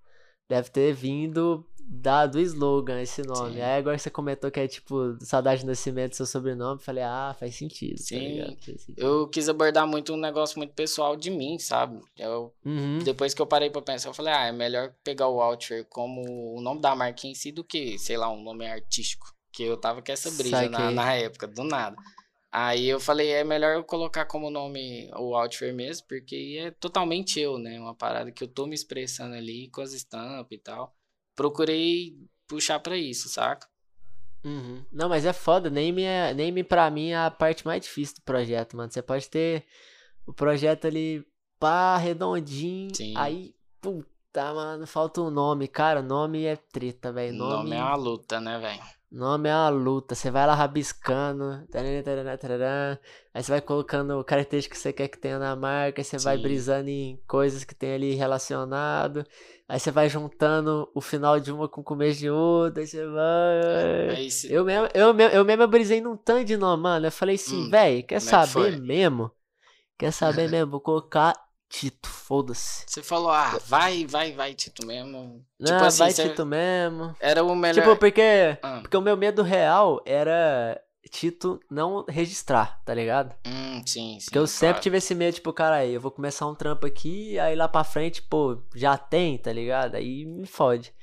deve 0.49 0.69
ter 0.69 0.91
vindo 0.93 1.63
da, 1.85 2.25
do 2.25 2.39
slogan 2.39 3.01
esse 3.01 3.21
nome. 3.21 3.55
Sim. 3.55 3.61
Aí 3.61 3.77
agora 3.77 3.97
você 3.97 4.09
comentou 4.09 4.49
que 4.49 4.59
é 4.59 4.67
tipo 4.67 5.17
Saudade 5.21 5.61
de 5.61 5.67
Nascimento, 5.67 6.15
seu 6.15 6.25
sobrenome. 6.25 6.81
Falei, 6.81 7.03
ah, 7.03 7.35
faz 7.37 7.55
sentido. 7.55 7.97
Tá 7.97 8.03
Sim. 8.03 8.39
Tá 8.39 8.45
faz 8.45 8.81
sentido. 8.81 8.99
Eu 8.99 9.27
quis 9.27 9.49
abordar 9.49 9.87
muito 9.87 10.13
um 10.13 10.17
negócio 10.17 10.57
muito 10.57 10.73
pessoal 10.73 11.15
de 11.15 11.29
mim, 11.29 11.59
sabe? 11.59 11.99
Eu, 12.17 12.53
uhum. 12.65 12.99
Depois 12.99 13.33
que 13.33 13.41
eu 13.41 13.45
parei 13.45 13.69
pra 13.69 13.81
pensar, 13.81 14.09
eu 14.09 14.13
falei, 14.13 14.33
ah, 14.33 14.45
é 14.45 14.51
melhor 14.51 14.93
pegar 15.03 15.27
o 15.27 15.41
Outfit 15.41 15.85
como 15.89 16.57
o 16.57 16.61
nome 16.61 16.81
da 16.81 16.95
marca 16.95 17.27
em 17.27 17.35
si 17.35 17.51
do 17.51 17.63
que, 17.63 17.97
sei 17.99 18.17
lá, 18.17 18.29
um 18.29 18.41
nome 18.41 18.65
artístico. 18.65 19.33
Que 19.51 19.63
eu 19.63 19.77
tava 19.77 20.01
com 20.01 20.11
essa 20.11 20.31
brisa 20.31 20.67
na, 20.69 20.89
na 20.89 21.13
época, 21.13 21.47
do 21.47 21.63
nada. 21.63 21.95
Aí 22.51 22.87
eu 22.87 22.99
falei, 22.99 23.31
é 23.31 23.43
melhor 23.43 23.75
eu 23.75 23.83
colocar 23.83 24.25
como 24.25 24.49
nome 24.49 25.09
o 25.15 25.35
Outfit 25.35 25.71
mesmo, 25.73 26.07
porque 26.07 26.59
é 26.59 26.71
totalmente 26.71 27.39
eu, 27.39 27.57
né? 27.57 27.79
Uma 27.79 27.95
parada 27.95 28.31
que 28.31 28.43
eu 28.43 28.47
tô 28.47 28.65
me 28.65 28.75
expressando 28.75 29.35
ali 29.35 29.69
com 29.69 29.81
as 29.81 29.93
estampas 29.93 30.51
e 30.51 30.57
tal 30.57 30.93
procurei 31.35 32.17
puxar 32.47 32.79
para 32.79 32.97
isso, 32.97 33.29
saca? 33.29 33.67
Uhum. 34.43 34.83
Não, 34.91 35.07
mas 35.07 35.25
é 35.25 35.31
foda, 35.31 35.69
name, 35.69 36.03
é, 36.03 36.33
name 36.33 36.63
pra 36.63 36.91
mim 36.91 37.11
é 37.11 37.17
a 37.17 37.31
parte 37.31 37.65
mais 37.65 37.81
difícil 37.81 38.15
do 38.15 38.21
projeto, 38.23 38.75
mano. 38.75 38.91
Você 38.91 39.01
pode 39.01 39.29
ter 39.29 39.65
o 40.25 40.33
projeto 40.33 40.85
ali 40.85 41.25
pá, 41.59 41.97
redondinho, 41.97 42.93
Sim. 42.93 43.13
aí, 43.15 43.55
puta, 43.79 44.53
mano, 44.53 44.85
falta 44.85 45.21
um 45.21 45.29
nome. 45.29 45.67
Cara, 45.67 46.01
nome 46.01 46.43
é 46.43 46.57
treta, 46.57 47.11
velho. 47.11 47.37
Nome... 47.37 47.69
nome 47.69 47.75
é 47.77 47.81
uma 47.81 47.95
luta, 47.95 48.41
né, 48.41 48.59
velho? 48.59 48.81
Nome 49.13 49.47
é 49.47 49.53
uma 49.53 49.69
luta. 49.69 50.15
Você 50.15 50.31
vai 50.31 50.47
lá 50.47 50.55
rabiscando. 50.55 51.63
aí 53.31 53.43
você 53.43 53.51
vai 53.51 53.61
colocando 53.61 54.23
características 54.23 54.79
que 54.79 54.81
você 54.81 54.91
quer 54.91 55.07
que 55.07 55.19
tenha 55.19 55.37
na 55.37 55.55
marca. 55.55 56.01
Aí 56.01 56.03
você 56.03 56.17
Sim. 56.17 56.25
vai 56.25 56.35
brisando 56.35 56.89
em 56.89 57.21
coisas 57.27 57.63
que 57.63 57.75
tem 57.75 57.93
ali 57.93 58.15
relacionado. 58.15 59.23
Aí 59.69 59.79
você 59.79 59.91
vai 59.91 60.09
juntando 60.09 60.89
o 60.95 60.99
final 60.99 61.39
de 61.39 61.51
uma 61.51 61.69
com 61.69 61.81
o 61.81 61.83
começo 61.83 62.21
de 62.21 62.29
outra. 62.31 62.81
Aí 62.81 62.87
você 62.87 63.05
vai. 63.05 64.15
Aí 64.15 64.31
se... 64.31 64.51
eu, 64.51 64.65
mesmo, 64.65 64.89
eu, 64.95 65.13
mesmo, 65.13 65.35
eu 65.35 65.45
mesmo 65.45 65.67
brisei 65.67 66.01
num 66.01 66.17
tanto 66.17 66.45
de 66.45 66.57
nome, 66.57 66.81
mano. 66.81 67.05
Eu 67.05 67.11
falei 67.11 67.35
assim, 67.35 67.67
hum, 67.67 67.69
velho, 67.69 68.03
quer 68.07 68.15
é 68.15 68.19
saber 68.19 68.81
mesmo? 68.81 69.29
Quer 69.95 70.11
saber 70.11 70.49
mesmo? 70.49 70.71
Vou 70.71 70.81
colocar 70.81 71.35
Tito, 71.73 72.07
foda-se. 72.07 72.83
Você 72.85 73.01
falou, 73.01 73.31
ah, 73.31 73.57
vai, 73.65 74.05
vai, 74.05 74.31
vai, 74.31 74.53
Tito 74.53 74.85
mesmo. 74.85 75.43
Não, 75.59 75.71
tipo 75.71 75.83
assim, 75.83 76.03
vai, 76.03 76.13
Tito 76.13 76.45
mesmo. 76.45 77.15
Era 77.19 77.43
o 77.43 77.55
melhor. 77.55 77.81
Tipo, 77.81 77.95
porque, 77.97 78.59
ah. 78.61 78.77
porque 78.81 78.95
o 78.95 79.01
meu 79.01 79.17
medo 79.17 79.41
real 79.41 79.99
era 80.05 80.79
Tito 81.09 81.59
não 81.71 82.05
registrar, 82.07 82.79
tá 82.85 82.93
ligado? 82.93 83.33
Hum, 83.43 83.81
sim, 83.87 84.19
sim. 84.19 84.25
Porque 84.25 84.37
eu 84.37 84.45
sempre 84.45 84.83
tive 84.83 84.97
esse 84.97 85.15
medo, 85.15 85.33
tipo, 85.33 85.51
cara, 85.51 85.77
aí 85.77 85.95
eu 85.95 85.99
vou 85.99 86.11
começar 86.11 86.45
um 86.45 86.53
trampo 86.53 86.85
aqui, 86.85 87.39
aí 87.39 87.55
lá 87.55 87.67
pra 87.67 87.83
frente, 87.83 88.21
pô, 88.21 88.61
já 88.75 88.95
tem, 88.95 89.39
tá 89.39 89.51
ligado? 89.51 89.95
Aí 89.95 90.25
me 90.25 90.45
fode. 90.45 90.93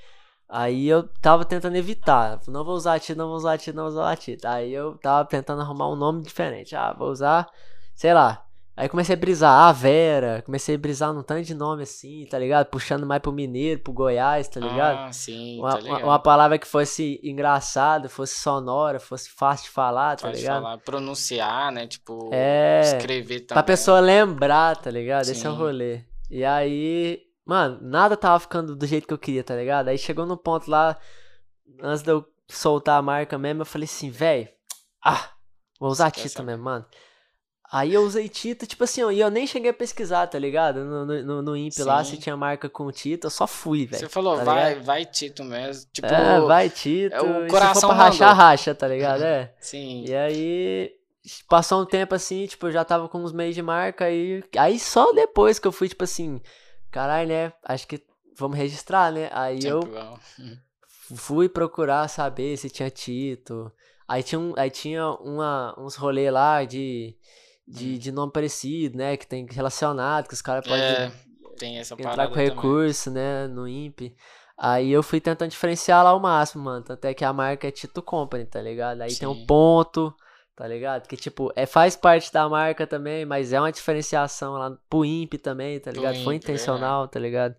Aí 0.48 0.86
eu 0.86 1.02
tava 1.20 1.44
tentando 1.44 1.74
evitar. 1.74 2.40
Não 2.46 2.64
vou 2.64 2.76
usar 2.76 3.00
Tito, 3.00 3.18
não 3.18 3.26
vou 3.26 3.36
usar 3.36 3.58
Tito, 3.58 3.76
não 3.76 3.90
vou 3.90 3.92
usar 3.92 4.16
Tito. 4.16 4.46
Aí 4.46 4.72
eu 4.72 4.96
tava 4.98 5.28
tentando 5.28 5.62
arrumar 5.62 5.90
um 5.90 5.96
nome 5.96 6.22
diferente. 6.22 6.76
Ah, 6.76 6.92
vou 6.92 7.10
usar, 7.10 7.48
sei 7.96 8.14
lá, 8.14 8.46
Aí 8.80 8.88
comecei 8.88 9.14
a 9.14 9.18
brisar, 9.18 9.68
a 9.68 9.72
Vera, 9.72 10.40
comecei 10.40 10.74
a 10.74 10.78
brisar 10.78 11.12
num 11.12 11.22
tanto 11.22 11.42
de 11.44 11.54
nome 11.54 11.82
assim, 11.82 12.24
tá 12.30 12.38
ligado? 12.38 12.66
Puxando 12.68 13.04
mais 13.06 13.20
pro 13.20 13.30
Mineiro, 13.30 13.78
pro 13.82 13.92
Goiás, 13.92 14.48
tá 14.48 14.58
ligado? 14.58 14.96
Ah, 15.00 15.12
sim, 15.12 15.58
uma, 15.60 15.72
tá 15.72 15.80
ligado. 15.80 15.98
Uma, 15.98 16.06
uma 16.06 16.18
palavra 16.18 16.58
que 16.58 16.66
fosse 16.66 17.20
engraçada, 17.22 18.08
fosse 18.08 18.40
sonora, 18.40 18.98
fosse 18.98 19.28
fácil 19.28 19.66
de 19.66 19.70
falar, 19.72 20.16
tá 20.16 20.28
Fácil 20.28 20.40
ligado? 20.40 20.62
falar, 20.62 20.78
pronunciar, 20.78 21.70
né? 21.70 21.86
Tipo, 21.86 22.30
É, 22.32 22.80
escrever 22.96 23.40
também. 23.40 23.54
Pra 23.54 23.62
pessoa 23.62 24.00
lembrar, 24.00 24.74
tá 24.78 24.90
ligado? 24.90 25.28
Esse 25.28 25.46
é 25.46 25.50
o 25.50 25.52
Sim. 25.52 25.58
rolê. 25.58 26.00
E 26.30 26.42
aí, 26.42 27.20
mano, 27.44 27.78
nada 27.82 28.16
tava 28.16 28.40
ficando 28.40 28.74
do 28.74 28.86
jeito 28.86 29.06
que 29.06 29.12
eu 29.12 29.18
queria, 29.18 29.44
tá 29.44 29.54
ligado? 29.54 29.88
Aí 29.88 29.98
chegou 29.98 30.24
no 30.24 30.38
ponto 30.38 30.70
lá, 30.70 30.96
antes 31.82 32.02
de 32.02 32.10
eu 32.12 32.24
soltar 32.48 32.98
a 32.98 33.02
marca 33.02 33.36
mesmo, 33.36 33.60
eu 33.60 33.66
falei 33.66 33.84
assim, 33.84 34.08
velho, 34.08 34.48
ah, 35.04 35.28
vou 35.78 35.90
usar 35.90 36.10
Tito 36.10 36.30
saber? 36.30 36.52
mesmo, 36.52 36.64
mano. 36.64 36.86
Aí 37.72 37.94
eu 37.94 38.02
usei 38.02 38.28
Tito, 38.28 38.66
tipo 38.66 38.82
assim, 38.82 39.02
ó, 39.04 39.12
e 39.12 39.20
eu 39.20 39.30
nem 39.30 39.46
cheguei 39.46 39.70
a 39.70 39.74
pesquisar, 39.74 40.26
tá 40.26 40.36
ligado? 40.36 40.84
No, 40.84 41.06
no, 41.06 41.42
no, 41.42 41.56
Imp 41.56 41.78
lá, 41.78 42.02
se 42.02 42.12
Sim. 42.12 42.16
tinha 42.16 42.36
marca 42.36 42.68
com 42.68 42.90
Tito, 42.90 43.28
eu 43.28 43.30
só 43.30 43.46
fui, 43.46 43.86
velho. 43.86 44.00
Você 44.00 44.08
falou, 44.08 44.36
tá 44.38 44.42
vai, 44.42 44.70
ligado? 44.70 44.84
vai 44.84 45.04
Tito 45.04 45.44
mesmo. 45.44 45.88
Tipo, 45.92 46.08
É, 46.08 46.40
vai 46.40 46.68
Tito, 46.68 47.14
é 47.14 47.22
o 47.22 47.42
e 47.42 47.44
se 47.44 47.50
coração 47.50 47.90
pra 47.90 47.98
rachar, 47.98 48.36
racha, 48.36 48.74
tá 48.74 48.88
ligado? 48.88 49.22
É. 49.22 49.54
sim. 49.60 50.04
E 50.04 50.12
aí, 50.12 50.92
passou 51.48 51.82
um 51.82 51.86
tempo 51.86 52.12
assim, 52.12 52.44
tipo, 52.46 52.66
eu 52.66 52.72
já 52.72 52.84
tava 52.84 53.08
com 53.08 53.18
uns 53.22 53.32
meses 53.32 53.54
de 53.54 53.62
marca, 53.62 54.06
aí, 54.06 54.42
aí 54.56 54.76
só 54.76 55.12
depois 55.12 55.60
que 55.60 55.68
eu 55.68 55.72
fui, 55.72 55.88
tipo 55.88 56.02
assim, 56.02 56.40
caralho, 56.90 57.28
né, 57.28 57.52
acho 57.64 57.86
que 57.86 58.02
vamos 58.36 58.58
registrar, 58.58 59.12
né? 59.12 59.28
Aí 59.32 59.60
eu 59.64 59.80
fui 61.14 61.48
procurar 61.48 62.08
saber 62.08 62.56
se 62.56 62.68
tinha 62.68 62.90
Tito, 62.90 63.70
aí 64.08 64.24
tinha, 64.24 64.40
um, 64.40 64.54
aí 64.56 64.70
tinha 64.70 65.08
uma, 65.20 65.72
uns 65.78 65.94
rolê 65.94 66.32
lá 66.32 66.64
de, 66.64 67.14
de, 67.70 67.94
Hum. 67.94 67.98
de 67.98 68.12
nome 68.12 68.32
parecido, 68.32 68.98
né, 68.98 69.16
que 69.16 69.26
tem 69.26 69.46
relacionado, 69.50 70.26
que 70.28 70.34
os 70.34 70.42
caras 70.42 70.66
podem 70.66 70.82
É, 70.84 71.12
tem 71.58 71.78
essa 71.78 71.94
entrar 71.94 72.26
com 72.28 72.34
também. 72.34 72.48
recurso, 72.48 73.10
né, 73.10 73.46
no 73.46 73.68
INPE. 73.68 74.14
Aí 74.58 74.90
eu 74.90 75.02
fui 75.02 75.20
tentando 75.20 75.50
diferenciar 75.50 76.04
lá 76.04 76.14
o 76.14 76.20
máximo, 76.20 76.64
mano. 76.64 76.84
Tanto 76.84 77.04
é 77.06 77.14
que 77.14 77.24
a 77.24 77.32
marca 77.32 77.66
é 77.66 77.70
Tito 77.70 78.02
Company, 78.02 78.44
tá 78.44 78.60
ligado? 78.60 79.00
Aí 79.00 79.14
tem 79.16 79.26
um 79.26 79.34
Sim. 79.34 79.46
ponto, 79.46 80.14
tá 80.54 80.68
ligado? 80.68 81.06
Que 81.08 81.16
tipo, 81.16 81.50
é, 81.56 81.64
faz 81.64 81.96
parte 81.96 82.30
da 82.30 82.46
marca 82.46 82.86
também, 82.86 83.24
mas 83.24 83.52
é 83.54 83.60
uma 83.60 83.72
diferenciação 83.72 84.52
lá 84.54 84.76
pro 84.90 85.02
INPE 85.04 85.38
também, 85.38 85.80
tá 85.80 85.90
ligado? 85.90 86.16
Foi 86.24 86.34
INPE, 86.34 86.44
intencional, 86.44 87.08
tá 87.08 87.18
ligado? 87.18 87.54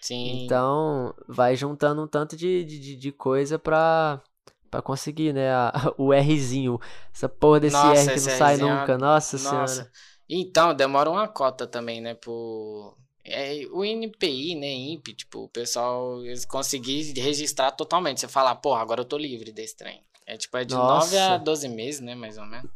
Sim. 0.00 0.44
Então, 0.44 1.14
vai 1.28 1.54
juntando 1.56 2.02
um 2.02 2.06
tanto 2.06 2.34
de, 2.36 2.64
de- 2.64 2.96
de 2.96 3.12
coisa 3.12 3.58
pra, 3.58 4.22
pra 4.70 4.80
conseguir, 4.82 5.32
né? 5.32 5.50
a- 5.52 5.72
o 5.98 6.12
Rzinho. 6.12 6.78
Essa 7.14 7.28
porra 7.28 7.60
desse 7.60 7.76
Nossa, 7.76 8.12
R 8.12 8.14
que 8.20 8.28
não 8.30 8.38
sai 8.38 8.54
Rzinho 8.54 8.68
é 8.68 8.72
uma- 8.72 8.80
nunca. 8.80 8.98
Nossa, 8.98 9.36
Nossa. 9.38 9.66
senhora. 9.74 9.90
Então, 10.28 10.74
demora 10.74 11.10
uma 11.10 11.26
cota 11.26 11.66
também, 11.66 12.00
né, 12.00 12.14
pro... 12.14 12.96
É, 13.24 13.60
o 13.72 13.84
NPI, 13.84 14.54
né, 14.54 14.68
INPE, 14.72 15.12
tipo, 15.14 15.40
o 15.44 15.48
pessoal 15.48 16.18
conseguir 16.48 17.12
registrar 17.20 17.70
totalmente. 17.72 18.20
Você 18.20 18.28
fala, 18.28 18.54
porra, 18.54 18.80
agora 18.80 19.00
eu 19.00 19.04
tô 19.04 19.18
livre 19.18 19.52
desse 19.52 19.76
trem. 19.76 20.02
É 20.26 20.36
tipo, 20.36 20.56
é 20.56 20.64
de 20.64 20.74
9 20.74 21.18
a 21.18 21.30
Nossa. 21.30 21.44
12 21.44 21.68
meses, 21.68 22.00
né, 22.00 22.14
mais 22.14 22.38
ou 22.38 22.46
menos. 22.46 22.70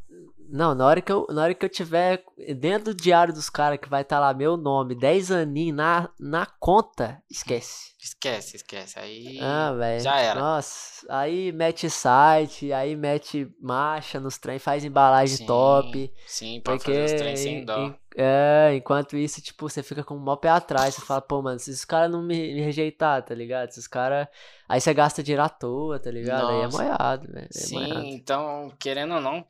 Não, 0.55 0.73
na 0.73 0.87
hora 0.87 1.03
que 1.03 1.11
eu, 1.11 1.27
na 1.31 1.43
hora 1.43 1.53
que 1.53 1.65
eu 1.67 1.69
tiver 1.69 2.25
dentro 2.57 2.95
do 2.95 3.03
diário 3.03 3.35
dos 3.35 3.51
caras 3.51 3.77
que 3.77 3.89
vai 3.89 4.03
estar 4.03 4.21
lá 4.21 4.33
meu 4.33 4.57
nome, 4.57 4.95
10 4.95 5.33
aninhos 5.33 5.77
na, 5.77 6.09
na 6.17 6.47
conta, 6.47 7.21
esquece. 7.29 7.93
Esquece, 8.01 8.57
esquece. 8.59 8.97
Aí 8.97 9.37
Ah, 9.41 9.73
já 9.99 10.17
era. 10.17 10.39
Nossa, 10.39 11.05
aí 11.09 11.51
mete 11.51 11.91
site, 11.91 12.73
aí 12.73 12.95
mete 12.95 13.53
marcha 13.61 14.21
nos 14.21 14.39
trem, 14.39 14.61
faz 14.61 14.85
embalagem 14.85 15.39
Sim, 15.39 15.47
top. 15.47 16.13
Sim, 16.25 16.61
pra 16.61 16.77
Porque, 16.77 16.93
fazer 16.93 17.05
os 17.05 17.13
trem 17.21 17.37
sem 17.37 17.65
dó. 17.65 17.93
É, 18.17 18.75
enquanto 18.77 19.17
isso, 19.17 19.43
tipo, 19.43 19.69
você 19.69 19.83
fica 19.83 20.05
com 20.05 20.15
o 20.15 20.21
mó 20.21 20.37
pé 20.37 20.49
atrás. 20.49 20.95
Você 20.95 21.03
fala, 21.03 21.21
pô, 21.21 21.43
mano, 21.43 21.59
se 21.59 21.71
os 21.71 21.85
caras 21.85 22.11
não 22.11 22.23
me, 22.23 22.55
me 22.55 22.61
rejeitar, 22.61 23.23
tá 23.25 23.35
ligado? 23.35 23.71
Se 23.71 23.81
os 23.81 23.89
caras. 23.89 24.29
Aí 24.69 24.81
você 24.81 24.95
gasta 24.95 25.23
dinheiro 25.23 25.43
à 25.43 25.49
toa, 25.49 25.99
tá 25.99 26.11
ligado? 26.11 26.49
Aí 26.49 26.61
é 26.61 26.65
Nossa. 26.65 26.79
moiado, 26.79 27.33
velho. 27.33 27.47
É 27.47 27.53
Sim, 27.53 27.75
moiado. 27.75 28.07
então, 28.07 28.73
querendo 28.79 29.15
ou 29.15 29.21
não, 29.21 29.45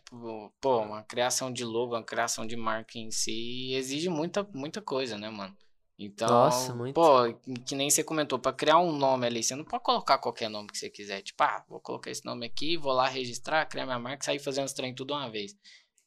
pô, 0.60 0.78
uma 0.78 1.02
criação 1.02 1.52
de 1.52 1.64
logo, 1.64 1.94
uma 1.94 2.02
criação 2.02 2.46
de 2.46 2.56
marca 2.56 2.98
em 2.98 3.10
si 3.10 3.74
exige 3.74 4.08
muita, 4.08 4.42
muita 4.54 4.80
coisa, 4.80 5.18
né, 5.18 5.28
mano? 5.28 5.54
Então, 5.96 6.28
Nossa, 6.28 6.74
muito. 6.74 6.94
pô, 6.94 7.32
que 7.64 7.74
nem 7.74 7.88
você 7.88 8.02
comentou, 8.02 8.38
pra 8.38 8.52
criar 8.52 8.78
um 8.78 8.90
nome 8.96 9.26
ali, 9.26 9.42
você 9.42 9.54
não 9.54 9.64
pode 9.64 9.84
colocar 9.84 10.18
qualquer 10.18 10.48
nome 10.48 10.68
que 10.68 10.78
você 10.78 10.90
quiser. 10.90 11.22
Tipo, 11.22 11.42
ah, 11.44 11.64
vou 11.68 11.80
colocar 11.80 12.10
esse 12.10 12.24
nome 12.24 12.46
aqui, 12.46 12.76
vou 12.76 12.92
lá 12.92 13.08
registrar, 13.08 13.66
criar 13.66 13.86
minha 13.86 13.98
marca 13.98 14.22
e 14.22 14.26
sair 14.26 14.38
fazendo 14.40 14.66
os 14.66 14.72
trem 14.72 14.94
tudo 14.94 15.14
uma 15.14 15.30
vez. 15.30 15.54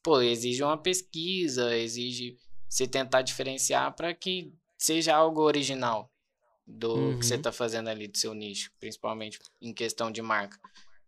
Pô, 0.02 0.20
exige 0.20 0.62
uma 0.62 0.76
pesquisa, 0.76 1.74
exige 1.76 2.36
você 2.68 2.86
tentar 2.86 3.22
diferenciar 3.22 3.94
pra 3.94 4.14
que 4.14 4.52
seja 4.76 5.14
algo 5.16 5.42
original 5.42 6.10
do 6.66 7.16
que 7.18 7.24
você 7.26 7.36
Uhum. 7.36 7.42
tá 7.42 7.52
fazendo 7.52 7.88
ali 7.88 8.06
do 8.08 8.18
seu 8.18 8.34
nicho, 8.34 8.70
principalmente 8.78 9.38
em 9.60 9.72
questão 9.72 10.10
de 10.10 10.20
marca. 10.20 10.58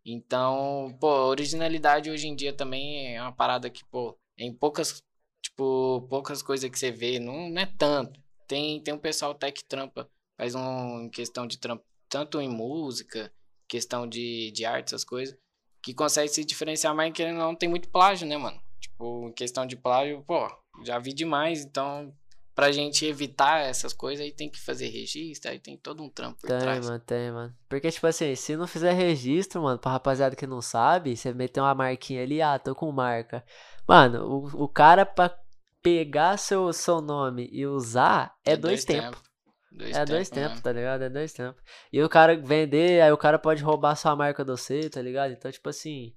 Então, 0.05 0.97
pô, 0.99 1.09
originalidade 1.27 2.11
hoje 2.11 2.27
em 2.27 2.35
dia 2.35 2.53
também 2.53 3.15
é 3.15 3.21
uma 3.21 3.33
parada 3.33 3.69
que, 3.69 3.85
pô, 3.85 4.17
em 4.39 4.53
poucas, 4.53 5.03
tipo, 5.43 6.07
poucas 6.09 6.43
coisas 6.43 6.71
que 6.71 6.79
você 6.79 6.91
vê, 6.91 7.19
não, 7.19 7.51
não 7.51 7.61
é 7.63 7.67
tanto. 7.67 8.19
Tem, 8.49 8.81
tem 8.83 8.95
um 8.95 8.99
pessoal 8.99 9.33
até 9.33 9.53
que 9.53 9.63
trampa, 9.65 10.11
faz 10.37 10.55
um 10.55 11.03
em 11.03 11.11
questão 11.11 11.47
de 11.47 11.59
trampo, 11.59 11.85
tanto 12.09 12.41
em 12.41 12.49
música, 12.49 13.31
questão 13.69 14.09
de, 14.09 14.51
de 14.53 14.65
arte, 14.65 14.89
essas 14.89 15.05
coisas, 15.05 15.37
que 15.83 15.95
consegue 15.95 16.29
se 16.29 16.45
diferenciar, 16.45 16.95
mas 16.95 17.13
querendo 17.13 17.39
ou 17.41 17.47
não 17.47 17.55
tem 17.55 17.69
muito 17.69 17.89
plágio, 17.91 18.27
né, 18.27 18.37
mano? 18.37 18.61
Tipo, 18.81 19.29
em 19.29 19.33
questão 19.33 19.67
de 19.67 19.77
plágio, 19.77 20.25
pô, 20.27 20.49
já 20.85 20.99
vi 20.99 21.12
demais, 21.12 21.64
então 21.64 22.12
pra 22.55 22.73
gente 22.73 23.07
evitar 23.07 23.61
essas 23.61 23.93
coisas 23.93 24.25
aí 24.25 24.33
tem 24.33 24.51
que 24.51 24.61
fazer 24.61 24.89
registro, 24.89 25.51
aí 25.51 25.59
tem 25.59 25.77
todo 25.79 26.03
um 26.03 26.11
trampo 26.11 26.41
por 26.41 26.49
Tem, 26.49 26.59
trás. 26.59 26.85
mano, 26.87 27.01
tem, 27.01 27.31
mano. 27.33 27.55
Porque, 27.68 27.91
tipo 27.91 28.07
assim, 28.07 28.35
se 28.35 28.55
não 28.57 28.66
fizer 28.66 28.93
registro, 28.93 29.62
mano, 29.62 29.79
pra 29.79 29.93
rapaziada 29.93 30.37
que 30.37 30.47
não 30.47 30.61
sabe, 30.61 31.16
você 31.16 31.33
meter 31.33 31.61
uma 31.61 31.75
marquinha 31.75 32.23
ali, 32.23 32.43
ah, 32.43 32.59
tô 32.59 32.75
com 32.75 32.93
marca. 32.93 33.43
Mano, 33.89 34.27
o, 34.27 34.64
o 34.64 34.68
cara 34.68 35.07
pra 35.07 35.35
pegar 35.83 36.37
seu, 36.37 36.71
seu 36.73 37.01
nome 37.01 37.49
e 37.51 37.66
usar 37.66 38.35
é, 38.45 38.57
dois 38.57 38.85
tempos. 38.85 39.23
Dois 39.73 39.97
É 39.97 40.05
dois 40.05 40.29
tempos, 40.29 40.57
né? 40.57 40.62
tá 40.62 40.73
ligado? 40.73 41.03
É 41.05 41.09
dois 41.09 41.33
tempos. 41.33 41.62
E 41.93 42.03
o 42.03 42.09
cara 42.09 42.37
vender, 42.37 43.01
aí 43.01 43.12
o 43.12 43.16
cara 43.16 43.39
pode 43.39 43.62
roubar 43.62 43.95
sua 43.97 44.14
marca 44.16 44.45
de 44.45 44.51
você, 44.51 44.91
tá 44.91 45.01
ligado? 45.01 45.33
Então, 45.33 45.51
tipo 45.51 45.68
assim, 45.68 46.12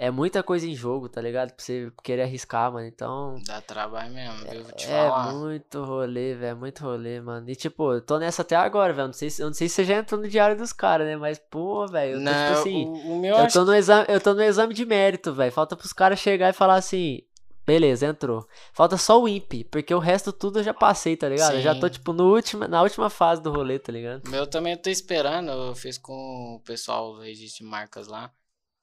é 0.00 0.12
muita 0.12 0.44
coisa 0.44 0.64
em 0.64 0.76
jogo, 0.76 1.08
tá 1.08 1.20
ligado? 1.20 1.52
Pra 1.52 1.64
você 1.64 1.90
querer 2.04 2.22
arriscar, 2.22 2.72
mano. 2.72 2.86
Então, 2.86 3.34
Dá 3.44 3.60
trabalho 3.60 4.14
mesmo, 4.14 4.48
viu? 4.48 4.62
Vou 4.62 4.72
te 4.72 4.86
é 4.86 5.08
falar. 5.08 5.32
muito 5.32 5.82
rolê, 5.82 6.34
velho. 6.36 6.56
Muito 6.56 6.84
rolê, 6.84 7.20
mano. 7.20 7.50
E 7.50 7.56
tipo, 7.56 7.92
eu 7.92 8.00
tô 8.00 8.16
nessa 8.16 8.42
até 8.42 8.54
agora, 8.54 8.92
velho. 8.92 9.08
Não 9.08 9.12
sei 9.12 9.28
se, 9.28 9.42
eu 9.42 9.48
não 9.48 9.54
sei 9.54 9.68
se 9.68 9.74
você 9.74 9.84
já 9.84 9.96
entrou 9.96 10.20
no 10.20 10.28
diário 10.28 10.56
dos 10.56 10.72
caras, 10.72 11.04
né? 11.04 11.16
Mas, 11.16 11.40
pô, 11.50 11.84
velho. 11.88 12.12
Eu 12.12 12.18
tô, 12.18 12.24
Não, 12.24 12.46
tipo 12.46 12.60
assim. 12.60 12.84
o, 12.84 12.92
o 12.92 13.18
meu 13.18 13.36
Eu 13.36 13.48
tô, 13.48 13.64
no 13.64 13.74
exame, 13.74 14.06
eu 14.08 14.20
tô 14.20 14.34
no 14.34 14.42
exame 14.42 14.72
de 14.72 14.86
mérito, 14.86 15.34
velho. 15.34 15.50
Falta 15.50 15.74
pros 15.74 15.92
caras 15.92 16.20
chegar 16.20 16.48
e 16.50 16.52
falar 16.52 16.76
assim. 16.76 17.22
Beleza, 17.66 18.06
entrou. 18.06 18.46
Falta 18.72 18.96
só 18.96 19.20
o 19.20 19.28
IMP, 19.28 19.64
porque 19.70 19.92
o 19.92 19.98
resto 19.98 20.32
tudo 20.32 20.60
eu 20.60 20.62
já 20.62 20.72
passei, 20.72 21.16
tá 21.16 21.28
ligado? 21.28 21.56
Eu 21.56 21.60
já 21.60 21.74
tô, 21.74 21.86
Sim. 21.88 21.94
tipo, 21.94 22.12
no 22.12 22.32
última, 22.32 22.66
na 22.68 22.80
última 22.80 23.10
fase 23.10 23.42
do 23.42 23.50
rolê, 23.50 23.78
tá 23.78 23.92
ligado? 23.92 24.22
Meu 24.30 24.46
também 24.46 24.72
eu 24.72 24.78
tô 24.80 24.88
esperando, 24.88 25.50
eu 25.50 25.74
fiz 25.74 25.98
com 25.98 26.54
o 26.54 26.60
pessoal 26.64 27.14
do 27.14 27.20
registro 27.20 27.64
de 27.64 27.70
marcas 27.70 28.06
lá. 28.06 28.32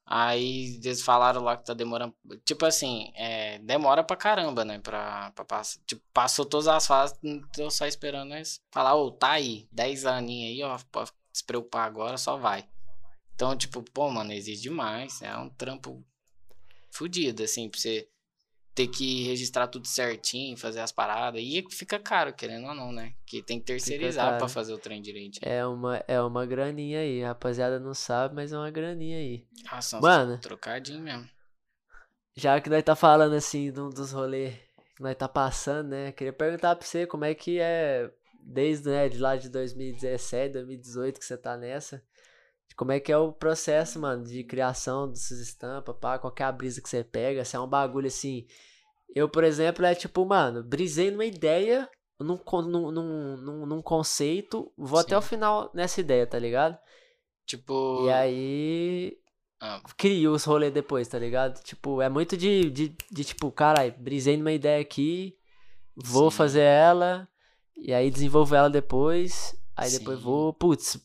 Aí 0.08 0.76
eles 0.84 1.02
falaram 1.02 1.42
lá 1.42 1.56
que 1.56 1.64
tá 1.64 1.74
demorando. 1.74 2.14
Tipo 2.44 2.64
assim, 2.64 3.10
é, 3.16 3.58
demora 3.58 4.04
pra 4.04 4.16
caramba, 4.16 4.64
né? 4.64 4.78
Pra, 4.78 5.32
pra 5.32 5.44
passar. 5.44 5.80
Tipo, 5.84 6.00
passou 6.12 6.44
todas 6.46 6.68
as 6.68 6.86
fases, 6.86 7.18
tô 7.52 7.68
só 7.70 7.86
esperando 7.86 8.32
eles 8.32 8.60
falar, 8.70 8.94
ô, 8.94 9.10
tá 9.10 9.32
aí, 9.32 9.68
10 9.72 10.06
aninhos 10.06 10.50
aí, 10.50 10.62
ó, 10.62 10.78
pode 10.92 11.10
se 11.32 11.42
preocupar 11.44 11.86
agora, 11.86 12.16
só 12.16 12.36
vai. 12.36 12.68
Então, 13.34 13.56
tipo, 13.56 13.82
pô, 13.82 14.08
mano, 14.08 14.32
exige 14.32 14.62
demais. 14.62 15.20
É 15.22 15.36
um 15.36 15.50
trampo 15.50 16.02
fudido, 16.90 17.42
assim, 17.42 17.68
pra 17.68 17.78
você 17.78 18.08
ter 18.76 18.88
que 18.88 19.24
registrar 19.24 19.66
tudo 19.68 19.88
certinho, 19.88 20.54
fazer 20.54 20.80
as 20.80 20.92
paradas. 20.92 21.40
E 21.42 21.64
fica 21.70 21.98
caro, 21.98 22.34
querendo 22.34 22.68
ou 22.68 22.74
não, 22.74 22.92
né? 22.92 23.14
Que 23.24 23.42
tem 23.42 23.58
que 23.58 23.64
terceirizar 23.64 24.28
pra 24.28 24.38
caro. 24.40 24.50
fazer 24.50 24.74
o 24.74 24.78
trem 24.78 25.00
direitinho. 25.00 25.40
É 25.40 25.66
uma, 25.66 26.04
é 26.06 26.20
uma 26.20 26.44
graninha 26.44 27.00
aí. 27.00 27.24
A 27.24 27.28
rapaziada 27.28 27.80
não 27.80 27.94
sabe, 27.94 28.34
mas 28.34 28.52
é 28.52 28.58
uma 28.58 28.70
graninha 28.70 29.16
aí. 29.16 29.46
Nossa, 29.72 29.98
Mano. 29.98 30.38
trocadinho 30.38 31.00
mesmo. 31.00 31.26
Já 32.36 32.60
que 32.60 32.68
nós 32.68 32.82
tá 32.82 32.94
falando 32.94 33.34
assim 33.34 33.72
de 33.72 33.72
dos 33.72 34.12
rolês 34.12 34.54
que 34.94 35.02
nós 35.02 35.16
tá 35.16 35.26
passando, 35.26 35.88
né? 35.88 36.12
Queria 36.12 36.34
perguntar 36.34 36.76
pra 36.76 36.86
você 36.86 37.06
como 37.06 37.24
é 37.24 37.34
que 37.34 37.58
é 37.58 38.10
desde 38.42 38.90
né, 38.90 39.08
de 39.08 39.18
lá 39.18 39.36
de 39.36 39.48
2017, 39.48 40.52
2018 40.52 41.18
que 41.18 41.24
você 41.24 41.38
tá 41.38 41.56
nessa. 41.56 42.02
Como 42.74 42.92
é 42.92 43.00
que 43.00 43.12
é 43.12 43.16
o 43.16 43.32
processo, 43.32 43.98
mano, 43.98 44.24
de 44.24 44.44
criação 44.44 45.08
dessas 45.08 45.38
estampas, 45.38 45.96
pá, 46.00 46.18
qual 46.18 46.34
a 46.38 46.52
brisa 46.52 46.80
que 46.80 46.88
você 46.88 47.04
pega, 47.04 47.44
se 47.44 47.56
é 47.56 47.60
um 47.60 47.68
bagulho 47.68 48.06
assim. 48.06 48.46
Eu, 49.14 49.28
por 49.28 49.44
exemplo, 49.44 49.84
é 49.84 49.94
tipo, 49.94 50.24
mano, 50.26 50.62
brisei 50.62 51.10
numa 51.10 51.24
ideia, 51.24 51.88
num, 52.18 52.38
num, 52.62 52.90
num, 52.90 53.66
num 53.66 53.82
conceito, 53.82 54.72
vou 54.76 54.98
Sim. 54.98 55.06
até 55.06 55.18
o 55.18 55.22
final 55.22 55.70
nessa 55.74 56.00
ideia, 56.00 56.26
tá 56.26 56.38
ligado? 56.38 56.78
Tipo. 57.46 58.04
E 58.04 58.10
aí. 58.10 59.18
Ah. 59.58 59.80
Crio 59.96 60.32
os 60.32 60.44
rolês 60.44 60.72
depois, 60.72 61.08
tá 61.08 61.18
ligado? 61.18 61.62
Tipo, 61.62 62.02
é 62.02 62.10
muito 62.10 62.36
de, 62.36 62.70
de, 62.70 62.94
de 63.10 63.24
tipo, 63.24 63.50
caralho, 63.50 63.94
brisei 63.98 64.36
numa 64.36 64.52
ideia 64.52 64.82
aqui, 64.82 65.34
vou 65.96 66.30
Sim. 66.30 66.36
fazer 66.36 66.60
ela, 66.60 67.26
e 67.74 67.94
aí 67.94 68.10
desenvolvo 68.10 68.54
ela 68.54 68.68
depois, 68.68 69.58
aí 69.74 69.88
Sim. 69.88 69.98
depois 70.00 70.20
vou, 70.20 70.52
putz, 70.52 71.02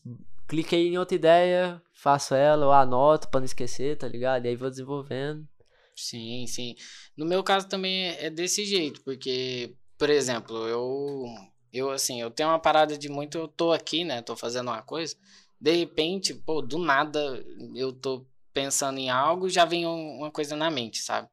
cliquei 0.52 0.88
em 0.88 0.98
outra 0.98 1.14
ideia, 1.14 1.82
faço 1.94 2.34
ela, 2.34 2.66
ou 2.66 2.72
anoto 2.72 3.26
pra 3.28 3.40
não 3.40 3.46
esquecer, 3.46 3.96
tá 3.96 4.06
ligado? 4.06 4.44
E 4.44 4.48
aí 4.48 4.54
vou 4.54 4.68
desenvolvendo. 4.68 5.48
Sim, 5.96 6.46
sim. 6.46 6.76
No 7.16 7.24
meu 7.24 7.42
caso 7.42 7.66
também 7.66 8.08
é 8.08 8.28
desse 8.28 8.66
jeito, 8.66 9.00
porque, 9.02 9.74
por 9.96 10.10
exemplo, 10.10 10.68
eu, 10.68 11.24
eu 11.72 11.90
assim, 11.90 12.20
eu 12.20 12.30
tenho 12.30 12.50
uma 12.50 12.58
parada 12.58 12.98
de 12.98 13.08
muito, 13.08 13.38
eu 13.38 13.48
tô 13.48 13.72
aqui, 13.72 14.04
né, 14.04 14.20
tô 14.20 14.36
fazendo 14.36 14.68
uma 14.68 14.82
coisa, 14.82 15.16
de 15.58 15.72
repente, 15.72 16.34
pô, 16.34 16.60
do 16.60 16.76
nada 16.76 17.42
eu 17.74 17.90
tô 17.90 18.26
pensando 18.52 18.98
em 18.98 19.08
algo, 19.08 19.48
já 19.48 19.64
vem 19.64 19.86
uma 19.86 20.30
coisa 20.30 20.54
na 20.54 20.70
mente, 20.70 20.98
sabe? 20.98 21.28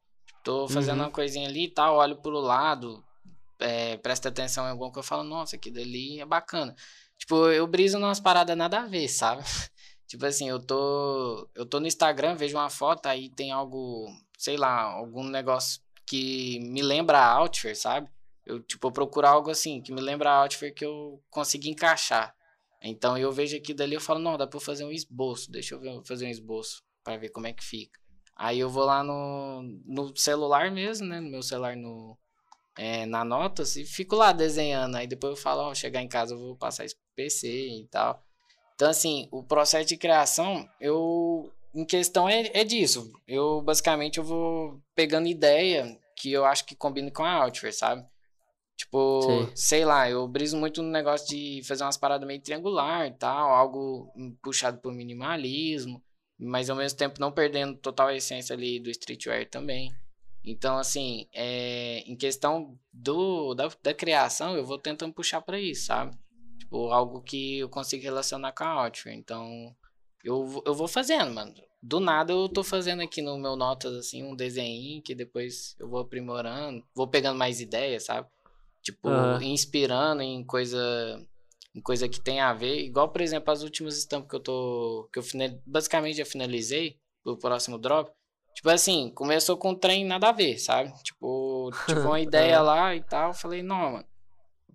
Tô 0.45 0.65
fazendo 0.69 0.99
uhum. 0.99 1.05
uma 1.07 1.11
coisinha 1.11 1.49
ali 1.49 1.65
e 1.65 1.69
tal, 1.69 1.97
olho 1.97 2.15
pro 2.21 2.39
lado, 2.39 3.03
é, 3.59 3.97
presta 3.97 4.29
atenção 4.29 4.65
em 4.65 4.69
alguma 4.69 4.89
coisa, 4.89 5.05
eu 5.05 5.09
falo, 5.09 5.23
nossa, 5.25 5.57
aquilo 5.57 5.75
dali 5.75 6.21
é 6.21 6.25
bacana. 6.25 6.73
Tipo, 7.19 7.47
eu 7.49 7.67
briso 7.67 7.97
umas 7.97 8.19
paradas 8.19 8.57
nada 8.57 8.79
a 8.79 8.87
ver, 8.87 9.07
sabe? 9.09 9.43
tipo 10.07 10.25
assim, 10.25 10.49
eu 10.49 10.59
tô. 10.59 11.47
Eu 11.53 11.65
tô 11.65 11.79
no 11.79 11.87
Instagram, 11.87 12.35
vejo 12.35 12.57
uma 12.57 12.69
foto, 12.69 13.05
aí 13.07 13.29
tem 13.29 13.51
algo, 13.51 14.07
sei 14.37 14.57
lá, 14.57 14.81
algum 14.83 15.23
negócio 15.23 15.81
que 16.05 16.59
me 16.61 16.81
lembra 16.81 17.19
a 17.19 17.33
Outfit, 17.33 17.75
sabe? 17.75 18.09
Eu, 18.45 18.61
tipo, 18.61 18.87
eu 18.87 18.91
procuro 18.91 19.27
algo 19.27 19.51
assim, 19.51 19.81
que 19.81 19.91
me 19.91 20.01
lembra 20.01 20.31
a 20.31 20.41
Outfit 20.41 20.73
que 20.73 20.85
eu 20.85 21.21
consegui 21.29 21.69
encaixar. 21.69 22.33
Então 22.81 23.17
eu 23.17 23.31
vejo 23.31 23.57
aqui 23.57 23.73
dali 23.73 23.95
eu 23.95 24.01
falo, 24.01 24.19
não, 24.19 24.37
dá 24.37 24.47
pra 24.47 24.59
fazer 24.59 24.85
um 24.85 24.91
esboço, 24.91 25.51
deixa 25.51 25.75
eu 25.75 25.79
ver, 25.79 26.01
fazer 26.05 26.25
um 26.25 26.29
esboço 26.29 26.81
para 27.03 27.17
ver 27.17 27.29
como 27.29 27.47
é 27.47 27.53
que 27.53 27.63
fica. 27.63 27.99
Aí 28.35 28.59
eu 28.59 28.69
vou 28.69 28.85
lá 28.85 29.03
no, 29.03 29.61
no 29.85 30.15
celular 30.15 30.71
mesmo, 30.71 31.05
né? 31.05 31.19
No 31.19 31.29
meu 31.29 31.43
celular 31.43 31.75
no, 31.75 32.17
é, 32.77 33.05
na 33.05 33.25
notas 33.25 33.75
e 33.75 33.83
fico 33.85 34.15
lá 34.15 34.31
desenhando. 34.31 34.95
Aí 34.95 35.05
depois 35.05 35.31
eu 35.31 35.41
falo, 35.41 35.63
ó, 35.63 35.75
chegar 35.75 36.01
em 36.01 36.07
casa 36.07 36.33
eu 36.33 36.39
vou 36.39 36.55
passar 36.55 36.85
esse 36.85 36.95
PC 37.19 37.47
e 37.47 37.87
tal. 37.87 38.23
Então, 38.75 38.89
assim, 38.89 39.27
o 39.29 39.43
processo 39.43 39.89
de 39.89 39.97
criação, 39.97 40.67
eu. 40.79 41.51
Em 41.75 41.85
questão 41.85 42.27
é, 42.27 42.49
é 42.53 42.63
disso. 42.63 43.11
Eu 43.27 43.61
basicamente 43.61 44.17
eu 44.17 44.23
vou 44.23 44.81
pegando 44.95 45.27
ideia 45.27 45.99
que 46.15 46.31
eu 46.31 46.43
acho 46.45 46.65
que 46.65 46.75
combina 46.75 47.11
com 47.11 47.23
a 47.23 47.43
Outfit, 47.43 47.75
sabe? 47.75 48.03
Tipo, 48.75 49.21
Sim. 49.21 49.51
sei 49.53 49.85
lá, 49.85 50.09
eu 50.09 50.27
briso 50.27 50.57
muito 50.57 50.81
no 50.81 50.89
negócio 50.89 51.27
de 51.27 51.61
fazer 51.67 51.83
umas 51.83 51.97
paradas 51.97 52.25
meio 52.25 52.41
triangular 52.41 53.05
e 53.05 53.11
tal, 53.11 53.51
algo 53.51 54.11
puxado 54.41 54.79
por 54.79 54.93
minimalismo, 54.93 56.01
mas 56.39 56.69
ao 56.69 56.77
mesmo 56.77 56.97
tempo 56.97 57.19
não 57.19 57.31
perdendo 57.31 57.77
total 57.77 58.07
a 58.07 58.15
essência 58.15 58.55
ali 58.55 58.79
do 58.79 58.89
streetwear 58.89 59.47
também. 59.47 59.91
Então, 60.43 60.77
assim, 60.77 61.27
é, 61.33 61.99
em 62.07 62.15
questão 62.15 62.79
do, 62.91 63.53
da, 63.53 63.69
da 63.83 63.93
criação, 63.93 64.55
eu 64.55 64.65
vou 64.65 64.79
tentando 64.79 65.13
puxar 65.13 65.41
para 65.41 65.59
isso, 65.59 65.85
sabe? 65.85 66.17
Tipo, 66.69 66.91
algo 66.91 67.19
que 67.21 67.57
eu 67.57 67.67
consigo 67.67 68.03
relacionar 68.03 68.51
com 68.51 68.63
a. 68.63 68.91
Então, 69.07 69.75
eu, 70.23 70.61
eu 70.63 70.75
vou 70.75 70.87
fazendo, 70.87 71.33
mano. 71.33 71.51
Do 71.81 71.99
nada 71.99 72.31
eu 72.31 72.47
tô 72.47 72.63
fazendo 72.63 73.01
aqui 73.01 73.23
no 73.23 73.39
meu 73.39 73.55
notas, 73.55 73.95
assim, 73.95 74.21
um 74.21 74.35
desenho 74.35 75.01
que 75.01 75.15
depois 75.15 75.75
eu 75.79 75.89
vou 75.89 76.01
aprimorando, 76.01 76.83
vou 76.93 77.07
pegando 77.07 77.39
mais 77.39 77.59
ideias, 77.59 78.05
sabe? 78.05 78.27
Tipo, 78.83 79.09
uhum. 79.09 79.41
inspirando 79.41 80.21
em 80.21 80.43
coisa 80.43 80.79
em 81.73 81.81
coisa 81.81 82.07
que 82.07 82.19
tem 82.19 82.39
a 82.39 82.53
ver. 82.53 82.81
Igual, 82.81 83.09
por 83.09 83.21
exemplo, 83.21 83.51
as 83.51 83.63
últimas 83.63 83.97
estampas 83.97 84.29
que 84.29 84.35
eu 84.35 84.39
tô. 84.39 85.09
que 85.11 85.19
eu 85.19 85.23
basicamente 85.65 86.17
já 86.17 86.25
finalizei 86.25 86.99
pro 87.23 87.37
próximo 87.37 87.79
drop. 87.79 88.11
Tipo 88.53 88.69
assim, 88.69 89.09
começou 89.15 89.57
com 89.57 89.71
um 89.71 89.75
trem 89.75 90.05
nada 90.05 90.29
a 90.29 90.31
ver, 90.31 90.59
sabe? 90.59 90.93
Tipo, 91.01 91.71
tipo 91.87 92.01
uma 92.01 92.19
ideia 92.21 92.61
lá 92.61 92.93
e 92.93 93.01
tal. 93.01 93.33
Falei, 93.33 93.63
não, 93.63 93.93
mano. 93.93 94.05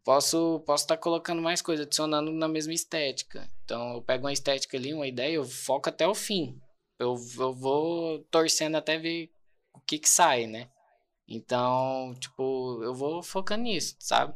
Posso 0.05 0.61
posso 0.67 0.85
estar 0.85 0.97
tá 0.97 1.03
colocando 1.03 1.41
mais 1.41 1.63
coisa, 1.63 1.85
adicionando 1.85 2.31
na 2.31 2.47
mesma 2.47 2.75
estética. 2.75 3.49
Então, 3.65 3.95
eu 3.95 4.03
pego 4.03 4.27
uma 4.27 4.33
estética 4.33 4.77
ali, 4.77 4.93
uma 4.93 5.07
ideia, 5.07 5.35
eu 5.35 5.45
foco 5.45 5.89
até 5.89 6.07
o 6.07 6.15
fim. 6.15 6.61
Eu, 6.99 7.17
eu 7.39 7.53
vou 7.53 8.19
torcendo 8.31 8.77
até 8.77 8.99
ver 8.99 9.31
o 9.73 9.81
que 9.81 9.99
que 9.99 10.09
sai, 10.09 10.47
né? 10.47 10.69
Então, 11.27 12.15
tipo, 12.21 12.83
eu 12.83 12.95
vou 12.95 13.23
focando 13.23 13.63
nisso, 13.63 13.97
sabe? 13.99 14.35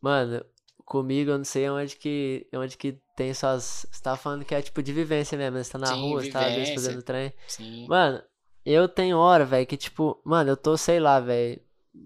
Mano, 0.00 0.44
comigo 0.84 1.30
eu 1.30 1.38
não 1.38 1.44
sei 1.44 1.68
onde 1.68 1.96
que, 1.96 2.48
onde 2.54 2.78
que 2.78 2.98
tem 3.14 3.32
suas. 3.34 3.86
Você 3.90 4.02
tá 4.02 4.16
falando 4.16 4.44
que 4.44 4.54
é 4.54 4.62
tipo 4.62 4.82
de 4.82 4.92
vivência 4.92 5.36
mesmo, 5.36 5.58
né? 5.58 5.62
Você 5.62 5.72
tá 5.72 5.78
na 5.78 5.86
Sim, 5.88 6.00
rua, 6.00 6.20
vivência. 6.20 6.32
você 6.32 6.32
tá 6.32 6.46
às 6.46 6.54
vezes 6.54 6.74
fazendo 6.74 7.02
trem. 7.02 7.32
Sim. 7.46 7.86
Mano, 7.88 8.22
eu 8.64 8.88
tenho 8.88 9.18
hora, 9.18 9.44
velho, 9.44 9.66
que 9.66 9.76
tipo, 9.76 10.20
mano, 10.24 10.50
eu 10.50 10.56
tô, 10.56 10.78
sei 10.78 10.98
lá, 10.98 11.20
velho. 11.20 11.60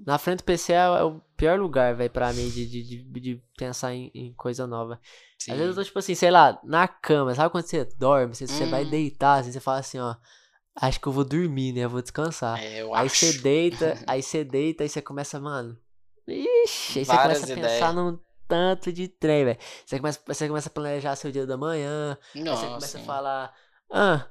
Na 0.05 0.19
frente 0.19 0.39
do 0.39 0.45
PC 0.45 0.73
é, 0.73 0.77
é 0.77 1.05
o 1.05 1.23
pior 1.39 1.59
lugar, 1.59 1.95
velho, 1.95 2.11
pra 2.11 2.33
mim 2.33 2.51
de, 2.51 2.67
de, 2.67 2.83
de, 2.83 3.21
de 3.21 3.43
pensar 3.57 3.95
em, 3.95 4.11
em, 4.13 4.35
coisa 4.35 4.67
nova. 4.67 5.01
Sim. 5.39 5.53
Às 5.53 5.59
vezes 5.59 5.71
eu 5.71 5.83
tô, 5.83 5.87
tipo 5.87 5.99
assim, 6.01 6.15
sei 6.15 6.33
lá, 6.33 6.61
na 6.65 6.89
cama, 6.89 7.33
sabe 7.35 7.51
quando 7.51 7.65
você 7.65 7.85
dorme? 7.97 8.35
Você, 8.35 8.45
hum. 8.45 8.49
você 8.49 8.67
vai 8.67 8.85
hum. 8.85 8.91
deitar, 8.91 9.39
assim, 9.39 9.53
você 9.53 9.61
fala 9.61 9.79
assim, 9.79 9.99
ó. 10.01 10.17
Acho 10.81 11.01
que 11.01 11.07
eu 11.07 11.13
vou 11.13 11.25
dormir, 11.25 11.73
né? 11.73 11.81
Eu 11.81 11.91
vou 11.91 12.03
descansar. 12.03 12.61
É, 12.61 12.83
eu 12.83 12.95
aí 12.95 13.07
acho. 13.07 13.17
você 13.17 13.39
deita, 13.39 13.99
aí 14.07 14.23
você 14.23 14.45
deita, 14.45 14.83
aí 14.83 14.89
você 14.89 15.01
começa, 15.01 15.41
mano. 15.41 15.79
Ixi, 16.27 16.99
aí 16.99 17.05
você 17.05 17.13
Várias 17.13 17.39
começa 17.39 17.53
a 17.53 17.57
ideias. 17.57 17.73
pensar 17.73 17.93
num 17.93 18.19
tanto 18.47 18.93
de 18.93 19.09
trem, 19.09 19.45
velho. 19.45 19.59
Você 19.87 19.97
começa, 19.97 20.21
você 20.27 20.49
começa 20.49 20.69
a 20.69 20.73
planejar 20.73 21.17
seu 21.17 21.31
dia 21.31 21.47
da 21.47 21.57
manhã. 21.57 22.19
Nossa, 22.35 22.51
aí 22.51 22.57
você 22.57 22.67
começa 22.67 22.99
sim. 22.99 23.03
a 23.03 23.07
falar, 23.07 23.55
ah, 23.93 24.27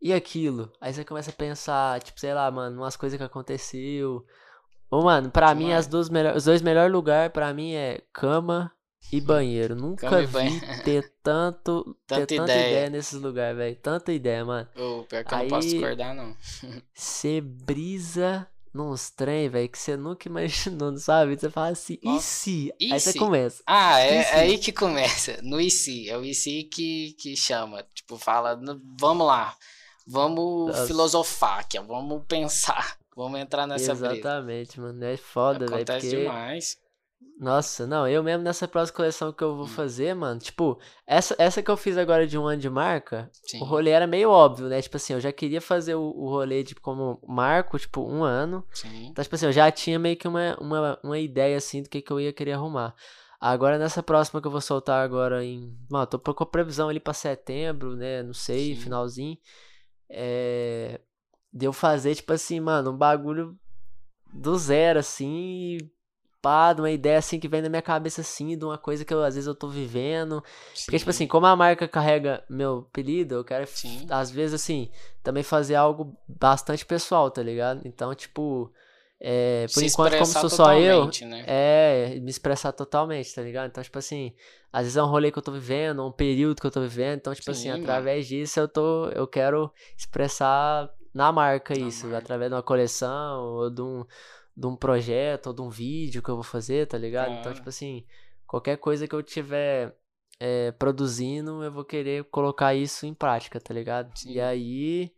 e 0.00 0.12
aquilo? 0.12 0.72
Aí 0.80 0.92
você 0.92 1.04
começa 1.04 1.30
a 1.30 1.34
pensar, 1.34 2.00
tipo, 2.00 2.18
sei 2.20 2.32
lá, 2.32 2.50
mano, 2.50 2.82
umas 2.82 2.96
coisas 2.96 3.16
que 3.16 3.24
aconteceu. 3.24 4.24
Ô, 4.94 5.02
mano, 5.02 5.28
pra 5.28 5.48
que 5.48 5.54
mim, 5.56 5.72
as 5.72 5.88
duas 5.88 6.08
melhor, 6.08 6.36
os 6.36 6.44
dois 6.44 6.62
melhores 6.62 6.92
lugares, 6.92 7.32
pra 7.32 7.52
mim, 7.52 7.72
é 7.72 8.00
cama 8.12 8.70
e 9.12 9.20
banheiro. 9.20 9.74
Nunca 9.74 10.20
vi 10.20 10.26
banho. 10.28 10.60
ter 10.84 11.12
tanto, 11.20 11.96
tanta, 12.06 12.26
ter 12.28 12.36
tanta 12.36 12.52
ideia. 12.52 12.68
ideia 12.68 12.90
nesses 12.90 13.20
lugares, 13.20 13.56
velho. 13.56 13.76
Tanta 13.76 14.12
ideia, 14.12 14.44
mano. 14.44 14.68
Ô, 14.76 15.02
pior 15.02 15.24
que 15.24 15.34
Aí, 15.34 15.40
eu 15.40 15.50
não 15.50 15.56
posso 15.56 15.68
discordar, 15.68 16.14
não. 16.14 16.36
Você 16.94 17.40
brisa 17.42 18.46
nos 18.72 19.10
trem, 19.10 19.48
velho, 19.48 19.68
que 19.68 19.78
você 19.78 19.96
nunca 19.96 20.28
imaginou, 20.28 20.96
sabe? 20.96 21.36
Você 21.36 21.50
fala 21.50 21.70
assim, 21.70 21.98
e 22.00 22.20
se? 22.20 22.72
E 22.78 22.92
aí 22.92 23.00
se? 23.00 23.12
você 23.12 23.18
começa. 23.18 23.64
Ah, 23.66 23.98
é, 23.98 24.14
é, 24.14 24.34
aí 24.42 24.58
que 24.58 24.70
começa. 24.70 25.40
No 25.42 25.60
e 25.60 25.72
se. 25.72 26.08
É 26.08 26.16
o 26.16 26.24
e 26.24 26.32
se 26.32 26.62
que, 26.72 27.16
que 27.18 27.34
chama. 27.34 27.84
Tipo, 27.92 28.16
fala, 28.16 28.60
vamos 29.00 29.26
lá. 29.26 29.56
Vamos 30.06 30.68
Nossa. 30.68 30.86
filosofar 30.86 31.60
aqui, 31.60 31.80
vamos 31.80 32.22
pensar. 32.28 32.96
Vamos 33.16 33.38
entrar 33.40 33.66
nessa 33.66 33.92
Exatamente, 33.92 34.76
brisa. 34.76 34.82
mano. 34.82 35.04
É 35.04 35.16
foda, 35.16 35.60
velho. 35.60 35.74
Acontece 35.74 36.08
porque... 36.08 36.22
demais. 36.22 36.84
Nossa, 37.38 37.84
não, 37.84 38.06
eu 38.06 38.22
mesmo 38.22 38.44
nessa 38.44 38.68
próxima 38.68 38.96
coleção 38.96 39.32
que 39.32 39.42
eu 39.42 39.56
vou 39.56 39.64
hum. 39.64 39.68
fazer, 39.68 40.14
mano, 40.14 40.38
tipo, 40.38 40.78
essa, 41.04 41.34
essa 41.36 41.62
que 41.62 41.70
eu 41.70 41.76
fiz 41.76 41.98
agora 41.98 42.26
de 42.28 42.38
um 42.38 42.46
ano 42.46 42.60
de 42.60 42.70
marca, 42.70 43.28
Sim. 43.42 43.60
o 43.60 43.64
rolê 43.64 43.90
era 43.90 44.06
meio 44.06 44.30
óbvio, 44.30 44.68
né? 44.68 44.80
Tipo 44.80 44.98
assim, 44.98 45.14
eu 45.14 45.20
já 45.20 45.32
queria 45.32 45.60
fazer 45.60 45.96
o, 45.96 46.02
o 46.02 46.28
rolê, 46.28 46.62
tipo, 46.62 46.80
como 46.80 47.20
marco, 47.26 47.76
tipo, 47.76 48.02
um 48.02 48.22
ano. 48.22 48.64
Sim. 48.72 49.06
Então, 49.06 49.22
tipo 49.22 49.34
assim, 49.34 49.46
eu 49.46 49.52
já 49.52 49.70
tinha 49.70 49.98
meio 49.98 50.16
que 50.16 50.28
uma, 50.28 50.56
uma, 50.60 51.00
uma 51.02 51.18
ideia, 51.18 51.56
assim, 51.56 51.82
do 51.82 51.88
que, 51.88 52.00
que 52.00 52.12
eu 52.12 52.20
ia 52.20 52.32
querer 52.32 52.52
arrumar. 52.52 52.94
Agora, 53.40 53.78
nessa 53.78 54.02
próxima 54.02 54.40
que 54.40 54.46
eu 54.46 54.52
vou 54.52 54.60
soltar 54.60 55.04
agora 55.04 55.44
em... 55.44 55.76
Mano, 55.90 56.06
tô 56.06 56.18
com 56.18 56.44
a 56.44 56.46
previsão 56.46 56.88
ali 56.88 57.00
pra 57.00 57.12
setembro, 57.12 57.96
né? 57.96 58.22
Não 58.22 58.32
sei, 58.32 58.74
Sim. 58.74 58.80
finalzinho. 58.80 59.36
É... 60.08 61.00
De 61.54 61.66
eu 61.66 61.72
fazer, 61.72 62.14
tipo 62.16 62.32
assim, 62.32 62.58
mano, 62.58 62.90
um 62.90 62.96
bagulho 62.96 63.56
do 64.32 64.58
zero, 64.58 64.98
assim, 64.98 65.78
pá, 66.42 66.74
de 66.74 66.82
uma 66.82 66.90
ideia 66.90 67.16
assim 67.16 67.40
que 67.40 67.48
vem 67.48 67.62
na 67.62 67.70
minha 67.70 67.80
cabeça 67.80 68.20
assim, 68.20 68.58
de 68.58 68.64
uma 68.66 68.76
coisa 68.76 69.02
que 69.02 69.14
eu, 69.14 69.22
às 69.22 69.34
vezes 69.34 69.46
eu 69.46 69.54
tô 69.54 69.68
vivendo. 69.68 70.44
Sim. 70.74 70.84
Porque, 70.84 70.98
tipo 70.98 71.10
assim, 71.10 71.26
como 71.26 71.46
a 71.46 71.56
marca 71.56 71.88
carrega 71.88 72.44
meu 72.50 72.86
apelido, 72.90 73.36
eu 73.36 73.44
quero, 73.44 73.66
Sim. 73.66 74.06
às 74.10 74.30
vezes, 74.30 74.54
assim, 74.54 74.90
também 75.22 75.42
fazer 75.42 75.76
algo 75.76 76.14
bastante 76.28 76.84
pessoal, 76.84 77.30
tá 77.30 77.42
ligado? 77.42 77.80
Então, 77.86 78.14
tipo. 78.14 78.70
É, 79.26 79.64
por 79.72 79.80
Se 79.80 79.86
enquanto, 79.86 80.12
como 80.18 80.26
sou 80.26 80.50
só 80.50 80.74
eu, 80.74 81.06
né? 81.22 81.44
é 81.46 82.18
me 82.20 82.28
expressar 82.28 82.72
totalmente, 82.72 83.34
tá 83.34 83.40
ligado? 83.40 83.70
Então, 83.70 83.82
tipo 83.82 83.98
assim, 83.98 84.34
às 84.70 84.82
vezes 84.82 84.96
é 84.98 85.02
um 85.02 85.06
rolê 85.06 85.30
que 85.30 85.38
eu 85.38 85.42
tô 85.42 85.50
vivendo, 85.50 86.04
um 86.06 86.12
período 86.12 86.60
que 86.60 86.66
eu 86.66 86.70
tô 86.70 86.82
vivendo, 86.82 87.20
então, 87.20 87.34
tipo 87.34 87.54
Sim, 87.54 87.70
assim, 87.70 87.70
mano. 87.70 87.84
através 87.84 88.26
disso 88.26 88.60
eu 88.60 88.68
tô, 88.68 89.08
eu 89.10 89.26
quero 89.26 89.72
expressar 89.96 90.90
na 91.14 91.30
marca 91.30 91.74
na 91.74 91.86
isso, 91.86 92.06
marca. 92.06 92.18
através 92.18 92.50
de 92.50 92.56
uma 92.56 92.62
coleção 92.62 93.42
ou 93.42 93.70
de 93.70 93.80
um, 93.80 94.04
de 94.56 94.66
um 94.66 94.76
projeto 94.76 95.48
ou 95.48 95.52
de 95.52 95.62
um 95.62 95.70
vídeo 95.70 96.22
que 96.22 96.28
eu 96.28 96.34
vou 96.34 96.44
fazer, 96.44 96.86
tá 96.86 96.98
ligado? 96.98 97.32
Então, 97.32 97.54
tipo 97.54 97.68
assim, 97.68 98.04
qualquer 98.46 98.76
coisa 98.76 99.06
que 99.06 99.14
eu 99.14 99.22
tiver 99.22 99.96
é, 100.40 100.72
produzindo, 100.72 101.62
eu 101.62 101.72
vou 101.72 101.84
querer 101.84 102.24
colocar 102.24 102.74
isso 102.74 103.06
em 103.06 103.14
prática, 103.14 103.60
tá 103.60 103.72
ligado? 103.72 104.16
Sim. 104.18 104.32
E 104.32 104.40
aí, 104.40 105.12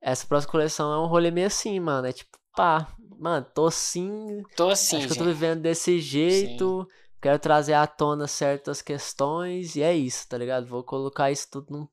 essa 0.00 0.26
próxima 0.26 0.52
coleção 0.52 0.92
é 0.92 0.98
um 0.98 1.06
rolê 1.06 1.30
meio 1.30 1.46
assim, 1.46 1.78
mano. 1.80 2.06
É 2.06 2.12
tipo, 2.12 2.38
pá, 2.54 2.94
mano, 3.18 3.46
tô 3.54 3.66
assim. 3.66 4.42
Tô 4.56 4.68
assim. 4.70 4.98
Acho 4.98 5.06
que 5.08 5.12
eu 5.14 5.18
tô 5.18 5.24
vivendo 5.24 5.60
desse 5.60 5.98
jeito. 5.98 6.86
Sim. 6.88 6.96
Quero 7.20 7.38
trazer 7.38 7.72
à 7.72 7.86
tona 7.86 8.26
certas 8.26 8.82
questões. 8.82 9.76
E 9.76 9.82
é 9.82 9.94
isso, 9.94 10.28
tá 10.28 10.36
ligado? 10.36 10.66
Vou 10.66 10.84
colocar 10.84 11.30
isso 11.30 11.48
tudo 11.50 11.66
num, 11.70 11.88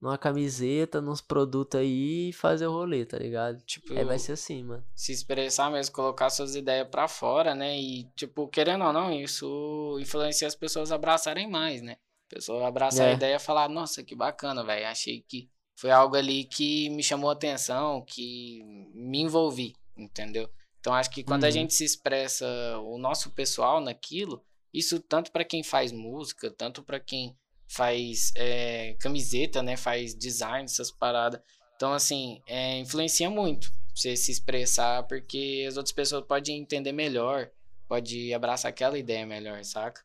numa 0.00 0.18
camiseta, 0.18 1.00
nos 1.00 1.20
produtos 1.20 1.80
aí 1.80 2.28
e 2.28 2.32
fazer 2.32 2.66
o 2.66 2.72
rolê, 2.72 3.04
tá 3.04 3.18
ligado? 3.18 3.60
Tipo, 3.62 3.94
aí 3.94 4.04
vai 4.04 4.18
ser 4.18 4.32
assim, 4.32 4.62
mano. 4.62 4.84
Se 4.94 5.12
expressar 5.12 5.70
mesmo, 5.70 5.94
colocar 5.94 6.30
suas 6.30 6.54
ideias 6.54 6.88
para 6.88 7.08
fora, 7.08 7.54
né? 7.54 7.78
E, 7.78 8.04
tipo, 8.14 8.46
querendo 8.48 8.84
ou 8.84 8.92
não, 8.92 9.12
isso 9.12 9.96
influencia 10.00 10.46
as 10.46 10.54
pessoas 10.54 10.92
a 10.92 10.96
abraçarem 10.96 11.48
mais, 11.48 11.80
né? 11.82 11.96
A 12.30 12.34
pessoa 12.34 12.68
abraçar 12.68 13.08
é. 13.08 13.10
a 13.12 13.14
ideia 13.14 13.36
e 13.36 13.40
falar, 13.40 13.68
nossa, 13.68 14.02
que 14.02 14.14
bacana, 14.14 14.64
velho. 14.64 14.86
Achei 14.86 15.24
que 15.26 15.48
foi 15.76 15.90
algo 15.90 16.16
ali 16.16 16.44
que 16.44 16.90
me 16.90 17.02
chamou 17.02 17.30
a 17.30 17.34
atenção, 17.34 18.04
que 18.04 18.62
me 18.94 19.20
envolvi, 19.20 19.74
entendeu? 19.96 20.50
Então 20.80 20.94
acho 20.94 21.10
que 21.10 21.24
quando 21.24 21.42
uhum. 21.42 21.48
a 21.48 21.52
gente 21.52 21.74
se 21.74 21.84
expressa 21.84 22.46
o 22.78 22.98
nosso 22.98 23.30
pessoal 23.30 23.80
naquilo, 23.80 24.44
isso 24.72 25.00
tanto 25.00 25.32
para 25.32 25.44
quem 25.44 25.62
faz 25.62 25.90
música, 25.90 26.50
tanto 26.50 26.82
para 26.82 27.00
quem 27.00 27.36
faz 27.68 28.32
é, 28.36 28.94
camiseta, 29.00 29.62
né? 29.62 29.76
Faz 29.76 30.14
design, 30.14 30.64
essas 30.64 30.90
paradas. 30.90 31.40
Então, 31.76 31.92
assim, 31.92 32.40
é, 32.46 32.78
influencia 32.78 33.28
muito 33.28 33.70
você 33.94 34.16
se 34.16 34.30
expressar, 34.30 35.04
porque 35.04 35.64
as 35.66 35.76
outras 35.76 35.92
pessoas 35.92 36.24
podem 36.26 36.58
entender 36.58 36.92
melhor, 36.92 37.50
pode 37.88 38.32
abraçar 38.32 38.68
aquela 38.68 38.98
ideia 38.98 39.26
melhor, 39.26 39.62
saca? 39.64 40.02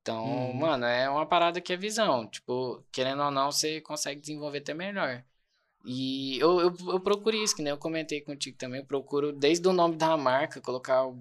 Então, 0.00 0.24
hum. 0.24 0.54
mano, 0.54 0.84
é 0.84 1.10
uma 1.10 1.26
parada 1.26 1.60
que 1.60 1.72
é 1.72 1.76
visão. 1.76 2.26
Tipo, 2.28 2.84
querendo 2.92 3.22
ou 3.22 3.30
não, 3.30 3.50
você 3.50 3.80
consegue 3.80 4.20
desenvolver 4.20 4.58
até 4.58 4.72
melhor. 4.72 5.24
E 5.84 6.38
eu, 6.38 6.60
eu, 6.60 6.76
eu 6.88 7.00
procuro 7.00 7.36
isso, 7.36 7.54
que 7.54 7.62
nem 7.62 7.72
eu 7.72 7.78
comentei 7.78 8.20
contigo 8.20 8.56
também. 8.56 8.80
Eu 8.80 8.86
procuro, 8.86 9.32
desde 9.32 9.66
o 9.66 9.72
nome 9.72 9.96
da 9.96 10.16
marca, 10.16 10.60
colocar 10.60 11.06
o 11.06 11.16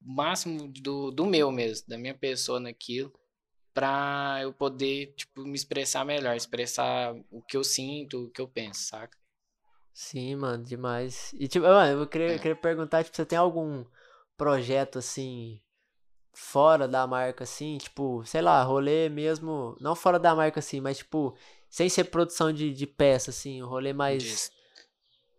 máximo 0.00 0.68
do, 0.68 1.10
do 1.10 1.24
meu 1.24 1.50
mesmo, 1.50 1.86
da 1.88 1.96
minha 1.96 2.14
pessoa 2.14 2.60
naquilo 2.60 3.12
pra 3.72 4.38
eu 4.42 4.52
poder, 4.52 5.14
tipo, 5.16 5.42
me 5.42 5.54
expressar 5.54 6.04
melhor, 6.04 6.36
expressar 6.36 7.14
o 7.30 7.42
que 7.42 7.56
eu 7.56 7.64
sinto, 7.64 8.24
o 8.24 8.30
que 8.30 8.40
eu 8.40 8.48
penso, 8.48 8.82
saca? 8.86 9.16
Sim, 9.92 10.36
mano, 10.36 10.64
demais. 10.64 11.32
E, 11.34 11.46
tipo, 11.46 11.66
mano, 11.66 12.02
eu 12.02 12.06
queria, 12.06 12.34
é. 12.34 12.38
queria 12.38 12.56
perguntar, 12.56 13.04
tipo, 13.04 13.16
você 13.16 13.26
tem 13.26 13.38
algum 13.38 13.84
projeto, 14.36 14.98
assim, 14.98 15.60
fora 16.32 16.88
da 16.88 17.06
marca, 17.06 17.44
assim, 17.44 17.78
tipo, 17.78 18.24
sei 18.24 18.40
lá, 18.40 18.62
rolê 18.62 19.08
mesmo, 19.08 19.76
não 19.80 19.94
fora 19.94 20.18
da 20.18 20.34
marca, 20.34 20.60
assim, 20.60 20.80
mas, 20.80 20.98
tipo, 20.98 21.36
sem 21.68 21.88
ser 21.88 22.04
produção 22.04 22.52
de, 22.52 22.72
de 22.72 22.86
peça, 22.86 23.30
assim, 23.30 23.62
um 23.62 23.66
rolê 23.66 23.92
mais... 23.92 24.50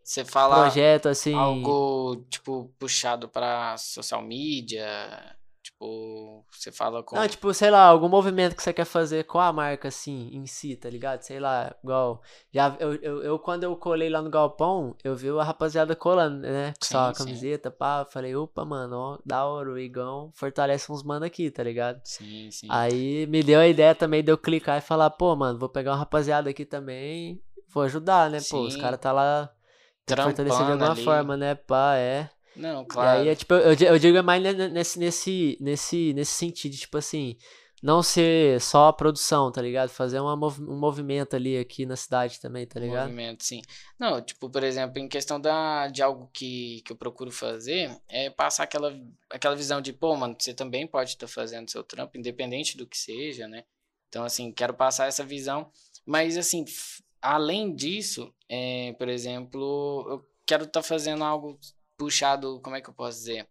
Você 0.03 0.25
fala 0.25 0.63
projeto, 0.63 1.07
assim... 1.07 1.33
algo, 1.33 2.25
tipo, 2.29 2.69
puxado 2.77 3.29
pra 3.29 3.77
social 3.77 4.21
media, 4.21 5.35
Tipo, 5.83 6.45
você 6.51 6.71
fala 6.71 7.03
com. 7.03 7.15
Não, 7.15 7.27
tipo, 7.27 7.53
sei 7.53 7.69
lá, 7.69 7.83
algum 7.83 8.07
movimento 8.07 8.55
que 8.55 8.63
você 8.63 8.71
quer 8.71 8.85
fazer 8.85 9.25
com 9.25 9.39
a 9.39 9.51
marca, 9.51 9.87
assim, 9.89 10.29
em 10.33 10.45
si, 10.45 10.75
tá 10.75 10.89
ligado? 10.89 11.21
Sei 11.21 11.39
lá, 11.39 11.75
igual. 11.83 12.21
Já, 12.51 12.75
eu, 12.79 12.95
eu, 12.95 13.23
eu 13.23 13.39
quando 13.39 13.63
eu 13.63 13.75
colei 13.75 14.09
lá 14.09 14.21
no 14.21 14.29
Galpão, 14.29 14.95
eu 15.03 15.15
vi 15.15 15.29
a 15.29 15.43
rapaziada 15.43 15.95
colando, 15.95 16.41
né? 16.41 16.73
Com 16.79 16.85
só 16.85 17.09
a 17.09 17.13
camiseta, 17.13 17.69
sim. 17.69 17.75
pá. 17.77 18.05
Falei, 18.05 18.35
opa, 18.35 18.63
mano, 18.63 18.95
ó, 18.95 19.17
da 19.25 19.45
hora, 19.45 19.71
o 19.71 19.79
Igão 19.79 20.31
fortalece 20.33 20.91
uns 20.91 21.03
mano 21.03 21.25
aqui, 21.25 21.51
tá 21.51 21.63
ligado? 21.63 21.99
Sim, 22.03 22.49
sim. 22.51 22.67
Aí 22.69 23.27
me 23.27 23.43
deu 23.43 23.59
a 23.59 23.67
ideia 23.67 23.93
também 23.93 24.23
de 24.23 24.31
eu 24.31 24.37
clicar 24.37 24.77
e 24.77 24.81
falar, 24.81 25.09
pô, 25.09 25.35
mano, 25.35 25.59
vou 25.59 25.69
pegar 25.69 25.91
uma 25.91 25.97
rapaziada 25.97 26.49
aqui 26.49 26.65
também, 26.65 27.41
vou 27.69 27.83
ajudar, 27.83 28.29
né? 28.29 28.39
Sim. 28.39 28.51
Pô, 28.51 28.61
os 28.61 28.75
caras 28.75 28.99
tá 28.99 29.11
lá. 29.11 29.49
Fortalecer 30.07 30.65
de 30.65 30.71
alguma 30.71 30.91
ali. 30.91 31.03
forma, 31.03 31.37
né? 31.37 31.55
Pá, 31.55 31.95
é. 31.95 32.29
Não, 32.55 32.85
claro. 32.85 33.19
E 33.19 33.21
aí, 33.23 33.29
é, 33.29 33.35
tipo, 33.35 33.53
eu, 33.53 33.73
eu 33.73 33.99
digo 33.99 34.17
é 34.17 34.21
mais 34.21 34.41
nesse, 34.71 34.99
nesse, 34.99 35.57
nesse, 35.59 36.13
nesse 36.13 36.31
sentido, 36.31 36.75
tipo 36.75 36.97
assim, 36.97 37.37
não 37.83 38.01
ser 38.01 38.61
só 38.61 38.87
a 38.87 38.93
produção, 38.93 39.51
tá 39.51 39.61
ligado? 39.61 39.89
Fazer 39.89 40.17
uma, 40.19 40.35
um 40.35 40.79
movimento 40.79 41.35
ali 41.35 41.57
aqui 41.57 41.85
na 41.85 41.97
cidade 41.97 42.39
também, 42.39 42.65
tá 42.65 42.79
ligado? 42.79 43.09
Movimento, 43.09 43.43
sim. 43.43 43.61
Não, 43.99 44.21
tipo, 44.21 44.49
por 44.49 44.63
exemplo, 44.63 44.99
em 44.99 45.09
questão 45.09 45.37
da, 45.37 45.89
de 45.89 46.01
algo 46.01 46.29
que, 46.33 46.81
que 46.85 46.93
eu 46.93 46.95
procuro 46.95 47.29
fazer, 47.29 47.91
é 48.07 48.29
passar 48.29 48.63
aquela, 48.63 48.97
aquela 49.29 49.53
visão 49.53 49.81
de, 49.81 49.91
pô, 49.91 50.15
mano, 50.15 50.33
você 50.39 50.53
também 50.53 50.87
pode 50.87 51.09
estar 51.09 51.27
tá 51.27 51.33
fazendo 51.33 51.69
seu 51.69 51.83
trampo, 51.83 52.17
independente 52.17 52.77
do 52.77 52.87
que 52.87 52.97
seja, 52.97 53.49
né? 53.49 53.65
Então, 54.07 54.23
assim, 54.23 54.49
quero 54.49 54.73
passar 54.73 55.07
essa 55.07 55.25
visão. 55.25 55.69
Mas, 56.05 56.37
assim, 56.37 56.63
além 57.21 57.75
disso, 57.75 58.33
é, 58.47 58.93
por 58.93 59.09
exemplo, 59.09 60.05
eu 60.09 60.29
quero 60.45 60.63
estar 60.63 60.81
tá 60.81 60.87
fazendo 60.87 61.23
algo 61.23 61.59
puxado, 61.97 62.59
como 62.61 62.75
é 62.75 62.81
que 62.81 62.89
eu 62.89 62.93
posso 62.93 63.19
dizer? 63.19 63.47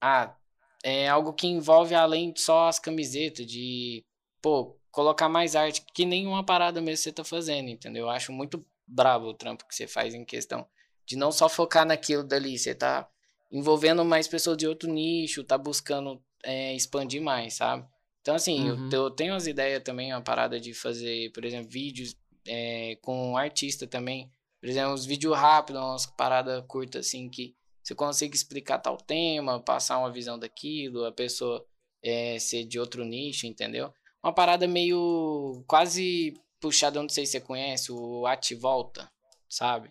Ah, 0.00 0.36
é 0.82 1.08
algo 1.08 1.32
que 1.32 1.46
envolve 1.46 1.94
além 1.94 2.32
de 2.32 2.40
só 2.40 2.68
as 2.68 2.78
camisetas, 2.78 3.46
de, 3.46 4.04
pô, 4.42 4.78
colocar 4.90 5.28
mais 5.28 5.56
arte, 5.56 5.84
que 5.94 6.04
nenhuma 6.04 6.44
parada 6.44 6.80
mesmo 6.80 7.02
você 7.02 7.12
tá 7.12 7.24
fazendo, 7.24 7.68
entendeu? 7.68 8.04
Eu 8.04 8.10
acho 8.10 8.32
muito 8.32 8.64
brabo 8.86 9.26
o 9.26 9.34
trampo 9.34 9.66
que 9.66 9.74
você 9.74 9.86
faz 9.86 10.14
em 10.14 10.24
questão 10.24 10.66
de 11.06 11.16
não 11.16 11.30
só 11.30 11.48
focar 11.48 11.86
naquilo 11.86 12.24
dali, 12.24 12.58
você 12.58 12.74
tá 12.74 13.08
envolvendo 13.50 14.04
mais 14.04 14.26
pessoas 14.26 14.56
de 14.56 14.66
outro 14.66 14.90
nicho, 14.90 15.44
tá 15.44 15.56
buscando 15.56 16.22
é, 16.42 16.74
expandir 16.74 17.22
mais, 17.22 17.54
sabe? 17.54 17.86
Então, 18.20 18.34
assim, 18.34 18.70
uhum. 18.70 18.88
eu, 18.90 19.04
eu, 19.04 19.10
tenho 19.10 19.34
as 19.34 19.46
ideias 19.46 19.82
também, 19.82 20.12
uma 20.12 20.22
parada 20.22 20.58
de 20.58 20.72
fazer, 20.72 21.30
por 21.32 21.44
exemplo, 21.44 21.70
vídeos 21.70 22.16
é, 22.46 22.96
com 23.02 23.32
um 23.32 23.36
artista 23.36 23.86
também. 23.86 24.30
Por 24.60 24.68
exemplo, 24.68 24.94
uns 24.94 25.04
vídeos 25.04 25.36
rápidos, 25.36 25.82
umas 25.82 26.06
paradas 26.06 26.64
curtas, 26.66 27.06
assim, 27.06 27.28
que 27.28 27.54
você 27.84 27.94
consegue 27.94 28.34
explicar 28.34 28.78
tal 28.78 28.96
tema, 28.96 29.60
passar 29.60 29.98
uma 29.98 30.10
visão 30.10 30.38
daquilo, 30.38 31.04
a 31.04 31.12
pessoa 31.12 31.64
é, 32.02 32.38
ser 32.38 32.64
de 32.64 32.80
outro 32.80 33.04
nicho, 33.04 33.46
entendeu? 33.46 33.92
Uma 34.22 34.32
parada 34.32 34.66
meio 34.66 35.62
quase 35.66 36.32
puxada, 36.58 37.00
não 37.00 37.08
sei 37.10 37.26
se 37.26 37.32
você 37.32 37.40
conhece, 37.40 37.92
o 37.92 38.26
Ativolta, 38.26 39.10
sabe? 39.50 39.90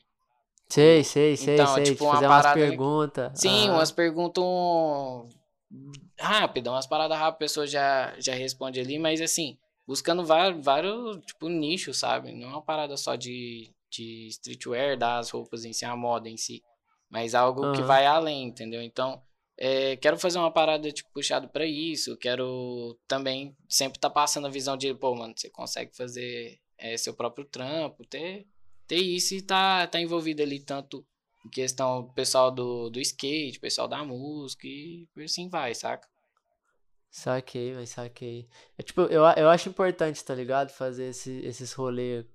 Sei, 0.68 1.04
sei, 1.04 1.38
sei, 1.38 1.54
então, 1.54 1.76
sei. 1.76 1.84
Tipo, 1.84 2.06
uma 2.06 2.14
fazer 2.16 2.28
parada... 2.28 2.60
umas 2.60 2.70
perguntas. 2.70 3.32
Sim, 3.40 3.70
umas 3.70 3.92
perguntas 3.92 4.44
rápidas, 6.20 6.74
umas 6.74 6.88
paradas 6.88 7.16
rápidas, 7.16 7.36
a 7.36 7.38
pessoa 7.38 7.68
já, 7.68 8.16
já 8.20 8.34
responde 8.34 8.80
ali, 8.80 8.98
mas 8.98 9.22
assim, 9.22 9.56
buscando 9.86 10.26
vários, 10.26 10.66
vários 10.66 11.18
tipo, 11.28 11.48
nichos, 11.48 12.00
sabe? 12.00 12.32
Não 12.32 12.48
é 12.48 12.52
uma 12.54 12.62
parada 12.62 12.98
só 12.98 13.16
de, 13.16 13.72
de 13.92 14.30
streetwear, 14.30 14.98
das 14.98 15.30
roupas 15.30 15.64
em 15.64 15.74
si, 15.74 15.86
a 15.86 15.96
moda 15.96 16.28
em 16.28 16.38
si 16.38 16.64
mas 17.14 17.36
algo 17.36 17.64
uhum. 17.64 17.74
que 17.74 17.84
vai 17.84 18.08
além, 18.08 18.46
entendeu? 18.46 18.82
Então, 18.82 19.22
é, 19.56 19.96
quero 19.98 20.18
fazer 20.18 20.40
uma 20.40 20.50
parada 20.50 20.92
tipo, 20.92 21.12
puxado 21.14 21.48
para 21.48 21.64
isso, 21.64 22.18
quero 22.18 23.00
também 23.08 23.56
sempre 23.70 24.00
estar 24.00 24.10
tá 24.10 24.14
passando 24.16 24.48
a 24.48 24.50
visão 24.50 24.76
de, 24.76 24.92
pô, 24.96 25.14
mano, 25.14 25.32
você 25.38 25.48
consegue 25.48 25.96
fazer 25.96 26.60
é, 26.76 26.98
seu 26.98 27.14
próprio 27.14 27.46
trampo, 27.46 28.04
ter, 28.08 28.48
ter 28.88 28.98
isso 28.98 29.36
e 29.36 29.44
tá, 29.44 29.86
tá 29.86 30.02
envolvido 30.02 30.42
ali 30.42 30.60
tanto 30.60 31.06
em 31.46 31.50
questão 31.50 32.12
pessoal 32.16 32.50
do, 32.50 32.90
do 32.90 33.00
skate, 33.00 33.60
pessoal 33.60 33.88
da 33.88 34.04
música 34.04 34.66
e 34.66 35.08
por 35.14 35.22
assim 35.22 35.48
vai, 35.48 35.76
saca? 35.76 36.10
Saquei, 37.12 37.76
mas 37.76 37.90
saquei. 37.90 38.48
É, 38.76 38.82
tipo, 38.82 39.02
eu, 39.02 39.22
eu 39.38 39.50
acho 39.50 39.70
importante, 39.70 40.26
tá 40.26 40.34
ligado? 40.34 40.72
Fazer 40.72 41.10
esse, 41.10 41.46
esses 41.46 41.74
rolês 41.74 42.26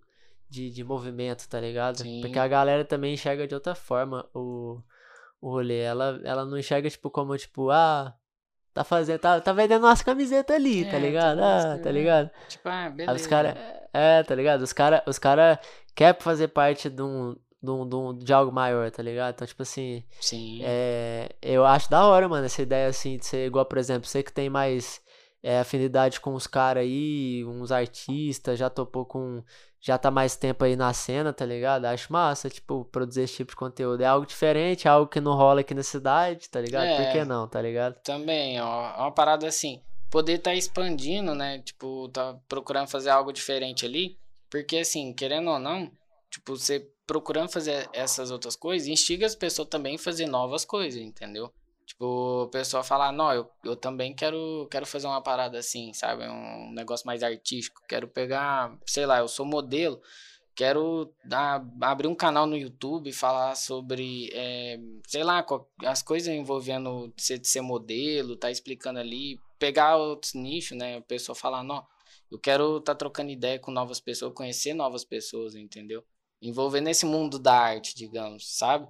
de, 0.49 0.71
de 0.71 0.85
movimento, 0.85 1.49
tá 1.49 1.61
ligado? 1.61 1.99
Sim. 1.99 2.21
Porque 2.21 2.39
a 2.39 2.49
galera 2.49 2.85
também 2.85 3.15
enxerga 3.15 3.47
de 3.47 3.55
outra 3.55 3.75
forma 3.75 4.29
o, 4.35 4.81
o 5.41 5.51
rolê. 5.51 5.81
Ela, 5.81 6.21
ela 6.25 6.45
não 6.45 6.59
enxerga, 6.59 6.89
tipo, 6.89 7.11
como, 7.11 7.37
tipo, 7.37 7.71
ah, 7.71 8.15
tá 8.73 8.85
fazendo, 8.85 9.19
tá, 9.19 9.41
tá 9.41 9.53
vendendo 9.53 9.85
umas 9.85 10.03
camisetas 10.03 10.55
ali, 10.55 10.85
tá 10.85 10.91
é, 10.91 10.93
tá 10.93 10.99
ligado? 10.99 11.41
Ah, 11.43 11.79
tá 11.83 11.91
ligado? 11.91 12.31
Tipo, 12.49 12.69
ah, 12.69 12.91
beleza. 12.91 13.11
Aí 13.11 13.17
os 13.17 13.27
cara, 13.27 13.89
é, 13.93 14.23
tá 14.23 14.35
ligado? 14.35 14.63
Os 14.63 14.73
cara, 14.73 15.03
os 15.07 15.19
cara 15.19 15.61
quer 15.95 16.17
fazer 16.21 16.49
parte 16.49 16.89
de 16.89 17.03
um, 17.03 17.37
de, 17.63 17.71
um, 17.71 17.89
de, 17.89 17.97
um, 17.97 18.19
de 18.19 18.33
algo 18.33 18.53
maior, 18.53 18.91
tá 18.91 19.03
ligado? 19.03 19.35
Então, 19.35 19.47
tipo 19.47 19.63
assim, 19.63 20.05
Sim. 20.21 20.61
É, 20.63 21.29
eu 21.43 21.65
acho 21.65 21.91
da 21.91 22.07
hora, 22.07 22.29
mano, 22.29 22.47
essa 22.47 22.63
ideia, 22.63 22.89
assim, 22.89 23.17
de 23.17 23.27
ser 23.27 23.47
igual, 23.47 23.67
por 23.67 23.79
exemplo, 23.79 24.09
você 24.09 24.23
que 24.23 24.33
tem 24.33 24.49
mais 24.49 25.01
é, 25.43 25.59
afinidade 25.59 26.21
com 26.21 26.35
os 26.35 26.47
caras 26.47 26.83
aí, 26.83 27.45
uns 27.45 27.73
artistas, 27.73 28.59
já 28.59 28.71
topou 28.71 29.05
com 29.05 29.43
já 29.81 29.97
tá 29.97 30.11
mais 30.11 30.37
tempo 30.37 30.65
aí 30.65 30.77
na 30.77 30.93
cena, 30.93 31.33
tá 31.33 31.45
ligado? 31.47 31.85
Acho 31.85 32.13
massa, 32.13 32.51
tipo, 32.51 32.85
produzir 32.87 33.23
esse 33.23 33.37
tipo 33.37 33.53
de 33.53 33.57
conteúdo. 33.57 34.01
É 34.03 34.07
algo 34.07 34.27
diferente, 34.27 34.89
é 34.89 34.91
algo 34.91 35.11
que 35.11 35.21
não 35.21 35.35
rola 35.35 35.61
aqui 35.61 35.75
na 35.75 35.83
cidade, 35.83 36.49
tá 36.49 36.61
ligado? 36.61 36.87
É, 36.87 36.97
Por 36.97 37.13
que 37.13 37.25
não, 37.25 37.47
tá 37.47 37.63
ligado? 37.63 37.95
Também, 38.03 38.61
ó, 38.61 38.91
é 38.91 39.01
uma 39.01 39.13
parada 39.13 39.47
assim, 39.47 39.81
poder 40.11 40.39
tá 40.39 40.55
expandindo, 40.55 41.35
né? 41.35 41.61
Tipo, 41.61 42.09
tá 42.09 42.37
procurando 42.49 42.89
fazer 42.89 43.11
algo 43.11 43.33
diferente 43.33 43.87
ali, 43.87 44.19
porque 44.51 44.79
assim, 44.79 45.13
querendo 45.13 45.51
ou 45.51 45.59
não, 45.59 45.91
tipo, 46.31 46.57
você 46.57 46.87
procurando 47.07 47.49
fazer 47.49 47.89
essas 47.93 48.31
outras 48.31 48.55
coisas, 48.55 48.87
instiga 48.87 49.27
as 49.27 49.35
pessoas 49.35 49.69
também 49.69 49.95
a 49.97 49.99
fazer 49.99 50.27
novas 50.27 50.65
coisas, 50.65 51.01
entendeu? 51.01 51.53
Tipo, 51.99 52.45
o 52.45 52.49
pessoal 52.49 52.85
falar, 52.85 53.11
não, 53.11 53.33
eu, 53.33 53.51
eu 53.65 53.75
também 53.75 54.15
quero, 54.15 54.69
quero 54.71 54.87
fazer 54.87 55.09
uma 55.09 55.21
parada 55.21 55.59
assim, 55.59 55.93
sabe? 55.93 56.29
Um 56.29 56.71
negócio 56.71 57.05
mais 57.05 57.25
artístico. 57.25 57.83
Quero 57.89 58.07
pegar, 58.07 58.79
sei 58.87 59.05
lá, 59.05 59.19
eu 59.19 59.27
sou 59.27 59.45
modelo, 59.45 60.01
quero 60.55 61.13
dar, 61.25 61.61
abrir 61.81 62.07
um 62.07 62.15
canal 62.15 62.47
no 62.47 62.57
YouTube 62.57 63.11
e 63.11 63.13
falar 63.13 63.57
sobre, 63.57 64.31
é, 64.33 64.79
sei 65.09 65.25
lá, 65.25 65.45
as 65.87 66.01
coisas 66.01 66.33
envolvendo 66.33 67.13
ser, 67.17 67.45
ser 67.45 67.63
modelo, 67.63 68.37
tá 68.37 68.49
explicando 68.49 69.01
ali, 69.01 69.41
pegar 69.59 69.97
outros 69.97 70.35
nichos, 70.35 70.79
né? 70.79 70.99
O 70.99 71.03
pessoal 71.03 71.35
falar, 71.35 71.65
não, 71.65 71.85
eu 72.31 72.39
quero 72.39 72.81
tá 72.81 72.95
trocando 72.95 73.33
ideia 73.33 73.59
com 73.59 73.73
novas 73.73 73.99
pessoas, 73.99 74.33
conhecer 74.35 74.73
novas 74.73 75.05
pessoas, 75.05 75.57
entendeu? 75.57 76.05
Envolver 76.41 76.81
nesse 76.81 77.05
mundo 77.05 77.41
da 77.41 77.55
arte, 77.59 77.97
digamos, 77.97 78.57
sabe? 78.57 78.87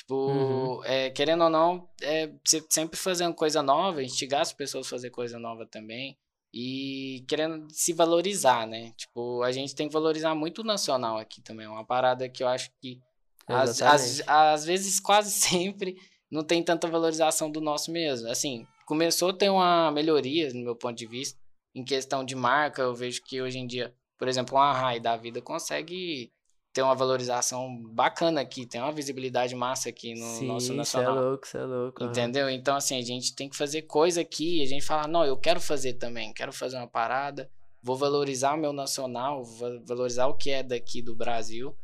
Tipo, 0.00 0.14
uhum. 0.14 0.84
é, 0.84 1.10
querendo 1.10 1.44
ou 1.44 1.50
não, 1.50 1.86
é, 2.00 2.32
sempre 2.70 2.98
fazendo 2.98 3.34
coisa 3.34 3.62
nova, 3.62 4.02
instigar 4.02 4.40
as 4.40 4.50
pessoas 4.50 4.86
a 4.86 4.90
fazer 4.90 5.10
coisa 5.10 5.38
nova 5.38 5.66
também. 5.66 6.16
E 6.52 7.22
querendo 7.28 7.68
se 7.70 7.92
valorizar, 7.92 8.66
né? 8.66 8.92
Tipo, 8.96 9.42
a 9.42 9.52
gente 9.52 9.74
tem 9.74 9.88
que 9.88 9.92
valorizar 9.92 10.34
muito 10.34 10.62
o 10.62 10.64
nacional 10.64 11.18
aqui 11.18 11.42
também. 11.42 11.66
É 11.66 11.68
uma 11.68 11.84
parada 11.84 12.28
que 12.30 12.42
eu 12.42 12.48
acho 12.48 12.70
que 12.80 12.98
às, 13.46 13.82
às, 13.82 14.22
às 14.26 14.64
vezes, 14.64 14.98
quase 15.00 15.30
sempre, 15.30 15.96
não 16.30 16.42
tem 16.42 16.62
tanta 16.62 16.88
valorização 16.88 17.50
do 17.50 17.60
nosso 17.60 17.92
mesmo. 17.92 18.26
Assim, 18.28 18.66
começou 18.86 19.30
a 19.30 19.34
ter 19.34 19.50
uma 19.50 19.90
melhoria, 19.92 20.52
no 20.54 20.64
meu 20.64 20.74
ponto 20.74 20.96
de 20.96 21.06
vista, 21.06 21.38
em 21.74 21.84
questão 21.84 22.24
de 22.24 22.34
marca. 22.34 22.80
Eu 22.80 22.94
vejo 22.94 23.22
que 23.22 23.40
hoje 23.40 23.58
em 23.58 23.66
dia, 23.66 23.94
por 24.18 24.28
exemplo, 24.28 24.56
uma 24.56 24.72
RAI 24.72 24.98
da 24.98 25.14
vida 25.16 25.42
consegue 25.42 26.32
ter 26.72 26.82
uma 26.82 26.94
valorização 26.94 27.82
bacana 27.92 28.40
aqui, 28.40 28.64
tem 28.64 28.80
uma 28.80 28.92
visibilidade 28.92 29.54
massa 29.54 29.88
aqui 29.88 30.14
no 30.14 30.26
Sim, 30.26 30.46
nosso 30.46 30.72
nacional. 30.72 31.12
Isso 31.12 31.20
é 31.20 31.24
louco, 31.24 31.46
isso 31.46 31.58
é 31.58 31.64
louco. 31.64 32.04
Entendeu? 32.04 32.46
Uhum. 32.46 32.52
Então, 32.52 32.76
assim, 32.76 32.96
a 32.96 33.02
gente 33.02 33.34
tem 33.34 33.48
que 33.48 33.56
fazer 33.56 33.82
coisa 33.82 34.20
aqui, 34.20 34.62
a 34.62 34.66
gente 34.66 34.84
fala, 34.84 35.08
não, 35.08 35.24
eu 35.24 35.36
quero 35.36 35.60
fazer 35.60 35.94
também, 35.94 36.32
quero 36.32 36.52
fazer 36.52 36.76
uma 36.76 36.86
parada, 36.86 37.50
vou 37.82 37.96
valorizar 37.96 38.54
o 38.54 38.58
meu 38.58 38.72
nacional, 38.72 39.44
vou 39.44 39.84
valorizar 39.84 40.26
o 40.28 40.36
que 40.36 40.50
é 40.50 40.62
daqui 40.62 41.02
do 41.02 41.16
Brasil 41.16 41.76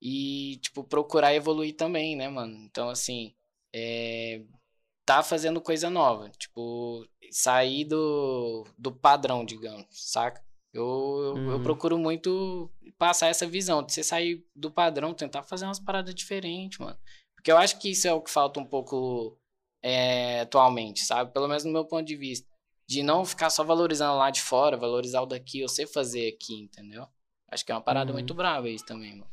e, 0.00 0.58
tipo, 0.60 0.82
procurar 0.82 1.34
evoluir 1.34 1.76
também, 1.76 2.16
né, 2.16 2.28
mano? 2.28 2.56
Então, 2.64 2.88
assim, 2.88 3.32
é, 3.72 4.42
tá 5.04 5.22
fazendo 5.22 5.60
coisa 5.60 5.88
nova, 5.88 6.28
tipo, 6.30 7.06
sair 7.30 7.84
do, 7.84 8.66
do 8.76 8.90
padrão, 8.90 9.44
digamos, 9.44 9.86
saca? 9.92 10.42
Eu, 10.72 10.82
eu, 10.82 11.34
uhum. 11.34 11.50
eu, 11.52 11.62
procuro 11.62 11.98
muito 11.98 12.70
passar 12.98 13.28
essa 13.28 13.46
visão, 13.46 13.82
de 13.82 13.92
você 13.92 14.02
sair 14.02 14.44
do 14.56 14.70
padrão, 14.70 15.12
tentar 15.12 15.42
fazer 15.42 15.66
umas 15.66 15.78
paradas 15.78 16.14
diferentes, 16.14 16.78
mano. 16.78 16.98
Porque 17.34 17.52
eu 17.52 17.58
acho 17.58 17.78
que 17.78 17.90
isso 17.90 18.08
é 18.08 18.12
o 18.12 18.20
que 18.20 18.30
falta 18.30 18.58
um 18.58 18.64
pouco 18.64 19.38
é, 19.82 20.40
atualmente, 20.40 21.04
sabe? 21.04 21.32
Pelo 21.32 21.48
menos 21.48 21.64
no 21.64 21.72
meu 21.72 21.84
ponto 21.84 22.04
de 22.04 22.16
vista. 22.16 22.50
De 22.88 23.02
não 23.02 23.24
ficar 23.24 23.50
só 23.50 23.62
valorizando 23.64 24.16
lá 24.16 24.30
de 24.30 24.40
fora, 24.40 24.76
valorizar 24.76 25.20
o 25.22 25.26
daqui, 25.26 25.62
você 25.62 25.86
fazer 25.86 26.28
aqui, 26.28 26.62
entendeu? 26.62 27.06
Acho 27.48 27.64
que 27.64 27.72
é 27.72 27.74
uma 27.74 27.80
parada 27.80 28.10
uhum. 28.10 28.16
muito 28.16 28.34
brava 28.34 28.68
isso 28.68 28.86
também, 28.86 29.12
mano. 29.12 29.30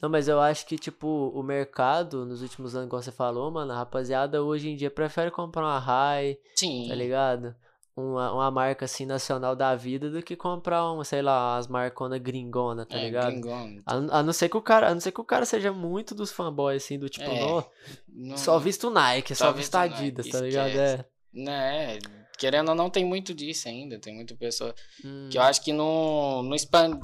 Não, 0.00 0.10
mas 0.10 0.28
eu 0.28 0.38
acho 0.40 0.66
que, 0.66 0.76
tipo, 0.76 1.06
o 1.34 1.42
mercado, 1.42 2.26
nos 2.26 2.42
últimos 2.42 2.76
anos, 2.76 2.90
como 2.90 3.02
você 3.02 3.12
falou, 3.12 3.50
mano, 3.50 3.72
a 3.72 3.76
rapaziada 3.76 4.42
hoje 4.42 4.68
em 4.68 4.76
dia 4.76 4.90
prefere 4.90 5.30
comprar 5.30 5.62
uma 5.62 5.78
high, 5.78 6.38
Sim. 6.54 6.86
tá 6.88 6.94
ligado? 6.94 7.54
Uma, 7.96 8.30
uma 8.30 8.50
marca 8.50 8.84
assim 8.84 9.06
nacional 9.06 9.56
da 9.56 9.74
vida 9.74 10.10
do 10.10 10.22
que 10.22 10.36
comprar 10.36 10.92
uma, 10.92 11.02
sei 11.02 11.22
lá, 11.22 11.56
as 11.56 11.66
marconas 11.66 12.20
gringona, 12.20 12.84
tá 12.84 12.98
é, 12.98 13.04
ligado? 13.04 13.30
Gringona. 13.30 13.82
A, 13.86 13.94
a, 14.18 14.22
não 14.22 14.34
ser 14.34 14.50
que 14.50 14.56
o 14.56 14.62
cara, 14.62 14.90
a 14.90 14.94
não 14.94 15.00
ser 15.00 15.12
que 15.12 15.20
o 15.20 15.24
cara 15.24 15.46
seja 15.46 15.72
muito 15.72 16.14
dos 16.14 16.30
fanboys 16.30 16.84
assim 16.84 16.98
do 16.98 17.08
tipo, 17.08 17.24
é, 17.30 17.64
não, 18.08 18.36
só 18.36 18.58
visto 18.58 18.90
Nike, 18.90 19.34
só, 19.34 19.46
só 19.46 19.52
visto 19.52 19.74
Adidas, 19.74 20.26
Nike, 20.26 20.38
tá 20.38 20.44
ligado? 20.44 20.78
É. 20.78 21.04
Né, 21.32 21.98
querendo 22.38 22.68
ou 22.68 22.74
não 22.74 22.90
tem 22.90 23.04
muito 23.04 23.32
disso 23.32 23.66
ainda, 23.66 23.98
tem 23.98 24.14
muita 24.14 24.34
pessoa 24.34 24.74
hum. 25.02 25.28
que 25.30 25.38
eu 25.38 25.42
acho 25.42 25.62
que 25.62 25.72
não 25.72 26.42
não 26.42 26.54
expande, 26.54 27.00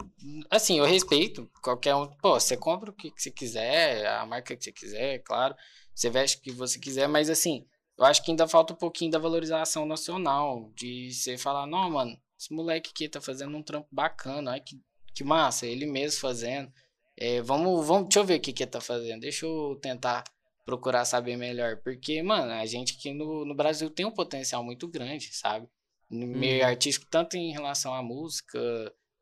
assim, 0.51 0.79
eu 0.79 0.85
respeito 0.85 1.51
qualquer 1.63 1.95
um, 1.95 2.07
pô, 2.07 2.39
você 2.39 2.55
compra 2.55 2.91
o 2.91 2.93
que, 2.93 3.11
que 3.11 3.23
você 3.23 3.31
quiser, 3.31 4.07
a 4.07 4.27
marca 4.27 4.55
que 4.55 4.63
você 4.63 4.73
quiser, 4.73 5.19
claro. 5.21 5.55
Você 5.95 6.09
veste 6.09 6.39
o 6.39 6.41
que 6.41 6.51
você 6.51 6.79
quiser, 6.79 7.07
mas 7.07 7.29
assim, 7.29 7.67
eu 7.99 8.05
acho 8.05 8.23
que 8.23 8.31
ainda 8.31 8.49
falta 8.49 8.73
um 8.73 8.77
pouquinho 8.77 9.11
da 9.11 9.19
valorização 9.19 9.87
nacional, 9.87 10.71
de 10.75 11.13
você 11.13 11.37
falar, 11.37 11.67
não, 11.67 11.91
mano, 11.91 12.19
esse 12.39 12.53
moleque 12.53 12.91
aqui 12.91 13.09
tá 13.09 13.21
fazendo 13.21 13.57
um 13.57 13.63
trampo 13.63 13.89
bacana, 13.91 14.53
olha 14.53 14.61
que, 14.61 14.81
que 15.15 15.23
massa, 15.23 15.67
ele 15.67 15.87
mesmo 15.87 16.21
fazendo. 16.21 16.73
É, 17.17 17.41
vamos, 17.43 17.87
vamos, 17.87 18.05
deixa 18.09 18.21
eu 18.21 18.25
ver 18.25 18.39
o 18.39 18.41
que 18.41 18.53
que 18.53 18.63
ele 18.63 18.71
tá 18.71 18.81
fazendo, 18.81 19.21
deixa 19.21 19.47
eu 19.47 19.79
tentar 19.81 20.25
procurar 20.65 21.05
saber 21.05 21.37
melhor, 21.37 21.77
porque, 21.83 22.23
mano, 22.23 22.53
a 22.53 22.65
gente 22.67 22.97
aqui 22.97 23.13
no, 23.13 23.45
no 23.45 23.55
Brasil 23.55 23.91
tem 23.91 24.07
um 24.07 24.11
potencial 24.11 24.63
muito 24.65 24.89
grande, 24.89 25.29
sabe? 25.33 25.69
No 26.09 26.27
meio 26.27 26.63
uhum. 26.63 26.69
artístico, 26.69 27.07
tanto 27.11 27.37
em 27.37 27.53
relação 27.53 27.95
à 27.95 28.03
música, 28.03 28.59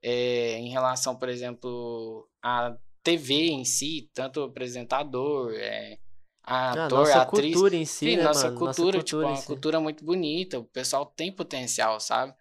é, 0.03 0.59
em 0.59 0.71
relação, 0.71 1.17
por 1.17 1.29
exemplo, 1.29 2.29
à 2.43 2.77
TV 3.03 3.49
em 3.49 3.65
si, 3.65 4.11
tanto 4.13 4.43
apresentador, 4.43 5.53
é, 5.55 5.99
a 6.43 6.57
ah, 6.57 6.87
ator, 6.87 6.99
nossa 7.01 7.19
a 7.19 7.23
atriz. 7.23 7.53
cultura 7.53 7.77
em 7.77 7.85
si, 7.85 8.11
Sim, 8.11 8.17
né, 8.17 8.23
nossa, 8.25 8.47
mano? 8.47 8.59
cultura, 8.59 8.69
nossa 8.69 8.83
cultura, 8.83 9.03
tipo, 9.03 9.19
uma 9.23 9.37
si. 9.37 9.47
cultura 9.47 9.81
muito 9.81 10.05
bonita. 10.05 10.59
O 10.59 10.65
pessoal 10.65 11.07
tem 11.07 11.31
potencial, 11.33 12.01
sabe? 12.01 12.35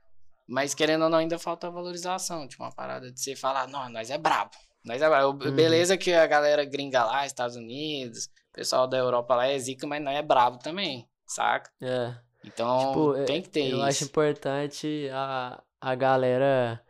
Mas 0.47 0.73
querendo 0.73 1.03
ou 1.03 1.09
não, 1.09 1.19
ainda 1.19 1.37
falta 1.37 1.69
valorização. 1.69 2.47
Tipo, 2.47 2.63
uma 2.63 2.71
parada 2.71 3.11
de 3.11 3.19
você 3.19 3.35
falar, 3.35 3.67
não, 3.67 3.87
nós 3.89 4.09
é 4.09 4.17
brabo. 4.17 4.51
Nós 4.83 5.01
é 5.01 5.09
brabo. 5.09 5.45
Uhum. 5.45 5.55
Beleza 5.55 5.97
que 5.97 6.13
a 6.13 6.25
galera 6.25 6.65
gringa 6.65 7.03
lá, 7.03 7.25
Estados 7.25 7.55
Unidos, 7.55 8.25
o 8.25 8.53
pessoal 8.53 8.87
da 8.87 8.97
Europa 8.97 9.35
lá 9.35 9.47
é 9.47 9.59
zica, 9.59 9.85
mas 9.85 10.01
não 10.01 10.11
é 10.11 10.21
brabo 10.21 10.57
também, 10.57 11.07
saca? 11.27 11.69
É. 11.81 12.15
Então, 12.43 12.87
tipo, 12.87 13.15
é, 13.15 13.25
tem 13.25 13.41
que 13.41 13.49
ter 13.49 13.61
eu 13.61 13.67
isso. 13.67 13.75
Eu 13.75 13.83
acho 13.83 14.03
importante 14.05 15.09
a, 15.11 15.61
a 15.79 15.95
galera 15.95 16.81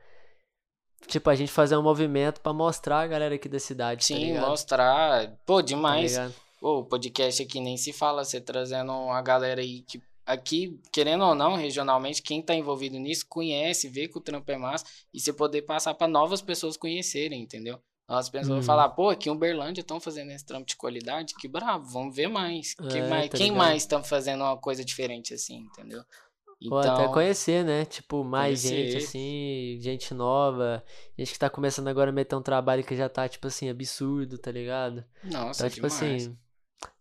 tipo, 1.07 1.30
a 1.30 1.36
gente 1.36 1.51
fazer 1.51 1.76
um 1.76 1.82
movimento 1.82 2.39
para 2.39 2.53
mostrar 2.53 3.01
a 3.01 3.07
galera 3.07 3.36
aqui 3.36 3.49
da 3.49 3.60
cidade. 3.60 4.01
Tá 4.01 4.05
Sim, 4.05 4.36
tá 4.36 4.41
mostrar. 4.41 5.32
Pô, 5.45 5.62
demais. 5.62 6.16
Tá 6.16 6.30
o 6.62 6.84
podcast 6.84 7.41
aqui 7.41 7.60
nem 7.60 7.78
se 7.78 7.93
fala, 7.93 8.24
você 8.24 8.41
trazendo 8.41 8.91
uma 8.91 9.22
galera 9.22 9.62
aí 9.62 9.82
que 9.82 10.01
aqui, 10.26 10.80
querendo 10.91 11.26
ou 11.26 11.34
não, 11.34 11.55
regionalmente, 11.55 12.22
quem 12.22 12.39
está 12.39 12.53
envolvido 12.53 12.99
nisso 12.99 13.26
conhece, 13.28 13.89
vê 13.89 14.07
que 14.07 14.18
o 14.18 14.22
trampo 14.22 14.51
é 14.51 14.57
massa 14.57 14.86
e 15.12 15.20
você 15.20 15.34
poder 15.34 15.64
passar 15.64 15.95
para 15.95 16.07
novas 16.07 16.41
pessoas 16.41 16.78
conhecerem, 16.78 17.41
entendeu? 17.41 17.82
As 18.07 18.30
pessoas 18.30 18.49
uhum. 18.49 18.55
vão 18.55 18.64
falar, 18.64 18.89
pô, 18.89 19.10
aqui 19.10 19.30
em 19.30 19.32
Uberlândia 19.32 19.82
estão 19.82 19.99
fazendo 19.99 20.32
esse 20.32 20.45
trampo 20.45 20.66
de 20.66 20.76
qualidade, 20.76 21.36
que 21.36 21.47
bravo, 21.47 21.86
vamos 21.91 22.16
ver 22.16 22.28
mais. 22.28 22.74
Que 22.74 22.97
é, 22.97 23.07
mais 23.07 23.30
tá 23.30 23.38
quem 23.38 23.51
mais 23.51 23.84
está 23.84 24.01
fazendo 24.01 24.41
uma 24.41 24.57
coisa 24.57 24.84
diferente 24.84 25.34
assim, 25.34 25.57
entendeu? 25.57 26.03
Então, 26.62 26.78
Ou 26.78 26.80
até 26.80 27.07
conhecer, 27.07 27.64
né? 27.64 27.86
Tipo, 27.86 28.24
mais 28.24 28.64
conhecer. 28.64 28.91
gente, 28.91 28.97
assim, 28.97 29.78
gente 29.80 30.14
nova, 30.14 30.84
gente 31.18 31.32
que 31.32 31.39
tá 31.39 31.49
começando 31.49 31.88
agora 31.88 32.10
a 32.10 32.14
meter 32.14 32.36
um 32.36 32.41
trabalho 32.41 32.84
que 32.84 32.95
já 32.95 33.07
tá, 33.07 33.30
tipo 33.30 33.47
assim, 33.47 33.70
absurdo, 33.70 34.38
tá 34.38 34.51
ligado? 34.51 35.05
Nossa, 35.24 35.68
então, 35.68 35.76
tipo 35.76 35.88
demais. 35.88 36.26
assim, 36.26 36.38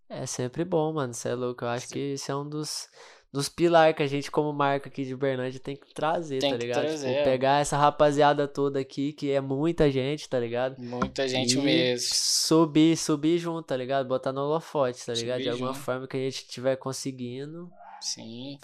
é 0.09 0.26
sempre 0.26 0.64
bom, 0.64 0.92
mano. 0.92 1.12
Você 1.12 1.28
é 1.28 1.34
louco. 1.34 1.64
Eu 1.64 1.68
acho 1.68 1.88
Sim. 1.88 1.94
que 1.94 1.98
esse 2.12 2.30
é 2.30 2.36
um 2.36 2.48
dos, 2.48 2.88
dos 3.32 3.48
pilares 3.48 3.96
que 3.96 4.02
a 4.02 4.06
gente, 4.06 4.30
como 4.30 4.52
marca 4.52 4.88
aqui 4.88 5.04
de 5.04 5.14
Bernardo, 5.14 5.59
tem 5.59 5.76
que 5.76 5.92
trazer, 5.92 6.38
tem 6.38 6.50
tá 6.50 6.56
ligado? 6.56 6.76
Tipo, 6.76 6.88
trazer. 6.88 7.12
Tipo, 7.12 7.24
pegar 7.24 7.61
essa 7.61 7.76
rapaziada 7.76 8.48
toda 8.48 8.80
aqui, 8.80 9.12
que 9.12 9.30
é 9.30 9.40
muita 9.40 9.90
gente, 9.90 10.28
tá 10.28 10.38
ligado? 10.38 10.80
Muita 10.80 11.28
gente 11.28 11.59
e 11.59 11.62
mesmo. 11.62 12.09
Subir, 12.14 12.96
subir 12.96 13.38
junto, 13.38 13.66
tá 13.66 13.76
ligado? 13.76 14.09
Botar 14.09 14.32
no 14.32 14.40
holofote, 14.42 15.04
tá 15.04 15.12
ligado? 15.12 15.38
Subir 15.38 15.44
de 15.44 15.50
alguma 15.50 15.72
junto. 15.72 15.84
forma 15.84 16.06
que 16.06 16.16
a 16.16 16.20
gente 16.20 16.36
estiver 16.36 16.76
conseguindo. 16.76 17.70
Sim 18.00 18.59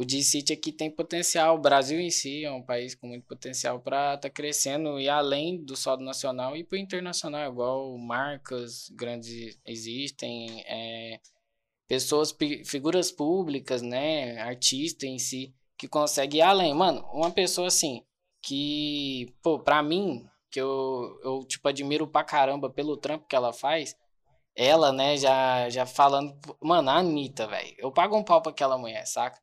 o 0.00 0.04
D-City 0.04 0.54
aqui 0.54 0.72
tem 0.72 0.90
potencial. 0.90 1.56
O 1.56 1.60
Brasil 1.60 2.00
em 2.00 2.08
si 2.08 2.42
é 2.42 2.50
um 2.50 2.62
país 2.62 2.94
com 2.94 3.06
muito 3.06 3.26
potencial 3.26 3.78
para 3.80 4.14
estar 4.14 4.30
tá 4.30 4.30
crescendo 4.30 4.98
e 4.98 5.10
além 5.10 5.62
do 5.62 5.76
solo 5.76 6.02
nacional 6.02 6.56
e 6.56 6.64
para 6.64 6.76
o 6.76 6.78
internacional, 6.78 7.52
igual 7.52 7.98
marcas 7.98 8.88
grandes 8.94 9.58
existem, 9.62 10.64
é, 10.66 11.20
pessoas, 11.86 12.34
figuras 12.64 13.12
públicas, 13.12 13.82
né, 13.82 14.40
artista 14.40 15.04
em 15.04 15.18
si, 15.18 15.54
que 15.76 15.86
consegue 15.86 16.38
ir 16.38 16.42
além. 16.42 16.72
Mano, 16.72 17.06
uma 17.12 17.30
pessoa 17.30 17.68
assim, 17.68 18.02
que, 18.40 19.34
pô, 19.42 19.58
pra 19.58 19.82
mim, 19.82 20.26
que 20.50 20.62
eu, 20.62 21.20
eu 21.22 21.44
tipo, 21.46 21.68
admiro 21.68 22.06
pra 22.06 22.24
caramba 22.24 22.70
pelo 22.70 22.96
trampo 22.96 23.26
que 23.26 23.36
ela 23.36 23.52
faz, 23.52 23.94
ela, 24.56 24.92
né, 24.92 25.18
já, 25.18 25.68
já 25.68 25.84
falando, 25.84 26.34
mano, 26.58 26.88
a 26.88 26.94
Anitta, 26.94 27.46
velho, 27.46 27.74
eu 27.76 27.92
pago 27.92 28.16
um 28.16 28.24
pau 28.24 28.40
pra 28.40 28.50
aquela 28.50 28.78
mulher, 28.78 29.06
saca? 29.06 29.38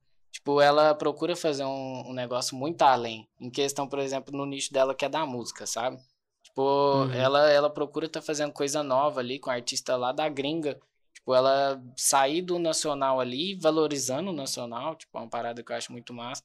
Tipo, 0.47 0.61
ela 0.61 0.95
procura 0.95 1.35
fazer 1.35 1.65
um, 1.65 2.09
um, 2.09 2.13
negócio 2.13 2.55
muito 2.55 2.81
além. 2.81 3.27
Em 3.37 3.49
questão, 3.49 3.85
por 3.85 3.99
exemplo, 3.99 4.33
no 4.33 4.45
nicho 4.45 4.71
dela 4.71 4.95
que 4.95 5.03
é 5.03 5.09
da 5.09 5.25
música, 5.25 5.67
sabe? 5.67 5.99
Tipo, 6.41 6.61
uhum. 6.61 7.11
ela, 7.11 7.51
ela 7.51 7.69
procura 7.69 8.05
estar 8.05 8.21
tá 8.21 8.25
fazendo 8.25 8.53
coisa 8.53 8.81
nova 8.81 9.19
ali 9.19 9.39
com 9.39 9.49
a 9.49 9.55
artista 9.55 9.97
lá 9.97 10.13
da 10.13 10.29
gringa. 10.29 10.79
Tipo, 11.13 11.35
ela 11.35 11.83
sair 11.97 12.41
do 12.41 12.57
nacional 12.59 13.19
ali, 13.19 13.55
valorizando 13.55 14.29
o 14.29 14.33
nacional, 14.33 14.95
tipo, 14.95 15.17
é 15.17 15.21
uma 15.21 15.29
parada 15.29 15.61
que 15.61 15.69
eu 15.69 15.75
acho 15.75 15.91
muito 15.91 16.13
massa. 16.13 16.41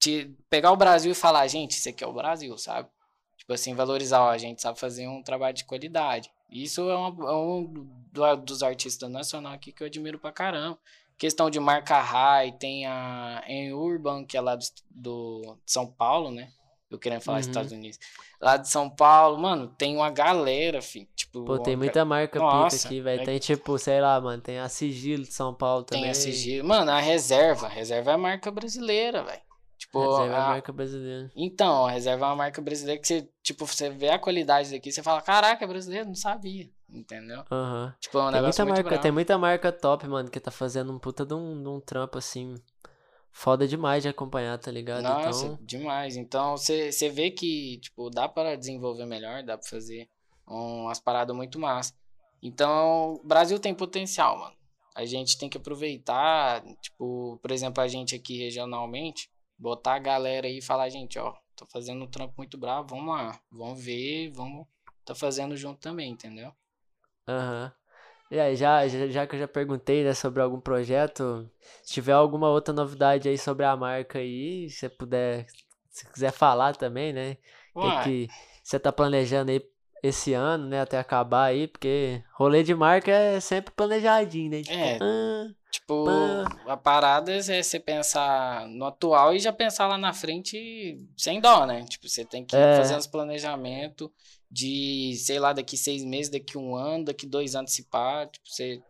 Te, 0.00 0.36
pegar 0.50 0.72
o 0.72 0.76
Brasil 0.76 1.12
e 1.12 1.14
falar, 1.14 1.46
gente, 1.46 1.76
isso 1.78 1.88
aqui 1.88 2.02
é 2.02 2.08
o 2.08 2.12
Brasil, 2.12 2.58
sabe? 2.58 2.88
Tipo 3.36 3.52
assim, 3.52 3.72
valorizar, 3.72 4.20
ó, 4.20 4.30
a 4.30 4.38
gente 4.38 4.60
sabe 4.60 4.80
fazer 4.80 5.06
um 5.06 5.22
trabalho 5.22 5.54
de 5.54 5.64
qualidade. 5.64 6.28
Isso 6.50 6.90
é, 6.90 6.96
uma, 6.96 7.30
é 7.30 7.34
um 7.36 7.86
dos 8.44 8.64
artistas 8.64 9.08
nacional 9.08 9.52
aqui 9.52 9.70
que 9.70 9.84
eu 9.84 9.86
admiro 9.86 10.18
pra 10.18 10.32
caramba. 10.32 10.76
Questão 11.18 11.50
de 11.50 11.58
marca 11.58 12.00
high, 12.00 12.52
tem 12.52 12.86
a 12.86 13.42
em 13.46 13.72
Urban, 13.72 14.24
que 14.24 14.36
é 14.36 14.40
lá 14.40 14.54
do, 14.54 14.64
do 14.90 15.58
São 15.66 15.86
Paulo, 15.86 16.30
né? 16.30 16.52
Eu 16.90 16.98
querendo 16.98 17.20
falar 17.20 17.38
uhum. 17.38 17.40
Estados 17.40 17.72
Unidos. 17.72 17.98
Lá 18.40 18.56
de 18.56 18.68
São 18.68 18.88
Paulo, 18.88 19.38
mano, 19.38 19.68
tem 19.68 19.94
uma 19.94 20.10
galera, 20.10 20.80
filho. 20.80 21.06
Tipo, 21.14 21.44
Pô, 21.44 21.58
tem 21.58 21.76
muita 21.76 22.02
marca 22.02 22.38
Nossa, 22.38 22.76
pica 22.76 22.88
aqui, 22.88 23.00
velho. 23.02 23.20
É... 23.20 23.24
Tem 23.24 23.38
tipo, 23.38 23.78
sei 23.78 24.00
lá, 24.00 24.18
mano, 24.18 24.40
tem 24.40 24.58
a 24.58 24.68
Sigilo 24.70 25.24
de 25.24 25.34
São 25.34 25.52
Paulo 25.52 25.84
também. 25.84 26.04
Tem 26.04 26.10
a 26.10 26.14
Sigilo. 26.14 26.66
Mano, 26.66 26.90
a 26.90 26.98
Reserva. 26.98 27.66
A 27.66 27.68
Reserva 27.68 28.12
é 28.12 28.14
a 28.14 28.18
marca 28.18 28.50
brasileira, 28.50 29.22
velho. 29.22 29.42
Tipo, 29.76 30.00
a 30.00 30.18
reserva 30.18 30.34
a... 30.34 30.38
é 30.38 30.42
a 30.42 30.48
marca 30.48 30.72
brasileira. 30.72 31.30
Então, 31.36 31.86
a 31.86 31.90
reserva 31.90 32.24
é 32.24 32.28
uma 32.28 32.36
marca 32.36 32.60
brasileira 32.60 33.00
que 33.00 33.06
você, 33.06 33.28
tipo, 33.42 33.66
você 33.66 33.90
vê 33.90 34.08
a 34.08 34.18
qualidade 34.18 34.70
daqui, 34.70 34.90
você 34.90 35.02
fala, 35.02 35.22
caraca, 35.22 35.64
é 35.64 35.68
brasileiro, 35.68 36.06
não 36.06 36.16
sabia. 36.16 36.68
Entendeu? 36.90 37.44
Uhum. 37.50 37.92
Tipo, 38.00 38.18
é 38.18 38.22
um 38.22 38.32
tem 38.32 38.40
muita 38.42 38.64
marca, 38.64 38.98
Tem 38.98 39.12
muita 39.12 39.38
marca 39.38 39.72
top, 39.72 40.06
mano, 40.08 40.30
que 40.30 40.40
tá 40.40 40.50
fazendo 40.50 40.92
um 40.92 40.98
puta 40.98 41.24
de 41.26 41.34
um, 41.34 41.62
de 41.62 41.68
um 41.68 41.80
trampo 41.80 42.16
assim. 42.16 42.54
Foda 43.30 43.68
demais 43.68 44.02
de 44.02 44.08
acompanhar, 44.08 44.58
tá 44.58 44.70
ligado? 44.70 45.02
Nossa, 45.02 45.46
então... 45.46 45.58
demais. 45.60 46.16
Então, 46.16 46.56
você 46.56 47.08
vê 47.10 47.30
que, 47.30 47.78
tipo, 47.78 48.08
dá 48.10 48.26
para 48.28 48.56
desenvolver 48.56 49.04
melhor, 49.04 49.42
dá 49.42 49.58
pra 49.58 49.68
fazer 49.68 50.08
umas 50.46 50.98
paradas 50.98 51.36
muito 51.36 51.58
massa. 51.58 51.92
Então, 52.42 53.14
o 53.14 53.26
Brasil 53.26 53.58
tem 53.58 53.74
potencial, 53.74 54.38
mano. 54.38 54.56
A 54.94 55.04
gente 55.04 55.38
tem 55.38 55.48
que 55.48 55.58
aproveitar, 55.58 56.64
tipo, 56.80 57.38
por 57.40 57.50
exemplo, 57.52 57.82
a 57.82 57.86
gente 57.86 58.16
aqui 58.16 58.38
regionalmente, 58.38 59.30
botar 59.56 59.94
a 59.94 60.00
galera 60.00 60.46
aí 60.46 60.58
e 60.58 60.62
falar, 60.62 60.88
gente, 60.88 61.18
ó, 61.18 61.34
tô 61.54 61.66
fazendo 61.66 62.02
um 62.02 62.10
trampo 62.10 62.34
muito 62.36 62.56
bravo, 62.58 62.88
vamos 62.88 63.14
lá, 63.14 63.38
vamos 63.52 63.84
ver, 63.84 64.30
vamos 64.30 64.66
tá 65.04 65.14
fazendo 65.14 65.56
junto 65.56 65.80
também, 65.80 66.10
entendeu? 66.10 66.52
Aham. 67.28 67.72
E 68.30 68.38
aí, 68.38 68.56
já, 68.56 68.86
já, 68.86 69.06
já 69.08 69.26
que 69.26 69.36
eu 69.36 69.40
já 69.40 69.48
perguntei, 69.48 70.04
né, 70.04 70.12
sobre 70.12 70.42
algum 70.42 70.60
projeto, 70.60 71.50
se 71.82 71.94
tiver 71.94 72.12
alguma 72.12 72.48
outra 72.50 72.74
novidade 72.74 73.28
aí 73.28 73.38
sobre 73.38 73.64
a 73.64 73.74
marca 73.74 74.18
aí, 74.18 74.68
se 74.68 74.80
você 74.80 74.88
puder, 74.88 75.46
se 75.88 76.06
quiser 76.12 76.30
falar 76.30 76.76
também, 76.76 77.12
né, 77.12 77.38
o 77.74 77.80
que, 77.80 78.26
que 78.26 78.34
você 78.62 78.78
tá 78.78 78.92
planejando 78.92 79.50
aí 79.50 79.62
esse 80.02 80.34
ano, 80.34 80.66
né, 80.68 80.80
até 80.82 80.98
acabar 80.98 81.44
aí, 81.44 81.66
porque 81.66 82.22
rolê 82.34 82.62
de 82.62 82.74
marca 82.74 83.10
é 83.10 83.40
sempre 83.40 83.72
planejadinho, 83.74 84.50
né? 84.50 84.62
Tipo, 84.62 84.74
é. 84.74 84.98
Ah, 85.00 85.48
tipo, 85.70 86.44
a 86.66 86.76
parada 86.76 87.32
é 87.32 87.62
você 87.62 87.80
pensar 87.80 88.68
no 88.68 88.84
atual 88.84 89.34
e 89.34 89.38
já 89.38 89.52
pensar 89.52 89.86
lá 89.86 89.96
na 89.96 90.12
frente 90.12 91.00
sem 91.16 91.40
dó, 91.40 91.66
né? 91.66 91.84
Tipo, 91.86 92.08
você 92.08 92.24
tem 92.24 92.44
que 92.44 92.54
é. 92.54 92.76
fazer 92.76 92.96
os 92.96 93.06
planejamentos 93.06 94.10
de, 94.50 95.14
sei 95.16 95.38
lá, 95.38 95.52
daqui 95.52 95.76
seis 95.76 96.04
meses, 96.04 96.30
daqui 96.30 96.56
um 96.56 96.74
ano, 96.74 97.06
daqui 97.06 97.26
dois 97.26 97.54
anos 97.54 97.72
se 97.72 97.84
pá, 97.84 98.26
tipo, 98.26 98.48
você 98.48 98.82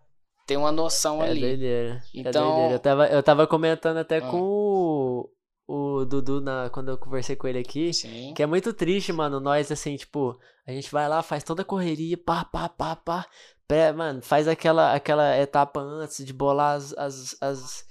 tem 0.47 0.57
uma 0.57 0.73
noção 0.73 1.23
é 1.23 1.31
ali. 1.31 1.41
Doideira. 1.41 2.03
É 2.15 2.21
então, 2.21 2.43
é 2.43 2.51
doideira. 2.51 2.75
Eu 2.75 2.79
tava, 2.79 3.07
eu 3.09 3.23
tava 3.23 3.47
comentando 3.47 3.99
até 3.99 4.19
ah. 4.19 4.23
com 4.23 4.41
o, 4.41 5.31
o 5.67 6.05
Dudu 6.05 6.41
na, 6.41 6.71
quando 6.71 6.91
eu 6.91 6.99
conversei 6.99 7.37
com 7.37 7.47
ele 7.47 7.59
aqui, 7.59 7.93
Sim. 7.93 8.33
que 8.35 8.43
é 8.43 8.47
muito 8.47 8.73
triste, 8.73 9.13
mano, 9.13 9.41
nós 9.41 9.71
assim, 9.71 9.97
tipo, 9.97 10.39
a 10.67 10.73
gente 10.73 10.91
vai 10.91 11.09
lá, 11.09 11.23
faz 11.23 11.45
toda 11.45 11.63
a 11.63 11.65
correria, 11.65 12.17
pá, 12.17 12.45
pá, 12.45 12.69
pá, 12.69 12.97
pá, 12.97 13.27
pré, 13.67 13.93
mano, 13.93 14.23
faz 14.23 14.49
aquela, 14.49 14.95
aquela 14.95 15.37
etapa 15.37 15.81
antes 15.81 16.25
de 16.25 16.33
bolar 16.33 16.77
as, 16.77 16.95
as, 16.97 17.37
as 17.43 17.88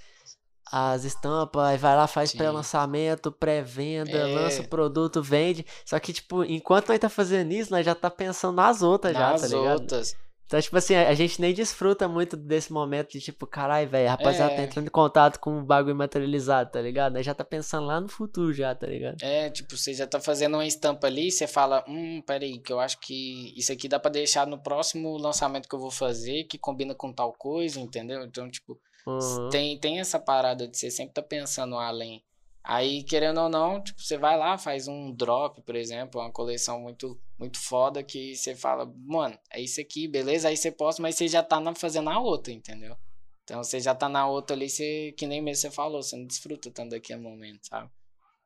as 0.71 1.03
estampas, 1.03 1.63
aí 1.63 1.77
vai 1.77 1.95
lá, 1.95 2.07
faz 2.07 2.33
pré-lançamento, 2.33 3.31
pré-venda, 3.31 4.17
é. 4.17 4.35
lança 4.35 4.61
o 4.61 4.67
produto, 4.67 5.21
vende. 5.21 5.65
Só 5.85 5.99
que, 5.99 6.13
tipo, 6.13 6.43
enquanto 6.43 6.89
nós 6.89 6.99
tá 6.99 7.09
fazendo 7.09 7.51
isso, 7.51 7.71
nós 7.71 7.85
já 7.85 7.95
tá 7.95 8.09
pensando 8.09 8.55
nas 8.55 8.81
outras 8.81 9.13
nas 9.13 9.41
já, 9.41 9.47
tá 9.47 9.55
ligado? 9.55 9.81
Outras. 9.81 10.15
Então, 10.47 10.61
tipo 10.61 10.77
assim, 10.77 10.95
a 10.95 11.13
gente 11.13 11.41
nem 11.41 11.53
desfruta 11.53 12.07
muito 12.07 12.37
desse 12.37 12.71
momento 12.71 13.11
de 13.11 13.19
tipo, 13.19 13.45
caralho, 13.45 13.89
velho, 13.89 14.07
rapaziada 14.07 14.47
tá 14.47 14.53
é. 14.53 14.57
tá 14.57 14.63
entrando 14.63 14.87
em 14.87 14.89
contato 14.89 15.39
com 15.41 15.59
um 15.59 15.63
bagulho 15.63 15.93
materializado, 15.93 16.71
tá 16.71 16.81
ligado? 16.81 17.13
Nós 17.13 17.25
já 17.25 17.35
tá 17.35 17.43
pensando 17.43 17.85
lá 17.85 17.99
no 17.99 18.07
futuro 18.07 18.53
já, 18.53 18.73
tá 18.73 18.87
ligado? 18.87 19.21
É, 19.21 19.49
tipo, 19.49 19.75
você 19.75 19.93
já 19.93 20.07
tá 20.07 20.21
fazendo 20.21 20.53
uma 20.53 20.65
estampa 20.65 21.07
ali, 21.07 21.29
você 21.29 21.45
fala, 21.45 21.83
hum, 21.85 22.21
peraí, 22.25 22.59
que 22.59 22.71
eu 22.71 22.79
acho 22.79 22.97
que 23.01 23.53
isso 23.57 23.73
aqui 23.73 23.89
dá 23.89 23.99
pra 23.99 24.09
deixar 24.09 24.47
no 24.47 24.57
próximo 24.57 25.17
lançamento 25.17 25.67
que 25.67 25.75
eu 25.75 25.79
vou 25.79 25.91
fazer, 25.91 26.45
que 26.45 26.57
combina 26.57 26.95
com 26.95 27.11
tal 27.11 27.33
coisa, 27.33 27.81
entendeu? 27.81 28.23
Então, 28.23 28.49
tipo, 28.49 28.79
Uhum. 29.07 29.49
Tem, 29.49 29.79
tem 29.79 29.99
essa 29.99 30.19
parada 30.19 30.67
de 30.67 30.77
você 30.77 30.91
sempre 30.91 31.13
tá 31.13 31.21
pensando 31.21 31.77
além. 31.77 32.21
Aí, 32.61 33.01
querendo 33.03 33.39
ou 33.39 33.47
não, 33.47 33.81
tipo, 33.81 34.01
você 34.01 34.17
vai 34.17 34.37
lá, 34.37 34.57
faz 34.57 34.89
um 34.89 35.13
drop, 35.13 35.61
por 35.61 35.73
exemplo, 35.73 36.19
uma 36.19 36.29
coleção 36.29 36.81
muito, 36.81 37.17
muito 37.39 37.57
foda 37.57 38.03
que 38.03 38.35
você 38.35 38.53
fala, 38.53 38.93
mano, 39.05 39.39
é 39.49 39.61
isso 39.61 39.79
aqui, 39.79 40.05
beleza? 40.05 40.49
Aí 40.49 40.57
você 40.57 40.69
posta, 40.69 41.01
mas 41.01 41.15
você 41.15 41.29
já 41.29 41.41
tá 41.41 41.61
na, 41.61 41.73
fazendo 41.73 42.09
a 42.09 42.19
outra, 42.19 42.51
entendeu? 42.51 42.97
Então 43.45 43.63
você 43.63 43.79
já 43.79 43.95
tá 43.95 44.09
na 44.09 44.27
outra 44.27 44.53
ali, 44.53 44.69
você, 44.69 45.13
que 45.17 45.25
nem 45.25 45.41
mesmo 45.41 45.61
você 45.61 45.71
falou, 45.71 46.03
você 46.03 46.17
não 46.17 46.25
desfruta 46.25 46.69
tanto 46.69 46.89
daqui 46.89 47.13
a 47.13 47.17
momento, 47.17 47.67
sabe? 47.67 47.89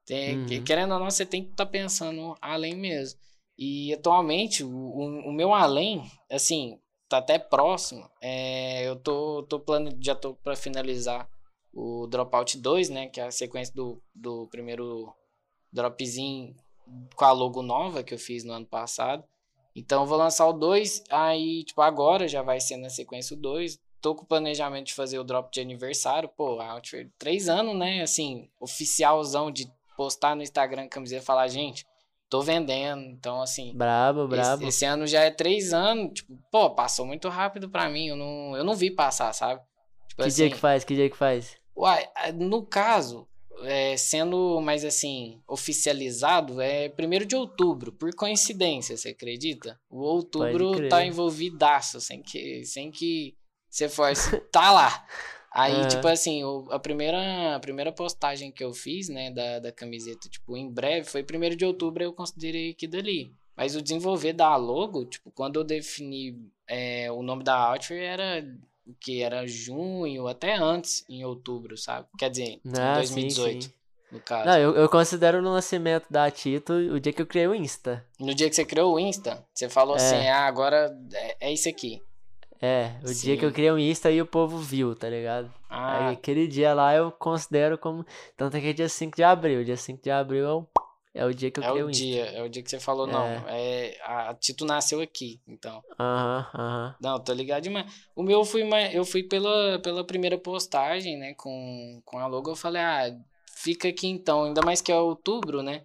Tem, 0.06 0.38
uhum. 0.38 0.64
Querendo 0.64 0.94
ou 0.94 1.00
não, 1.00 1.10
você 1.10 1.26
tem 1.26 1.44
que 1.44 1.52
estar 1.52 1.66
tá 1.66 1.72
pensando 1.72 2.38
além 2.40 2.76
mesmo. 2.76 3.20
E 3.58 3.94
atualmente, 3.94 4.64
o, 4.64 4.70
o, 4.70 5.30
o 5.30 5.34
meu 5.34 5.54
além, 5.54 6.04
assim, 6.30 6.80
tá 7.12 7.18
até 7.18 7.38
próximo. 7.38 8.10
É, 8.22 8.88
eu 8.88 8.96
tô, 8.96 9.44
tô 9.44 9.60
plano, 9.60 9.92
já 10.00 10.16
tô 10.16 10.34
para 10.34 10.56
finalizar 10.56 11.30
o 11.74 12.08
Dropout 12.08 12.58
2, 12.58 12.90
né? 12.90 13.08
Que 13.08 13.20
é 13.20 13.26
a 13.26 13.32
sequência 13.32 13.74
do, 13.76 14.02
do 14.16 14.48
primeiro 14.48 15.14
dropzinho 15.74 16.56
com 17.14 17.26
a 17.26 17.32
logo 17.34 17.62
nova 17.62 18.02
que 18.02 18.14
eu 18.14 18.18
fiz 18.18 18.46
no 18.46 18.54
ano 18.54 18.66
passado. 18.66 19.26
Então 19.76 20.04
eu 20.04 20.08
vou 20.08 20.18
lançar 20.18 20.48
o 20.48 20.54
2, 20.54 21.04
aí, 21.10 21.66
tipo, 21.66 21.82
agora 21.82 22.30
já 22.30 22.42
vai 22.42 22.62
ser 22.62 22.78
na 22.78 22.90
sequência 22.90 23.36
o 23.36 23.40
2. 23.40 23.78
Tô 24.02 24.16
com 24.16 24.24
o 24.24 24.28
planejamento 24.28 24.88
de 24.88 24.94
fazer 24.94 25.20
o 25.20 25.24
drop 25.24 25.52
de 25.52 25.60
aniversário. 25.60 26.30
Pô, 26.30 26.62
Outfit, 26.62 27.12
três 27.20 27.50
anos, 27.50 27.76
né? 27.76 28.02
Assim, 28.02 28.50
oficialzão 28.58 29.52
de 29.52 29.70
postar 29.98 30.34
no 30.34 30.44
Instagram 30.44 30.88
camiseta 30.88 31.22
e 31.22 31.26
falar, 31.26 31.48
gente, 31.50 31.86
tô 32.32 32.42
vendendo. 32.42 33.04
Então, 33.04 33.42
assim. 33.42 33.76
Brabo, 33.76 34.28
brabo. 34.28 34.64
Esse, 34.64 34.70
esse, 34.70 34.86
ano 34.86 35.06
já 35.06 35.22
é 35.22 35.30
três 35.30 35.74
anos. 35.74 36.14
Tipo, 36.14 36.40
pô, 36.50 36.70
passou 36.72 37.06
muito 37.06 37.28
rápido 37.28 37.70
pra 37.70 37.90
mim. 37.90 38.08
Eu 38.08 38.16
não, 38.16 38.56
eu 38.56 38.64
não 38.64 38.74
vi 38.74 38.90
passar, 38.90 39.32
sabe? 39.34 39.62
Tipo, 40.08 40.24
que 40.24 40.28
assim, 40.30 40.44
dia 40.44 40.50
que 40.50 40.58
faz? 40.58 40.84
Que 40.86 40.96
dia 40.96 41.10
que 41.10 41.18
faz? 41.18 41.58
Uai, 41.76 42.08
no 42.36 42.66
caso, 42.66 43.28
é, 43.64 43.98
sendo 43.98 44.60
mais 44.62 44.86
assim, 44.86 45.42
oficializado, 45.48 46.62
é 46.62 46.90
primeiro 46.90 47.26
de 47.26 47.36
outubro, 47.36 47.92
por 47.92 48.14
coincidência, 48.16 48.96
você 48.96 49.10
acredita? 49.10 49.80
O 49.90 50.00
outubro 50.00 50.88
tá 50.90 51.06
envolvidaço, 51.06 52.00
sem 52.00 52.22
que, 52.22 52.64
sem 52.66 52.92
que 52.92 53.36
você 53.70 53.90
fosse. 53.90 54.38
tá 54.52 54.72
lá. 54.72 55.06
Aí, 55.54 55.82
é. 55.82 55.88
tipo 55.88 56.08
assim, 56.08 56.44
o, 56.44 56.68
a, 56.72 56.80
primeira, 56.80 57.56
a 57.56 57.60
primeira 57.60 57.92
postagem 57.92 58.52
que 58.52 58.64
eu 58.64 58.74
fiz, 58.74 59.10
né, 59.10 59.30
da, 59.32 59.60
da 59.60 59.72
camiseta, 59.72 60.30
tipo, 60.30 60.56
em 60.56 60.72
breve, 60.72 61.06
foi 61.08 61.24
primeiro 61.24 61.56
de 61.56 61.66
outubro, 61.66 62.02
eu 62.02 62.14
considerei 62.14 62.74
que 62.74 62.88
dali. 62.88 63.34
Mas 63.56 63.76
o 63.76 63.82
desenvolver 63.82 64.34
da 64.34 64.56
logo, 64.56 65.06
tipo, 65.06 65.30
quando 65.32 65.60
eu 65.60 65.64
defini 65.64 66.50
é, 66.68 67.12
o 67.12 67.22
nome 67.22 67.44
da 67.44 67.70
outfit, 67.70 68.00
era 68.00 68.44
que 69.00 69.22
era 69.22 69.46
junho, 69.46 70.28
até 70.28 70.56
antes, 70.56 71.06
em 71.10 71.24
outubro, 71.24 71.78
sabe? 71.78 72.08
Quer 72.18 72.30
dizer, 72.30 72.62
ah, 72.80 72.96
2018. 72.96 73.64
Sim, 73.64 73.70
sim. 73.70 73.74
No 74.12 74.20
caso. 74.20 74.46
Não, 74.46 74.58
eu, 74.58 74.76
eu 74.76 74.90
considero 74.90 75.40
o 75.40 75.42
nascimento 75.42 76.06
da 76.10 76.30
Tito 76.30 76.74
o 76.74 77.00
dia 77.00 77.14
que 77.14 77.22
eu 77.22 77.26
criei 77.26 77.48
o 77.48 77.56
Insta. 77.56 78.06
No 78.20 78.36
dia 78.36 78.50
que 78.50 78.56
você 78.56 78.66
criou 78.66 78.94
o 78.94 79.00
Insta, 79.00 79.46
você 79.54 79.70
falou 79.70 79.96
é. 79.96 80.00
assim: 80.00 80.28
ah, 80.28 80.46
agora 80.46 80.94
é, 81.14 81.48
é 81.48 81.54
isso 81.54 81.70
aqui. 81.70 82.02
É, 82.62 82.92
o 83.04 83.08
Sim. 83.08 83.26
dia 83.26 83.38
que 83.38 83.46
eu 83.46 83.52
criei 83.52 83.72
um 83.72 83.80
Insta 83.80 84.12
e 84.12 84.22
o 84.22 84.26
povo 84.26 84.60
viu, 84.60 84.96
tá 84.96 85.10
ligado? 85.10 85.52
Ah. 85.68 86.10
Aí 86.10 86.14
aquele 86.14 86.48
dia 86.48 86.76
lá 86.76 86.94
eu 86.94 87.12
considero 87.12 87.76
como. 87.76 88.06
Tanto 88.38 88.56
é 88.56 88.62
que 88.62 88.68
é 88.68 88.74
dia 88.74 88.88
5 88.88 89.16
de 89.16 89.24
abril. 89.24 89.64
Dia 89.64 89.76
5 89.76 90.04
de 90.04 90.12
abril 90.12 90.46
é 90.46 90.54
o, 90.54 90.68
é 91.12 91.26
o 91.26 91.34
dia 91.34 91.50
que 91.50 91.60
eu 91.60 91.64
é 91.64 91.68
criei 91.68 91.84
o, 91.84 91.88
o 91.88 91.92
dia, 91.92 92.26
É 92.26 92.44
o 92.44 92.48
dia 92.50 92.62
que 92.62 92.70
você 92.70 92.80
falou, 92.80 93.08
é. 93.08 93.12
não. 93.12 93.26
É, 93.48 93.98
a 94.04 94.36
Tito 94.36 94.64
nasceu 94.64 95.02
aqui, 95.02 95.42
então. 95.48 95.82
Aham, 96.00 96.48
uh 96.54 96.58
aham. 96.58 96.88
-huh, 96.88 96.90
uh 96.90 96.92
-huh. 96.92 96.96
Não, 97.02 97.20
tô 97.20 97.34
ligado 97.34 97.64
demais. 97.64 97.92
O 98.16 98.22
meu 98.22 98.40
eu 98.40 98.46
fui, 98.46 98.62
eu 98.94 99.06
fui 99.06 99.24
pela, 99.24 99.80
pela 99.80 100.06
primeira 100.06 100.38
postagem, 100.38 101.18
né? 101.18 101.34
Com, 101.34 102.00
com 102.06 102.20
a 102.20 102.28
logo. 102.28 102.52
Eu 102.52 102.56
falei, 102.56 102.82
ah, 102.82 103.18
fica 103.56 103.88
aqui 103.88 104.08
então. 104.08 104.44
Ainda 104.44 104.62
mais 104.62 104.82
que 104.82 104.92
é 104.92 104.96
outubro, 104.96 105.64
né? 105.64 105.82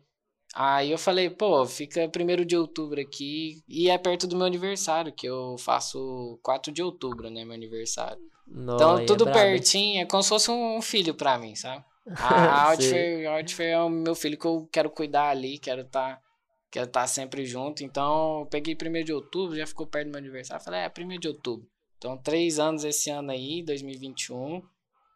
Aí 0.59 0.91
eu 0.91 0.97
falei, 0.97 1.29
pô, 1.29 1.67
fica 1.67 2.09
primeiro 2.09 2.43
de 2.43 2.57
outubro 2.57 2.99
aqui 2.99 3.63
e 3.69 3.91
é 3.91 3.99
perto 3.99 4.27
do 4.27 4.35
meu 4.35 4.47
aniversário, 4.47 5.13
que 5.13 5.27
eu 5.27 5.55
faço 5.59 6.39
4 6.43 6.73
de 6.73 6.83
outubro, 6.83 7.29
né, 7.29 7.45
meu 7.45 7.53
aniversário. 7.53 8.23
então, 8.51 8.99
é 8.99 9.05
tudo 9.05 9.29
é 9.29 9.33
pertinho, 9.33 10.01
é 10.01 10.07
como 10.07 10.23
se 10.23 10.31
fosse 10.31 10.51
um 10.51 10.81
filho 10.81 11.15
pra 11.15 11.37
mim, 11.37 11.55
sabe? 11.55 11.85
A 12.17 12.71
Outfair, 12.71 13.27
é 13.69 13.79
o 13.79 13.91
meu 13.91 14.15
filho 14.15 14.39
que 14.39 14.47
eu 14.47 14.67
quero 14.73 14.89
cuidar 14.89 15.29
ali, 15.29 15.59
quero 15.59 15.83
estar 15.83 16.15
tá, 16.17 16.23
quero 16.71 16.87
tá 16.87 17.07
sempre 17.07 17.45
junto. 17.45 17.85
Então, 17.85 18.41
eu 18.41 18.47
peguei 18.47 18.75
primeiro 18.75 19.05
de 19.05 19.13
outubro, 19.13 19.55
já 19.55 19.67
ficou 19.67 19.87
perto 19.87 20.07
do 20.07 20.13
meu 20.13 20.21
aniversário. 20.21 20.65
Falei, 20.65 20.81
é, 20.81 20.89
primeiro 20.89 21.21
de 21.21 21.29
outubro. 21.29 21.69
Então, 21.99 22.17
três 22.17 22.59
anos 22.59 22.83
esse 22.83 23.11
ano 23.11 23.31
aí, 23.31 23.63
2021 23.63 24.63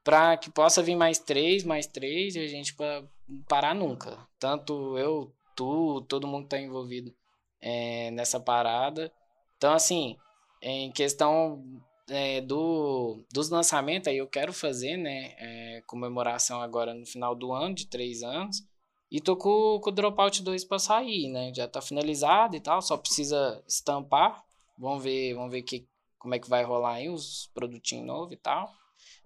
para 0.03 0.36
que 0.36 0.51
possa 0.51 0.82
vir 0.82 0.96
mais 0.96 1.18
três, 1.18 1.64
mais 1.64 1.86
três, 1.86 2.34
e 2.34 2.40
a 2.40 2.46
gente 2.46 2.74
para 2.74 3.05
parar 3.48 3.74
nunca. 3.74 4.18
Tanto 4.38 4.96
eu, 4.98 5.32
tu, 5.55 6.01
todo 6.03 6.26
mundo 6.26 6.44
está 6.44 6.59
envolvido 6.59 7.14
é, 7.61 8.11
nessa 8.11 8.40
parada. 8.40 9.12
Então, 9.57 9.72
assim, 9.72 10.16
em 10.62 10.90
questão 10.90 11.62
é, 12.09 12.40
do, 12.40 13.24
dos 13.32 13.51
lançamentos, 13.51 14.09
aí 14.09 14.18
eu 14.18 14.26
quero 14.26 14.53
fazer, 14.53 14.96
né? 14.96 15.34
É, 15.38 15.82
comemoração 15.86 16.61
agora 16.61 16.94
no 16.94 17.07
final 17.07 17.34
do 17.34 17.53
ano, 17.53 17.74
de 17.74 17.86
três 17.86 18.22
anos. 18.22 18.64
E 19.11 19.20
tô 19.20 19.36
com, 19.36 19.80
com 19.80 19.90
o 19.90 19.92
Dropout 19.92 20.42
2 20.42 20.64
para 20.64 20.78
sair, 20.78 21.28
né? 21.28 21.53
Já 21.55 21.66
tá 21.66 21.80
finalizado 21.80 22.57
e 22.57 22.61
tal, 22.61 22.80
só 22.80 22.96
precisa 22.96 23.62
estampar. 23.66 24.44
Vamos 24.78 25.03
ver, 25.03 25.34
vamos 25.34 25.51
ver 25.51 25.62
que, 25.62 25.86
como 26.18 26.34
é 26.34 26.38
que 26.38 26.48
vai 26.48 26.62
rolar 26.62 26.94
aí 26.94 27.09
os 27.09 27.51
produtinhos 27.53 28.07
novos 28.07 28.32
e 28.32 28.36
tal. 28.36 28.72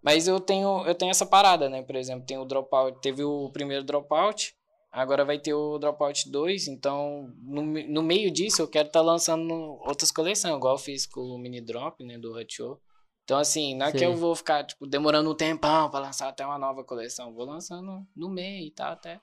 Mas 0.05 0.29
eu 0.29 0.39
tenho, 0.39 0.87
eu 0.87 0.95
tenho 0.95 1.11
essa 1.11 1.25
parada, 1.25 1.71
né? 1.71 1.83
Por 1.83 1.97
exemplo, 1.97 2.27
tem 2.27 2.37
o 2.37 2.45
Dropout, 2.45 3.01
teve 3.01 3.25
o 3.25 3.49
primeiro 3.51 3.83
Dropout, 3.83 4.55
agora 4.93 5.25
vai 5.25 5.39
ter 5.39 5.55
o 5.55 5.79
Dropout 5.79 6.31
2, 6.31 6.69
então 6.69 7.33
no, 7.43 7.63
no 7.63 8.03
meio 8.03 8.31
disso 8.31 8.61
eu 8.61 8.69
quero 8.69 8.89
estar 8.89 9.01
tá 9.01 9.05
lançando 9.05 9.55
outras 9.81 10.11
coleções, 10.11 10.55
igual 10.55 10.75
eu 10.75 10.79
fiz 10.79 11.07
com 11.07 11.23
o 11.23 11.39
Mini 11.39 11.63
Drop, 11.63 12.05
né, 12.05 12.19
do 12.19 12.37
Hot 12.37 12.55
Show. 12.55 12.79
Então, 13.25 13.39
assim, 13.39 13.75
não 13.75 13.87
é 13.87 13.91
Sim. 13.93 13.97
que 13.97 14.05
eu 14.05 14.15
vou 14.15 14.37
ficar, 14.37 14.65
tipo, 14.65 14.87
demorando 14.87 15.31
um 15.31 15.35
tempão 15.35 15.91
para 15.91 16.01
lançar 16.01 16.29
até 16.29 16.45
uma 16.45 16.59
nova 16.59 16.85
coleção. 16.85 17.33
Vou 17.33 17.47
lançando 17.47 18.07
no 18.15 18.29
meio 18.29 18.67
e 18.67 18.71
tal, 18.71 18.93
até 18.93 19.19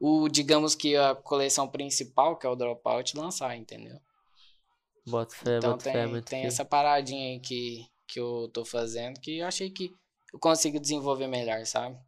o, 0.00 0.26
digamos 0.30 0.74
que 0.74 0.96
a 0.96 1.14
coleção 1.14 1.68
principal, 1.68 2.38
que 2.38 2.46
é 2.46 2.50
o 2.50 2.56
Dropout, 2.56 3.14
lançar, 3.14 3.54
entendeu? 3.54 4.00
Bota 5.06 5.36
fé, 5.36 5.58
então 5.58 5.72
bota 5.72 5.84
tem, 5.84 5.92
fé, 5.92 6.20
tem 6.22 6.44
essa 6.46 6.64
paradinha 6.64 7.32
aí 7.32 7.38
que, 7.38 7.86
que 8.08 8.18
eu 8.18 8.50
tô 8.52 8.64
fazendo 8.64 9.20
que 9.20 9.38
eu 9.38 9.46
achei 9.46 9.70
que 9.70 9.94
eu 10.36 10.40
consigo 10.40 10.78
desenvolver 10.80 11.26
melhor, 11.26 11.64
sabe? 11.66 11.98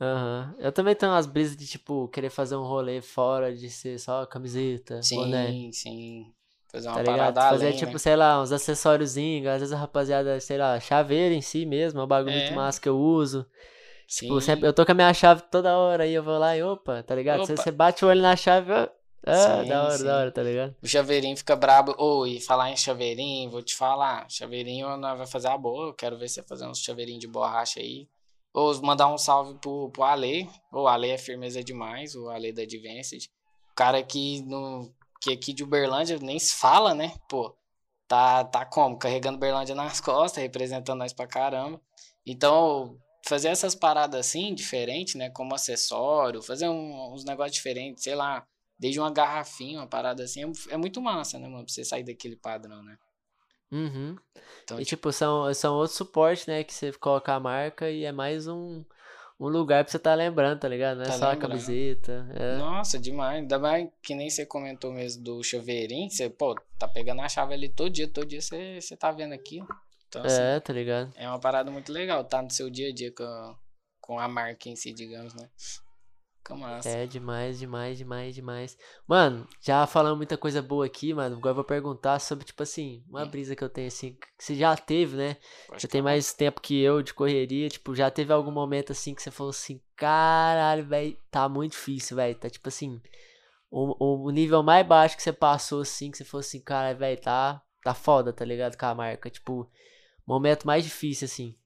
Aham. 0.00 0.54
Uhum. 0.56 0.60
Eu 0.60 0.72
também 0.72 0.94
tenho 0.94 1.12
umas 1.12 1.26
brisas 1.26 1.56
de, 1.56 1.66
tipo, 1.66 2.08
querer 2.08 2.30
fazer 2.30 2.56
um 2.56 2.64
rolê 2.64 3.00
fora 3.00 3.54
de 3.54 3.70
ser 3.70 3.98
só 3.98 4.26
camiseta, 4.26 5.00
sim, 5.02 5.16
boné. 5.16 5.52
Sim, 5.52 5.72
sim. 5.72 6.34
Fazer 6.72 6.88
uma 6.88 6.96
tá 6.96 7.04
parada? 7.04 7.40
Fazer, 7.42 7.66
além, 7.66 7.76
tipo, 7.76 7.92
né? 7.92 7.98
sei 7.98 8.16
lá, 8.16 8.42
uns 8.42 8.50
acessóriozinhos, 8.52 9.46
às 9.48 9.60
vezes 9.60 9.72
a 9.72 9.78
rapaziada, 9.78 10.40
sei 10.40 10.58
lá, 10.58 10.78
chaveiro 10.80 11.34
em 11.34 11.40
si 11.40 11.64
mesmo, 11.64 12.00
é 12.00 12.04
um 12.04 12.06
bagulho 12.06 12.32
É. 12.32 12.38
muito 12.40 12.52
massa 12.54 12.80
que 12.80 12.88
eu 12.88 12.98
uso. 12.98 13.46
Sim. 14.08 14.26
Tipo, 14.26 14.40
sempre, 14.40 14.68
eu 14.68 14.72
tô 14.72 14.84
com 14.84 14.92
a 14.92 14.94
minha 14.94 15.14
chave 15.14 15.42
toda 15.50 15.76
hora 15.76 16.04
aí 16.04 16.12
eu 16.14 16.22
vou 16.22 16.38
lá 16.38 16.56
e 16.56 16.62
opa, 16.62 17.02
tá 17.02 17.14
ligado? 17.14 17.44
Você, 17.46 17.52
Opa. 17.54 17.62
você 17.62 17.70
bate 17.72 18.04
o 18.04 18.08
olho 18.08 18.20
na 18.22 18.36
chave, 18.36 18.72
ó, 18.72 18.88
ah, 19.26 19.62
Sim, 19.62 19.68
da 19.68 19.84
hora, 19.84 19.98
sim. 19.98 20.04
da 20.04 20.16
hora, 20.18 20.32
tá 20.32 20.42
ligado? 20.42 20.76
O 20.82 20.86
chaveirinho 20.86 21.36
fica 21.36 21.56
brabo. 21.56 21.94
Ou, 21.98 22.26
e 22.26 22.40
falar 22.40 22.70
em 22.70 22.76
chaveirinho, 22.76 23.50
vou 23.50 23.62
te 23.62 23.74
falar. 23.74 24.26
Chaveirinho 24.30 24.96
nós 24.96 25.16
vai 25.18 25.26
fazer 25.26 25.48
a 25.48 25.56
boa. 25.58 25.88
Eu 25.88 25.94
quero 25.94 26.18
ver 26.18 26.28
você 26.28 26.42
fazer 26.42 26.66
uns 26.66 26.78
chaveirinhos 26.78 27.20
de 27.20 27.26
borracha 27.28 27.80
aí. 27.80 28.08
Ou 28.52 28.80
mandar 28.82 29.08
um 29.12 29.18
salve 29.18 29.54
pro, 29.58 29.90
pro 29.90 30.02
Ale. 30.04 30.48
O 30.72 30.86
Ale 30.86 31.10
é 31.10 31.18
firmeza 31.18 31.62
demais, 31.64 32.14
o 32.14 32.28
Ale 32.28 32.52
da 32.52 32.62
Advanced. 32.62 33.26
O 33.72 33.74
cara 33.74 34.02
que, 34.02 34.42
no, 34.42 34.92
que 35.20 35.32
aqui 35.32 35.52
de 35.52 35.64
Uberlândia 35.64 36.18
nem 36.20 36.38
se 36.38 36.54
fala, 36.54 36.94
né? 36.94 37.14
Pô, 37.28 37.56
tá, 38.06 38.44
tá 38.44 38.64
como? 38.64 38.96
Carregando 38.98 39.36
Uberlândia 39.38 39.74
nas 39.74 39.98
costas, 40.02 40.42
representando 40.42 40.98
nós 40.98 41.12
pra 41.12 41.26
caramba. 41.26 41.80
Então, 42.26 42.96
fazer 43.26 43.48
essas 43.48 43.74
paradas 43.74 44.20
assim, 44.20 44.54
diferentes, 44.54 45.14
né? 45.16 45.30
Como 45.30 45.54
acessório, 45.54 46.40
fazer 46.42 46.68
um- 46.68 47.12
uns 47.12 47.24
negócios 47.24 47.56
diferentes, 47.56 48.04
sei 48.04 48.14
lá, 48.14 48.46
desde 48.84 49.00
uma 49.00 49.10
garrafinha, 49.10 49.78
uma 49.80 49.86
parada 49.86 50.22
assim, 50.24 50.44
é, 50.44 50.74
é 50.74 50.76
muito 50.76 51.00
massa, 51.00 51.38
né, 51.38 51.48
mano? 51.48 51.64
Pra 51.64 51.72
você 51.72 51.82
sair 51.82 52.04
daquele 52.04 52.36
padrão, 52.36 52.82
né? 52.82 52.98
Uhum. 53.72 54.14
Então, 54.62 54.78
E 54.78 54.84
tipo, 54.84 55.08
tipo, 55.08 55.12
são, 55.12 55.52
são 55.54 55.74
outros 55.74 55.96
suportes, 55.96 56.46
né? 56.46 56.62
Que 56.62 56.72
você 56.74 56.92
coloca 56.92 57.32
a 57.32 57.40
marca 57.40 57.90
e 57.90 58.04
é 58.04 58.12
mais 58.12 58.46
um, 58.46 58.84
um 59.40 59.48
lugar 59.48 59.82
pra 59.84 59.90
você 59.90 59.98
tá 59.98 60.14
lembrando, 60.14 60.60
tá 60.60 60.68
ligado? 60.68 60.98
Não 60.98 61.04
é 61.04 61.06
Tá 61.06 61.12
só 61.14 61.24
a 61.28 61.30
lembrando. 61.32 61.50
camiseta. 61.50 62.28
É. 62.34 62.56
nossa, 62.58 62.98
demais. 62.98 63.38
Ainda 63.38 63.58
mais 63.58 63.88
que 64.02 64.14
nem 64.14 64.28
você 64.28 64.44
comentou 64.44 64.92
mesmo 64.92 65.24
do 65.24 65.42
chaveirinho, 65.42 66.10
você, 66.10 66.28
pô, 66.28 66.54
tá 66.78 66.86
pegando 66.86 67.22
a 67.22 67.28
chave 67.28 67.54
ali 67.54 67.70
todo 67.70 67.88
dia, 67.90 68.06
todo 68.06 68.26
dia 68.26 68.42
você, 68.42 68.80
você 68.82 68.94
tá 68.96 69.10
vendo 69.10 69.32
aquilo. 69.32 69.66
Então, 70.08 70.22
assim, 70.22 70.42
É, 70.42 70.60
tá 70.60 70.72
ligado? 70.74 71.10
é 71.16 71.26
uma 71.26 71.40
parada 71.40 71.70
muito 71.70 71.90
legal, 71.90 72.22
tá 72.22 72.42
no 72.42 72.50
seu 72.50 72.68
dia 72.68 72.90
a 72.90 72.92
dia 72.94 73.10
com 73.12 73.24
a, 73.24 73.58
com 74.00 74.18
a 74.20 74.28
marca 74.28 74.68
em 74.68 74.76
si, 74.76 74.92
digamos, 74.92 75.32
né? 75.34 75.48
Fica 76.44 76.54
massa. 76.56 76.90
É 76.90 77.06
demais, 77.06 77.58
demais, 77.58 77.96
demais, 77.96 78.34
demais. 78.34 78.78
Mano, 79.08 79.48
já 79.62 79.86
falamos 79.86 80.18
muita 80.18 80.36
coisa 80.36 80.60
boa 80.60 80.84
aqui, 80.84 81.14
mano. 81.14 81.36
Agora 81.38 81.52
eu 81.52 81.54
vou 81.54 81.64
perguntar 81.64 82.18
sobre, 82.18 82.44
tipo 82.44 82.62
assim, 82.62 83.02
uma 83.08 83.24
Hum. 83.24 83.30
brisa 83.30 83.56
que 83.56 83.64
eu 83.64 83.68
tenho 83.70 83.88
assim, 83.88 84.12
que 84.12 84.44
você 84.44 84.54
já 84.54 84.76
teve, 84.76 85.16
né? 85.16 85.38
Pode 85.66 85.80
Você 85.80 85.88
tem 85.88 86.02
mais 86.02 86.34
tempo 86.34 86.60
que 86.60 86.78
eu 86.78 87.00
de 87.02 87.14
correria, 87.14 87.70
tipo, 87.70 87.94
já 87.94 88.10
teve 88.10 88.30
algum 88.30 88.50
momento 88.50 88.92
assim 88.92 89.14
que 89.14 89.22
você 89.22 89.30
falou 89.30 89.50
assim, 89.50 89.80
caralho, 89.96 90.84
velho, 90.84 91.16
tá 91.30 91.48
muito 91.48 91.72
difícil, 91.72 92.16
velho. 92.16 92.34
Tá 92.34 92.50
tipo 92.50 92.68
assim, 92.68 93.00
o, 93.70 94.26
o 94.26 94.30
nível 94.30 94.62
mais 94.62 94.86
baixo 94.86 95.16
que 95.16 95.22
você 95.22 95.32
passou 95.32 95.80
assim, 95.80 96.10
que 96.10 96.18
você 96.18 96.24
falou 96.26 96.40
assim, 96.40 96.60
caralho, 96.60 96.98
velho, 96.98 97.20
tá, 97.22 97.62
tá 97.82 97.94
foda, 97.94 98.34
tá 98.34 98.44
ligado? 98.44 98.76
Com 98.76 98.84
a 98.84 98.94
marca. 98.94 99.30
Tipo, 99.30 99.66
momento 100.26 100.66
mais 100.66 100.84
difícil, 100.84 101.24
assim. 101.24 101.56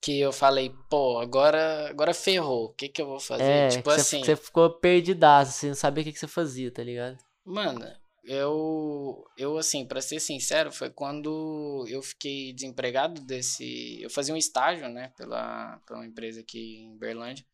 Que 0.00 0.20
eu 0.20 0.32
falei, 0.32 0.72
pô, 0.88 1.18
agora, 1.18 1.88
agora 1.88 2.14
ferrou. 2.14 2.66
O 2.66 2.74
que 2.74 2.88
que 2.88 3.00
eu 3.02 3.06
vou 3.06 3.18
fazer? 3.18 3.44
É, 3.44 3.68
tipo 3.68 3.90
você, 3.90 4.00
assim, 4.00 4.24
você 4.24 4.36
ficou 4.36 4.70
perdidaço, 4.78 5.52
você 5.52 5.68
não 5.68 5.74
sabia 5.74 6.02
o 6.02 6.04
que, 6.04 6.12
que 6.12 6.18
você 6.18 6.28
fazia, 6.28 6.70
tá 6.70 6.82
ligado? 6.82 7.18
Mano, 7.44 7.84
eu, 8.26 9.24
eu 9.36 9.56
assim, 9.56 9.86
pra 9.86 10.00
ser 10.00 10.20
sincero, 10.20 10.72
foi 10.72 10.90
quando 10.90 11.84
eu 11.88 12.02
fiquei 12.02 12.52
desempregado 12.52 13.20
desse, 13.22 14.00
eu 14.02 14.10
fazia 14.10 14.34
um 14.34 14.38
estágio, 14.38 14.88
né, 14.88 15.12
pela, 15.16 15.80
pela 15.86 16.00
uma 16.00 16.06
empresa 16.06 16.40
aqui 16.40 16.82
em 16.84 16.98
Berlândia. 16.98 17.44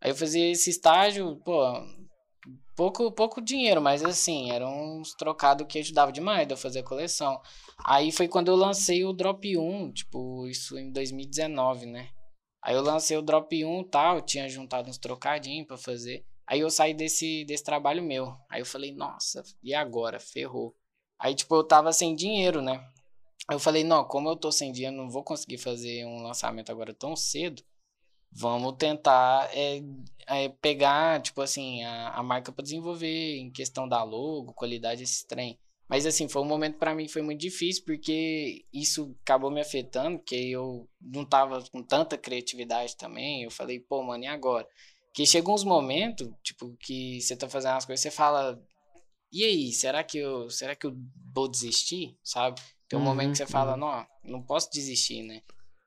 Aí 0.00 0.10
eu 0.10 0.16
fazia 0.16 0.50
esse 0.50 0.70
estágio, 0.70 1.36
pô, 1.44 1.62
pouco, 2.76 3.10
pouco 3.12 3.40
dinheiro, 3.40 3.80
mas 3.80 4.04
assim, 4.04 4.50
era 4.50 4.68
uns 4.68 5.14
trocados 5.14 5.66
que 5.66 5.78
ajudava 5.78 6.12
demais 6.12 6.46
de 6.46 6.54
eu 6.54 6.58
fazer 6.58 6.80
a 6.80 6.84
coleção. 6.84 7.40
Aí 7.84 8.12
foi 8.12 8.28
quando 8.28 8.48
eu 8.48 8.56
lancei 8.56 9.04
o 9.04 9.12
Drop 9.12 9.56
1, 9.56 9.92
tipo, 9.92 10.46
isso 10.48 10.78
em 10.78 10.90
2019, 10.90 11.86
né? 11.86 12.10
Aí 12.62 12.74
eu 12.74 12.82
lancei 12.82 13.16
o 13.16 13.22
Drop 13.22 13.64
1 13.64 13.80
e 13.80 13.84
tal, 13.84 14.22
tinha 14.22 14.48
juntado 14.48 14.88
uns 14.88 14.98
trocadinhos 14.98 15.66
pra 15.66 15.76
fazer. 15.76 16.24
Aí 16.46 16.60
eu 16.60 16.70
saí 16.70 16.94
desse, 16.94 17.44
desse 17.44 17.64
trabalho 17.64 18.02
meu. 18.02 18.34
Aí 18.48 18.60
eu 18.60 18.66
falei, 18.66 18.92
nossa, 18.92 19.42
e 19.62 19.74
agora? 19.74 20.18
Ferrou. 20.18 20.74
Aí, 21.18 21.34
tipo, 21.34 21.54
eu 21.54 21.64
tava 21.64 21.92
sem 21.92 22.14
dinheiro, 22.14 22.60
né? 22.60 22.86
Eu 23.50 23.58
falei, 23.58 23.84
não, 23.84 24.04
como 24.04 24.28
eu 24.28 24.36
tô 24.36 24.50
sem 24.50 24.72
dinheiro, 24.72 24.96
não 24.96 25.10
vou 25.10 25.22
conseguir 25.22 25.58
fazer 25.58 26.04
um 26.06 26.22
lançamento 26.22 26.70
agora 26.70 26.94
tão 26.94 27.14
cedo. 27.14 27.62
Vamos 28.36 28.74
tentar 28.78 29.48
é, 29.56 29.80
é, 30.26 30.48
pegar, 30.48 31.22
tipo 31.22 31.40
assim, 31.40 31.84
a, 31.84 32.10
a 32.10 32.22
marca 32.22 32.50
pra 32.52 32.62
desenvolver 32.62 33.36
em 33.36 33.50
questão 33.50 33.88
da 33.88 34.02
logo, 34.02 34.52
qualidade, 34.54 35.02
esse 35.04 35.26
trem. 35.26 35.58
Mas 35.88 36.06
assim, 36.06 36.28
foi 36.28 36.42
um 36.42 36.46
momento 36.46 36.78
pra 36.78 36.94
mim 36.94 37.06
foi 37.08 37.22
muito 37.22 37.40
difícil, 37.40 37.84
porque 37.84 38.64
isso 38.72 39.14
acabou 39.22 39.50
me 39.50 39.60
afetando, 39.60 40.18
porque 40.18 40.34
eu 40.36 40.88
não 41.00 41.24
tava 41.24 41.62
com 41.70 41.82
tanta 41.82 42.18
criatividade 42.18 42.96
também. 42.96 43.42
Eu 43.44 43.50
falei, 43.50 43.78
pô, 43.80 44.02
mano, 44.02 44.24
e 44.24 44.26
agora? 44.26 44.66
Que 45.12 45.26
chega 45.26 45.50
uns 45.50 45.62
momentos, 45.64 46.28
tipo, 46.42 46.76
que 46.80 47.20
você 47.20 47.36
tá 47.36 47.48
fazendo 47.48 47.76
as 47.76 47.84
coisas, 47.84 48.02
você 48.02 48.10
fala, 48.10 48.60
e 49.32 49.44
aí, 49.44 49.72
será 49.72 50.04
que 50.04 50.18
eu, 50.18 50.48
será 50.50 50.74
que 50.76 50.86
eu 50.86 50.96
vou 51.34 51.48
desistir, 51.48 52.16
sabe? 52.22 52.60
Tem 52.88 52.98
um 52.98 53.02
momento 53.02 53.32
que 53.32 53.38
você 53.38 53.46
Uhum, 53.46 53.50
fala, 53.50 53.76
uhum. 53.76 53.78
não, 53.78 54.06
não 54.24 54.42
posso 54.42 54.70
desistir, 54.70 55.22
né? 55.22 55.42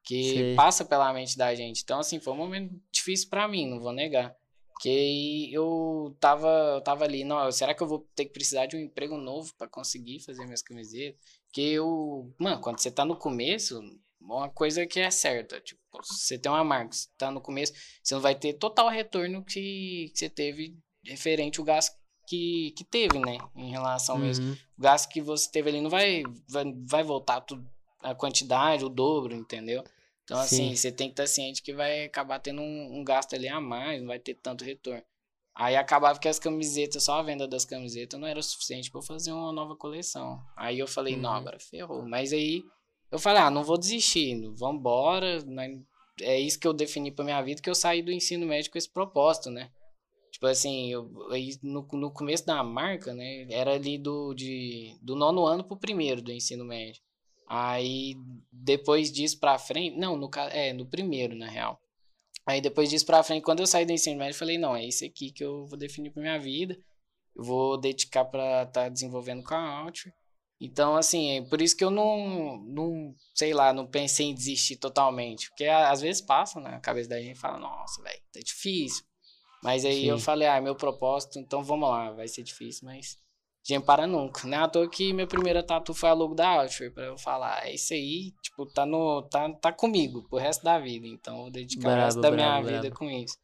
Que 0.07 0.23
Sei. 0.23 0.55
passa 0.55 0.85
pela 0.85 1.11
mente 1.11 1.37
da 1.37 1.53
gente. 1.53 1.81
Então, 1.83 1.99
assim, 1.99 2.17
foi 2.17 2.31
um 2.31 2.37
momento 2.37 2.73
difícil 2.89 3.29
pra 3.29 3.45
mim, 3.45 3.69
não 3.69 3.81
vou 3.81 3.91
negar. 3.91 4.33
Que 4.79 5.51
eu 5.51 6.15
tava, 6.17 6.47
eu 6.75 6.81
tava 6.81 7.03
ali, 7.03 7.25
não, 7.25 7.51
será 7.51 7.73
que 7.73 7.83
eu 7.83 7.87
vou 7.87 8.07
ter 8.15 8.23
que 8.23 8.31
precisar 8.31 8.67
de 8.67 8.77
um 8.77 8.79
emprego 8.79 9.17
novo 9.17 9.53
pra 9.57 9.67
conseguir 9.67 10.21
fazer 10.21 10.45
minhas 10.45 10.61
camisetas? 10.61 11.19
Que 11.51 11.73
eu, 11.73 12.33
mano, 12.39 12.61
quando 12.61 12.79
você 12.79 12.89
tá 12.89 13.03
no 13.03 13.17
começo, 13.17 13.81
uma 14.21 14.49
coisa 14.49 14.87
que 14.87 14.99
é 14.99 15.11
certa, 15.11 15.59
tipo, 15.59 15.81
você 16.01 16.37
tem 16.37 16.49
uma 16.49 16.63
marca, 16.63 16.93
você 16.93 17.09
tá 17.17 17.29
no 17.29 17.41
começo, 17.41 17.73
você 18.01 18.13
não 18.13 18.21
vai 18.21 18.35
ter 18.35 18.53
total 18.53 18.87
retorno 18.87 19.43
que, 19.43 20.09
que 20.13 20.19
você 20.19 20.29
teve 20.29 20.77
referente 21.03 21.59
ao 21.59 21.65
gasto 21.65 21.97
que, 22.25 22.71
que 22.77 22.85
teve, 22.85 23.19
né? 23.19 23.37
Em 23.55 23.71
relação 23.71 24.17
mesmo. 24.17 24.45
Uhum. 24.45 24.57
O 24.77 24.81
gasto 24.81 25.09
que 25.09 25.21
você 25.21 25.51
teve 25.51 25.69
ali 25.69 25.81
não 25.81 25.89
vai, 25.89 26.23
vai, 26.47 26.63
vai 26.85 27.03
voltar 27.03 27.41
tudo, 27.41 27.67
a 27.99 28.13
quantidade, 28.13 28.85
o 28.85 28.89
dobro, 28.89 29.35
entendeu? 29.35 29.83
Então, 30.27 30.41
assim, 30.41 30.71
Sim. 30.71 30.75
você 30.75 30.91
tem 30.91 31.07
que 31.07 31.13
estar 31.13 31.25
ciente 31.25 31.63
que 31.63 31.71
vai 31.73 32.03
acabar 32.03 32.37
tendo 32.39 32.61
um, 32.61 32.99
um 32.99 33.01
gasto 33.03 33.33
ali 33.33 33.47
a 33.47 33.61
mais, 33.61 34.01
não 34.01 34.09
vai 34.09 34.19
ter 34.19 34.33
tanto 34.33 34.65
retorno. 34.65 35.01
Aí 35.55 35.77
acabava 35.77 36.19
que 36.19 36.27
as 36.27 36.37
camisetas, 36.37 37.05
só 37.05 37.13
a 37.19 37.23
venda 37.23 37.47
das 37.47 37.63
camisetas 37.63 38.19
não 38.19 38.27
era 38.27 38.37
o 38.37 38.43
suficiente 38.43 38.91
para 38.91 39.01
fazer 39.01 39.31
uma 39.31 39.53
nova 39.53 39.73
coleção. 39.73 40.37
Aí 40.57 40.77
eu 40.79 40.85
falei, 40.85 41.15
não, 41.15 41.29
Uhum. 41.29 41.35
agora 41.37 41.57
ferrou. 41.59 42.05
Mas 42.05 42.33
aí 42.33 42.61
eu 43.09 43.17
falei, 43.17 43.41
ah, 43.41 43.49
não 43.49 43.63
vou 43.63 43.77
desistir, 43.77 44.35
vambora. 44.57 45.41
né? 45.45 45.79
É 46.19 46.37
isso 46.37 46.59
que 46.59 46.67
eu 46.67 46.73
defini 46.73 47.09
pra 47.09 47.23
minha 47.23 47.41
vida, 47.41 47.61
que 47.61 47.69
eu 47.69 47.75
saí 47.75 48.01
do 48.01 48.11
ensino 48.11 48.45
médio 48.45 48.69
com 48.69 48.77
esse 48.77 48.89
propósito, 48.91 49.49
né? 49.49 49.71
Tipo 50.29 50.45
assim, 50.47 50.91
eu, 50.91 51.09
aí 51.31 51.57
no, 51.63 51.87
no 51.93 52.11
começo 52.11 52.45
da 52.45 52.61
marca, 52.65 53.13
né? 53.13 53.47
Era 53.49 53.75
ali 53.75 53.97
do, 53.97 54.33
de, 54.33 54.93
do 55.01 55.15
nono 55.15 55.45
ano 55.45 55.63
pro 55.63 55.77
primeiro 55.77 56.21
do 56.21 56.33
ensino 56.33 56.65
médio. 56.65 57.01
Aí 57.47 58.15
depois 58.51 59.11
disso 59.11 59.39
pra 59.39 59.57
frente, 59.57 59.97
não, 59.97 60.17
no, 60.17 60.29
é, 60.51 60.73
no 60.73 60.85
primeiro, 60.85 61.35
na 61.35 61.47
real. 61.47 61.79
Aí 62.45 62.61
depois 62.61 62.89
disso 62.89 63.05
pra 63.05 63.23
frente, 63.23 63.43
quando 63.43 63.61
eu 63.61 63.67
saí 63.67 63.85
do 63.85 63.91
ensino 63.91 64.17
médio, 64.17 64.35
eu 64.35 64.39
falei, 64.39 64.57
não, 64.57 64.75
é 64.75 64.85
isso 64.85 65.05
aqui 65.05 65.31
que 65.31 65.43
eu 65.43 65.65
vou 65.65 65.77
definir 65.77 66.11
pra 66.11 66.21
minha 66.21 66.39
vida. 66.39 66.77
Eu 67.35 67.43
vou 67.43 67.77
dedicar 67.77 68.25
pra 68.25 68.63
estar 68.63 68.89
desenvolvendo 68.89 69.43
com 69.43 69.53
a 69.53 69.79
Outfit. 69.79 70.13
Então, 70.59 70.95
assim, 70.95 71.37
é 71.37 71.41
por 71.41 71.61
isso 71.61 71.77
que 71.77 71.83
eu 71.83 71.91
não, 71.91 72.57
não, 72.65 73.13
sei 73.35 73.53
lá, 73.53 73.71
não 73.71 73.85
pensei 73.85 74.25
em 74.25 74.33
desistir 74.33 74.77
totalmente. 74.77 75.49
Porque 75.49 75.65
às 75.65 76.01
vezes 76.01 76.21
passa 76.21 76.59
na 76.59 76.79
cabeça 76.79 77.09
da 77.09 77.21
gente 77.21 77.37
e 77.37 77.39
fala, 77.39 77.59
nossa, 77.59 78.01
velho, 78.01 78.21
tá 78.33 78.39
difícil. 78.39 79.05
Mas 79.63 79.85
aí 79.85 80.01
Sim. 80.01 80.09
eu 80.09 80.19
falei, 80.19 80.47
ah, 80.47 80.57
é 80.57 80.61
meu 80.61 80.75
propósito, 80.75 81.39
então 81.39 81.63
vamos 81.63 81.89
lá, 81.89 82.11
vai 82.11 82.27
ser 82.27 82.43
difícil, 82.43 82.85
mas 82.85 83.17
gente 83.67 83.83
para 83.83 84.07
nunca. 84.07 84.47
Não 84.47 84.57
é 84.57 84.61
à 84.61 84.67
toa 84.67 84.89
que 84.89 85.11
minha 85.11 85.27
primeira 85.27 85.61
tatu 85.61 85.93
foi 85.93 86.09
a 86.09 86.13
logo 86.13 86.33
da 86.33 86.47
Outfit, 86.61 86.91
pra 86.91 87.03
eu 87.03 87.17
falar, 87.17 87.67
é 87.67 87.73
isso 87.73 87.93
aí, 87.93 88.31
tipo, 88.41 88.65
tá, 88.65 88.85
no, 88.85 89.23
tá, 89.23 89.51
tá 89.53 89.71
comigo 89.73 90.23
pro 90.29 90.39
resto 90.39 90.63
da 90.63 90.79
vida. 90.79 91.05
Então 91.05 91.43
vou 91.43 91.51
dedicar 91.51 91.81
bravo, 91.81 92.01
o 92.01 92.05
resto 92.05 92.21
da 92.21 92.31
minha 92.31 92.61
bravo. 92.61 92.67
vida 92.67 92.95
com 92.95 93.09
isso. 93.09 93.37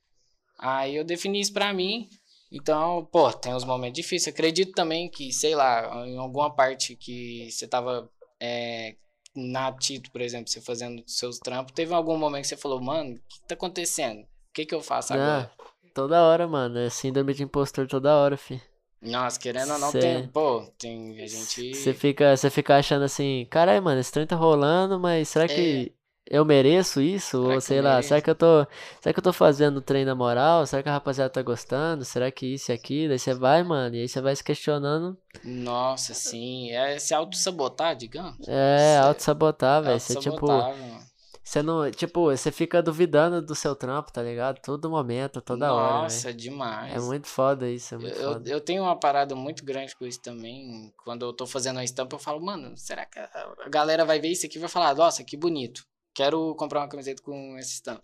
Aí 0.57 0.95
eu 0.95 1.03
defini 1.03 1.41
isso 1.41 1.51
pra 1.51 1.73
mim. 1.73 2.07
Então, 2.49 3.07
pô, 3.11 3.33
tem 3.33 3.53
uns 3.53 3.65
momentos 3.65 3.95
difíceis. 3.95 4.33
Acredito 4.33 4.73
também 4.73 5.09
que, 5.09 5.33
sei 5.33 5.55
lá, 5.55 6.05
em 6.05 6.17
alguma 6.17 6.53
parte 6.53 6.95
que 6.95 7.49
você 7.51 7.67
tava 7.67 8.07
é, 8.39 8.95
na 9.35 9.71
Tito, 9.73 10.11
por 10.11 10.21
exemplo, 10.21 10.47
você 10.47 10.61
fazendo 10.61 11.03
seus 11.07 11.39
trampos, 11.39 11.73
teve 11.73 11.93
algum 11.93 12.15
momento 12.15 12.43
que 12.43 12.49
você 12.49 12.57
falou, 12.57 12.79
mano, 12.79 13.15
o 13.15 13.19
que 13.27 13.41
tá 13.47 13.55
acontecendo? 13.55 14.21
O 14.21 14.53
que 14.53 14.65
que 14.65 14.75
eu 14.75 14.81
faço 14.81 15.13
agora? 15.13 15.51
Ah, 15.59 15.63
toda 15.95 16.21
hora, 16.21 16.47
mano. 16.47 16.77
É 16.77 16.89
síndrome 16.89 17.33
de 17.33 17.43
impostor 17.43 17.87
toda 17.87 18.15
hora, 18.15 18.37
fi. 18.37 18.61
Nossa, 19.03 19.37
querendo 19.39 19.73
ou 19.73 19.79
não, 19.79 19.91
Cê... 19.91 19.99
tem. 19.99 20.27
Pô, 20.27 20.65
tem. 20.77 21.21
A 21.21 21.27
gente. 21.27 21.75
Você 21.75 21.93
fica, 21.93 22.35
fica 22.49 22.77
achando 22.77 23.03
assim, 23.03 23.45
caralho, 23.49 23.83
mano, 23.83 23.99
esse 23.99 24.11
trem 24.11 24.25
tá 24.25 24.35
rolando, 24.35 24.97
mas 24.99 25.27
será 25.27 25.45
que 25.45 25.91
é. 26.29 26.37
eu 26.37 26.45
mereço 26.45 27.01
isso? 27.01 27.43
Será 27.43 27.53
Ou 27.55 27.61
sei 27.61 27.81
lá, 27.81 28.01
será 28.01 28.21
que 28.21 28.29
eu 28.29 28.35
tô. 28.35 28.65
Será 29.01 29.13
que 29.13 29.19
eu 29.19 29.23
tô 29.23 29.33
fazendo 29.33 29.77
o 29.77 29.81
trem 29.81 30.05
na 30.05 30.15
moral? 30.15 30.65
Será 30.65 30.81
que 30.81 30.87
a 30.87 30.93
rapaziada 30.93 31.29
tá 31.29 31.41
gostando? 31.41 32.05
Será 32.05 32.31
que 32.31 32.53
isso 32.53 32.71
e 32.71 32.73
aquilo? 32.73 33.11
Aí 33.11 33.19
você 33.19 33.33
vai, 33.33 33.61
mano, 33.61 33.95
e 33.95 33.99
aí 33.99 34.07
você 34.07 34.21
vai 34.21 34.33
se 34.35 34.43
questionando. 34.43 35.17
Nossa, 35.43 36.13
sim. 36.13 36.71
É 36.71 36.97
se 36.97 37.13
auto-sabotar, 37.13 37.97
digamos. 37.97 38.47
É, 38.47 38.97
auto-sabotar, 38.99 39.83
velho. 39.83 39.99
Você, 39.99 40.15
tipo. 40.15 40.47
Mano. 40.47 41.12
Você 41.43 41.61
não, 41.61 41.91
tipo, 41.91 42.31
você 42.31 42.51
fica 42.51 42.81
duvidando 42.81 43.41
do 43.41 43.53
seu 43.53 43.75
trampo, 43.75 44.13
tá 44.13 44.23
ligado? 44.23 44.61
Todo 44.61 44.89
momento, 44.89 45.41
toda 45.41 45.67
Nossa, 45.67 45.81
hora. 45.81 46.03
Nossa, 46.03 46.33
demais. 46.33 46.93
É 46.93 46.99
muito 46.99 47.27
foda 47.27 47.69
isso, 47.69 47.93
é 47.93 47.97
muito 47.97 48.15
eu, 48.15 48.33
foda. 48.33 48.49
Eu 48.49 48.61
tenho 48.61 48.83
uma 48.83 48.97
parada 48.97 49.35
muito 49.35 49.65
grande 49.65 49.93
com 49.93 50.05
isso 50.05 50.21
também. 50.21 50.93
Quando 51.03 51.25
eu 51.25 51.33
tô 51.33 51.45
fazendo 51.45 51.79
a 51.79 51.83
estampa, 51.83 52.15
eu 52.15 52.19
falo, 52.19 52.43
mano, 52.43 52.77
será 52.77 53.05
que 53.05 53.19
a 53.19 53.69
galera 53.69 54.05
vai 54.05 54.21
ver 54.21 54.29
isso 54.29 54.45
aqui 54.45 54.57
e 54.57 54.61
vai 54.61 54.69
falar, 54.69 54.95
nossa, 54.95 55.21
que 55.21 55.35
bonito. 55.35 55.85
Quero 56.13 56.55
comprar 56.55 56.79
uma 56.79 56.87
camiseta 56.87 57.21
com 57.21 57.57
essa 57.57 57.71
estampa. 57.71 58.03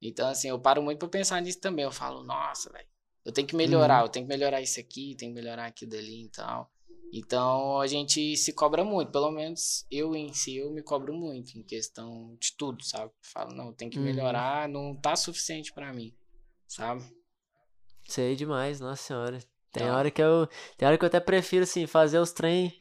Então, 0.00 0.26
assim, 0.28 0.48
eu 0.48 0.58
paro 0.58 0.82
muito 0.82 0.98
pra 0.98 1.08
pensar 1.08 1.42
nisso 1.42 1.60
também. 1.60 1.84
Eu 1.84 1.92
falo, 1.92 2.24
nossa, 2.24 2.72
velho, 2.72 2.88
eu 3.22 3.32
tenho 3.32 3.46
que 3.46 3.54
melhorar, 3.54 3.98
uhum. 3.98 4.06
eu 4.06 4.08
tenho 4.08 4.26
que 4.26 4.32
melhorar 4.32 4.62
isso 4.62 4.80
aqui, 4.80 5.14
tenho 5.14 5.34
que 5.34 5.40
melhorar 5.40 5.66
aquilo 5.66 5.90
dali 5.90 6.24
e 6.24 6.28
tal. 6.30 6.70
Então 7.12 7.80
a 7.80 7.86
gente 7.86 8.36
se 8.36 8.52
cobra 8.52 8.84
muito, 8.84 9.10
pelo 9.10 9.30
menos 9.30 9.86
eu 9.90 10.14
em 10.14 10.32
si 10.32 10.56
eu 10.56 10.70
me 10.70 10.82
cobro 10.82 11.14
muito 11.14 11.58
em 11.58 11.62
questão 11.62 12.36
de 12.38 12.52
tudo, 12.56 12.84
sabe? 12.84 13.10
Falo, 13.22 13.54
não, 13.54 13.72
tem 13.72 13.88
que 13.88 13.98
uhum. 13.98 14.04
melhorar, 14.04 14.68
uhum. 14.68 14.72
não 14.72 14.96
tá 14.96 15.16
suficiente 15.16 15.72
para 15.72 15.92
mim, 15.92 16.14
sabe? 16.66 17.02
Sei 18.06 18.36
demais, 18.36 18.80
nossa 18.80 19.02
senhora. 19.02 19.38
Tem 19.72 19.84
então, 19.84 19.96
hora 19.96 20.10
que 20.10 20.22
eu, 20.22 20.48
tem 20.76 20.86
hora 20.86 20.98
que 20.98 21.04
eu 21.04 21.08
até 21.08 21.20
prefiro 21.20 21.64
assim 21.64 21.86
fazer 21.86 22.18
os 22.18 22.32
trem 22.32 22.78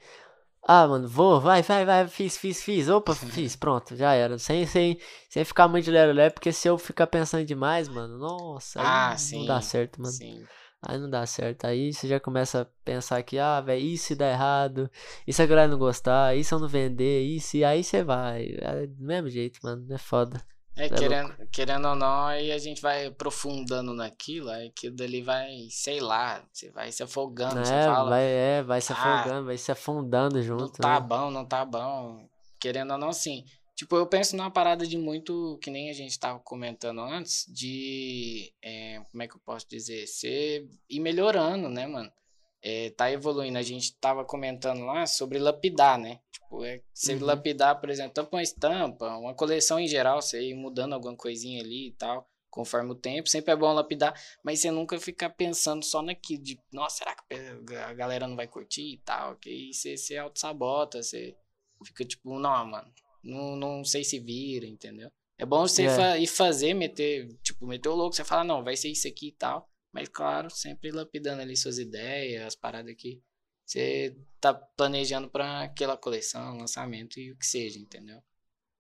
ah, 0.70 0.86
mano, 0.86 1.08
vou, 1.08 1.40
vai, 1.40 1.62
vai, 1.62 1.86
vai, 1.86 2.08
fiz, 2.10 2.38
fiz, 2.38 2.62
fiz. 2.62 2.90
Opa, 2.90 3.16
fiz, 3.16 3.56
pronto, 3.56 3.96
já 3.96 4.14
era. 4.14 4.38
Sem, 4.38 4.66
sem, 4.66 5.00
sem 5.30 5.46
ficar 5.46 5.66
muito 5.70 5.86
de 5.86 5.92
lero 5.92 6.34
porque 6.34 6.52
se 6.52 6.68
eu 6.68 6.78
ficar 6.78 7.08
pensando 7.08 7.46
demais, 7.46 7.88
mano, 7.88 8.18
nossa, 8.18 8.82
ah, 8.82 9.12
não 9.12 9.18
sim, 9.18 9.46
dá 9.46 9.62
certo, 9.62 10.02
mano. 10.02 10.14
Sim. 10.14 10.44
Aí 10.82 10.98
não 10.98 11.10
dá 11.10 11.26
certo. 11.26 11.66
Aí 11.66 11.92
você 11.92 12.08
já 12.08 12.20
começa 12.20 12.62
a 12.62 12.66
pensar 12.86 13.22
que, 13.24 13.40
ah, 13.40 13.60
velho, 13.62 13.82
isso 13.82 14.16
dá 14.16 14.30
errado, 14.30 14.90
isso 15.26 15.42
a 15.42 15.46
galera 15.46 15.68
não 15.68 15.78
gostar, 15.78 16.36
isso 16.36 16.54
eu 16.54 16.60
não 16.60 16.68
vender, 16.68 17.24
isso, 17.24 17.58
e 17.58 17.64
aí 17.64 17.84
você 17.84 18.04
vai. 18.04 18.56
É 18.60 18.88
do 18.88 19.04
mesmo 19.04 19.30
jeito, 19.30 19.60
mano, 19.64 19.86
é 19.92 19.98
foda. 19.98 20.42
É, 20.76 20.86
é 20.86 20.90
querendo, 20.90 21.34
querendo 21.52 21.88
ou 21.88 21.96
não, 21.96 22.28
aí 22.28 22.52
a 22.52 22.58
gente 22.60 22.80
vai 22.80 23.08
aprofundando 23.08 23.96
naquilo, 23.96 24.50
aí 24.52 24.68
aquilo 24.68 24.96
dali 24.96 25.24
vai, 25.24 25.50
sei 25.72 26.00
lá, 26.00 26.44
você 26.54 26.70
vai 26.70 26.92
se 26.92 27.02
afogando, 27.02 27.60
é, 27.60 27.66
você 27.66 27.74
fala. 27.74 28.10
Vai, 28.12 28.24
é, 28.24 28.64
vai 28.64 28.80
se 28.80 28.94
ah, 28.94 28.96
afogando, 28.96 29.46
vai 29.48 29.58
se 29.58 29.72
afundando 29.72 30.44
junto. 30.44 30.62
Não 30.62 30.70
tá 30.70 31.00
né? 31.00 31.08
bom, 31.08 31.32
não 31.32 31.46
tá 31.46 31.66
bom. 31.66 32.30
Querendo 32.60 32.92
ou 32.92 32.98
não, 32.98 33.12
sim. 33.12 33.44
Tipo, 33.78 33.96
eu 33.96 34.08
penso 34.08 34.36
numa 34.36 34.50
parada 34.50 34.88
de 34.88 34.98
muito, 34.98 35.60
que 35.62 35.70
nem 35.70 35.92
a 35.92 35.94
gente 35.94 36.20
tava 36.20 36.40
comentando 36.40 37.00
antes, 37.00 37.46
de, 37.48 38.52
é, 38.60 39.00
como 39.12 39.22
é 39.22 39.28
que 39.28 39.36
eu 39.36 39.40
posso 39.46 39.70
dizer, 39.70 40.08
ser, 40.08 40.68
ir 40.90 41.00
melhorando, 41.00 41.70
né, 41.70 41.86
mano? 41.86 42.12
É, 42.60 42.90
tá 42.90 43.12
evoluindo. 43.12 43.56
A 43.56 43.62
gente 43.62 43.96
tava 43.98 44.26
comentando 44.26 44.84
lá 44.84 45.06
sobre 45.06 45.38
lapidar, 45.38 46.00
né? 46.00 46.20
Tipo, 46.32 46.66
é, 46.66 46.82
você 46.92 47.14
uhum. 47.14 47.24
lapidar, 47.24 47.80
por 47.80 47.92
exemplo, 47.92 48.14
tanto 48.16 48.34
uma 48.34 48.42
estampa, 48.42 49.16
uma 49.16 49.36
coleção 49.36 49.80
em 49.80 49.88
geral, 49.88 50.24
você 50.24 50.42
ir 50.42 50.56
mudando 50.56 50.94
alguma 50.94 51.16
coisinha 51.16 51.62
ali 51.62 51.90
e 51.90 51.92
tal, 51.92 52.28
conforme 52.50 52.90
o 52.94 52.96
tempo. 52.96 53.30
Sempre 53.30 53.54
é 53.54 53.56
bom 53.56 53.72
lapidar, 53.74 54.20
mas 54.44 54.60
você 54.60 54.72
nunca 54.72 55.00
fica 55.00 55.30
pensando 55.30 55.86
só 55.86 56.02
naquilo, 56.02 56.42
de, 56.42 56.60
nossa, 56.74 56.98
será 56.98 57.16
que 57.16 57.76
a 57.76 57.94
galera 57.94 58.28
não 58.28 58.36
vai 58.36 58.48
curtir 58.48 58.94
e 58.94 58.98
tal? 58.98 59.36
Que 59.36 59.50
aí 59.52 59.72
você, 59.72 59.96
você 59.96 60.18
auto-sabota, 60.18 61.04
você 61.04 61.38
fica 61.86 62.04
tipo, 62.04 62.40
não, 62.40 62.66
mano, 62.66 62.92
não, 63.24 63.56
não 63.56 63.84
sei 63.84 64.04
se 64.04 64.20
vira, 64.20 64.66
entendeu? 64.66 65.12
É 65.38 65.46
bom 65.46 65.68
você 65.68 65.84
é. 65.84 66.20
ir 66.20 66.28
fazer, 66.28 66.74
meter, 66.74 67.28
tipo, 67.44 67.68
meter 67.68 67.90
o 67.90 67.96
louco, 67.96 68.16
você 68.16 68.24
fala, 68.24 68.44
não, 68.44 68.64
vai 68.64 68.76
ser 68.76 68.90
isso 68.90 69.08
aqui 69.08 69.30
e 69.30 69.32
tal. 69.34 69.70
Mas, 69.92 70.10
claro, 70.10 70.50
sempre 70.50 70.92
lapidando 70.92 71.42
ali 71.42 71.56
suas 71.56 71.78
ideias, 71.78 72.46
as 72.46 72.56
paradas 72.56 72.96
que 72.96 73.22
você 73.66 74.16
tá 74.40 74.54
planejando 74.54 75.30
para 75.30 75.64
aquela 75.64 75.98
coleção, 75.98 76.58
lançamento 76.58 77.20
e 77.20 77.32
o 77.32 77.38
que 77.38 77.46
seja, 77.46 77.78
entendeu? 77.80 78.22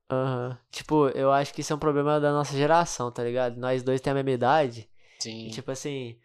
Aham. 0.09 0.49
Uhum. 0.49 0.57
Tipo, 0.71 1.09
eu 1.09 1.31
acho 1.31 1.53
que 1.53 1.61
isso 1.61 1.73
é 1.73 1.75
um 1.75 1.79
problema 1.79 2.19
da 2.19 2.31
nossa 2.31 2.55
geração, 2.55 3.11
tá 3.11 3.23
ligado? 3.23 3.57
Nós 3.57 3.83
dois 3.83 4.01
temos 4.01 4.21
a 4.21 4.23
mesma 4.23 4.35
idade. 4.35 4.89
Sim. 5.19 5.47
E, 5.47 5.51
tipo 5.51 5.69
assim, 5.71 6.17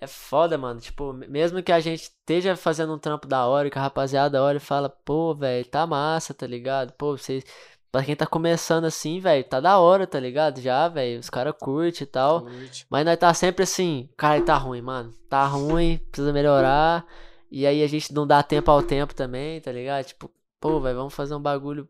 é 0.00 0.06
foda, 0.06 0.58
mano. 0.58 0.80
Tipo, 0.80 1.12
mesmo 1.12 1.62
que 1.62 1.72
a 1.72 1.80
gente 1.80 2.02
esteja 2.02 2.56
fazendo 2.56 2.94
um 2.94 2.98
trampo 2.98 3.26
da 3.26 3.46
hora 3.46 3.70
que 3.70 3.78
a 3.78 3.82
rapaziada 3.82 4.42
olha 4.42 4.56
e 4.56 4.60
fala, 4.60 4.88
pô, 4.88 5.34
velho, 5.34 5.64
tá 5.64 5.86
massa, 5.86 6.34
tá 6.34 6.46
ligado? 6.46 6.92
Pô, 6.92 7.16
vocês. 7.16 7.44
Pra 7.90 8.02
quem 8.02 8.16
tá 8.16 8.26
começando 8.26 8.86
assim, 8.86 9.20
velho, 9.20 9.44
tá 9.44 9.60
da 9.60 9.78
hora, 9.78 10.06
tá 10.06 10.18
ligado? 10.18 10.60
Já, 10.62 10.88
velho, 10.88 11.20
os 11.20 11.28
caras 11.28 11.54
curtem 11.58 12.04
e 12.04 12.06
tal. 12.06 12.42
Curte. 12.42 12.86
Mas 12.88 13.04
nós 13.04 13.18
tá 13.18 13.34
sempre 13.34 13.64
assim, 13.64 14.08
cara, 14.16 14.40
tá 14.40 14.56
ruim, 14.56 14.80
mano. 14.80 15.12
Tá 15.28 15.44
ruim, 15.44 15.98
precisa 16.10 16.32
melhorar. 16.32 17.06
E 17.50 17.66
aí 17.66 17.82
a 17.82 17.86
gente 17.86 18.14
não 18.14 18.26
dá 18.26 18.42
tempo 18.42 18.70
ao 18.70 18.82
tempo 18.82 19.14
também, 19.14 19.60
tá 19.60 19.70
ligado? 19.70 20.06
Tipo, 20.06 20.30
pô, 20.58 20.80
velho, 20.80 20.96
vamos 20.96 21.12
fazer 21.12 21.34
um 21.34 21.40
bagulho 21.40 21.86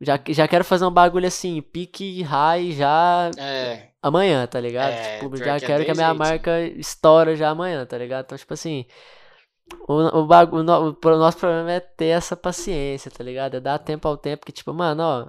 já, 0.00 0.18
já 0.28 0.46
quero 0.46 0.64
fazer 0.64 0.84
um 0.84 0.90
bagulho 0.90 1.26
assim, 1.26 1.60
pique 1.60 2.22
high 2.22 2.72
já 2.72 3.30
é. 3.36 3.88
amanhã, 4.00 4.46
tá 4.46 4.60
ligado? 4.60 4.92
É, 4.92 5.18
tipo, 5.18 5.36
já 5.36 5.58
que 5.58 5.66
quero 5.66 5.84
que 5.84 5.90
a 5.90 5.94
minha 5.94 6.06
jeito. 6.08 6.18
marca 6.18 6.60
estoura 6.60 7.34
já 7.34 7.50
amanhã, 7.50 7.84
tá 7.84 7.98
ligado? 7.98 8.24
Então, 8.24 8.38
tipo 8.38 8.54
assim, 8.54 8.86
o, 9.88 10.20
o, 10.20 10.26
bagulho, 10.26 10.64
o, 10.64 11.06
o 11.06 11.18
nosso 11.18 11.38
problema 11.38 11.72
é 11.72 11.80
ter 11.80 12.06
essa 12.06 12.36
paciência, 12.36 13.10
tá 13.10 13.24
ligado? 13.24 13.56
É 13.56 13.60
dar 13.60 13.78
tempo 13.78 14.06
ao 14.06 14.16
tempo, 14.16 14.46
que 14.46 14.52
tipo, 14.52 14.72
mano, 14.72 15.02
ó, 15.02 15.26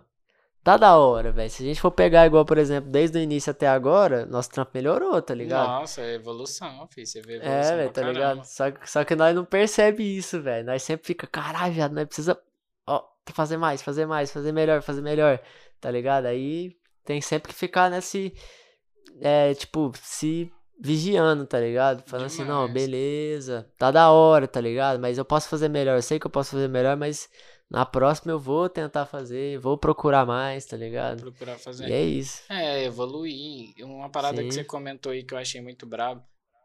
tá 0.63 0.77
da 0.77 0.95
hora, 0.97 1.31
velho. 1.31 1.49
Se 1.49 1.63
a 1.63 1.65
gente 1.65 1.81
for 1.81 1.89
pegar 1.89 2.27
igual, 2.27 2.45
por 2.45 2.59
exemplo, 2.59 2.91
desde 2.91 3.17
o 3.17 3.21
início 3.21 3.49
até 3.49 3.67
agora, 3.67 4.27
nosso 4.27 4.51
trampo 4.51 4.69
melhorou, 4.75 5.19
tá 5.19 5.33
ligado? 5.33 5.67
Nossa, 5.67 6.01
é 6.01 6.13
evolução, 6.13 6.87
filho. 6.91 7.07
Você 7.07 7.21
vê 7.23 7.37
evolução. 7.37 7.73
É, 7.73 7.75
velho, 7.75 7.89
tá 7.89 8.01
caramba. 8.01 8.13
ligado? 8.13 8.45
Só, 8.45 8.65
só 8.85 9.03
que 9.03 9.15
nós 9.15 9.35
não 9.35 9.45
percebe 9.45 10.03
isso, 10.03 10.39
velho. 10.39 10.67
Nós 10.67 10.83
sempre 10.83 11.07
fica, 11.07 11.25
caralho, 11.25 11.73
viado, 11.73 11.93
nós 11.93 12.05
precisa 12.05 12.39
fazer 13.33 13.57
mais, 13.57 13.81
fazer 13.81 14.05
mais, 14.05 14.31
fazer 14.31 14.51
melhor, 14.51 14.81
fazer 14.81 15.01
melhor, 15.01 15.39
tá 15.79 15.89
ligado? 15.89 16.25
Aí 16.25 16.75
tem 17.05 17.21
sempre 17.21 17.53
que 17.53 17.59
ficar 17.59 17.89
nesse, 17.89 18.33
é, 19.21 19.53
tipo, 19.53 19.91
se 20.01 20.51
vigiando, 20.79 21.45
tá 21.45 21.59
ligado? 21.59 22.03
Falando 22.07 22.29
Demais. 22.29 22.39
assim, 22.39 22.49
não, 22.49 22.71
beleza, 22.71 23.69
tá 23.77 23.91
da 23.91 24.11
hora, 24.11 24.47
tá 24.47 24.61
ligado? 24.61 24.99
Mas 24.99 25.17
eu 25.17 25.25
posso 25.25 25.49
fazer 25.49 25.67
melhor, 25.67 25.97
eu 25.97 26.01
sei 26.01 26.19
que 26.19 26.27
eu 26.27 26.31
posso 26.31 26.51
fazer 26.51 26.67
melhor, 26.67 26.95
mas 26.95 27.29
na 27.69 27.85
próxima 27.85 28.31
eu 28.31 28.39
vou 28.39 28.69
tentar 28.69 29.05
fazer, 29.05 29.59
vou 29.59 29.77
procurar 29.77 30.25
mais, 30.25 30.65
tá 30.65 30.77
ligado? 30.77 31.21
Vou 31.21 31.31
procurar 31.31 31.57
fazer. 31.57 31.87
E 31.87 31.93
é 31.93 32.01
isso. 32.03 32.41
É, 32.49 32.85
evoluir. 32.85 33.73
Uma 33.81 34.09
parada 34.09 34.41
Sim. 34.41 34.47
que 34.47 34.53
você 34.53 34.63
comentou 34.63 35.11
aí 35.11 35.23
que 35.23 35.33
eu 35.33 35.37
achei 35.37 35.61
muito 35.61 35.85
brabo 35.85 36.23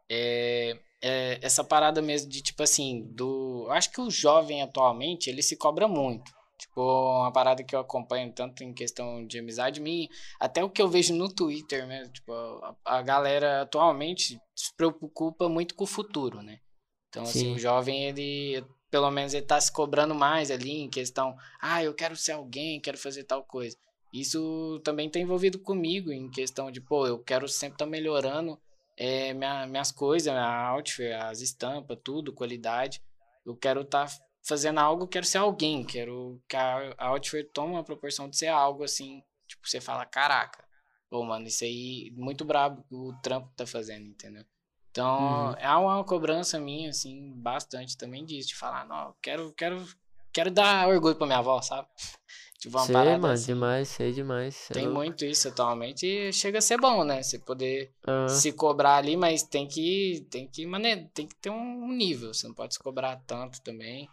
é, 0.09 0.77
é 1.01 1.39
essa 1.41 1.63
parada 1.63 2.01
mesmo 2.01 2.29
de 2.29 2.41
tipo 2.41 2.63
assim, 2.63 3.03
do. 3.11 3.67
Acho 3.69 3.91
que 3.91 4.01
o 4.01 4.09
jovem 4.09 4.61
atualmente 4.61 5.29
ele 5.29 5.41
se 5.41 5.55
cobra 5.55 5.87
muito. 5.87 6.31
Tipo, 6.65 6.81
uma 6.81 7.31
parada 7.31 7.63
que 7.63 7.75
eu 7.75 7.79
acompanho 7.79 8.33
tanto 8.33 8.63
em 8.63 8.73
questão 8.73 9.25
de 9.25 9.39
amizade 9.39 9.79
minha, 9.79 10.09
até 10.39 10.63
o 10.63 10.69
que 10.69 10.81
eu 10.81 10.89
vejo 10.89 11.13
no 11.13 11.33
Twitter 11.33 11.87
mesmo, 11.87 12.11
tipo, 12.11 12.33
a, 12.33 12.75
a 12.83 13.01
galera 13.01 13.61
atualmente 13.61 14.39
se 14.55 14.73
preocupa 14.75 15.47
muito 15.47 15.75
com 15.75 15.83
o 15.83 15.87
futuro, 15.87 16.41
né? 16.41 16.59
Então, 17.07 17.23
assim, 17.23 17.31
Sim. 17.31 17.45
assim, 17.45 17.55
o 17.55 17.59
jovem, 17.59 18.05
ele, 18.05 18.65
pelo 18.91 19.09
menos, 19.09 19.33
ele 19.33 19.45
tá 19.45 19.61
se 19.61 19.71
cobrando 19.71 20.13
mais 20.13 20.51
ali 20.51 20.81
em 20.81 20.89
questão, 20.89 21.35
ah, 21.61 21.83
eu 21.83 21.93
quero 21.93 22.15
ser 22.15 22.33
alguém, 22.33 22.81
quero 22.81 22.97
fazer 22.97 23.23
tal 23.23 23.43
coisa. 23.43 23.77
Isso 24.11 24.81
também 24.83 25.09
tá 25.09 25.19
envolvido 25.19 25.59
comigo 25.59 26.11
em 26.11 26.29
questão 26.29 26.71
de, 26.71 26.81
pô, 26.81 27.05
eu 27.07 27.19
quero 27.19 27.47
sempre 27.47 27.75
estar 27.75 27.85
tá 27.85 27.91
melhorando 27.91 28.59
é, 28.97 29.33
minha, 29.33 29.67
minhas 29.67 29.91
coisas, 29.91 30.33
minha 30.33 30.69
outfit, 30.69 31.11
as 31.11 31.41
estampas, 31.41 31.97
tudo, 32.03 32.33
qualidade. 32.33 33.01
Eu 33.45 33.55
quero 33.55 33.81
estar 33.81 34.07
tá 34.07 34.13
fazendo 34.45 34.79
algo, 34.79 35.07
quero 35.07 35.25
ser 35.25 35.39
alguém, 35.39 35.83
quero 35.83 36.41
que 36.47 36.55
a, 36.55 36.93
a 36.97 37.07
Outfit 37.07 37.49
tome 37.51 37.73
uma 37.73 37.83
proporção 37.83 38.29
de 38.29 38.37
ser 38.37 38.47
algo 38.47 38.83
assim, 38.83 39.23
tipo, 39.47 39.67
você 39.67 39.81
fala, 39.81 40.05
caraca, 40.05 40.63
pô, 41.09 41.23
mano, 41.23 41.47
isso 41.47 41.63
aí, 41.63 42.13
muito 42.15 42.45
brabo 42.45 42.85
o 42.91 43.13
trampo 43.21 43.51
tá 43.55 43.65
fazendo, 43.65 44.05
entendeu? 44.05 44.45
Então, 44.91 45.49
uhum. 45.49 45.55
é 45.57 45.75
uma 45.75 46.03
cobrança 46.03 46.59
minha, 46.59 46.89
assim, 46.91 47.33
bastante 47.35 47.97
também 47.97 48.23
disso, 48.23 48.49
de 48.49 48.55
falar, 48.55 48.85
não, 48.85 49.13
quero, 49.21 49.51
quero, 49.53 49.85
quero 50.31 50.51
dar 50.51 50.87
orgulho 50.87 51.15
pra 51.15 51.25
minha 51.25 51.39
avó, 51.39 51.61
sabe? 51.61 51.87
Tipo, 52.57 52.77
uma 52.77 52.85
sei, 52.85 52.93
parada 52.93 53.17
mano, 53.19 53.33
assim. 53.33 53.45
demais, 53.45 53.87
sei 53.89 54.11
demais. 54.11 54.71
É 54.71 54.73
tem 54.73 54.89
muito 54.89 55.23
isso 55.23 55.49
atualmente 55.49 56.07
e 56.07 56.33
chega 56.33 56.57
a 56.57 56.61
ser 56.61 56.79
bom, 56.79 57.03
né? 57.03 57.21
Você 57.21 57.37
poder 57.37 57.93
uhum. 58.07 58.27
se 58.27 58.53
cobrar 58.53 58.95
ali, 58.95 59.15
mas 59.15 59.43
tem 59.43 59.67
que, 59.67 60.25
tem 60.31 60.47
que, 60.47 60.65
mane... 60.65 61.07
tem 61.09 61.27
que 61.27 61.35
ter 61.35 61.51
um 61.51 61.91
nível, 61.91 62.33
você 62.33 62.47
não 62.47 62.55
pode 62.55 62.73
se 62.73 62.79
cobrar 62.79 63.17
tanto 63.27 63.61
também. 63.61 64.09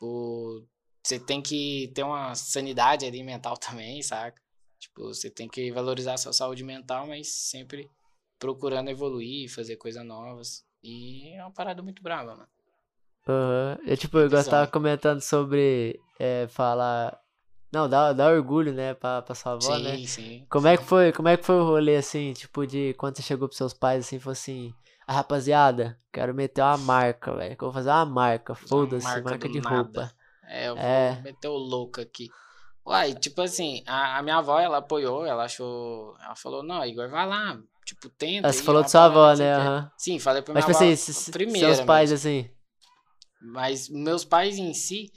Tipo, 0.00 0.66
você 1.04 1.18
tem 1.20 1.42
que 1.42 1.92
ter 1.94 2.02
uma 2.02 2.34
sanidade 2.34 3.04
ali 3.04 3.22
mental 3.22 3.56
também, 3.60 4.02
saca? 4.02 4.40
Tipo, 4.78 5.08
você 5.08 5.28
tem 5.28 5.46
que 5.46 5.70
valorizar 5.70 6.14
a 6.14 6.18
sua 6.18 6.32
saúde 6.32 6.64
mental, 6.64 7.06
mas 7.06 7.28
sempre 7.28 7.90
procurando 8.38 8.88
evoluir, 8.88 9.52
fazer 9.54 9.76
coisas 9.76 10.04
novas. 10.04 10.64
E 10.82 11.34
é 11.34 11.42
uma 11.42 11.52
parada 11.52 11.82
muito 11.82 12.02
brava, 12.02 12.34
mano. 12.34 12.48
Uhum. 13.28 13.86
Eu, 13.86 13.96
tipo, 13.98 14.16
eu 14.16 14.30
gostava 14.30 14.66
comentando 14.66 15.20
sobre 15.20 16.00
é, 16.18 16.48
falar 16.48 17.20
não, 17.70 17.88
dá, 17.88 18.12
dá 18.12 18.28
orgulho, 18.30 18.72
né, 18.72 18.94
pra, 18.94 19.22
pra 19.22 19.34
sua 19.34 19.52
avó, 19.52 19.76
sim, 19.76 19.82
né? 19.84 19.96
Sim, 19.98 20.06
sim. 20.06 20.46
Como 20.48 20.66
é 20.66 20.76
que 20.76 20.82
foi, 20.82 21.12
como 21.12 21.28
é 21.28 21.36
que 21.36 21.44
foi 21.44 21.56
o 21.56 21.64
rolê, 21.64 21.96
assim, 21.96 22.32
tipo, 22.32 22.66
de 22.66 22.94
quando 22.94 23.16
você 23.16 23.22
chegou 23.22 23.46
pros 23.46 23.58
seus 23.58 23.72
pais, 23.72 24.06
assim, 24.06 24.18
falou 24.18 24.32
assim, 24.32 24.74
ah, 25.10 25.14
rapaziada, 25.14 25.98
quero 26.12 26.32
meter 26.32 26.62
uma 26.62 26.76
marca, 26.78 27.34
velho, 27.34 27.56
que 27.56 27.64
eu 27.64 27.68
vou 27.68 27.74
fazer 27.74 27.90
uma 27.90 28.06
marca, 28.06 28.54
foda-se, 28.54 29.04
marca, 29.04 29.30
marca 29.30 29.48
de 29.48 29.60
nada. 29.60 29.76
roupa. 29.76 30.12
É, 30.44 30.68
eu 30.68 30.76
vou 30.76 30.84
é. 30.84 31.20
meter 31.22 31.48
o 31.48 31.56
louco 31.56 32.00
aqui. 32.00 32.28
Uai, 32.86 33.14
tipo 33.14 33.42
assim, 33.42 33.82
a, 33.86 34.18
a 34.18 34.22
minha 34.22 34.36
avó, 34.36 34.58
ela 34.60 34.78
apoiou, 34.78 35.26
ela 35.26 35.44
achou, 35.44 36.16
ela 36.22 36.36
falou, 36.36 36.62
não, 36.62 36.84
Igor, 36.84 37.08
vai 37.10 37.26
lá, 37.26 37.60
tipo, 37.84 38.08
tenta. 38.08 38.48
Ah, 38.48 38.52
você 38.52 38.62
falou 38.62 38.82
de 38.82 38.90
sua 38.90 39.06
avó, 39.06 39.34
né? 39.34 39.58
Uhum. 39.58 39.90
Sim, 39.96 40.18
falei 40.18 40.42
pra 40.42 40.54
minha 40.54 40.64
Mas, 40.64 40.76
tipo 40.76 40.84
avó 40.84 40.92
assim, 40.92 41.30
primeiro. 41.32 41.74
Seus 41.74 41.80
pais, 41.80 42.12
assim. 42.12 42.48
Mas 43.42 43.88
meus 43.88 44.24
pais 44.24 44.58
em 44.58 44.72
si, 44.72 45.10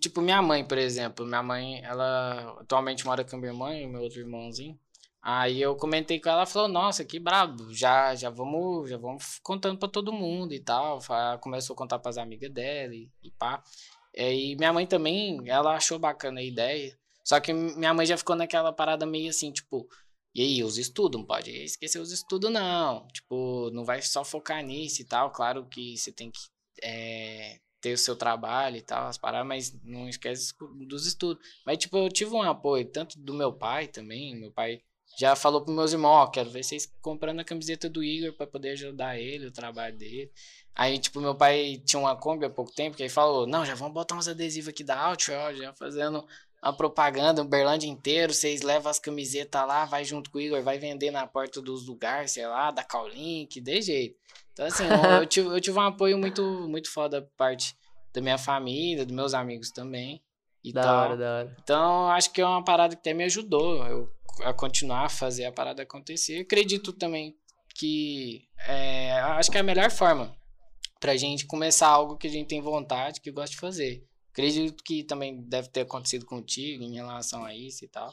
Tipo, 0.00 0.20
minha 0.20 0.40
mãe, 0.40 0.64
por 0.64 0.78
exemplo. 0.78 1.26
Minha 1.26 1.42
mãe, 1.42 1.82
ela 1.82 2.58
atualmente 2.60 3.04
mora 3.04 3.24
com 3.24 3.36
minha 3.36 3.50
irmã 3.50 3.74
e 3.74 3.86
meu 3.86 4.02
outro 4.02 4.20
irmãozinho. 4.20 4.78
Aí 5.26 5.62
eu 5.62 5.74
comentei 5.74 6.20
com 6.20 6.28
ela, 6.28 6.44
falou, 6.44 6.68
nossa, 6.68 7.02
que 7.02 7.18
brabo, 7.18 7.72
já, 7.72 8.14
já 8.14 8.28
vamos, 8.28 8.90
já 8.90 8.98
vamos 8.98 9.38
contando 9.42 9.78
para 9.78 9.88
todo 9.88 10.12
mundo 10.12 10.52
e 10.52 10.60
tal. 10.60 10.98
Começou 11.40 11.72
a 11.72 11.76
contar 11.78 11.98
para 11.98 12.10
as 12.10 12.18
amigas 12.18 12.50
dela 12.52 12.94
e, 12.94 13.10
e 13.22 13.30
pá. 13.30 13.62
E 14.14 14.54
minha 14.56 14.70
mãe 14.72 14.86
também, 14.86 15.40
ela 15.46 15.76
achou 15.76 15.98
bacana 15.98 16.40
a 16.40 16.44
ideia. 16.44 16.94
Só 17.24 17.40
que 17.40 17.54
minha 17.54 17.94
mãe 17.94 18.04
já 18.04 18.18
ficou 18.18 18.36
naquela 18.36 18.70
parada 18.70 19.06
meio 19.06 19.30
assim, 19.30 19.50
tipo, 19.50 19.88
e 20.34 20.42
aí, 20.42 20.62
os 20.62 20.76
estudos, 20.76 21.18
não 21.18 21.26
pode 21.26 21.50
esquecer 21.50 22.00
os 22.00 22.12
estudos, 22.12 22.50
não. 22.52 23.06
Tipo, 23.08 23.70
não 23.72 23.84
vai 23.84 24.02
só 24.02 24.24
focar 24.24 24.62
nisso 24.62 25.00
e 25.00 25.04
tal. 25.06 25.30
Claro 25.30 25.66
que 25.68 25.96
você 25.96 26.12
tem 26.12 26.30
que 26.30 26.40
é, 26.82 27.60
ter 27.80 27.94
o 27.94 27.98
seu 27.98 28.16
trabalho 28.16 28.76
e 28.76 28.82
tal, 28.82 29.06
as 29.06 29.16
paradas, 29.16 29.46
mas 29.46 29.82
não 29.82 30.08
esquece 30.08 30.52
dos 30.86 31.06
estudos. 31.06 31.42
Mas, 31.64 31.78
tipo, 31.78 31.96
eu 31.96 32.10
tive 32.10 32.34
um 32.34 32.42
apoio 32.42 32.84
tanto 32.90 33.18
do 33.18 33.32
meu 33.32 33.52
pai 33.52 33.86
também, 33.88 34.36
meu 34.36 34.52
pai 34.52 34.82
já 35.18 35.36
falou 35.36 35.62
pros 35.62 35.74
meus 35.74 35.92
irmãos, 35.92 36.24
ó, 36.24 36.26
quero 36.26 36.50
ver 36.50 36.62
vocês 36.62 36.90
comprando 37.00 37.40
a 37.40 37.44
camiseta 37.44 37.88
do 37.88 38.02
Igor 38.02 38.32
para 38.32 38.46
poder 38.46 38.70
ajudar 38.70 39.18
ele, 39.18 39.46
o 39.46 39.52
trabalho 39.52 39.96
dele. 39.96 40.30
Aí, 40.74 40.98
tipo, 40.98 41.20
meu 41.20 41.34
pai 41.34 41.80
tinha 41.84 42.00
uma 42.00 42.16
Kombi 42.16 42.46
há 42.46 42.50
pouco 42.50 42.72
tempo, 42.72 42.96
que 42.96 43.02
aí 43.02 43.08
falou, 43.08 43.46
não, 43.46 43.64
já 43.64 43.74
vamos 43.74 43.94
botar 43.94 44.16
uns 44.16 44.26
adesivos 44.26 44.68
aqui 44.68 44.82
da 44.82 45.08
Outro, 45.08 45.32
já 45.54 45.72
fazendo 45.74 46.26
uma 46.62 46.72
propaganda, 46.72 47.42
o 47.42 47.44
Berlândia 47.44 47.86
inteiro, 47.86 48.32
vocês 48.32 48.62
levam 48.62 48.90
as 48.90 48.98
camisetas 48.98 49.66
lá, 49.66 49.84
vai 49.84 50.04
junto 50.04 50.30
com 50.30 50.38
o 50.38 50.40
Igor, 50.40 50.62
vai 50.62 50.78
vender 50.78 51.10
na 51.10 51.26
porta 51.26 51.60
dos 51.60 51.86
lugares, 51.86 52.32
sei 52.32 52.46
lá, 52.46 52.70
da 52.70 52.82
Caulink, 52.82 53.60
de 53.60 53.82
jeito. 53.82 54.16
Então, 54.52 54.66
assim, 54.66 54.84
eu, 54.84 55.20
eu, 55.20 55.26
tive, 55.26 55.48
eu 55.48 55.60
tive 55.60 55.78
um 55.78 55.82
apoio 55.82 56.16
muito, 56.16 56.42
muito 56.68 56.90
foda 56.90 57.20
da 57.20 57.26
parte 57.36 57.76
da 58.12 58.20
minha 58.20 58.38
família, 58.38 59.04
dos 59.04 59.14
meus 59.14 59.34
amigos 59.34 59.70
também. 59.70 60.22
E 60.62 60.72
da 60.72 60.82
tal. 60.82 60.96
hora, 60.96 61.16
da 61.16 61.38
hora. 61.38 61.56
Então, 61.62 62.08
acho 62.08 62.32
que 62.32 62.40
é 62.40 62.46
uma 62.46 62.64
parada 62.64 62.96
que 62.96 63.00
até 63.00 63.12
me 63.12 63.24
ajudou 63.24 63.86
eu, 63.86 64.10
a 64.42 64.52
continuar 64.52 65.06
a 65.06 65.08
fazer 65.08 65.44
a 65.44 65.52
parada 65.52 65.82
acontecer. 65.82 66.38
Eu 66.38 66.42
acredito 66.42 66.92
também 66.92 67.36
que 67.74 68.46
é, 68.66 69.12
acho 69.12 69.50
que 69.50 69.56
é 69.56 69.60
a 69.60 69.64
melhor 69.64 69.90
forma 69.90 70.34
pra 71.00 71.16
gente 71.16 71.46
começar 71.46 71.88
algo 71.88 72.16
que 72.16 72.26
a 72.26 72.30
gente 72.30 72.48
tem 72.48 72.60
vontade, 72.60 73.20
que 73.20 73.30
gosta 73.30 73.50
de 73.50 73.60
fazer. 73.60 74.06
Acredito 74.32 74.82
que 74.82 75.04
também 75.04 75.42
deve 75.42 75.68
ter 75.68 75.82
acontecido 75.82 76.24
contigo 76.24 76.82
em 76.82 76.94
relação 76.94 77.44
a 77.44 77.54
isso 77.54 77.84
e 77.84 77.88
tal. 77.88 78.12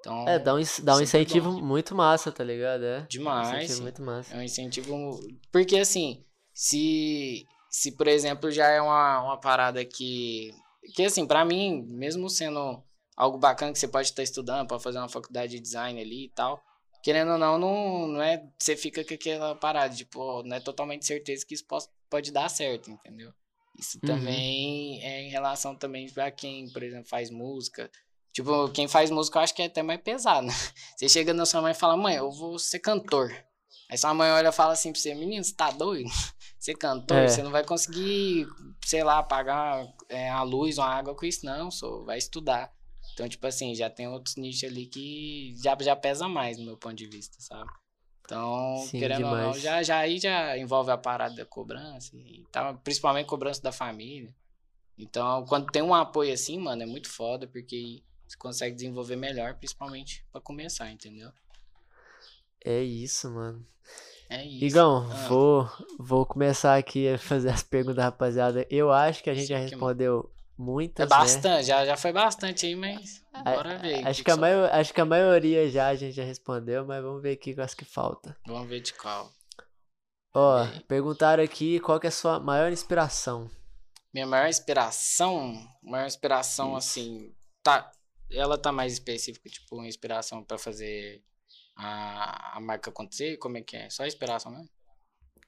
Então, 0.00 0.28
é, 0.28 0.38
dá 0.38 0.54
um, 0.54 0.60
dá 0.82 0.96
um 0.96 1.00
incentivo 1.00 1.52
bom. 1.52 1.60
muito 1.60 1.94
massa, 1.94 2.30
tá 2.30 2.44
ligado? 2.44 2.84
É. 2.84 3.06
Demais. 3.08 3.48
Um 3.48 3.56
incentivo 3.56 3.82
muito 3.82 4.02
massa. 4.02 4.34
É 4.34 4.38
um 4.38 4.42
incentivo. 4.42 5.20
Porque 5.50 5.76
assim, 5.76 6.24
se, 6.52 7.46
se 7.68 7.92
por 7.92 8.06
exemplo, 8.06 8.50
já 8.50 8.68
é 8.68 8.80
uma, 8.80 9.22
uma 9.22 9.40
parada 9.40 9.84
que. 9.84 10.52
Que 10.94 11.04
assim, 11.04 11.26
para 11.26 11.44
mim, 11.44 11.84
mesmo 11.88 12.30
sendo 12.30 12.82
algo 13.18 13.36
bacana 13.36 13.72
que 13.72 13.78
você 13.78 13.88
pode 13.88 14.08
estar 14.08 14.22
estudando, 14.22 14.68
pode 14.68 14.82
fazer 14.82 14.98
uma 14.98 15.08
faculdade 15.08 15.52
de 15.52 15.60
design 15.60 16.00
ali 16.00 16.26
e 16.26 16.28
tal. 16.30 16.62
Querendo 17.02 17.32
ou 17.32 17.38
não, 17.38 17.58
não, 17.58 18.08
não 18.08 18.22
é. 18.22 18.42
Você 18.58 18.76
fica 18.76 19.04
com 19.04 19.14
aquela 19.14 19.54
parada, 19.56 19.94
tipo, 19.94 20.42
não 20.44 20.56
é 20.56 20.60
totalmente 20.60 21.04
certeza 21.04 21.44
que 21.44 21.54
isso 21.54 21.66
pode, 21.66 21.86
pode 22.08 22.30
dar 22.30 22.48
certo, 22.48 22.90
entendeu? 22.90 23.32
Isso 23.78 23.98
uhum. 24.02 24.08
também 24.08 25.02
é 25.04 25.22
em 25.22 25.30
relação 25.30 25.74
também 25.74 26.08
para 26.10 26.30
quem, 26.30 26.70
por 26.70 26.82
exemplo, 26.82 27.08
faz 27.08 27.30
música, 27.30 27.90
Tipo, 28.38 28.68
quem 28.68 28.86
faz 28.86 29.10
música 29.10 29.38
eu 29.38 29.42
acho 29.42 29.54
que 29.54 29.62
é 29.62 29.66
até 29.66 29.82
mais 29.82 30.00
pesado, 30.00 30.46
né? 30.46 30.52
Você 30.96 31.08
chega 31.08 31.34
na 31.34 31.44
sua 31.44 31.60
mãe 31.60 31.72
e 31.72 31.74
fala, 31.74 31.96
mãe, 31.96 32.14
eu 32.14 32.30
vou 32.30 32.56
ser 32.56 32.78
cantor. 32.78 33.34
Aí 33.90 33.98
sua 33.98 34.14
mãe 34.14 34.30
olha 34.30 34.50
e 34.50 34.52
fala 34.52 34.74
assim 34.74 34.92
pra 34.92 35.00
você, 35.00 35.12
menino, 35.12 35.42
você 35.42 35.54
tá 35.54 35.70
doido? 35.72 36.08
Ser 36.60 36.74
cantor, 36.74 37.18
é. 37.18 37.28
você 37.28 37.42
não 37.42 37.52
vai 37.52 37.64
conseguir, 37.64 38.46
sei 38.84 39.02
lá, 39.02 39.22
pagar 39.22 39.86
é, 40.08 40.28
a 40.28 40.42
luz 40.42 40.76
ou 40.76 40.84
a 40.84 40.88
água 40.88 41.14
com 41.14 41.24
isso, 41.24 41.46
não, 41.46 41.70
só 41.70 42.02
vai 42.02 42.18
estudar. 42.18 42.70
Então, 43.18 43.28
tipo 43.28 43.44
assim, 43.48 43.74
já 43.74 43.90
tem 43.90 44.06
outros 44.06 44.36
nichos 44.36 44.62
ali 44.62 44.86
que 44.86 45.52
já, 45.60 45.76
já 45.80 45.96
pesa 45.96 46.28
mais 46.28 46.56
no 46.56 46.64
meu 46.64 46.76
ponto 46.76 46.94
de 46.94 47.08
vista, 47.08 47.36
sabe? 47.40 47.68
Então, 48.20 48.76
Sim, 48.86 49.00
querendo 49.00 49.24
demais. 49.24 49.34
ou 49.34 49.52
não, 49.54 49.58
já, 49.58 49.82
já 49.82 49.98
aí 49.98 50.20
já 50.20 50.56
envolve 50.56 50.92
a 50.92 50.96
parada 50.96 51.34
da 51.34 51.44
cobrança 51.44 52.14
e 52.14 52.46
tal, 52.52 52.78
principalmente 52.78 53.26
cobrança 53.26 53.60
da 53.60 53.72
família. 53.72 54.32
Então, 54.96 55.44
quando 55.46 55.66
tem 55.66 55.82
um 55.82 55.92
apoio 55.92 56.32
assim, 56.32 56.60
mano, 56.60 56.84
é 56.84 56.86
muito 56.86 57.10
foda, 57.10 57.48
porque 57.48 58.04
você 58.24 58.36
consegue 58.36 58.76
desenvolver 58.76 59.16
melhor, 59.16 59.54
principalmente 59.54 60.24
para 60.30 60.40
começar, 60.40 60.88
entendeu? 60.88 61.32
É 62.64 62.80
isso, 62.80 63.28
mano. 63.32 63.66
É 64.30 64.44
isso. 64.46 64.64
Igão, 64.64 65.10
ah. 65.10 65.26
vou, 65.26 65.70
vou 65.98 66.24
começar 66.24 66.76
aqui 66.76 67.08
a 67.08 67.18
fazer 67.18 67.48
as 67.48 67.64
perguntas, 67.64 68.04
rapaziada. 68.04 68.64
Eu 68.70 68.92
acho 68.92 69.24
que 69.24 69.30
a 69.30 69.34
gente 69.34 69.48
Sim, 69.48 69.54
já 69.54 69.58
respondeu 69.58 70.30
muitas. 70.58 71.06
É 71.06 71.08
bastante, 71.08 71.46
né? 71.46 71.62
já, 71.62 71.86
já 71.86 71.96
foi 71.96 72.12
bastante 72.12 72.66
aí, 72.66 72.74
mas 72.74 73.24
bora 73.44 73.78
ver. 73.78 74.06
Acho 74.06 74.18
que, 74.18 74.24
que, 74.24 74.30
a 74.30 74.36
maior, 74.36 74.70
acho 74.72 74.92
que 74.92 75.00
a 75.00 75.04
maioria 75.04 75.70
já 75.70 75.88
a 75.88 75.94
gente 75.94 76.14
já 76.14 76.24
respondeu, 76.24 76.84
mas 76.84 77.02
vamos 77.02 77.22
ver 77.22 77.32
aqui 77.32 77.54
quais 77.54 77.74
que 77.74 77.84
falta. 77.84 78.36
Vamos 78.46 78.68
ver 78.68 78.80
de 78.80 78.92
qual. 78.92 79.32
Ó, 80.34 80.66
perguntaram 80.86 81.42
aqui 81.42 81.80
qual 81.80 81.98
que 82.00 82.06
é 82.06 82.08
a 82.08 82.12
sua 82.12 82.40
maior 82.40 82.72
inspiração. 82.72 83.50
Minha 84.12 84.26
maior 84.26 84.48
inspiração, 84.48 85.54
maior 85.82 86.06
inspiração 86.06 86.76
isso. 86.76 86.76
assim, 86.76 87.34
tá, 87.62 87.90
ela 88.30 88.58
tá 88.58 88.72
mais 88.72 88.92
específica, 88.94 89.48
tipo, 89.48 89.76
uma 89.76 89.86
inspiração 89.86 90.42
para 90.42 90.58
fazer 90.58 91.22
a, 91.76 92.56
a 92.56 92.60
marca 92.60 92.90
acontecer? 92.90 93.36
Como 93.36 93.56
é 93.56 93.62
que 93.62 93.76
é? 93.76 93.88
Só 93.90 94.06
inspiração 94.06 94.52
mesmo? 94.52 94.68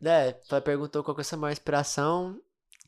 É, 0.03 0.39
ela 0.51 0.61
perguntou 0.63 1.05
qual 1.05 1.15
que 1.15 1.21
é 1.21 1.23
a 1.23 1.25
sua 1.25 1.39
maior 1.39 1.53
inspiração 1.53 2.41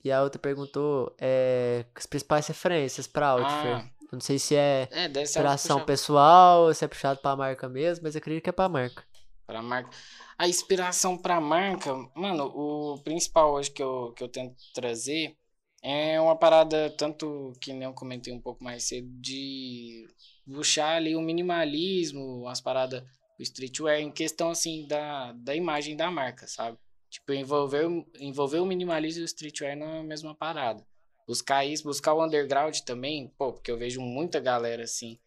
e 0.04 0.10
a 0.10 0.22
outra 0.22 0.40
perguntou 0.40 1.14
é, 1.18 1.84
as 1.94 2.06
principais 2.06 2.46
referências 2.46 3.06
pra 3.06 3.30
Outfit. 3.30 3.68
Ah, 3.68 3.90
não 4.12 4.20
sei 4.20 4.38
se 4.38 4.54
é, 4.54 4.88
é 4.90 5.22
inspiração 5.22 5.84
pessoal, 5.84 6.72
se 6.74 6.84
é 6.84 6.88
puxado 6.88 7.20
pra 7.20 7.34
marca 7.34 7.68
mesmo, 7.68 8.04
mas 8.04 8.14
eu 8.14 8.18
acredito 8.18 8.44
que 8.44 8.50
é 8.50 8.52
pra 8.52 8.68
marca. 8.68 9.04
Pra 9.46 9.62
marca. 9.62 9.90
A 10.36 10.48
inspiração 10.48 11.16
pra 11.16 11.40
marca, 11.40 11.94
mano, 12.14 12.44
o 12.46 12.98
principal 13.02 13.54
hoje 13.54 13.70
que 13.70 13.82
eu, 13.82 14.12
que 14.12 14.22
eu 14.22 14.28
tento 14.28 14.56
trazer 14.74 15.36
é 15.82 16.20
uma 16.20 16.36
parada, 16.36 16.90
tanto 16.90 17.52
que 17.60 17.72
nem 17.72 17.84
eu 17.84 17.94
comentei 17.94 18.32
um 18.32 18.40
pouco 18.40 18.62
mais 18.62 18.84
cedo, 18.84 19.08
de 19.20 20.06
puxar 20.46 20.96
ali 20.96 21.16
o 21.16 21.20
minimalismo, 21.20 22.46
as 22.48 22.60
paradas 22.60 23.02
do 23.02 23.42
streetwear, 23.42 24.00
em 24.00 24.10
questão 24.10 24.50
assim 24.50 24.86
da, 24.86 25.32
da 25.32 25.54
imagem 25.56 25.96
da 25.96 26.10
marca, 26.10 26.46
sabe? 26.46 26.78
Tipo, 27.12 27.34
envolver, 27.34 27.86
envolver 28.18 28.59
o 28.59 28.64
minimalismo 28.64 29.20
e 29.20 29.24
o 29.24 29.26
streetwear 29.26 29.76
na 29.76 30.02
mesma 30.02 30.34
parada. 30.34 30.82
Buscar 31.28 31.62
isso, 31.62 31.84
buscar 31.84 32.14
o 32.14 32.24
underground 32.24 32.74
também, 32.80 33.28
pô, 33.36 33.52
porque 33.52 33.70
eu 33.70 33.76
vejo 33.76 34.01
muita 34.01 34.40
galera 34.40 34.84
assim, 34.84 35.18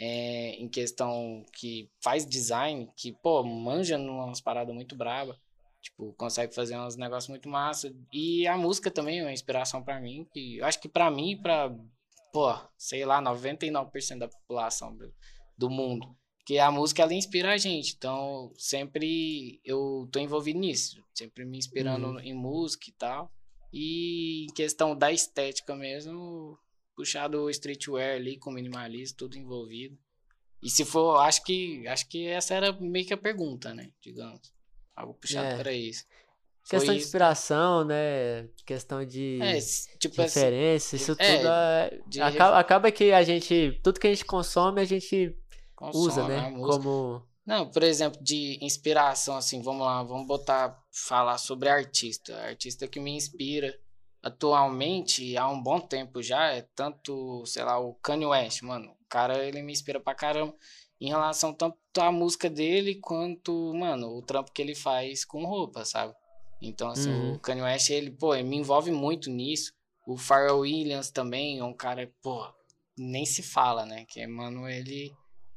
é, 0.00 0.54
em 0.54 0.66
questão 0.70 1.44
que 1.52 1.90
faz 2.02 2.24
design, 2.26 2.90
que, 2.96 3.12
pô, 3.12 3.42
manja 3.44 3.98
umas 3.98 4.40
paradas 4.40 4.74
muito 4.74 4.96
braba. 4.96 5.38
Tipo, 5.82 6.14
consegue 6.14 6.54
fazer 6.54 6.78
uns 6.78 6.96
negócios 6.96 7.28
muito 7.28 7.46
massa. 7.46 7.94
E 8.10 8.46
a 8.46 8.56
música 8.56 8.90
também 8.90 9.20
é 9.20 9.22
uma 9.22 9.32
inspiração 9.32 9.82
para 9.84 10.00
mim. 10.00 10.26
Que 10.32 10.56
eu 10.56 10.64
acho 10.64 10.80
que 10.80 10.88
para 10.88 11.10
mim, 11.10 11.36
para 11.36 11.76
pô, 12.32 12.58
sei 12.78 13.04
lá, 13.04 13.20
99% 13.22 14.18
da 14.18 14.28
população 14.28 14.96
do 15.58 15.68
mundo. 15.68 16.16
Que 16.44 16.58
a 16.58 16.70
música 16.70 17.02
ela 17.02 17.14
inspira 17.14 17.52
a 17.52 17.56
gente. 17.56 17.94
Então, 17.96 18.52
sempre 18.56 19.60
eu 19.64 20.08
tô 20.12 20.18
envolvido 20.18 20.58
nisso. 20.58 21.02
Sempre 21.14 21.44
me 21.44 21.58
inspirando 21.58 22.08
uhum. 22.08 22.20
em 22.20 22.34
música 22.34 22.86
e 22.88 22.92
tal. 22.92 23.32
E 23.72 24.44
em 24.44 24.54
questão 24.54 24.96
da 24.96 25.10
estética 25.10 25.74
mesmo, 25.74 26.58
puxar 26.94 27.28
do 27.28 27.50
streetwear 27.50 28.16
ali 28.16 28.38
com 28.38 28.52
minimalismo, 28.52 29.16
tudo 29.16 29.36
envolvido. 29.36 29.98
E 30.62 30.70
se 30.70 30.84
for, 30.84 31.16
acho 31.16 31.42
que 31.44 31.86
acho 31.88 32.08
que 32.08 32.26
essa 32.26 32.54
era 32.54 32.72
meio 32.72 33.06
que 33.06 33.12
a 33.12 33.18
pergunta, 33.18 33.74
né? 33.74 33.90
Digamos. 34.00 34.52
Algo 34.94 35.14
puxado 35.14 35.46
é. 35.46 35.58
para 35.58 35.72
isso. 35.72 36.04
Questão 36.68 36.94
de 36.94 37.00
inspiração, 37.00 37.84
né? 37.84 38.48
Questão 38.64 39.04
de 39.04 39.38
é, 39.42 39.58
tipo 39.98 40.22
assim, 40.22 40.40
referência, 40.40 40.96
assim, 40.96 41.04
isso 41.04 41.16
é, 41.18 41.36
tudo 41.36 42.18
é, 42.18 42.22
acaba, 42.22 42.58
acaba 42.58 42.90
que 42.90 43.12
a 43.12 43.22
gente. 43.22 43.78
Tudo 43.82 44.00
que 44.00 44.06
a 44.06 44.10
gente 44.10 44.24
consome, 44.24 44.80
a 44.80 44.84
gente 44.84 45.36
consome 45.92 46.06
usa, 46.06 46.28
né? 46.28 46.52
Como. 46.52 47.22
Não, 47.46 47.70
por 47.70 47.82
exemplo, 47.82 48.22
de 48.22 48.58
inspiração, 48.62 49.36
assim, 49.36 49.60
vamos 49.60 49.84
lá, 49.84 50.02
vamos 50.02 50.26
botar, 50.26 50.82
falar 50.90 51.36
sobre 51.36 51.68
artista. 51.68 52.34
Artista 52.40 52.88
que 52.88 52.98
me 52.98 53.10
inspira 53.10 53.78
atualmente, 54.22 55.36
há 55.36 55.46
um 55.48 55.62
bom 55.62 55.78
tempo 55.78 56.22
já, 56.22 56.50
é 56.50 56.62
tanto, 56.74 57.44
sei 57.44 57.62
lá, 57.62 57.78
o 57.78 57.92
Kanye 57.96 58.24
West, 58.24 58.62
mano. 58.62 58.90
O 58.92 59.06
cara, 59.06 59.44
ele 59.44 59.60
me 59.60 59.72
inspira 59.72 60.00
pra 60.00 60.14
caramba 60.14 60.54
em 60.98 61.08
relação 61.08 61.52
tanto 61.52 61.76
à 61.98 62.10
música 62.10 62.48
dele 62.48 62.94
quanto, 62.94 63.74
mano, 63.74 64.16
o 64.16 64.22
trampo 64.22 64.50
que 64.50 64.62
ele 64.62 64.74
faz 64.74 65.26
com 65.26 65.44
roupa, 65.44 65.84
sabe? 65.84 66.14
Então, 66.62 66.88
assim, 66.88 67.10
uhum. 67.10 67.34
o 67.34 67.38
Kanye 67.38 67.62
West, 67.62 67.90
ele, 67.90 68.10
pô, 68.10 68.34
ele 68.34 68.48
me 68.48 68.56
envolve 68.56 68.90
muito 68.90 69.28
nisso. 69.28 69.72
O 70.06 70.16
Pharrell 70.16 70.60
Williams 70.60 71.10
também 71.10 71.58
é 71.58 71.64
um 71.64 71.74
cara, 71.74 72.10
pô, 72.22 72.46
nem 72.96 73.26
se 73.26 73.42
fala, 73.42 73.84
né? 73.84 74.06
Que, 74.08 74.26
mano, 74.26 74.66
ele 74.66 75.14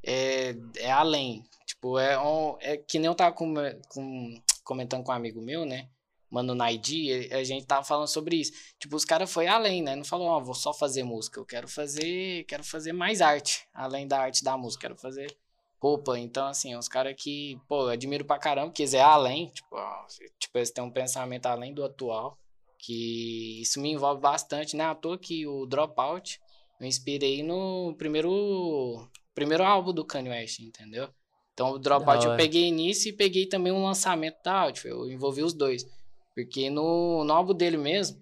é, 0.08 0.56
é 0.78 0.92
além. 0.92 1.44
Tipo, 1.66 2.00
é, 2.00 2.18
um, 2.18 2.56
é 2.62 2.78
que 2.78 2.98
nem 2.98 3.08
eu 3.08 3.16
tava 3.16 3.36
com, 3.36 3.54
com, 3.90 4.42
comentando 4.64 5.04
com 5.04 5.12
um 5.12 5.16
amigo 5.16 5.42
meu, 5.42 5.66
né? 5.66 5.90
Mano 6.30 6.56
Naidi, 6.56 7.30
a 7.34 7.44
gente 7.44 7.66
tava 7.66 7.84
falando 7.84 8.08
sobre 8.08 8.38
isso. 8.38 8.54
Tipo, 8.80 8.96
os 8.96 9.06
caras 9.06 9.32
foi 9.32 9.48
além, 9.48 9.82
né? 9.82 9.96
Não 9.96 10.04
falou, 10.04 10.28
ó, 10.28 10.38
oh, 10.38 10.44
vou 10.44 10.54
só 10.54 10.74
fazer 10.74 11.04
música. 11.04 11.40
Eu 11.40 11.46
quero 11.46 11.68
fazer, 11.68 12.46
quero 12.46 12.64
fazer 12.64 12.94
mais 12.94 13.22
arte, 13.22 13.68
além 13.74 14.08
da 14.08 14.20
arte 14.20 14.44
da 14.44 14.58
música. 14.58 14.88
Quero 14.88 14.98
fazer 14.98 15.36
roupa. 15.80 16.18
Então, 16.18 16.48
assim, 16.48 16.76
uns 16.76 16.88
caras 16.88 17.16
que, 17.18 17.60
pô, 17.68 17.84
eu 17.84 17.90
admiro 17.90 18.26
pra 18.26 18.40
caramba, 18.40 18.72
quiser 18.72 19.02
além, 19.02 19.48
tipo, 19.50 19.76
ó, 19.76 20.06
tipo, 20.40 20.58
eles 20.58 20.72
têm 20.72 20.84
um 20.84 20.92
pensamento 20.92 21.46
além 21.46 21.74
do 21.74 21.84
atual, 21.84 22.38
que 22.80 23.62
isso 23.62 23.80
me 23.80 23.92
envolve 23.92 24.22
bastante, 24.22 24.76
né? 24.76 24.86
À 24.86 24.96
toa 24.96 25.18
que 25.18 25.46
o 25.48 25.66
Dropout 25.66 26.40
eu 26.80 26.88
inspirei 26.88 27.44
no 27.44 27.96
primeiro 27.98 29.08
primeiro 29.38 29.64
álbum 29.64 29.94
do 29.94 30.04
Kanye 30.04 30.30
West, 30.30 30.60
entendeu? 30.62 31.08
Então, 31.54 31.70
o 31.70 31.78
Dropout 31.78 32.26
eu 32.26 32.36
peguei 32.36 32.72
nisso 32.72 33.08
e 33.08 33.14
peguei 33.14 33.46
também 33.46 33.72
um 33.72 33.84
lançamento 33.84 34.42
da 34.44 34.62
Out, 34.62 34.88
eu 34.88 35.08
envolvi 35.12 35.44
os 35.44 35.54
dois. 35.54 35.86
Porque 36.34 36.72
no, 36.72 37.24
no 37.24 37.34
álbum 37.34 37.54
dele 37.54 37.78
mesmo, 37.78 38.20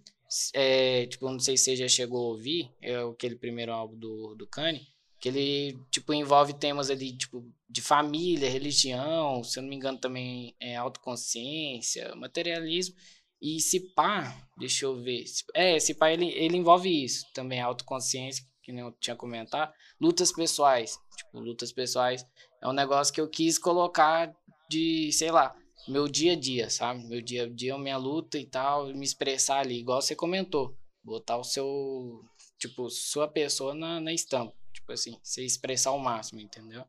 é, 0.53 1.05
tipo, 1.05 1.29
não 1.31 1.39
sei 1.39 1.55
se 1.55 1.63
você 1.63 1.75
já 1.77 1.87
chegou 1.87 2.19
a 2.19 2.29
ouvir, 2.31 2.69
é 2.81 2.97
aquele 2.97 3.37
primeiro 3.37 3.71
álbum 3.71 3.97
do, 3.97 4.35
do 4.35 4.45
Kanye, 4.45 4.87
que 5.17 5.29
ele, 5.29 5.79
tipo, 5.89 6.13
envolve 6.13 6.53
temas 6.53 6.89
ali, 6.89 7.15
tipo, 7.15 7.49
de 7.69 7.81
família, 7.81 8.49
religião, 8.49 9.41
se 9.41 9.57
eu 9.57 9.63
não 9.63 9.69
me 9.69 9.77
engano 9.77 9.97
também 9.97 10.53
é 10.59 10.75
autoconsciência, 10.75 12.13
materialismo, 12.15 12.93
e 13.41 13.61
se 13.61 13.79
pá, 13.93 14.35
deixa 14.57 14.83
eu 14.83 15.01
ver, 15.01 15.23
é, 15.53 15.79
se 15.79 15.93
pá, 15.93 16.11
ele, 16.11 16.27
ele 16.27 16.57
envolve 16.57 16.89
isso, 16.89 17.25
também 17.33 17.61
autoconsciência, 17.61 18.43
que 18.65 18.71
nem 18.71 18.83
eu 18.83 18.91
tinha 18.99 19.15
comentado, 19.15 19.71
lutas 20.01 20.31
pessoais, 20.31 20.99
tipo, 21.15 21.39
lutas 21.39 21.71
pessoais 21.71 22.25
é 22.59 22.67
um 22.67 22.73
negócio 22.73 23.13
que 23.13 23.21
eu 23.21 23.29
quis 23.29 23.59
colocar 23.59 24.35
de, 24.67 25.11
sei 25.11 25.29
lá, 25.29 25.55
meu 25.87 26.07
dia 26.07 26.33
a 26.33 26.35
dia, 26.35 26.67
sabe? 26.67 27.05
Meu 27.05 27.21
dia 27.21 27.43
a 27.43 27.47
dia, 27.47 27.77
minha 27.77 27.95
luta 27.95 28.39
e 28.39 28.45
tal, 28.45 28.87
me 28.87 29.05
expressar 29.05 29.59
ali, 29.59 29.79
igual 29.79 30.01
você 30.01 30.15
comentou. 30.15 30.75
Botar 31.03 31.37
o 31.37 31.43
seu, 31.43 32.23
tipo, 32.57 32.89
sua 32.89 33.27
pessoa 33.27 33.75
na, 33.75 34.01
na 34.01 34.11
estampa. 34.11 34.55
Tipo 34.73 34.91
assim, 34.91 35.19
você 35.21 35.45
expressar 35.45 35.91
o 35.91 35.99
máximo, 35.99 36.41
entendeu? 36.41 36.83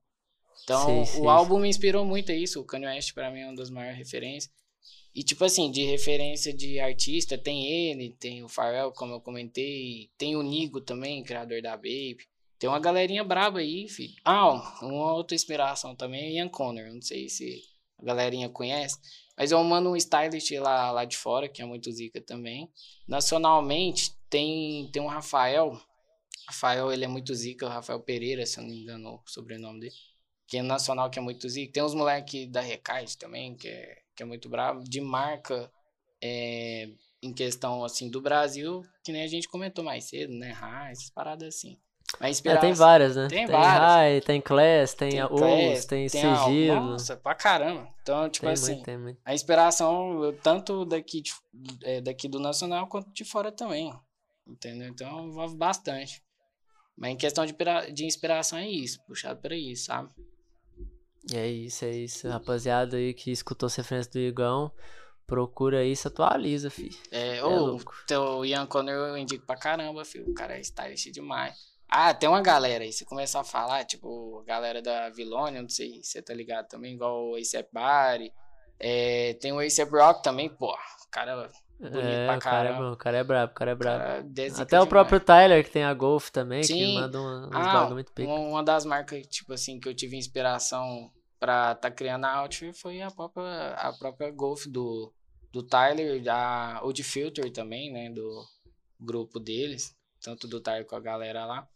Então, 0.65 0.86
sim, 0.86 1.05
sim, 1.05 1.20
o 1.20 1.28
álbum 1.28 1.59
me 1.59 1.69
inspirou 1.69 2.07
muito 2.07 2.32
a 2.32 2.35
isso. 2.35 2.59
O 2.59 2.65
Kanye 2.65 2.86
West, 2.86 3.12
pra 3.12 3.31
mim, 3.31 3.40
é 3.40 3.47
uma 3.47 3.57
das 3.57 3.69
maiores 3.69 3.98
referências. 3.98 4.51
E, 5.16 5.22
tipo 5.22 5.47
assim, 5.47 5.70
de 5.70 5.82
referência 5.82 6.52
de 6.52 6.78
artista, 6.78 7.38
tem 7.38 7.66
ele, 7.66 8.10
tem 8.10 8.44
o 8.44 8.48
Pharrell, 8.51 8.93
como 8.93 9.14
eu 9.14 9.20
comentei, 9.22 10.10
tem 10.18 10.36
o 10.36 10.43
Nigo 10.43 10.78
também, 10.78 11.24
criador 11.24 11.62
da 11.62 11.74
Baby. 11.74 12.18
Tem 12.59 12.68
uma 12.68 12.78
galerinha 12.78 13.24
braba 13.24 13.60
aí, 13.60 13.88
filho. 13.88 14.12
Ah, 14.22 14.78
uma 14.82 15.14
outra 15.14 15.34
inspiração 15.34 15.97
também 15.97 16.20
é 16.20 16.32
Ian 16.32 16.51
Connor. 16.51 16.93
Não 16.93 17.01
sei 17.01 17.30
se 17.30 17.62
a 17.98 18.05
galerinha 18.05 18.51
conhece. 18.51 18.98
Mas 19.38 19.52
eu 19.52 19.64
mando 19.64 19.88
um 19.88 19.97
stylist 19.97 20.51
lá, 20.52 20.90
lá 20.90 21.06
de 21.06 21.16
fora, 21.16 21.48
que 21.48 21.62
é 21.62 21.64
muito 21.64 21.90
zica 21.90 22.20
também. 22.20 22.70
Nacionalmente, 23.09 24.14
tem, 24.28 24.90
tem 24.93 25.01
um 25.01 25.06
Rafael. 25.06 25.80
Rafael, 26.47 26.93
ele 26.93 27.06
é 27.06 27.09
muito 27.09 27.34
zica, 27.34 27.64
o 27.64 27.70
Rafael 27.70 28.01
Pereira, 28.01 28.44
se 28.44 28.59
eu 28.59 28.64
não 28.64 28.70
me 28.70 28.82
engano 28.82 29.14
o 29.14 29.30
sobrenome 29.30 29.80
dele. 29.80 29.94
Que 30.47 30.59
é 30.59 30.62
nacional, 30.62 31.09
que 31.09 31.18
é 31.18 31.22
muito 31.22 31.48
zica. 31.48 31.72
Tem 31.72 31.82
uns 31.82 31.94
moleques 31.94 32.51
da 32.51 32.60
Recais 32.60 33.16
também, 33.16 33.56
que 33.56 33.66
é, 33.66 33.97
que 34.16 34.22
é 34.22 34.26
muito 34.26 34.48
bravo. 34.48 34.82
De 34.82 35.01
marca, 35.01 35.70
é, 36.22 36.88
em 37.22 37.32
questão, 37.32 37.84
assim, 37.84 38.10
do 38.10 38.20
Brasil, 38.20 38.82
que 39.05 39.12
nem 39.12 39.22
a 39.22 39.28
gente 39.28 39.48
comentou 39.48 39.84
mais 39.84 40.05
cedo, 40.05 40.32
né? 40.34 40.56
Ah, 40.60 40.90
essas 40.90 41.10
paradas 41.10 41.55
assim. 41.55 41.76
Mas 42.20 42.44
é, 42.44 42.56
tem 42.56 42.72
várias, 42.72 43.16
né? 43.16 43.28
Tem, 43.28 43.47
tem 43.47 43.47
várias. 43.47 44.24
Tem 44.24 44.40
Class, 44.40 44.94
tem, 44.94 45.10
tem 45.10 45.28
Class, 45.28 45.84
tem, 45.84 46.09
tem 46.09 46.36
Sigilo. 46.36 46.80
Nossa, 46.80 47.16
pra 47.16 47.34
caramba. 47.34 47.88
Então, 48.01 48.28
tipo 48.28 48.47
tem 48.47 48.52
assim, 48.52 48.72
muito, 48.72 48.84
tem 48.84 48.98
muito. 48.98 49.18
a 49.24 49.34
inspiração 49.34 50.34
tanto 50.43 50.84
daqui, 50.84 51.20
de, 51.20 51.32
é, 51.82 52.01
daqui 52.01 52.28
do 52.28 52.38
Nacional 52.38 52.86
quanto 52.86 53.12
de 53.12 53.24
fora 53.24 53.51
também. 53.51 53.93
Entendeu? 54.47 54.88
Então, 54.88 55.26
envolve 55.26 55.56
bastante. 55.56 56.22
Mas 56.97 57.10
em 57.12 57.16
questão 57.16 57.44
de, 57.44 57.55
de 57.93 58.06
inspiração 58.06 58.59
é 58.59 58.68
isso, 58.68 59.05
puxado 59.05 59.40
para 59.40 59.56
isso, 59.56 59.86
sabe? 59.86 60.09
É 61.32 61.47
isso, 61.47 61.85
é 61.85 61.90
isso. 61.90 62.28
Rapaziada 62.28 62.97
aí 62.97 63.12
que 63.12 63.31
escutou 63.31 63.66
as 63.66 63.74
referências 63.74 64.12
do 64.12 64.19
Igão, 64.19 64.70
procura 65.27 65.85
isso, 65.85 66.09
atualiza, 66.09 66.70
filho. 66.70 66.97
É, 67.11 67.39
é 67.39 67.44
o 67.44 67.78
teu 68.07 68.44
Ian 68.44 68.66
Connor 68.66 68.94
eu 68.94 69.19
indico 69.19 69.44
pra 69.44 69.57
caramba, 69.57 70.05
filho. 70.05 70.31
O 70.31 70.35
cara 70.35 70.57
é 70.57 70.61
stylish 70.61 71.11
demais. 71.11 71.55
Ah, 71.89 72.12
tem 72.12 72.28
uma 72.28 72.40
galera 72.40 72.85
aí. 72.85 72.93
Você 72.93 73.05
começar 73.05 73.40
a 73.40 73.44
falar, 73.44 73.85
tipo, 73.85 74.43
galera 74.47 74.82
da 74.82 75.09
Vilônia, 75.11 75.62
não 75.62 75.69
sei 75.69 76.03
se 76.03 76.11
você 76.11 76.23
tá 76.23 76.35
ligado 76.35 76.69
também, 76.69 76.94
igual 76.94 77.31
o 77.31 77.35
A$AP 77.35 77.69
Body. 77.73 78.32
É, 78.78 79.35
tem 79.35 79.53
o 79.53 79.59
A$AP 79.59 79.90
Rock 79.93 80.23
também, 80.23 80.48
pô. 80.48 80.77
Cara 81.11 81.48
bonito 81.78 81.98
é, 81.98 82.27
pra 82.27 82.39
caramba. 82.39 82.93
O 82.93 82.97
cara 82.97 83.19
é, 83.19 83.23
o 83.23 83.24
cara 83.24 83.24
é 83.24 83.24
brabo, 83.24 83.53
o 83.53 83.55
cara 83.55 83.70
é 83.70 83.74
brabo. 83.74 84.05
Cara 84.05 84.62
Até 84.62 84.81
o 84.81 84.86
próprio 84.86 85.20
Tyler, 85.20 85.65
que 85.65 85.70
tem 85.70 85.85
a 85.85 85.94
Golf 85.94 86.31
também, 86.31 86.62
Sim. 86.62 86.74
que 86.74 86.94
manda 86.94 87.20
um, 87.20 87.47
uns 87.47 87.51
ah, 87.53 87.90
muito 87.90 88.12
pica. 88.12 88.31
Uma 88.31 88.62
das 88.62 88.85
marcas, 88.85 89.27
tipo 89.28 89.53
assim, 89.53 89.78
que 89.78 89.89
eu 89.89 89.94
tive 89.94 90.16
inspiração 90.16 91.11
pra 91.47 91.74
tá 91.74 91.90
criando 91.90 92.24
a 92.24 92.39
outfit 92.39 92.73
foi 92.73 93.01
a 93.01 93.10
própria, 93.10 93.74
a 93.74 93.93
própria 93.93 94.31
Golf 94.31 94.66
do, 94.66 95.12
do 95.52 95.62
Tyler, 95.62 96.23
a, 96.28 96.81
o 96.85 96.93
de 96.93 97.02
Filter 97.02 97.51
também, 97.52 97.93
né, 97.93 98.10
do 98.10 98.44
grupo 98.98 99.39
deles 99.39 99.97
tanto 100.27 100.48
do 100.48 100.60
Tyler 100.60 100.85
com 100.85 100.97
a 100.97 101.01
galera 101.01 101.47
lá. 101.47 101.68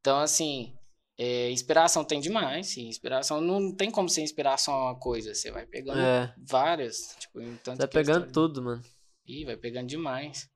Então, 0.00 0.20
assim, 0.20 0.76
é, 1.18 1.50
inspiração 1.50 2.04
tem 2.04 2.20
demais, 2.20 2.66
sim. 2.66 2.86
Inspiração 2.86 3.40
não 3.40 3.74
tem 3.74 3.90
como 3.90 4.10
ser 4.10 4.20
inspiração 4.20 4.74
a 4.74 4.90
uma 4.90 4.98
coisa. 4.98 5.34
Você 5.34 5.50
vai 5.50 5.66
pegando 5.66 6.00
é. 6.00 6.34
várias. 6.46 7.16
Tipo, 7.18 7.40
tanto 7.62 7.78
vai 7.78 7.88
pegando 7.88 8.30
tudo, 8.30 8.62
mano. 8.62 8.84
Ih, 9.26 9.46
vai 9.46 9.56
pegando 9.56 9.88
demais. 9.88 10.48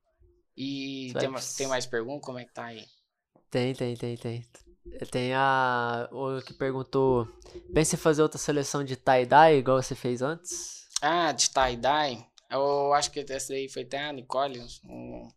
E 0.55 1.11
tem, 1.17 1.31
tem, 1.57 1.67
mais 1.67 1.85
perguntas? 1.87 2.25
Como 2.25 2.37
é 2.37 2.45
que 2.45 2.53
tá 2.53 2.65
aí? 2.65 2.85
Tem, 3.49 3.73
tem, 3.73 3.95
tem, 3.95 4.15
tem. 4.15 4.45
Tem 5.11 5.33
a. 5.33 6.07
O 6.11 6.41
que 6.41 6.53
perguntou. 6.53 7.27
Pensa 7.73 7.95
em 7.95 7.99
fazer 7.99 8.21
outra 8.21 8.37
seleção 8.37 8.83
de 8.83 8.95
tie-dye, 8.95 9.57
igual 9.57 9.81
você 9.81 9.95
fez 9.95 10.21
antes? 10.21 10.87
Ah, 11.01 11.31
de 11.31 11.49
tie-dye? 11.49 12.25
Eu 12.49 12.93
acho 12.93 13.11
que 13.11 13.25
essa 13.29 13.53
aí 13.53 13.69
foi 13.69 13.83
até 13.83 14.09
a 14.09 14.11
Nicole, 14.11 14.59
um, 14.85 15.27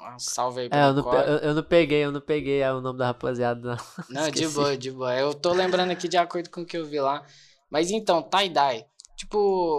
um 0.00 0.18
salve 0.18 0.62
aí 0.62 0.68
pra 0.68 0.78
é, 0.78 0.84
eu 0.88 0.94
não, 0.94 1.12
eu, 1.12 1.38
eu, 1.38 1.54
não 1.54 1.62
peguei, 1.62 2.04
eu 2.04 2.10
não 2.10 2.20
peguei 2.20 2.62
o 2.64 2.80
nome 2.80 2.98
da 2.98 3.06
rapaziada, 3.06 3.60
não. 3.60 3.76
Não, 4.08 4.30
de 4.30 4.48
boa, 4.48 4.76
de 4.76 4.90
boa. 4.90 5.14
Eu 5.14 5.34
tô 5.34 5.52
lembrando 5.52 5.90
aqui 5.90 6.08
de 6.08 6.16
acordo 6.16 6.50
com 6.50 6.62
o 6.62 6.66
que 6.66 6.76
eu 6.76 6.86
vi 6.86 6.98
lá. 6.98 7.24
Mas 7.70 7.90
então, 7.90 8.22
tie-dye. 8.22 8.86
Tipo, 9.16 9.38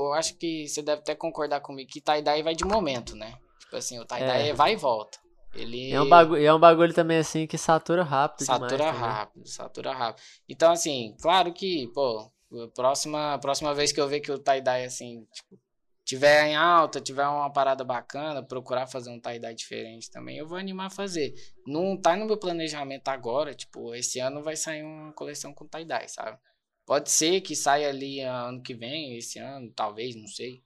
eu 0.09 0.13
acho 0.13 0.35
que 0.37 0.67
você 0.67 0.81
deve 0.81 1.01
até 1.01 1.15
concordar 1.15 1.59
comigo 1.61 1.89
que 1.91 1.99
tie-dye 1.99 2.43
vai 2.43 2.55
de 2.55 2.63
momento, 2.63 3.15
né? 3.15 3.37
Tipo 3.59 3.75
assim, 3.75 3.99
o 3.99 4.05
tie-dye 4.05 4.49
é. 4.49 4.53
vai 4.53 4.73
e 4.73 4.77
volta. 4.77 5.17
Ele... 5.53 5.91
É, 5.91 6.01
um 6.01 6.09
bagulho, 6.09 6.43
é 6.43 6.53
um 6.53 6.59
bagulho 6.59 6.93
também 6.93 7.17
assim 7.19 7.45
que 7.45 7.57
satura 7.57 8.03
rápido 8.03 8.45
Satura 8.45 8.75
demais, 8.75 8.97
rápido, 8.97 9.47
satura 9.47 9.93
rápido. 9.93 10.23
Então, 10.49 10.71
assim, 10.71 11.15
claro 11.21 11.53
que, 11.53 11.87
pô, 11.93 12.31
próxima, 12.73 13.37
próxima 13.39 13.73
vez 13.73 13.91
que 13.91 14.01
eu 14.01 14.07
ver 14.07 14.19
que 14.19 14.31
o 14.31 14.39
tie-dye, 14.39 14.85
assim, 14.85 15.27
tipo, 15.31 15.59
tiver 16.03 16.47
em 16.47 16.55
alta, 16.55 16.99
tiver 16.99 17.27
uma 17.27 17.51
parada 17.51 17.83
bacana, 17.83 18.41
procurar 18.43 18.87
fazer 18.87 19.11
um 19.11 19.19
tie-dye 19.19 19.53
diferente 19.53 20.09
também, 20.09 20.37
eu 20.37 20.47
vou 20.47 20.57
animar 20.57 20.87
a 20.87 20.89
fazer. 20.89 21.33
Não 21.67 21.95
tá 21.95 22.15
no 22.15 22.25
meu 22.25 22.37
planejamento 22.37 23.07
agora, 23.09 23.53
tipo, 23.53 23.93
esse 23.93 24.19
ano 24.19 24.41
vai 24.41 24.55
sair 24.55 24.83
uma 24.83 25.13
coleção 25.13 25.53
com 25.53 25.67
tie-dye, 25.67 26.07
sabe? 26.09 26.37
Pode 26.85 27.11
ser 27.11 27.41
que 27.41 27.55
saia 27.55 27.89
ali 27.89 28.19
ano 28.21 28.61
que 28.61 28.73
vem, 28.73 29.17
esse 29.17 29.39
ano, 29.39 29.71
talvez, 29.71 30.15
não 30.15 30.27
sei. 30.27 30.63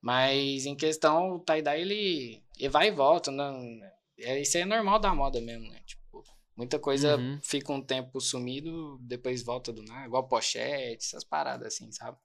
Mas 0.00 0.64
em 0.64 0.74
questão, 0.74 1.36
o 1.36 1.38
tie-dye, 1.40 1.80
ele, 1.80 2.42
ele 2.58 2.68
vai 2.70 2.88
e 2.88 2.90
volta, 2.90 3.30
não... 3.30 3.60
É, 4.20 4.40
isso 4.40 4.58
é 4.58 4.64
normal 4.64 4.98
da 4.98 5.14
moda 5.14 5.40
mesmo, 5.40 5.68
né? 5.70 5.80
Tipo, 5.86 6.24
muita 6.56 6.78
coisa 6.78 7.16
uhum. 7.16 7.38
fica 7.42 7.72
um 7.72 7.82
tempo 7.82 8.20
sumido, 8.20 8.98
depois 9.00 9.42
volta 9.42 9.72
do 9.72 9.82
nada, 9.82 10.06
igual 10.06 10.28
pochete, 10.28 11.04
essas 11.04 11.24
paradas 11.24 11.74
assim, 11.74 11.90
sabe? 11.92 12.18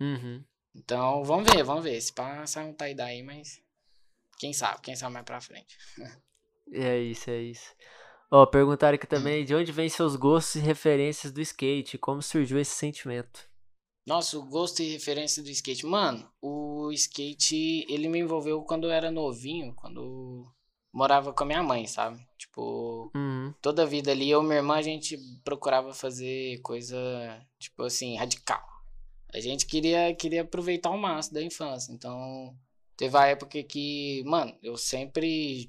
Uhum. 0.00 0.44
Então, 0.74 1.24
vamos 1.24 1.50
ver, 1.50 1.62
vamos 1.64 1.84
ver. 1.84 2.00
Se 2.00 2.12
passa 2.12 2.62
um 2.62 2.72
tie-dye 2.72 3.02
aí, 3.02 3.22
mas 3.22 3.60
quem 4.38 4.52
sabe, 4.52 4.80
quem 4.82 4.94
sabe 4.94 5.12
mais 5.12 5.24
pra 5.24 5.40
frente. 5.40 5.76
é 6.72 6.98
isso, 6.98 7.30
é 7.30 7.40
isso. 7.42 7.74
Ó, 8.30 8.44
perguntaram 8.44 8.94
aqui 8.94 9.06
também 9.06 9.44
de 9.44 9.54
onde 9.54 9.72
vem 9.72 9.88
seus 9.88 10.14
gostos 10.14 10.56
e 10.56 10.60
referências 10.60 11.32
do 11.32 11.40
skate, 11.40 11.96
como 11.96 12.22
surgiu 12.22 12.58
esse 12.58 12.74
sentimento? 12.74 13.48
Nossa, 14.06 14.38
o 14.38 14.46
gosto 14.46 14.82
e 14.82 14.92
referência 14.92 15.42
do 15.42 15.50
skate. 15.50 15.84
Mano, 15.84 16.30
o 16.40 16.90
skate, 16.92 17.86
ele 17.90 18.08
me 18.08 18.18
envolveu 18.18 18.62
quando 18.62 18.86
eu 18.86 18.90
era 18.90 19.10
novinho, 19.10 19.74
quando 19.74 20.46
morava 20.92 21.32
com 21.32 21.44
a 21.44 21.46
minha 21.46 21.62
mãe, 21.62 21.86
sabe? 21.86 22.26
Tipo, 22.36 23.10
uhum. 23.14 23.52
toda 23.60 23.82
a 23.82 23.86
vida 23.86 24.10
ali, 24.10 24.30
eu 24.30 24.42
e 24.42 24.44
minha 24.44 24.56
irmã, 24.56 24.76
a 24.76 24.82
gente 24.82 25.18
procurava 25.44 25.92
fazer 25.92 26.60
coisa, 26.60 26.98
tipo 27.58 27.82
assim, 27.82 28.16
radical. 28.16 28.62
A 29.32 29.40
gente 29.40 29.66
queria, 29.66 30.14
queria 30.14 30.42
aproveitar 30.42 30.90
o 30.90 30.98
máximo 30.98 31.34
da 31.34 31.42
infância. 31.42 31.92
Então, 31.92 32.56
teve 32.96 33.16
a 33.16 33.26
época 33.26 33.62
que, 33.62 34.22
mano, 34.24 34.56
eu 34.62 34.76
sempre 34.76 35.68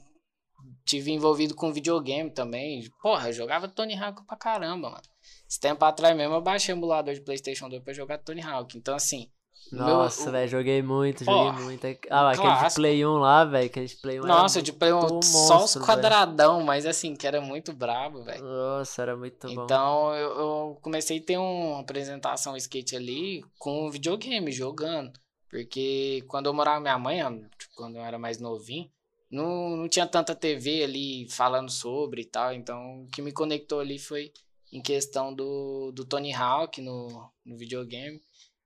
tive 0.86 1.12
envolvido 1.12 1.56
com 1.56 1.72
videogame 1.72 2.32
também. 2.32 2.90
Porra, 3.02 3.30
eu 3.30 3.34
jogava 3.34 3.68
Tony 3.68 3.96
Hawk 3.96 4.24
pra 4.26 4.38
caramba, 4.38 4.90
mano. 4.90 5.04
Esse 5.48 5.60
tempo 5.60 5.84
atrás 5.86 6.16
mesmo 6.16 6.36
eu 6.36 6.42
baixei 6.42 6.74
o 6.74 6.78
emulador 6.78 7.14
de 7.14 7.22
PlayStation 7.22 7.70
2 7.70 7.84
pra 7.84 7.94
jogar 7.94 8.18
Tony 8.20 8.42
Hawk. 8.42 8.78
Então, 8.78 8.96
assim, 8.96 9.30
nossa, 9.72 10.32
velho, 10.32 10.50
joguei 10.50 10.82
muito, 10.82 11.24
joguei 11.24 11.64
muito. 11.64 11.86
Ah, 12.10 12.32
aquele 12.32 12.70
de 12.70 12.76
Play 12.76 13.06
1 13.06 13.18
lá, 13.18 13.46
velho, 13.46 13.66
aquele 13.68 13.86
de 13.86 13.96
Play 13.98 14.20
1 14.20 14.24
Nossa, 14.26 14.62
de 14.62 14.74
Play 14.74 14.92
1 14.92 15.00
monstro, 15.00 15.22
só 15.22 15.64
os 15.64 15.76
quadradão, 15.76 16.56
véio. 16.56 16.66
mas 16.66 16.86
assim, 16.86 17.16
que 17.16 17.28
era 17.28 17.40
muito 17.40 17.72
brabo, 17.72 18.24
velho. 18.24 18.44
Nossa, 18.44 19.02
era 19.02 19.16
muito 19.16 19.48
bom. 19.48 19.64
Então, 19.64 20.16
eu, 20.16 20.30
eu, 20.30 20.80
comecei 20.82 21.20
a 21.20 21.24
ter 21.24 21.38
uma 21.38 21.82
apresentação 21.82 22.58
skate 22.58 22.96
ali 22.96 23.44
com 23.60 23.92
videogame, 23.92 24.52
jogando. 24.52 25.20
Porque 25.50 26.24
quando 26.28 26.48
eu 26.48 26.54
morava 26.54 26.78
com 26.78 26.84
minha 26.84 27.00
mãe, 27.00 27.20
tipo, 27.58 27.76
quando 27.76 27.98
eu 27.98 28.04
era 28.04 28.18
mais 28.18 28.40
novinho, 28.40 28.90
não, 29.32 29.78
não 29.78 29.88
tinha 29.88 30.08
tanta 30.08 30.36
TV 30.36 30.84
ali 30.84 31.28
falando 31.30 31.70
sobre 31.70 32.22
e 32.22 32.26
tal. 32.26 32.54
Então, 32.54 33.04
o 33.04 33.08
que 33.08 33.22
me 33.22 33.32
conectou 33.32 33.80
ali 33.80 34.00
foi 34.00 34.32
em 34.72 34.82
questão 34.82 35.34
do, 35.34 35.92
do 35.92 36.06
Tony 36.06 36.34
Hawk 36.34 36.82
no, 36.82 37.30
no 37.46 37.58
videogame 37.58 38.20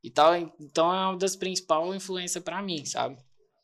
e 0.03 0.11
tal. 0.11 0.35
Então 0.35 0.93
é 0.93 1.07
uma 1.07 1.17
das 1.17 1.35
principais 1.35 1.95
influências 1.95 2.43
para 2.43 2.61
mim, 2.61 2.85
sabe? 2.85 3.17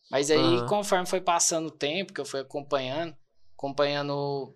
Mas 0.09 0.31
aí, 0.31 0.39
uhum. 0.39 0.65
conforme 0.65 1.05
foi 1.05 1.21
passando 1.21 1.67
o 1.67 1.77
tempo, 1.77 2.13
que 2.13 2.21
eu 2.21 2.25
fui 2.25 2.39
acompanhando, 2.39 3.15
acompanhando, 3.55 4.55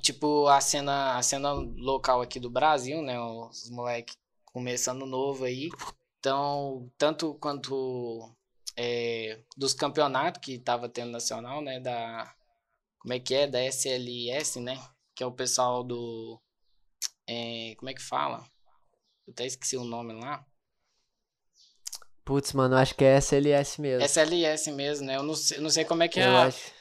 tipo, 0.00 0.46
a 0.46 0.60
cena, 0.60 1.16
a 1.16 1.22
cena 1.22 1.52
local 1.52 2.22
aqui 2.22 2.38
do 2.38 2.50
Brasil, 2.50 3.02
né? 3.02 3.18
Os 3.20 3.68
moleques 3.70 4.16
começando 4.44 5.04
novo 5.04 5.44
aí. 5.44 5.70
Então, 6.20 6.90
tanto 6.96 7.34
quanto 7.34 8.32
é, 8.76 9.40
dos 9.56 9.74
campeonatos 9.74 10.40
que 10.40 10.58
tava 10.58 10.88
tendo 10.88 11.10
nacional, 11.10 11.60
né? 11.60 11.80
Da. 11.80 12.32
Como 12.98 13.14
é 13.14 13.20
que 13.20 13.34
é? 13.34 13.46
Da 13.46 13.60
SLS, 13.64 14.60
né? 14.60 14.80
Que 15.14 15.24
é 15.24 15.26
o 15.26 15.32
pessoal 15.32 15.82
do. 15.82 16.40
É, 17.28 17.74
como 17.76 17.90
é 17.90 17.94
que 17.94 18.02
fala? 18.02 18.44
Eu 19.26 19.32
até 19.32 19.46
esqueci 19.46 19.76
o 19.76 19.84
nome 19.84 20.12
lá. 20.12 20.46
Putz, 22.26 22.52
mano, 22.54 22.74
acho 22.74 22.92
que 22.96 23.04
é 23.04 23.18
SLS 23.18 23.80
mesmo. 23.80 24.04
SLS 24.04 24.72
mesmo, 24.72 25.06
né? 25.06 25.16
Eu 25.16 25.22
não 25.22 25.34
sei, 25.36 25.58
não 25.58 25.70
sei 25.70 25.84
como 25.84 26.02
é 26.02 26.08
que 26.08 26.18
é. 26.18 26.26
Eu 26.26 26.36
acho. 26.36 26.72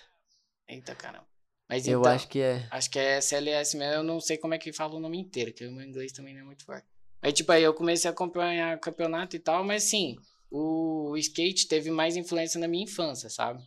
Eita, 0.68 0.96
caramba. 0.96 1.28
Mas 1.70 1.88
eu 1.88 2.00
então, 2.00 2.12
acho 2.12 2.28
que 2.28 2.40
é. 2.40 2.68
Acho 2.72 2.90
que 2.90 2.98
é 2.98 3.20
SLS 3.20 3.78
mesmo, 3.78 3.94
eu 3.94 4.04
não 4.04 4.20
sei 4.20 4.40
como 4.40 4.56
é 4.56 4.58
que 4.58 4.74
fala 4.74 4.96
o 4.96 5.00
nome 5.00 5.20
inteiro, 5.20 5.54
que 5.54 5.64
o 5.64 5.72
meu 5.72 5.86
inglês 5.86 6.12
também 6.12 6.34
não 6.34 6.42
é 6.42 6.44
muito 6.46 6.66
forte. 6.66 6.88
Aí, 7.22 7.32
tipo, 7.32 7.52
aí 7.52 7.62
eu 7.62 7.76
comecei 7.76 8.10
a 8.10 8.12
acompanhar 8.12 8.76
o 8.76 8.80
campeonato 8.80 9.36
e 9.36 9.40
tal, 9.40 9.64
mas 9.64 9.84
sim, 9.84 10.16
o 10.50 11.16
skate 11.16 11.68
teve 11.68 11.92
mais 11.92 12.16
influência 12.16 12.60
na 12.60 12.68
minha 12.68 12.84
infância, 12.84 13.30
sabe? 13.30 13.64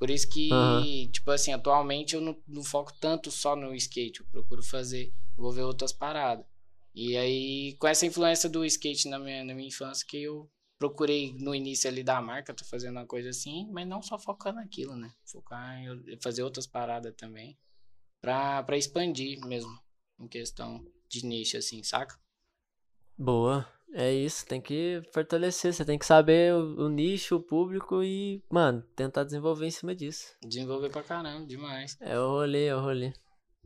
Por 0.00 0.10
isso 0.10 0.28
que, 0.28 0.52
uhum. 0.52 1.10
tipo 1.12 1.30
assim, 1.30 1.52
atualmente 1.52 2.16
eu 2.16 2.20
não, 2.20 2.36
não, 2.48 2.64
foco 2.64 2.92
tanto 3.00 3.30
só 3.30 3.54
no 3.54 3.72
skate, 3.76 4.18
eu 4.18 4.26
procuro 4.32 4.64
fazer, 4.64 5.12
vou 5.36 5.52
ver 5.52 5.62
outras 5.62 5.92
paradas. 5.92 6.44
E 6.92 7.16
aí, 7.16 7.76
com 7.78 7.86
essa 7.86 8.04
influência 8.04 8.48
do 8.48 8.64
skate 8.64 9.08
na 9.08 9.18
minha, 9.18 9.44
na 9.44 9.54
minha 9.54 9.68
infância, 9.68 10.04
que 10.08 10.20
eu 10.20 10.50
procurei 10.80 11.34
no 11.38 11.54
início 11.54 11.90
ali 11.90 12.02
da 12.02 12.22
marca, 12.22 12.54
tô 12.54 12.64
fazendo 12.64 12.96
uma 12.96 13.06
coisa 13.06 13.28
assim, 13.28 13.68
mas 13.70 13.86
não 13.86 14.00
só 14.00 14.18
focar 14.18 14.54
naquilo, 14.54 14.96
né? 14.96 15.12
Focar 15.26 15.78
em 15.78 16.18
fazer 16.22 16.42
outras 16.42 16.66
paradas 16.66 17.14
também, 17.14 17.56
pra, 18.18 18.62
pra 18.62 18.78
expandir 18.78 19.38
mesmo, 19.44 19.78
em 20.18 20.26
questão 20.26 20.82
de 21.06 21.26
nicho, 21.26 21.58
assim, 21.58 21.82
saca? 21.82 22.18
Boa, 23.16 23.68
é 23.92 24.10
isso, 24.10 24.46
tem 24.46 24.58
que 24.58 25.02
fortalecer, 25.12 25.74
você 25.74 25.84
tem 25.84 25.98
que 25.98 26.06
saber 26.06 26.54
o, 26.54 26.86
o, 26.86 26.88
nicho, 26.88 27.36
o 27.36 27.42
público 27.42 28.02
e, 28.02 28.42
mano, 28.48 28.80
tentar 28.96 29.24
desenvolver 29.24 29.66
em 29.66 29.70
cima 29.70 29.94
disso. 29.94 30.34
Desenvolver 30.42 30.88
pra 30.88 31.02
caramba, 31.02 31.46
demais. 31.46 31.98
É 32.00 32.18
o 32.18 32.26
rolê, 32.26 32.64
é 32.64 32.74
o 32.74 32.80
rolê. 32.80 33.12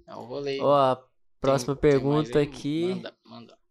É 0.04 0.16
o 0.16 0.24
rolê. 0.24 0.60
Ó, 0.60 0.74
a 0.74 1.08
próxima 1.40 1.76
tem, 1.76 1.92
pergunta 1.92 2.32
tem 2.32 2.42
aqui. 2.42 2.86
Manda, 2.86 3.16
manda. 3.24 3.63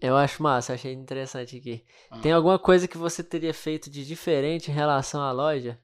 Eu 0.00 0.16
acho 0.16 0.42
massa, 0.42 0.74
achei 0.74 0.92
interessante 0.92 1.56
aqui. 1.56 1.84
Ah. 2.10 2.20
Tem 2.20 2.32
alguma 2.32 2.58
coisa 2.58 2.86
que 2.86 2.96
você 2.96 3.22
teria 3.22 3.52
feito 3.52 3.90
de 3.90 4.04
diferente 4.06 4.70
em 4.70 4.74
relação 4.74 5.20
à 5.20 5.32
loja? 5.32 5.78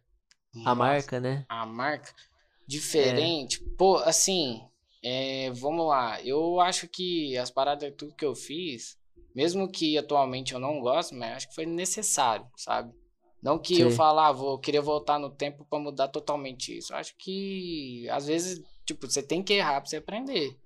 Nossa, 0.55 0.71
a 0.71 0.75
marca, 0.75 1.21
né? 1.21 1.45
A 1.49 1.67
marca? 1.67 2.13
Diferente? 2.67 3.63
É. 3.63 3.77
Pô, 3.77 3.97
assim, 3.97 4.63
é, 5.03 5.51
vamos 5.51 5.87
lá. 5.87 6.23
Eu 6.23 6.61
acho 6.61 6.89
que 6.89 7.37
as 7.37 7.51
paradas, 7.51 7.93
tudo 7.97 8.15
que 8.15 8.25
eu 8.25 8.35
fiz, 8.35 8.97
mesmo 9.35 9.69
que 9.69 9.99
atualmente 9.99 10.55
eu 10.55 10.61
não 10.61 10.81
gosto, 10.81 11.15
mas 11.15 11.37
acho 11.37 11.49
que 11.49 11.55
foi 11.55 11.67
necessário, 11.67 12.47
sabe? 12.57 12.95
Não 13.43 13.59
que 13.59 13.77
Sim. 13.77 13.83
eu 13.83 13.91
falar, 13.91 14.29
ah, 14.29 14.33
vou 14.33 14.59
querer 14.59 14.81
voltar 14.81 15.19
no 15.19 15.29
tempo 15.29 15.67
para 15.69 15.79
mudar 15.79 16.09
totalmente 16.09 16.79
isso. 16.79 16.93
Eu 16.93 16.97
acho 16.97 17.15
que 17.19 18.09
às 18.09 18.27
vezes, 18.27 18.63
tipo, 18.87 19.07
você 19.11 19.23
tem 19.23 19.43
que 19.43 19.53
errar 19.53 19.81
para 19.81 19.91
você 19.91 19.97
aprender 19.97 20.57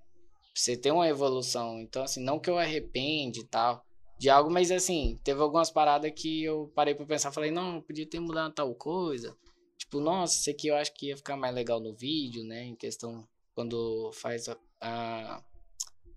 você 0.60 0.76
ter 0.76 0.90
uma 0.90 1.08
evolução. 1.08 1.80
Então, 1.80 2.02
assim, 2.02 2.22
não 2.22 2.38
que 2.38 2.50
eu 2.50 2.58
arrepende 2.58 3.40
e 3.40 3.44
tal 3.44 3.84
de 4.18 4.28
algo, 4.28 4.50
mas 4.50 4.70
assim, 4.72 5.18
teve 5.22 5.40
algumas 5.40 5.70
paradas 5.70 6.10
que 6.14 6.42
eu 6.42 6.70
parei 6.74 6.94
pra 6.94 7.06
pensar, 7.06 7.30
falei, 7.30 7.52
não, 7.52 7.76
eu 7.76 7.82
podia 7.82 8.04
ter 8.04 8.18
mudado 8.18 8.52
tal 8.52 8.74
coisa. 8.74 9.36
Tipo, 9.78 10.00
nossa, 10.00 10.40
isso 10.40 10.50
aqui 10.50 10.66
eu 10.66 10.74
acho 10.74 10.92
que 10.92 11.06
ia 11.06 11.16
ficar 11.16 11.36
mais 11.36 11.54
legal 11.54 11.78
no 11.78 11.94
vídeo, 11.94 12.42
né? 12.42 12.64
Em 12.64 12.74
questão, 12.74 13.26
quando 13.54 14.10
faz 14.12 14.48
a. 14.48 14.56
a 14.80 15.42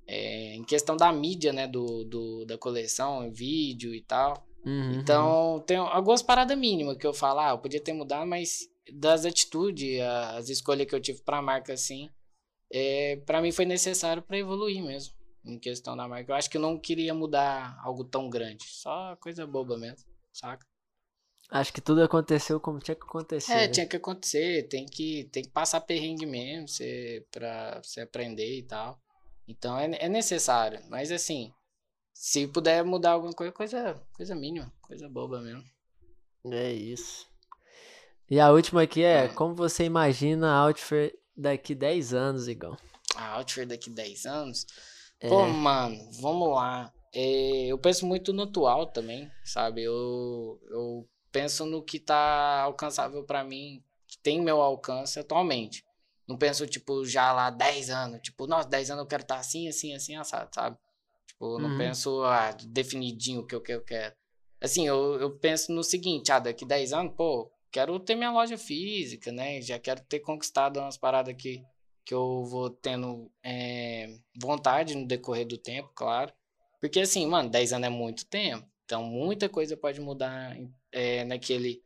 é, 0.08 0.56
em 0.56 0.64
questão 0.64 0.98
da 0.98 1.14
mídia, 1.14 1.54
né? 1.54 1.68
Do, 1.68 2.04
do, 2.04 2.46
da 2.46 2.58
coleção, 2.58 3.32
vídeo 3.32 3.94
e 3.94 4.02
tal. 4.02 4.44
Uhum. 4.66 4.94
Então, 4.94 5.64
tem 5.66 5.78
algumas 5.78 6.24
paradas 6.24 6.58
mínimas 6.58 6.98
que 6.98 7.06
eu 7.06 7.14
falo, 7.14 7.40
ah, 7.40 7.52
eu 7.52 7.60
podia 7.60 7.80
ter 7.80 7.94
mudado, 7.94 8.26
mas 8.26 8.68
das 8.92 9.26
atitudes, 9.26 10.02
as 10.02 10.50
escolhas 10.50 10.88
que 10.88 10.96
eu 10.96 11.00
tive 11.00 11.22
pra 11.22 11.42
marca, 11.42 11.74
assim, 11.74 12.10
é, 12.74 13.18
para 13.26 13.42
mim 13.42 13.52
foi 13.52 13.66
necessário 13.66 14.22
para 14.24 14.38
evoluir 14.38 14.84
mesmo 14.84 15.14
em 15.44 15.58
questão 15.58 15.96
da 15.96 16.08
marca. 16.08 16.32
Eu 16.32 16.36
acho 16.36 16.50
que 16.50 16.58
eu 16.58 16.62
não 16.62 16.78
queria 16.78 17.14
mudar 17.14 17.78
algo 17.84 18.04
tão 18.04 18.30
grande, 18.30 18.66
só 18.68 19.16
coisa 19.18 19.46
boba 19.46 19.78
mesmo, 19.78 20.08
saca? 20.32 20.66
Acho 21.50 21.74
que 21.74 21.82
tudo 21.82 22.02
aconteceu 22.02 22.62
como 22.62 22.80
tinha 22.80 22.96
que 22.96 23.04
acontecer. 23.04 23.52
É, 23.52 23.56
né? 23.56 23.68
tinha 23.68 23.86
que 23.86 23.98
acontecer, 23.98 24.70
tem 24.70 24.86
que, 24.86 25.26
tem 25.34 25.44
que 25.44 25.50
passar 25.50 25.82
perrengue 25.82 26.26
mesmo 26.26 26.68
você, 26.68 27.26
pra 27.30 27.82
você 27.84 28.02
aprender 28.02 28.60
e 28.60 28.64
tal. 28.64 28.98
Então 29.46 29.78
é, 29.78 29.90
é 30.00 30.08
necessário, 30.08 30.80
mas 30.90 31.12
assim, 31.12 31.52
se 32.14 32.48
puder 32.48 32.86
mudar 32.86 33.12
alguma 33.12 33.34
coisa, 33.34 33.52
coisa, 33.52 34.02
coisa 34.14 34.34
mínima, 34.34 34.72
coisa 34.82 35.10
boba 35.10 35.42
mesmo. 35.42 35.64
É 36.46 36.72
isso. 36.72 37.28
E 38.30 38.40
a 38.40 38.50
última 38.50 38.84
aqui 38.84 39.04
é, 39.04 39.26
é. 39.26 39.28
como 39.28 39.54
você 39.54 39.84
imagina 39.84 40.50
a 40.50 40.60
Outfit 40.60 41.14
daqui 41.42 41.76
10 41.76 42.14
anos, 42.14 42.48
igual. 42.48 42.78
A 43.16 43.36
Outfit 43.36 43.66
daqui 43.66 43.90
10 43.90 44.26
anos? 44.26 44.66
É. 45.20 45.28
Pô, 45.28 45.46
mano, 45.46 45.98
vamos 46.22 46.50
lá. 46.56 46.94
É, 47.14 47.68
eu 47.68 47.78
penso 47.78 48.06
muito 48.06 48.32
no 48.32 48.44
atual 48.44 48.88
também, 48.88 49.30
sabe? 49.44 49.84
Eu, 49.84 50.60
eu 50.70 51.08
penso 51.32 51.66
no 51.66 51.84
que 51.84 52.00
tá 52.00 52.62
alcançável 52.62 53.24
para 53.24 53.44
mim, 53.44 53.84
que 54.08 54.18
tem 54.18 54.42
meu 54.42 54.62
alcance 54.62 55.20
atualmente. 55.20 55.84
Não 56.28 56.38
penso, 56.38 56.66
tipo, 56.66 57.06
já 57.06 57.34
lá 57.34 57.50
10 57.50 57.90
anos. 57.90 58.22
Tipo, 58.22 58.48
nossa, 58.48 58.70
10 58.70 58.92
anos 58.92 59.04
eu 59.04 59.08
quero 59.08 59.24
estar 59.24 59.36
tá 59.36 59.42
assim, 59.42 59.68
assim, 59.68 59.94
assim, 59.94 60.16
assado, 60.16 60.50
sabe? 60.54 60.78
Tipo, 61.28 61.60
não 61.60 61.72
uhum. 61.72 61.78
penso 61.78 62.24
ah, 62.24 62.56
definidinho 62.68 63.42
o 63.42 63.46
que 63.46 63.56
eu 63.56 63.82
quero. 63.82 64.16
assim, 64.62 64.88
eu, 64.88 65.20
eu 65.20 65.38
penso 65.38 65.72
no 65.72 65.84
seguinte, 65.84 66.32
ah, 66.32 66.40
daqui 66.40 66.66
10 66.66 66.94
anos, 66.94 67.14
pô, 67.16 67.52
quero 67.72 68.00
ter 68.00 68.16
minha 68.16 68.32
loja 68.32 68.58
física, 68.58 69.32
né? 69.32 69.62
Já 69.62 69.80
quero 69.80 70.02
ter 70.02 70.20
conquistado 70.20 70.80
umas 70.80 70.98
paradas 70.98 71.36
que, 71.36 71.64
que 72.06 72.14
eu 72.14 72.44
vou 72.44 72.70
tendo 72.70 73.32
é, 73.44 74.18
vontade 74.40 74.96
no 74.96 75.08
decorrer 75.08 75.48
do 75.48 75.58
tempo, 75.58 75.90
claro. 75.96 76.34
Porque 76.80 77.00
assim, 77.00 77.26
mano, 77.26 77.50
10 77.50 77.74
anos 77.74 77.88
é 77.88 77.90
muito 77.90 78.26
tempo. 78.26 78.68
Então, 78.86 79.04
muita 79.04 79.48
coisa 79.48 79.78
pode 79.78 80.02
mudar 80.02 80.58
é, 80.92 81.24
naquele, 81.24 81.82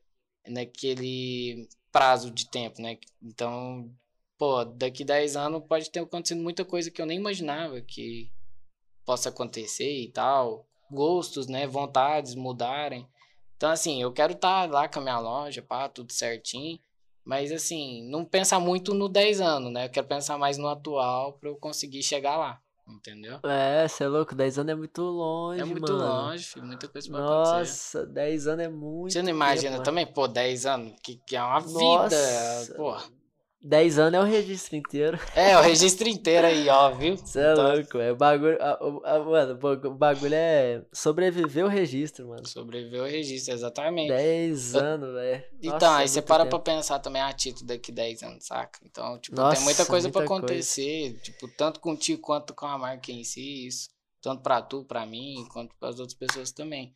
naquele 0.47 1.67
prazo 1.91 2.31
de 2.31 2.49
tempo, 2.49 2.81
né? 2.81 2.97
Então, 3.21 3.91
pô, 4.37 4.65
daqui 4.65 5.03
10 5.03 5.35
anos 5.35 5.63
pode 5.67 5.91
ter 5.91 5.99
acontecido 5.99 6.41
muita 6.41 6.65
coisa 6.65 6.89
que 6.89 7.01
eu 7.01 7.05
nem 7.05 7.17
imaginava 7.17 7.79
que 7.81 8.31
possa 9.05 9.29
acontecer 9.29 10.01
e 10.01 10.11
tal. 10.11 10.67
Gostos, 10.89 11.47
né? 11.47 11.67
Vontades 11.67 12.35
mudarem. 12.35 13.07
Então, 13.57 13.69
assim, 13.71 14.01
eu 14.01 14.11
quero 14.11 14.33
estar 14.33 14.67
tá 14.67 14.73
lá 14.73 14.87
com 14.87 14.99
a 14.99 15.01
minha 15.01 15.19
loja, 15.19 15.61
pá, 15.61 15.87
tudo 15.89 16.11
certinho. 16.11 16.79
Mas, 17.23 17.51
assim, 17.51 18.07
não 18.09 18.23
pensar 18.23 18.59
muito 18.59 18.93
no 18.93 19.09
10 19.09 19.41
anos, 19.41 19.71
né? 19.71 19.85
Eu 19.85 19.89
quero 19.89 20.05
pensar 20.07 20.37
mais 20.37 20.57
no 20.57 20.67
atual 20.67 21.33
para 21.33 21.49
eu 21.49 21.55
conseguir 21.55 22.03
chegar 22.03 22.37
lá. 22.37 22.61
Entendeu? 22.87 23.39
É, 23.43 23.87
você 23.87 24.03
é 24.03 24.07
louco, 24.07 24.35
10 24.35 24.59
anos 24.59 24.71
é 24.71 24.75
muito 24.75 25.01
longe, 25.01 25.59
É 25.59 25.65
muito 25.65 25.91
mano. 25.91 26.25
longe, 26.25 26.43
filho, 26.43 26.65
muita 26.65 26.87
coisa 26.87 27.09
pra 27.09 27.19
Nossa, 27.19 27.55
acontecer. 27.55 27.97
Nossa, 27.97 28.05
10 28.13 28.47
anos 28.47 28.65
é 28.65 28.69
muito 28.69 29.11
Você 29.13 29.23
não 29.23 29.29
imagina 29.31 29.71
tempo, 29.71 29.83
também, 29.83 30.05
pô, 30.05 30.27
10 30.27 30.67
anos, 30.67 30.93
que, 31.01 31.15
que 31.25 31.35
é 31.35 31.41
uma 31.41 31.59
Nossa. 31.61 31.79
vida, 31.79 32.75
pô. 32.77 33.14
10 33.67 33.97
anos 33.97 34.19
é 34.19 34.21
o 34.21 34.25
registro 34.25 34.75
inteiro. 34.75 35.17
É, 35.35 35.57
o 35.57 35.61
registro 35.61 36.07
inteiro 36.07 36.45
aí, 36.45 36.69
ó, 36.69 36.91
viu? 36.91 37.17
Você 37.17 37.39
é 37.39 37.51
Então, 37.51 37.73
louco, 37.73 37.97
é 37.97 38.11
o 38.11 38.15
bagulho. 38.15 38.57
a- 38.61 38.77
o- 38.79 39.01
a- 39.03 39.19
mano, 39.19 39.59
o 39.87 39.93
bagulho 39.95 40.33
é 40.35 40.85
sobreviver 40.93 41.65
o 41.65 41.67
registro, 41.67 42.27
mano. 42.27 42.47
Sobreviver 42.47 43.01
o 43.01 43.05
registro, 43.05 43.53
exatamente. 43.55 44.09
10 44.09 44.75
anos, 44.75 45.13
velho. 45.13 45.43
Então, 45.57 45.73
Nossa, 45.73 45.95
aí 45.97 46.05
é 46.05 46.07
você 46.07 46.21
para 46.21 46.43
tempo. 46.45 46.59
pra 46.61 46.73
pensar 46.73 46.99
também, 46.99 47.21
ah, 47.21 47.33
Tito, 47.33 47.65
daqui 47.65 47.91
10 47.91 48.21
anos, 48.21 48.45
saca? 48.45 48.79
Então, 48.85 49.17
tipo, 49.19 49.35
Nossa, 49.35 49.55
tem 49.55 49.63
muita 49.63 49.85
coisa 49.85 50.09
pra 50.09 50.21
muita 50.21 50.29
coisa. 50.29 50.45
acontecer, 50.45 51.19
tipo, 51.23 51.47
tanto 51.57 51.79
contigo 51.79 52.21
quanto 52.21 52.53
com 52.53 52.67
a 52.67 52.77
marca 52.77 53.11
em 53.11 53.23
si, 53.23 53.65
isso. 53.67 53.89
Tanto 54.21 54.41
pra 54.43 54.61
tu, 54.61 54.83
pra 54.85 55.05
mim, 55.05 55.45
quanto 55.51 55.75
pras 55.79 55.99
outras 55.99 56.17
pessoas 56.17 56.51
também. 56.51 56.95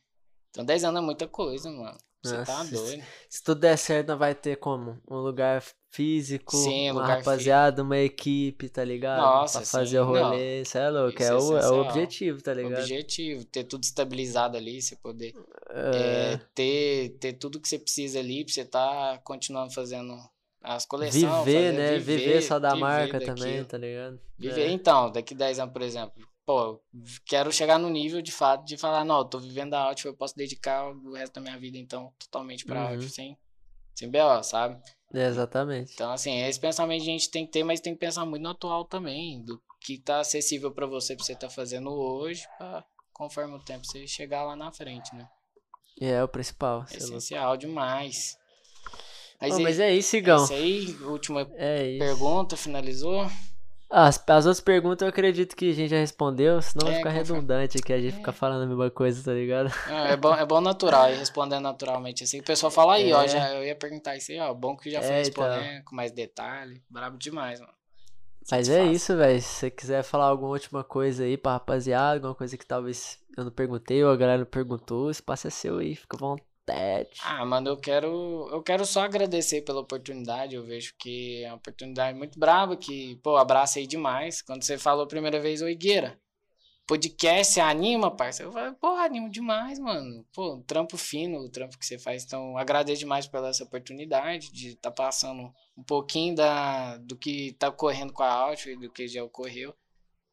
Então, 0.51 0.63
10 0.63 0.83
anos 0.83 1.01
é 1.01 1.05
muita 1.05 1.27
coisa, 1.27 1.69
mano. 1.71 1.97
Você 2.21 2.37
tá 2.43 2.63
Nossa, 2.63 2.71
doido. 2.75 3.03
Se 3.29 3.43
tudo 3.43 3.61
der 3.61 3.77
certo, 3.77 4.17
vai 4.17 4.35
ter 4.35 4.57
como? 4.57 5.01
Um 5.09 5.17
lugar 5.17 5.63
físico, 5.91 6.55
Sim, 6.55 6.91
uma 6.91 7.01
lugar 7.01 7.17
rapaziada, 7.17 7.81
uma 7.81 7.97
equipe, 7.97 8.69
tá 8.69 8.83
ligado? 8.83 9.21
Nossa, 9.21 9.59
pra 9.59 9.67
fazer 9.67 9.91
sim, 9.91 9.97
o 9.97 10.05
rolê. 10.05 10.61
Isso 10.61 10.77
é 10.77 10.89
louco, 10.89 11.21
é, 11.23 11.25
é 11.27 11.33
o, 11.33 11.57
é 11.57 11.69
o 11.69 11.81
objetivo, 11.81 12.41
tá 12.41 12.53
ligado? 12.53 12.81
Objetivo, 12.81 13.45
ter 13.45 13.63
tudo 13.63 13.83
estabilizado 13.83 14.57
ali, 14.57 14.81
você 14.81 14.95
poder 14.97 15.33
É, 15.93 16.33
é, 16.33 16.37
ter, 16.53 17.17
ter 17.19 17.33
tudo 17.33 17.59
que 17.59 17.67
você 17.69 17.79
precisa 17.79 18.19
ali 18.19 18.43
pra 18.43 18.53
você 18.53 18.65
tá 18.65 19.19
continuando 19.23 19.73
fazendo 19.73 20.15
as 20.61 20.85
coleções. 20.85 21.23
viver, 21.23 21.71
fazer- 21.71 21.71
né? 21.73 21.99
Viver, 21.99 22.41
só 22.41 22.59
da 22.59 22.69
viver 22.69 22.81
marca 22.81 23.19
daquilo. 23.19 23.35
também, 23.37 23.63
tá 23.63 23.77
ligado? 23.77 24.19
Viver, 24.37 24.67
É. 24.67 24.71
então, 24.71 25.11
daqui 25.11 25.33
10 25.33 25.57
anos, 25.59 25.73
por 25.73 25.81
exemplo, 25.81 26.13
pô, 26.49 26.81
quero 27.27 27.51
chegar 27.51 27.77
no 27.77 27.91
nível 27.91 28.23
de 28.23 28.31
fato 28.31 28.65
de 28.65 28.75
falar, 28.75 29.05
não, 29.05 29.19
eu 29.19 29.25
tô 29.25 29.37
vivendo 29.37 29.75
a 29.75 29.83
Outfit, 29.83 30.07
eu 30.07 30.15
posso 30.15 30.35
dedicar 30.35 30.89
o 30.89 31.13
resto 31.13 31.33
da 31.33 31.41
minha 31.41 31.59
vida, 31.59 31.77
então, 31.77 32.11
totalmente 32.17 32.65
pra 32.65 32.89
Uhum. 32.89 33.01
Sem, 33.01 33.37
sem 33.93 34.09
BO, 34.09 34.41
sabe? 34.41 34.81
É, 35.13 35.27
exatamente. 35.27 35.93
Então, 35.93 36.11
assim, 36.11 36.39
esse 36.41 36.59
pensamento 36.59 37.03
a 37.03 37.05
gente 37.05 37.29
tem 37.29 37.45
que 37.45 37.51
ter, 37.51 37.63
mas 37.63 37.79
tem 37.79 37.93
que 37.93 37.99
pensar 37.99 38.25
muito 38.25 38.41
no 38.41 38.49
atual 38.49 38.83
também, 38.83 39.43
do 39.43 39.61
que 39.79 39.99
tá 39.99 40.21
acessível 40.21 40.71
pra 40.71 40.87
você, 40.87 41.15
pra 41.15 41.23
você 41.23 41.35
tá 41.35 41.51
fazendo 41.51 41.91
hoje, 41.91 42.47
pra, 42.57 42.83
conforme 43.13 43.53
o 43.53 43.59
tempo 43.59 43.85
você 43.85 44.07
chegar 44.07 44.43
lá 44.43 44.55
na 44.55 44.71
frente, 44.71 45.13
né? 45.13 45.29
É, 46.01 46.13
é 46.13 46.23
o 46.23 46.27
principal. 46.27 46.83
É 46.89 46.95
é 46.95 46.97
essencial 46.97 47.57
demais. 47.57 48.39
Mas, 49.39 49.53
aí, 49.53 49.63
mas 49.63 49.79
é 49.79 49.93
isso, 49.93 50.15
é 50.15 50.19
Igão. 50.19 50.43
isso 50.43 50.53
aí, 50.53 50.95
última 51.03 51.41
É 51.53 51.85
isso. 51.85 51.99
pergunta, 51.99 52.57
finalizou? 52.57 53.29
As, 53.91 54.23
as 54.27 54.45
outras 54.45 54.61
perguntas 54.61 55.01
eu 55.01 55.09
acredito 55.09 55.55
que 55.55 55.71
a 55.71 55.73
gente 55.73 55.89
já 55.89 55.97
respondeu, 55.97 56.61
senão 56.61 56.85
vai 56.85 56.93
É, 56.93 56.97
ficar 56.97 57.09
conforme- 57.11 57.33
redundante 57.33 57.77
aqui, 57.79 57.91
a 57.91 57.99
gente 57.99 58.17
fica 58.17 58.31
falando 58.31 58.61
a 58.63 58.67
mesma 58.67 58.91
coisa, 58.91 59.23
tá 59.23 59.33
ligado? 59.33 59.71
Não, 59.87 60.05
é 60.05 60.15
bom, 60.15 60.35
é 60.35 60.45
bom 60.45 60.61
natural, 60.61 61.09
ir 61.11 61.15
respondendo 61.17 61.63
naturalmente 61.63 62.23
assim. 62.23 62.39
O 62.39 62.43
pessoal 62.43 62.69
fala 62.71 62.93
aí, 62.95 63.11
ó, 63.11 63.23
É. 63.23 63.27
já, 63.27 63.53
eu 63.55 63.65
ia 63.65 63.75
perguntar 63.75 64.15
isso 64.15 64.31
aí, 64.31 64.39
ó, 64.39 64.53
bom 64.53 64.77
que 64.77 64.91
já 64.91 65.01
foi 65.01 65.11
É, 65.15 65.23
então. 65.23 65.43
com 65.85 65.95
mais 65.95 66.11
detalhe. 66.11 66.83
Brabo 66.87 67.17
demais, 67.17 67.59
mano. 67.59 67.73
Mas 68.51 68.67
é 68.69 68.73
Satisfação. 68.73 68.93
isso, 68.93 69.17
velho. 69.17 69.41
Se 69.41 69.47
você 69.47 69.69
quiser 69.71 70.03
falar 70.03 70.25
alguma 70.25 70.51
última 70.51 70.83
coisa 70.83 71.23
aí 71.23 71.35
pra 71.37 71.53
rapaziada, 71.53 72.15
alguma 72.15 72.35
coisa 72.35 72.57
que 72.57 72.65
talvez 72.65 73.17
eu 73.37 73.43
não 73.43 73.51
perguntei 73.51 74.03
ou 74.03 74.11
a 74.11 74.15
galera 74.17 74.39
não 74.39 74.45
perguntou, 74.45 75.05
o 75.07 75.11
espaço 75.11 75.47
é 75.47 75.49
seu 75.51 75.77
aí, 75.79 75.95
fica 75.95 76.15
à 76.15 76.19
vontade. 76.19 76.48
Ah, 77.23 77.45
mano, 77.45 77.69
eu 77.69 77.77
quero, 77.77 78.47
eu 78.51 78.61
quero 78.61 78.85
só 78.85 79.01
agradecer 79.01 79.61
pela 79.61 79.81
oportunidade. 79.81 80.55
Eu 80.55 80.63
vejo 80.65 80.93
que 80.97 81.43
é 81.43 81.47
uma 81.47 81.57
oportunidade 81.57 82.17
muito 82.17 82.39
brava, 82.39 82.77
que, 82.77 83.15
pô, 83.23 83.37
abracei 83.37 83.87
demais. 83.87 84.41
Quando 84.41 84.63
você 84.63 84.77
falou 84.77 85.03
a 85.03 85.07
primeira 85.07 85.39
vez, 85.39 85.61
ô 85.61 85.67
Igueira, 85.67 86.19
podcast 86.89 87.59
anima, 87.59 88.09
parceiro? 88.09 88.49
Eu 88.49 88.53
falei, 88.53 88.73
pô, 88.73 88.87
animo 88.87 89.29
demais, 89.29 89.77
mano. 89.77 90.25
Pô, 90.33 90.55
um 90.55 90.61
trampo 90.63 90.97
fino, 90.97 91.37
o 91.37 91.49
trampo 91.49 91.77
que 91.77 91.85
você 91.85 91.99
faz. 91.99 92.23
Então, 92.23 92.57
agradeço 92.57 92.99
demais 92.99 93.27
pela 93.27 93.49
essa 93.49 93.63
oportunidade 93.63 94.51
de 94.51 94.69
estar 94.69 94.89
passando 94.89 95.53
um 95.77 95.83
pouquinho 95.83 96.33
da, 96.35 96.97
do 96.97 97.15
que 97.15 97.53
tá 97.59 97.69
ocorrendo 97.69 98.11
com 98.11 98.23
a 98.23 98.33
Outfit, 98.33 98.75
do 98.75 98.91
que 98.91 99.07
já 99.07 99.23
ocorreu. 99.23 99.75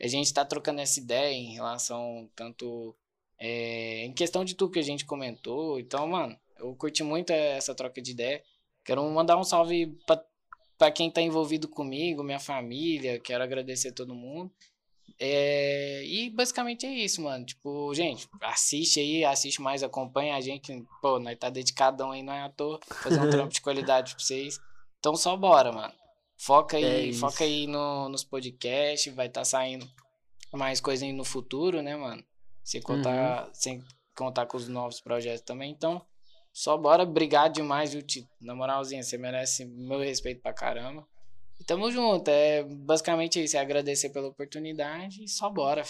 A 0.01 0.07
gente 0.07 0.33
tá 0.33 0.47
trocando 0.47 0.81
essa 0.81 0.99
ideia 0.99 1.35
em 1.35 1.53
relação 1.53 2.31
tanto 2.35 2.97
é, 3.39 4.05
em 4.05 4.13
questão 4.13 4.45
de 4.45 4.55
tudo 4.55 4.73
que 4.73 4.79
a 4.79 4.83
gente 4.83 5.05
comentou. 5.05 5.79
Então, 5.79 6.07
mano, 6.07 6.37
eu 6.59 6.75
curti 6.75 7.03
muito 7.03 7.31
essa 7.31 7.75
troca 7.75 8.01
de 8.01 8.13
ideia. 8.13 8.43
Quero 8.85 9.03
mandar 9.11 9.37
um 9.37 9.45
salve 9.45 9.87
pra, 10.07 10.23
pra 10.79 10.91
quem 10.91 11.11
tá 11.11 11.21
envolvido 11.21 11.69
comigo, 11.69 12.23
minha 12.23 12.39
família. 12.39 13.19
Quero 13.21 13.43
agradecer 13.45 13.89
a 13.89 13.93
todo 13.93 14.15
mundo. 14.15 14.51
É, 15.19 16.05
e 16.05 16.31
basicamente 16.31 16.85
é 16.85 16.91
isso, 16.91 17.23
mano. 17.23 17.45
Tipo, 17.45 17.93
gente, 17.95 18.29
assiste 18.41 19.01
aí, 19.01 19.25
assiste 19.25 19.61
mais, 19.63 19.83
acompanha 19.83 20.37
a 20.37 20.41
gente. 20.41 20.85
Pô, 21.01 21.19
nós 21.19 21.39
tá 21.39 21.49
dedicadão 21.49 22.11
aí, 22.11 22.23
não 22.23 22.33
é 22.33 22.43
à 22.43 22.49
toa. 22.51 22.79
Fazer 23.03 23.21
um 23.21 23.31
trampo 23.31 23.53
de 23.53 23.61
qualidade 23.63 24.15
pra 24.15 24.23
vocês. 24.25 24.59
Então 24.99 25.17
só 25.17 25.37
bora, 25.37 25.73
mano. 25.73 25.93
Foca 26.39 26.79
É 26.79 26.85
aí, 26.85 27.11
isso. 27.11 27.21
foca 27.21 27.45
aí 27.45 27.67
no, 27.67 28.09
nos 28.11 28.23
podcasts, 28.23 29.15
vai 29.15 29.27
estar 29.27 29.45
saindo 29.45 29.89
mais 30.53 30.81
coisa 30.81 31.05
aí 31.05 31.13
no 31.13 31.25
futuro, 31.25 31.81
né, 31.81 31.97
mano? 31.97 32.23
Sem 32.67 32.83
contar, 32.83 33.49
sem 33.53 33.81
contar 34.13 34.45
com 34.47 34.57
os 34.57 34.67
novos 34.67 35.01
projetos 35.01 35.43
também. 35.43 35.71
Então, 35.71 36.05
só 36.53 36.77
bora. 36.77 37.05
Obrigado 37.05 37.53
demais, 37.53 37.93
viu, 37.93 38.03
Tito? 38.03 38.29
Na 38.41 38.57
moralzinha, 38.57 39.05
você 39.05 39.17
merece 39.17 39.65
meu 39.65 40.01
respeito 40.01 40.43
pra 40.43 40.53
caramba. 40.53 41.07
E 41.61 41.65
tamo 41.65 41.89
junto. 41.93 42.29
É 42.29 42.65
basicamente 42.65 43.41
isso. 43.41 43.57
É 43.57 43.61
agradecer 43.61 44.11
pela 44.11 44.27
oportunidade 44.27 45.23
e 45.23 45.29
só 45.29 45.49
bora. 45.49 45.85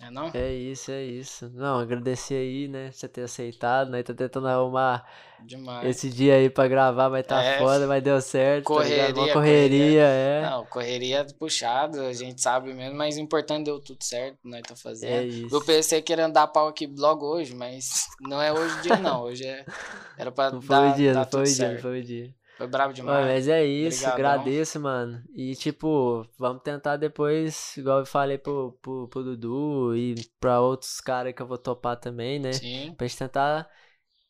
É 0.00 0.10
não? 0.10 0.30
É 0.32 0.52
isso, 0.52 0.90
é 0.90 1.04
isso. 1.04 1.48
Não, 1.50 1.78
agradecer 1.78 2.34
aí, 2.34 2.66
né, 2.68 2.90
você 2.90 3.08
ter 3.08 3.22
aceitado, 3.22 3.90
né, 3.90 4.02
tá 4.02 4.12
tentando 4.12 4.48
arrumar 4.48 5.06
Demais. 5.46 5.84
esse 5.86 6.10
dia 6.10 6.34
aí 6.36 6.50
pra 6.50 6.66
gravar, 6.68 7.08
mas 7.10 7.26
tá 7.26 7.40
É, 7.40 7.58
foda, 7.58 7.86
mas 7.86 8.02
deu 8.02 8.20
certo, 8.20 8.72
tá 8.72 8.82
ligado? 8.82 9.18
Uma 9.18 9.28
correria, 9.28 9.42
correria, 9.42 10.02
é. 10.02 10.42
Não, 10.50 10.66
correria 10.66 11.24
puxada, 11.38 12.08
a 12.08 12.12
gente 12.12 12.40
sabe 12.42 12.74
mesmo, 12.74 12.96
mas 12.96 13.16
o 13.16 13.20
importante 13.20 13.64
deu 13.66 13.80
tudo 13.80 14.02
certo, 14.02 14.38
nós 14.44 14.62
tá 14.62 14.74
É 15.00 15.22
fazendo. 15.22 15.24
isso. 15.24 15.54
Eu 15.54 15.64
pensei 15.64 16.02
que 16.02 16.12
ia 16.12 16.28
dar 16.28 16.46
pau 16.48 16.68
aqui 16.68 16.86
logo 16.86 17.26
hoje, 17.26 17.54
mas 17.54 18.04
não 18.20 18.40
é 18.42 18.52
hoje 18.52 18.76
o 18.78 18.80
dia 18.80 18.98
não, 18.98 19.22
hoje 19.22 19.44
é, 19.46 19.64
era 20.16 20.32
pra 20.32 20.50
Não 20.50 20.60
foi 20.62 20.76
dar, 20.76 20.88
o 20.90 20.92
dia, 20.92 21.12
dar 21.12 21.20
não 21.20 21.24
foi 21.26 21.50
o 21.50 21.54
dia, 21.54 21.70
não 21.70 21.78
foi 21.78 22.00
o 22.00 22.04
dia. 22.04 22.34
Foi 22.56 22.66
brabo 22.68 22.92
demais. 22.92 23.26
mas 23.26 23.48
é 23.48 23.64
isso, 23.64 24.06
Obrigadão. 24.06 24.32
agradeço, 24.32 24.80
mano. 24.80 25.22
E 25.34 25.54
tipo, 25.56 26.24
vamos 26.38 26.62
tentar 26.62 26.96
depois, 26.96 27.76
igual 27.76 27.98
eu 28.00 28.06
falei 28.06 28.38
pro, 28.38 28.78
pro, 28.80 29.08
pro 29.08 29.24
Dudu 29.24 29.96
e 29.96 30.14
pra 30.38 30.60
outros 30.60 31.00
caras 31.00 31.32
que 31.34 31.42
eu 31.42 31.46
vou 31.46 31.58
topar 31.58 31.96
também, 31.96 32.38
né? 32.38 32.52
Sim, 32.52 32.94
Pra 32.96 33.06
gente 33.06 33.18
tentar 33.18 33.68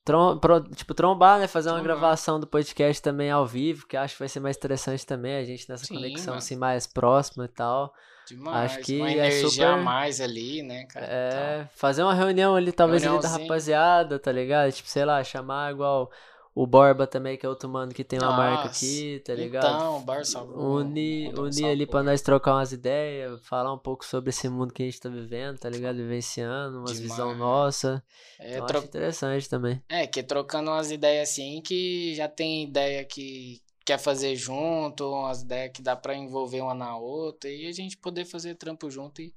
trom 0.05 0.39
tipo, 0.75 0.95
trombar, 0.95 1.39
né? 1.39 1.47
Fazer 1.47 1.69
uma 1.71 1.81
Trombar. 1.81 1.97
gravação 1.99 2.41
do 2.41 2.47
podcast 2.47 3.03
também 3.03 3.31
ao 3.31 3.47
vivo, 3.47 3.87
que 3.87 3.97
acho 3.97 4.15
que 4.15 4.21
vai 4.21 4.29
ser 4.29 4.41
mais 4.41 4.57
interessante 4.57 5.05
também, 5.07 5.37
a 5.37 5.45
gente 5.45 5.69
nessa 5.69 5.85
Sim, 5.85 5.95
conexão 5.97 6.27
mano. 6.33 6.39
assim 6.39 6.57
mais 6.57 6.87
próxima 6.87 7.45
e 7.45 7.49
tal. 7.49 7.93
demais. 8.27 8.73
acho 8.73 8.81
que 8.85 8.99
Uma 9.01 9.11
é 9.11 9.31
super- 9.31 9.77
mais 9.77 10.19
ali, 10.21 10.63
né, 10.63 10.87
cara? 10.87 11.07
É, 11.07 11.69
fazer 11.75 12.03
uma 12.03 12.15
reunião 12.15 12.57
ali, 12.57 12.73
talvez 12.73 13.07
ali 13.07 13.21
da 13.21 13.29
rapaziada, 13.29 14.19
tá 14.19 14.33
ligado? 14.33 14.73
Tipo, 14.73 14.89
sei 14.89 15.05
lá, 15.05 15.23
chamar 15.23 15.73
igual 15.73 16.11
o 16.55 16.67
Borba 16.67 17.07
também, 17.07 17.37
que 17.39 17.47
é 17.47 17.49
outro 17.49 17.69
mano 17.69 17.93
que 17.93 18.05
tem 18.05 18.19
uma 18.21 18.33
marca 18.33 18.69
Nossa, 18.69 18.69
aqui, 18.69 19.23
tá 19.27 19.35
ligado? 19.35 19.79
Então, 19.79 20.05
Barça, 20.05 20.41
Unir, 20.55 21.39
unir 21.39 21.71
ali 21.71 21.87
pra 21.87 22.03
nós 22.03 22.23
trocar 22.23 22.55
umas 22.55 22.73
ideias, 22.73 23.41
falar 23.47 23.73
um 23.75 23.79
pouco 23.79 24.05
sobre 24.05 24.31
esse 24.31 24.49
mundo 24.49 24.73
que 24.73 24.83
a 24.83 24.87
gente 24.87 25.01
tá 25.01 25.09
vivendo, 25.09 25.59
tá 25.59 25.69
ligado? 25.71 25.97
Vivenciando, 25.97 26.81
umas 26.81 27.01
visão 27.01 27.35
nossa. 27.35 28.03
É, 28.39 28.61
Então, 28.61 28.63
tro- 28.63 28.79
acho 28.81 28.87
interessante 28.87 29.49
também. 29.49 29.83
é, 29.89 30.07
que 30.07 30.23
trocando 30.23 30.71
umas 30.71 30.91
ideias 30.91 31.31
assim, 31.31 31.61
que 31.63 32.15
já 32.15 32.29
tem 32.29 32.65
ideia 32.65 33.05
que 33.05 33.63
quer 33.85 33.99
fazer 33.99 34.35
junto, 34.37 35.11
umas 35.13 35.43
ideias 35.43 35.73
que 35.73 35.83
dá 35.83 35.95
pra 35.97 36.17
envolver 36.17 36.61
uma 36.63 36.75
na 36.75 36.97
outra, 36.97 37.51
e 37.51 37.67
a 37.67 37.73
gente 37.73 37.99
poder 37.99 38.25
fazer 38.25 38.55
trampo 38.57 38.91
junto 38.91 39.21
e 39.23 39.35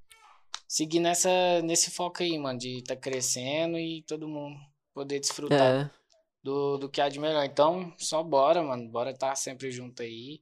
seguir 0.68 1.00
nessa, 1.00 1.30
nesse 1.64 1.92
foco 1.92 2.24
aí, 2.24 2.38
mano, 2.40 2.60
de 2.60 2.84
tá 2.84 2.96
crescendo 2.96 3.78
e 3.80 4.04
todo 4.04 4.28
mundo 4.28 4.58
poder 4.94 5.20
desfrutar 5.20 5.76
é. 5.76 5.90
Do, 6.48 6.78
do 6.78 6.90
que 6.90 7.02
há 7.02 7.10
de 7.10 7.20
melhor. 7.20 7.44
Então, 7.44 7.94
só 7.98 8.24
bora, 8.24 8.64
mano. 8.64 8.88
Bora 8.88 9.12
estar 9.12 9.30
tá 9.30 9.36
sempre 9.36 9.70
junto 9.70 10.02
aí. 10.02 10.40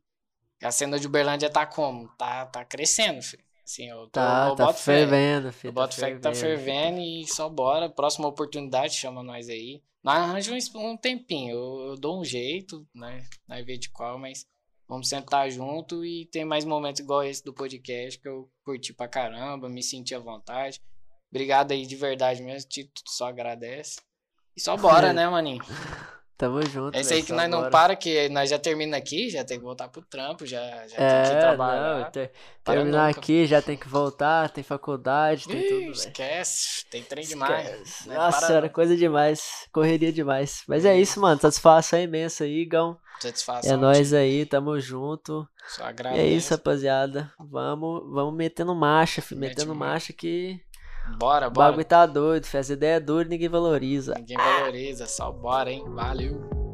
A 0.61 0.72
cena 0.72 0.99
de 0.99 1.07
Uberlândia 1.07 1.49
tá 1.49 1.65
como? 1.65 2.07
Tá, 2.10 2.45
tá 2.45 2.64
crescendo, 2.64 3.23
filho. 3.23 3.44
Assim, 3.64 3.90
eu 3.90 4.03
tô, 4.03 4.11
tá, 4.11 4.48
eu 4.49 4.56
tá 4.56 4.72
fervendo, 4.72 5.52
filho. 5.52 5.72
Eu 5.72 5.73
tá 5.73 5.82
boto 5.82 5.95
fé 5.95 6.14
que 6.14 6.19
tá 6.19 6.32
fervendo 6.32 6.99
e 6.99 7.26
só 7.26 7.49
bora. 7.49 7.90
Próxima 7.90 8.27
oportunidade, 8.27 8.94
chama 8.94 9.23
nós 9.23 9.49
aí. 9.49 9.82
Nós 10.03 10.19
arranjamos 10.19 10.76
um 10.76 10.95
tempinho. 10.95 11.56
Eu, 11.56 11.88
eu, 11.90 11.95
dou 11.98 12.22
um 12.22 12.23
jeito, 12.23 12.88
né? 12.94 13.26
Nós 13.48 13.65
ver 13.65 13.80
de 13.80 13.90
qual, 13.90 14.19
mas 14.19 14.45
vamos 14.88 15.10
sentar 15.10 15.49
junto 15.49 16.06
e 16.06 16.27
tem 16.27 16.45
mais 16.45 16.64
momentos 16.65 17.02
igual 17.02 17.23
esse 17.23 17.44
do 17.44 17.52
podcast 17.52 18.19
que 18.19 18.27
eu 18.27 18.48
curti 18.64 18.94
pra 18.94 19.07
caramba, 19.07 19.68
me 19.68 19.82
senti 19.82 20.14
à 20.14 20.19
vontade. 20.19 20.80
Obrigado 21.32 21.72
aí 21.72 21.88
de 21.88 21.95
verdade 21.95 22.44
mesmo, 22.44 22.69
Tito, 22.69 23.02
só 23.07 23.30
agradece. 23.30 23.98
E 24.56 24.61
só 24.61 24.77
bora, 24.77 25.11
né, 25.14 25.27
maninho? 25.27 25.64
Tamo 26.38 26.61
junto. 26.65 26.98
É 26.98 26.99
isso 26.99 27.14
aí 27.14 27.23
que 27.23 27.32
nós 27.32 27.49
não 27.49 27.69
para, 27.69 27.95
que 27.95 28.27
nós 28.27 28.49
já 28.49 28.60
termina 28.60 28.98
aqui, 28.98 29.30
já 29.30 29.45
tem 29.45 29.57
que 29.57 29.64
voltar 29.64 29.88
pro 29.88 30.02
trampo, 30.02 30.45
já, 30.45 30.60
já 30.86 30.98
é, 30.98 31.23
tem 31.23 31.34
que 31.34 31.40
trabalhar. 31.40 31.99
Não, 31.99 32.11
ter, 32.11 32.32
terminar 32.61 33.07
nunca. 33.07 33.19
aqui, 33.22 33.45
já 33.45 33.61
tem 33.61 33.77
que 33.77 33.88
voltar, 33.88 34.49
tem 34.49 34.61
faculdade, 34.61 35.48
tem 35.48 35.61
Ih, 35.61 35.69
tudo. 35.69 35.91
Esquece, 35.91 36.86
tem 36.90 37.02
trem 37.03 37.26
demais. 37.26 38.06
Né? 38.06 38.15
Nossa, 38.15 38.52
era 38.52 38.68
coisa 38.68 38.98
demais, 38.98 39.65
correria 39.72 40.11
demais. 40.11 40.64
Mas 40.68 40.84
é 40.84 40.99
isso, 40.99 41.22
mano, 41.22 41.40
satisfação 41.40 42.02
imensa 42.02 42.44
aí, 42.44 42.65
Gão. 42.65 42.98
Satisfação. 43.22 43.72
É 43.72 43.77
nós 43.77 44.14
aí, 44.14 44.45
tamo 44.45 44.77
junto. 44.77 45.48
Só 45.69 45.86
agradeço. 45.86 46.22
E 46.22 46.26
é 46.26 46.27
isso, 46.27 46.52
rapaziada. 46.52 47.32
Vamos, 47.40 48.11
vamos 48.11 48.36
metendo 48.36 48.76
marcha, 48.76 49.22
filho, 49.22 49.40
metendo 49.40 49.73
marcha 49.73 50.11
que 50.11 50.60
Bora, 51.18 51.49
bora. 51.49 51.49
O 51.49 51.52
bagulho 51.52 51.86
tá 51.86 52.06
doido, 52.06 52.45
faz 52.45 52.69
ideia 52.69 52.98
é 52.98 52.99
e 52.99 53.30
ninguém 53.30 53.49
valoriza. 53.49 54.15
Ninguém 54.18 54.38
valoriza, 54.38 55.06
só 55.06 55.32
bora, 55.32 55.72
hein? 55.72 55.84
Valeu. 55.88 56.64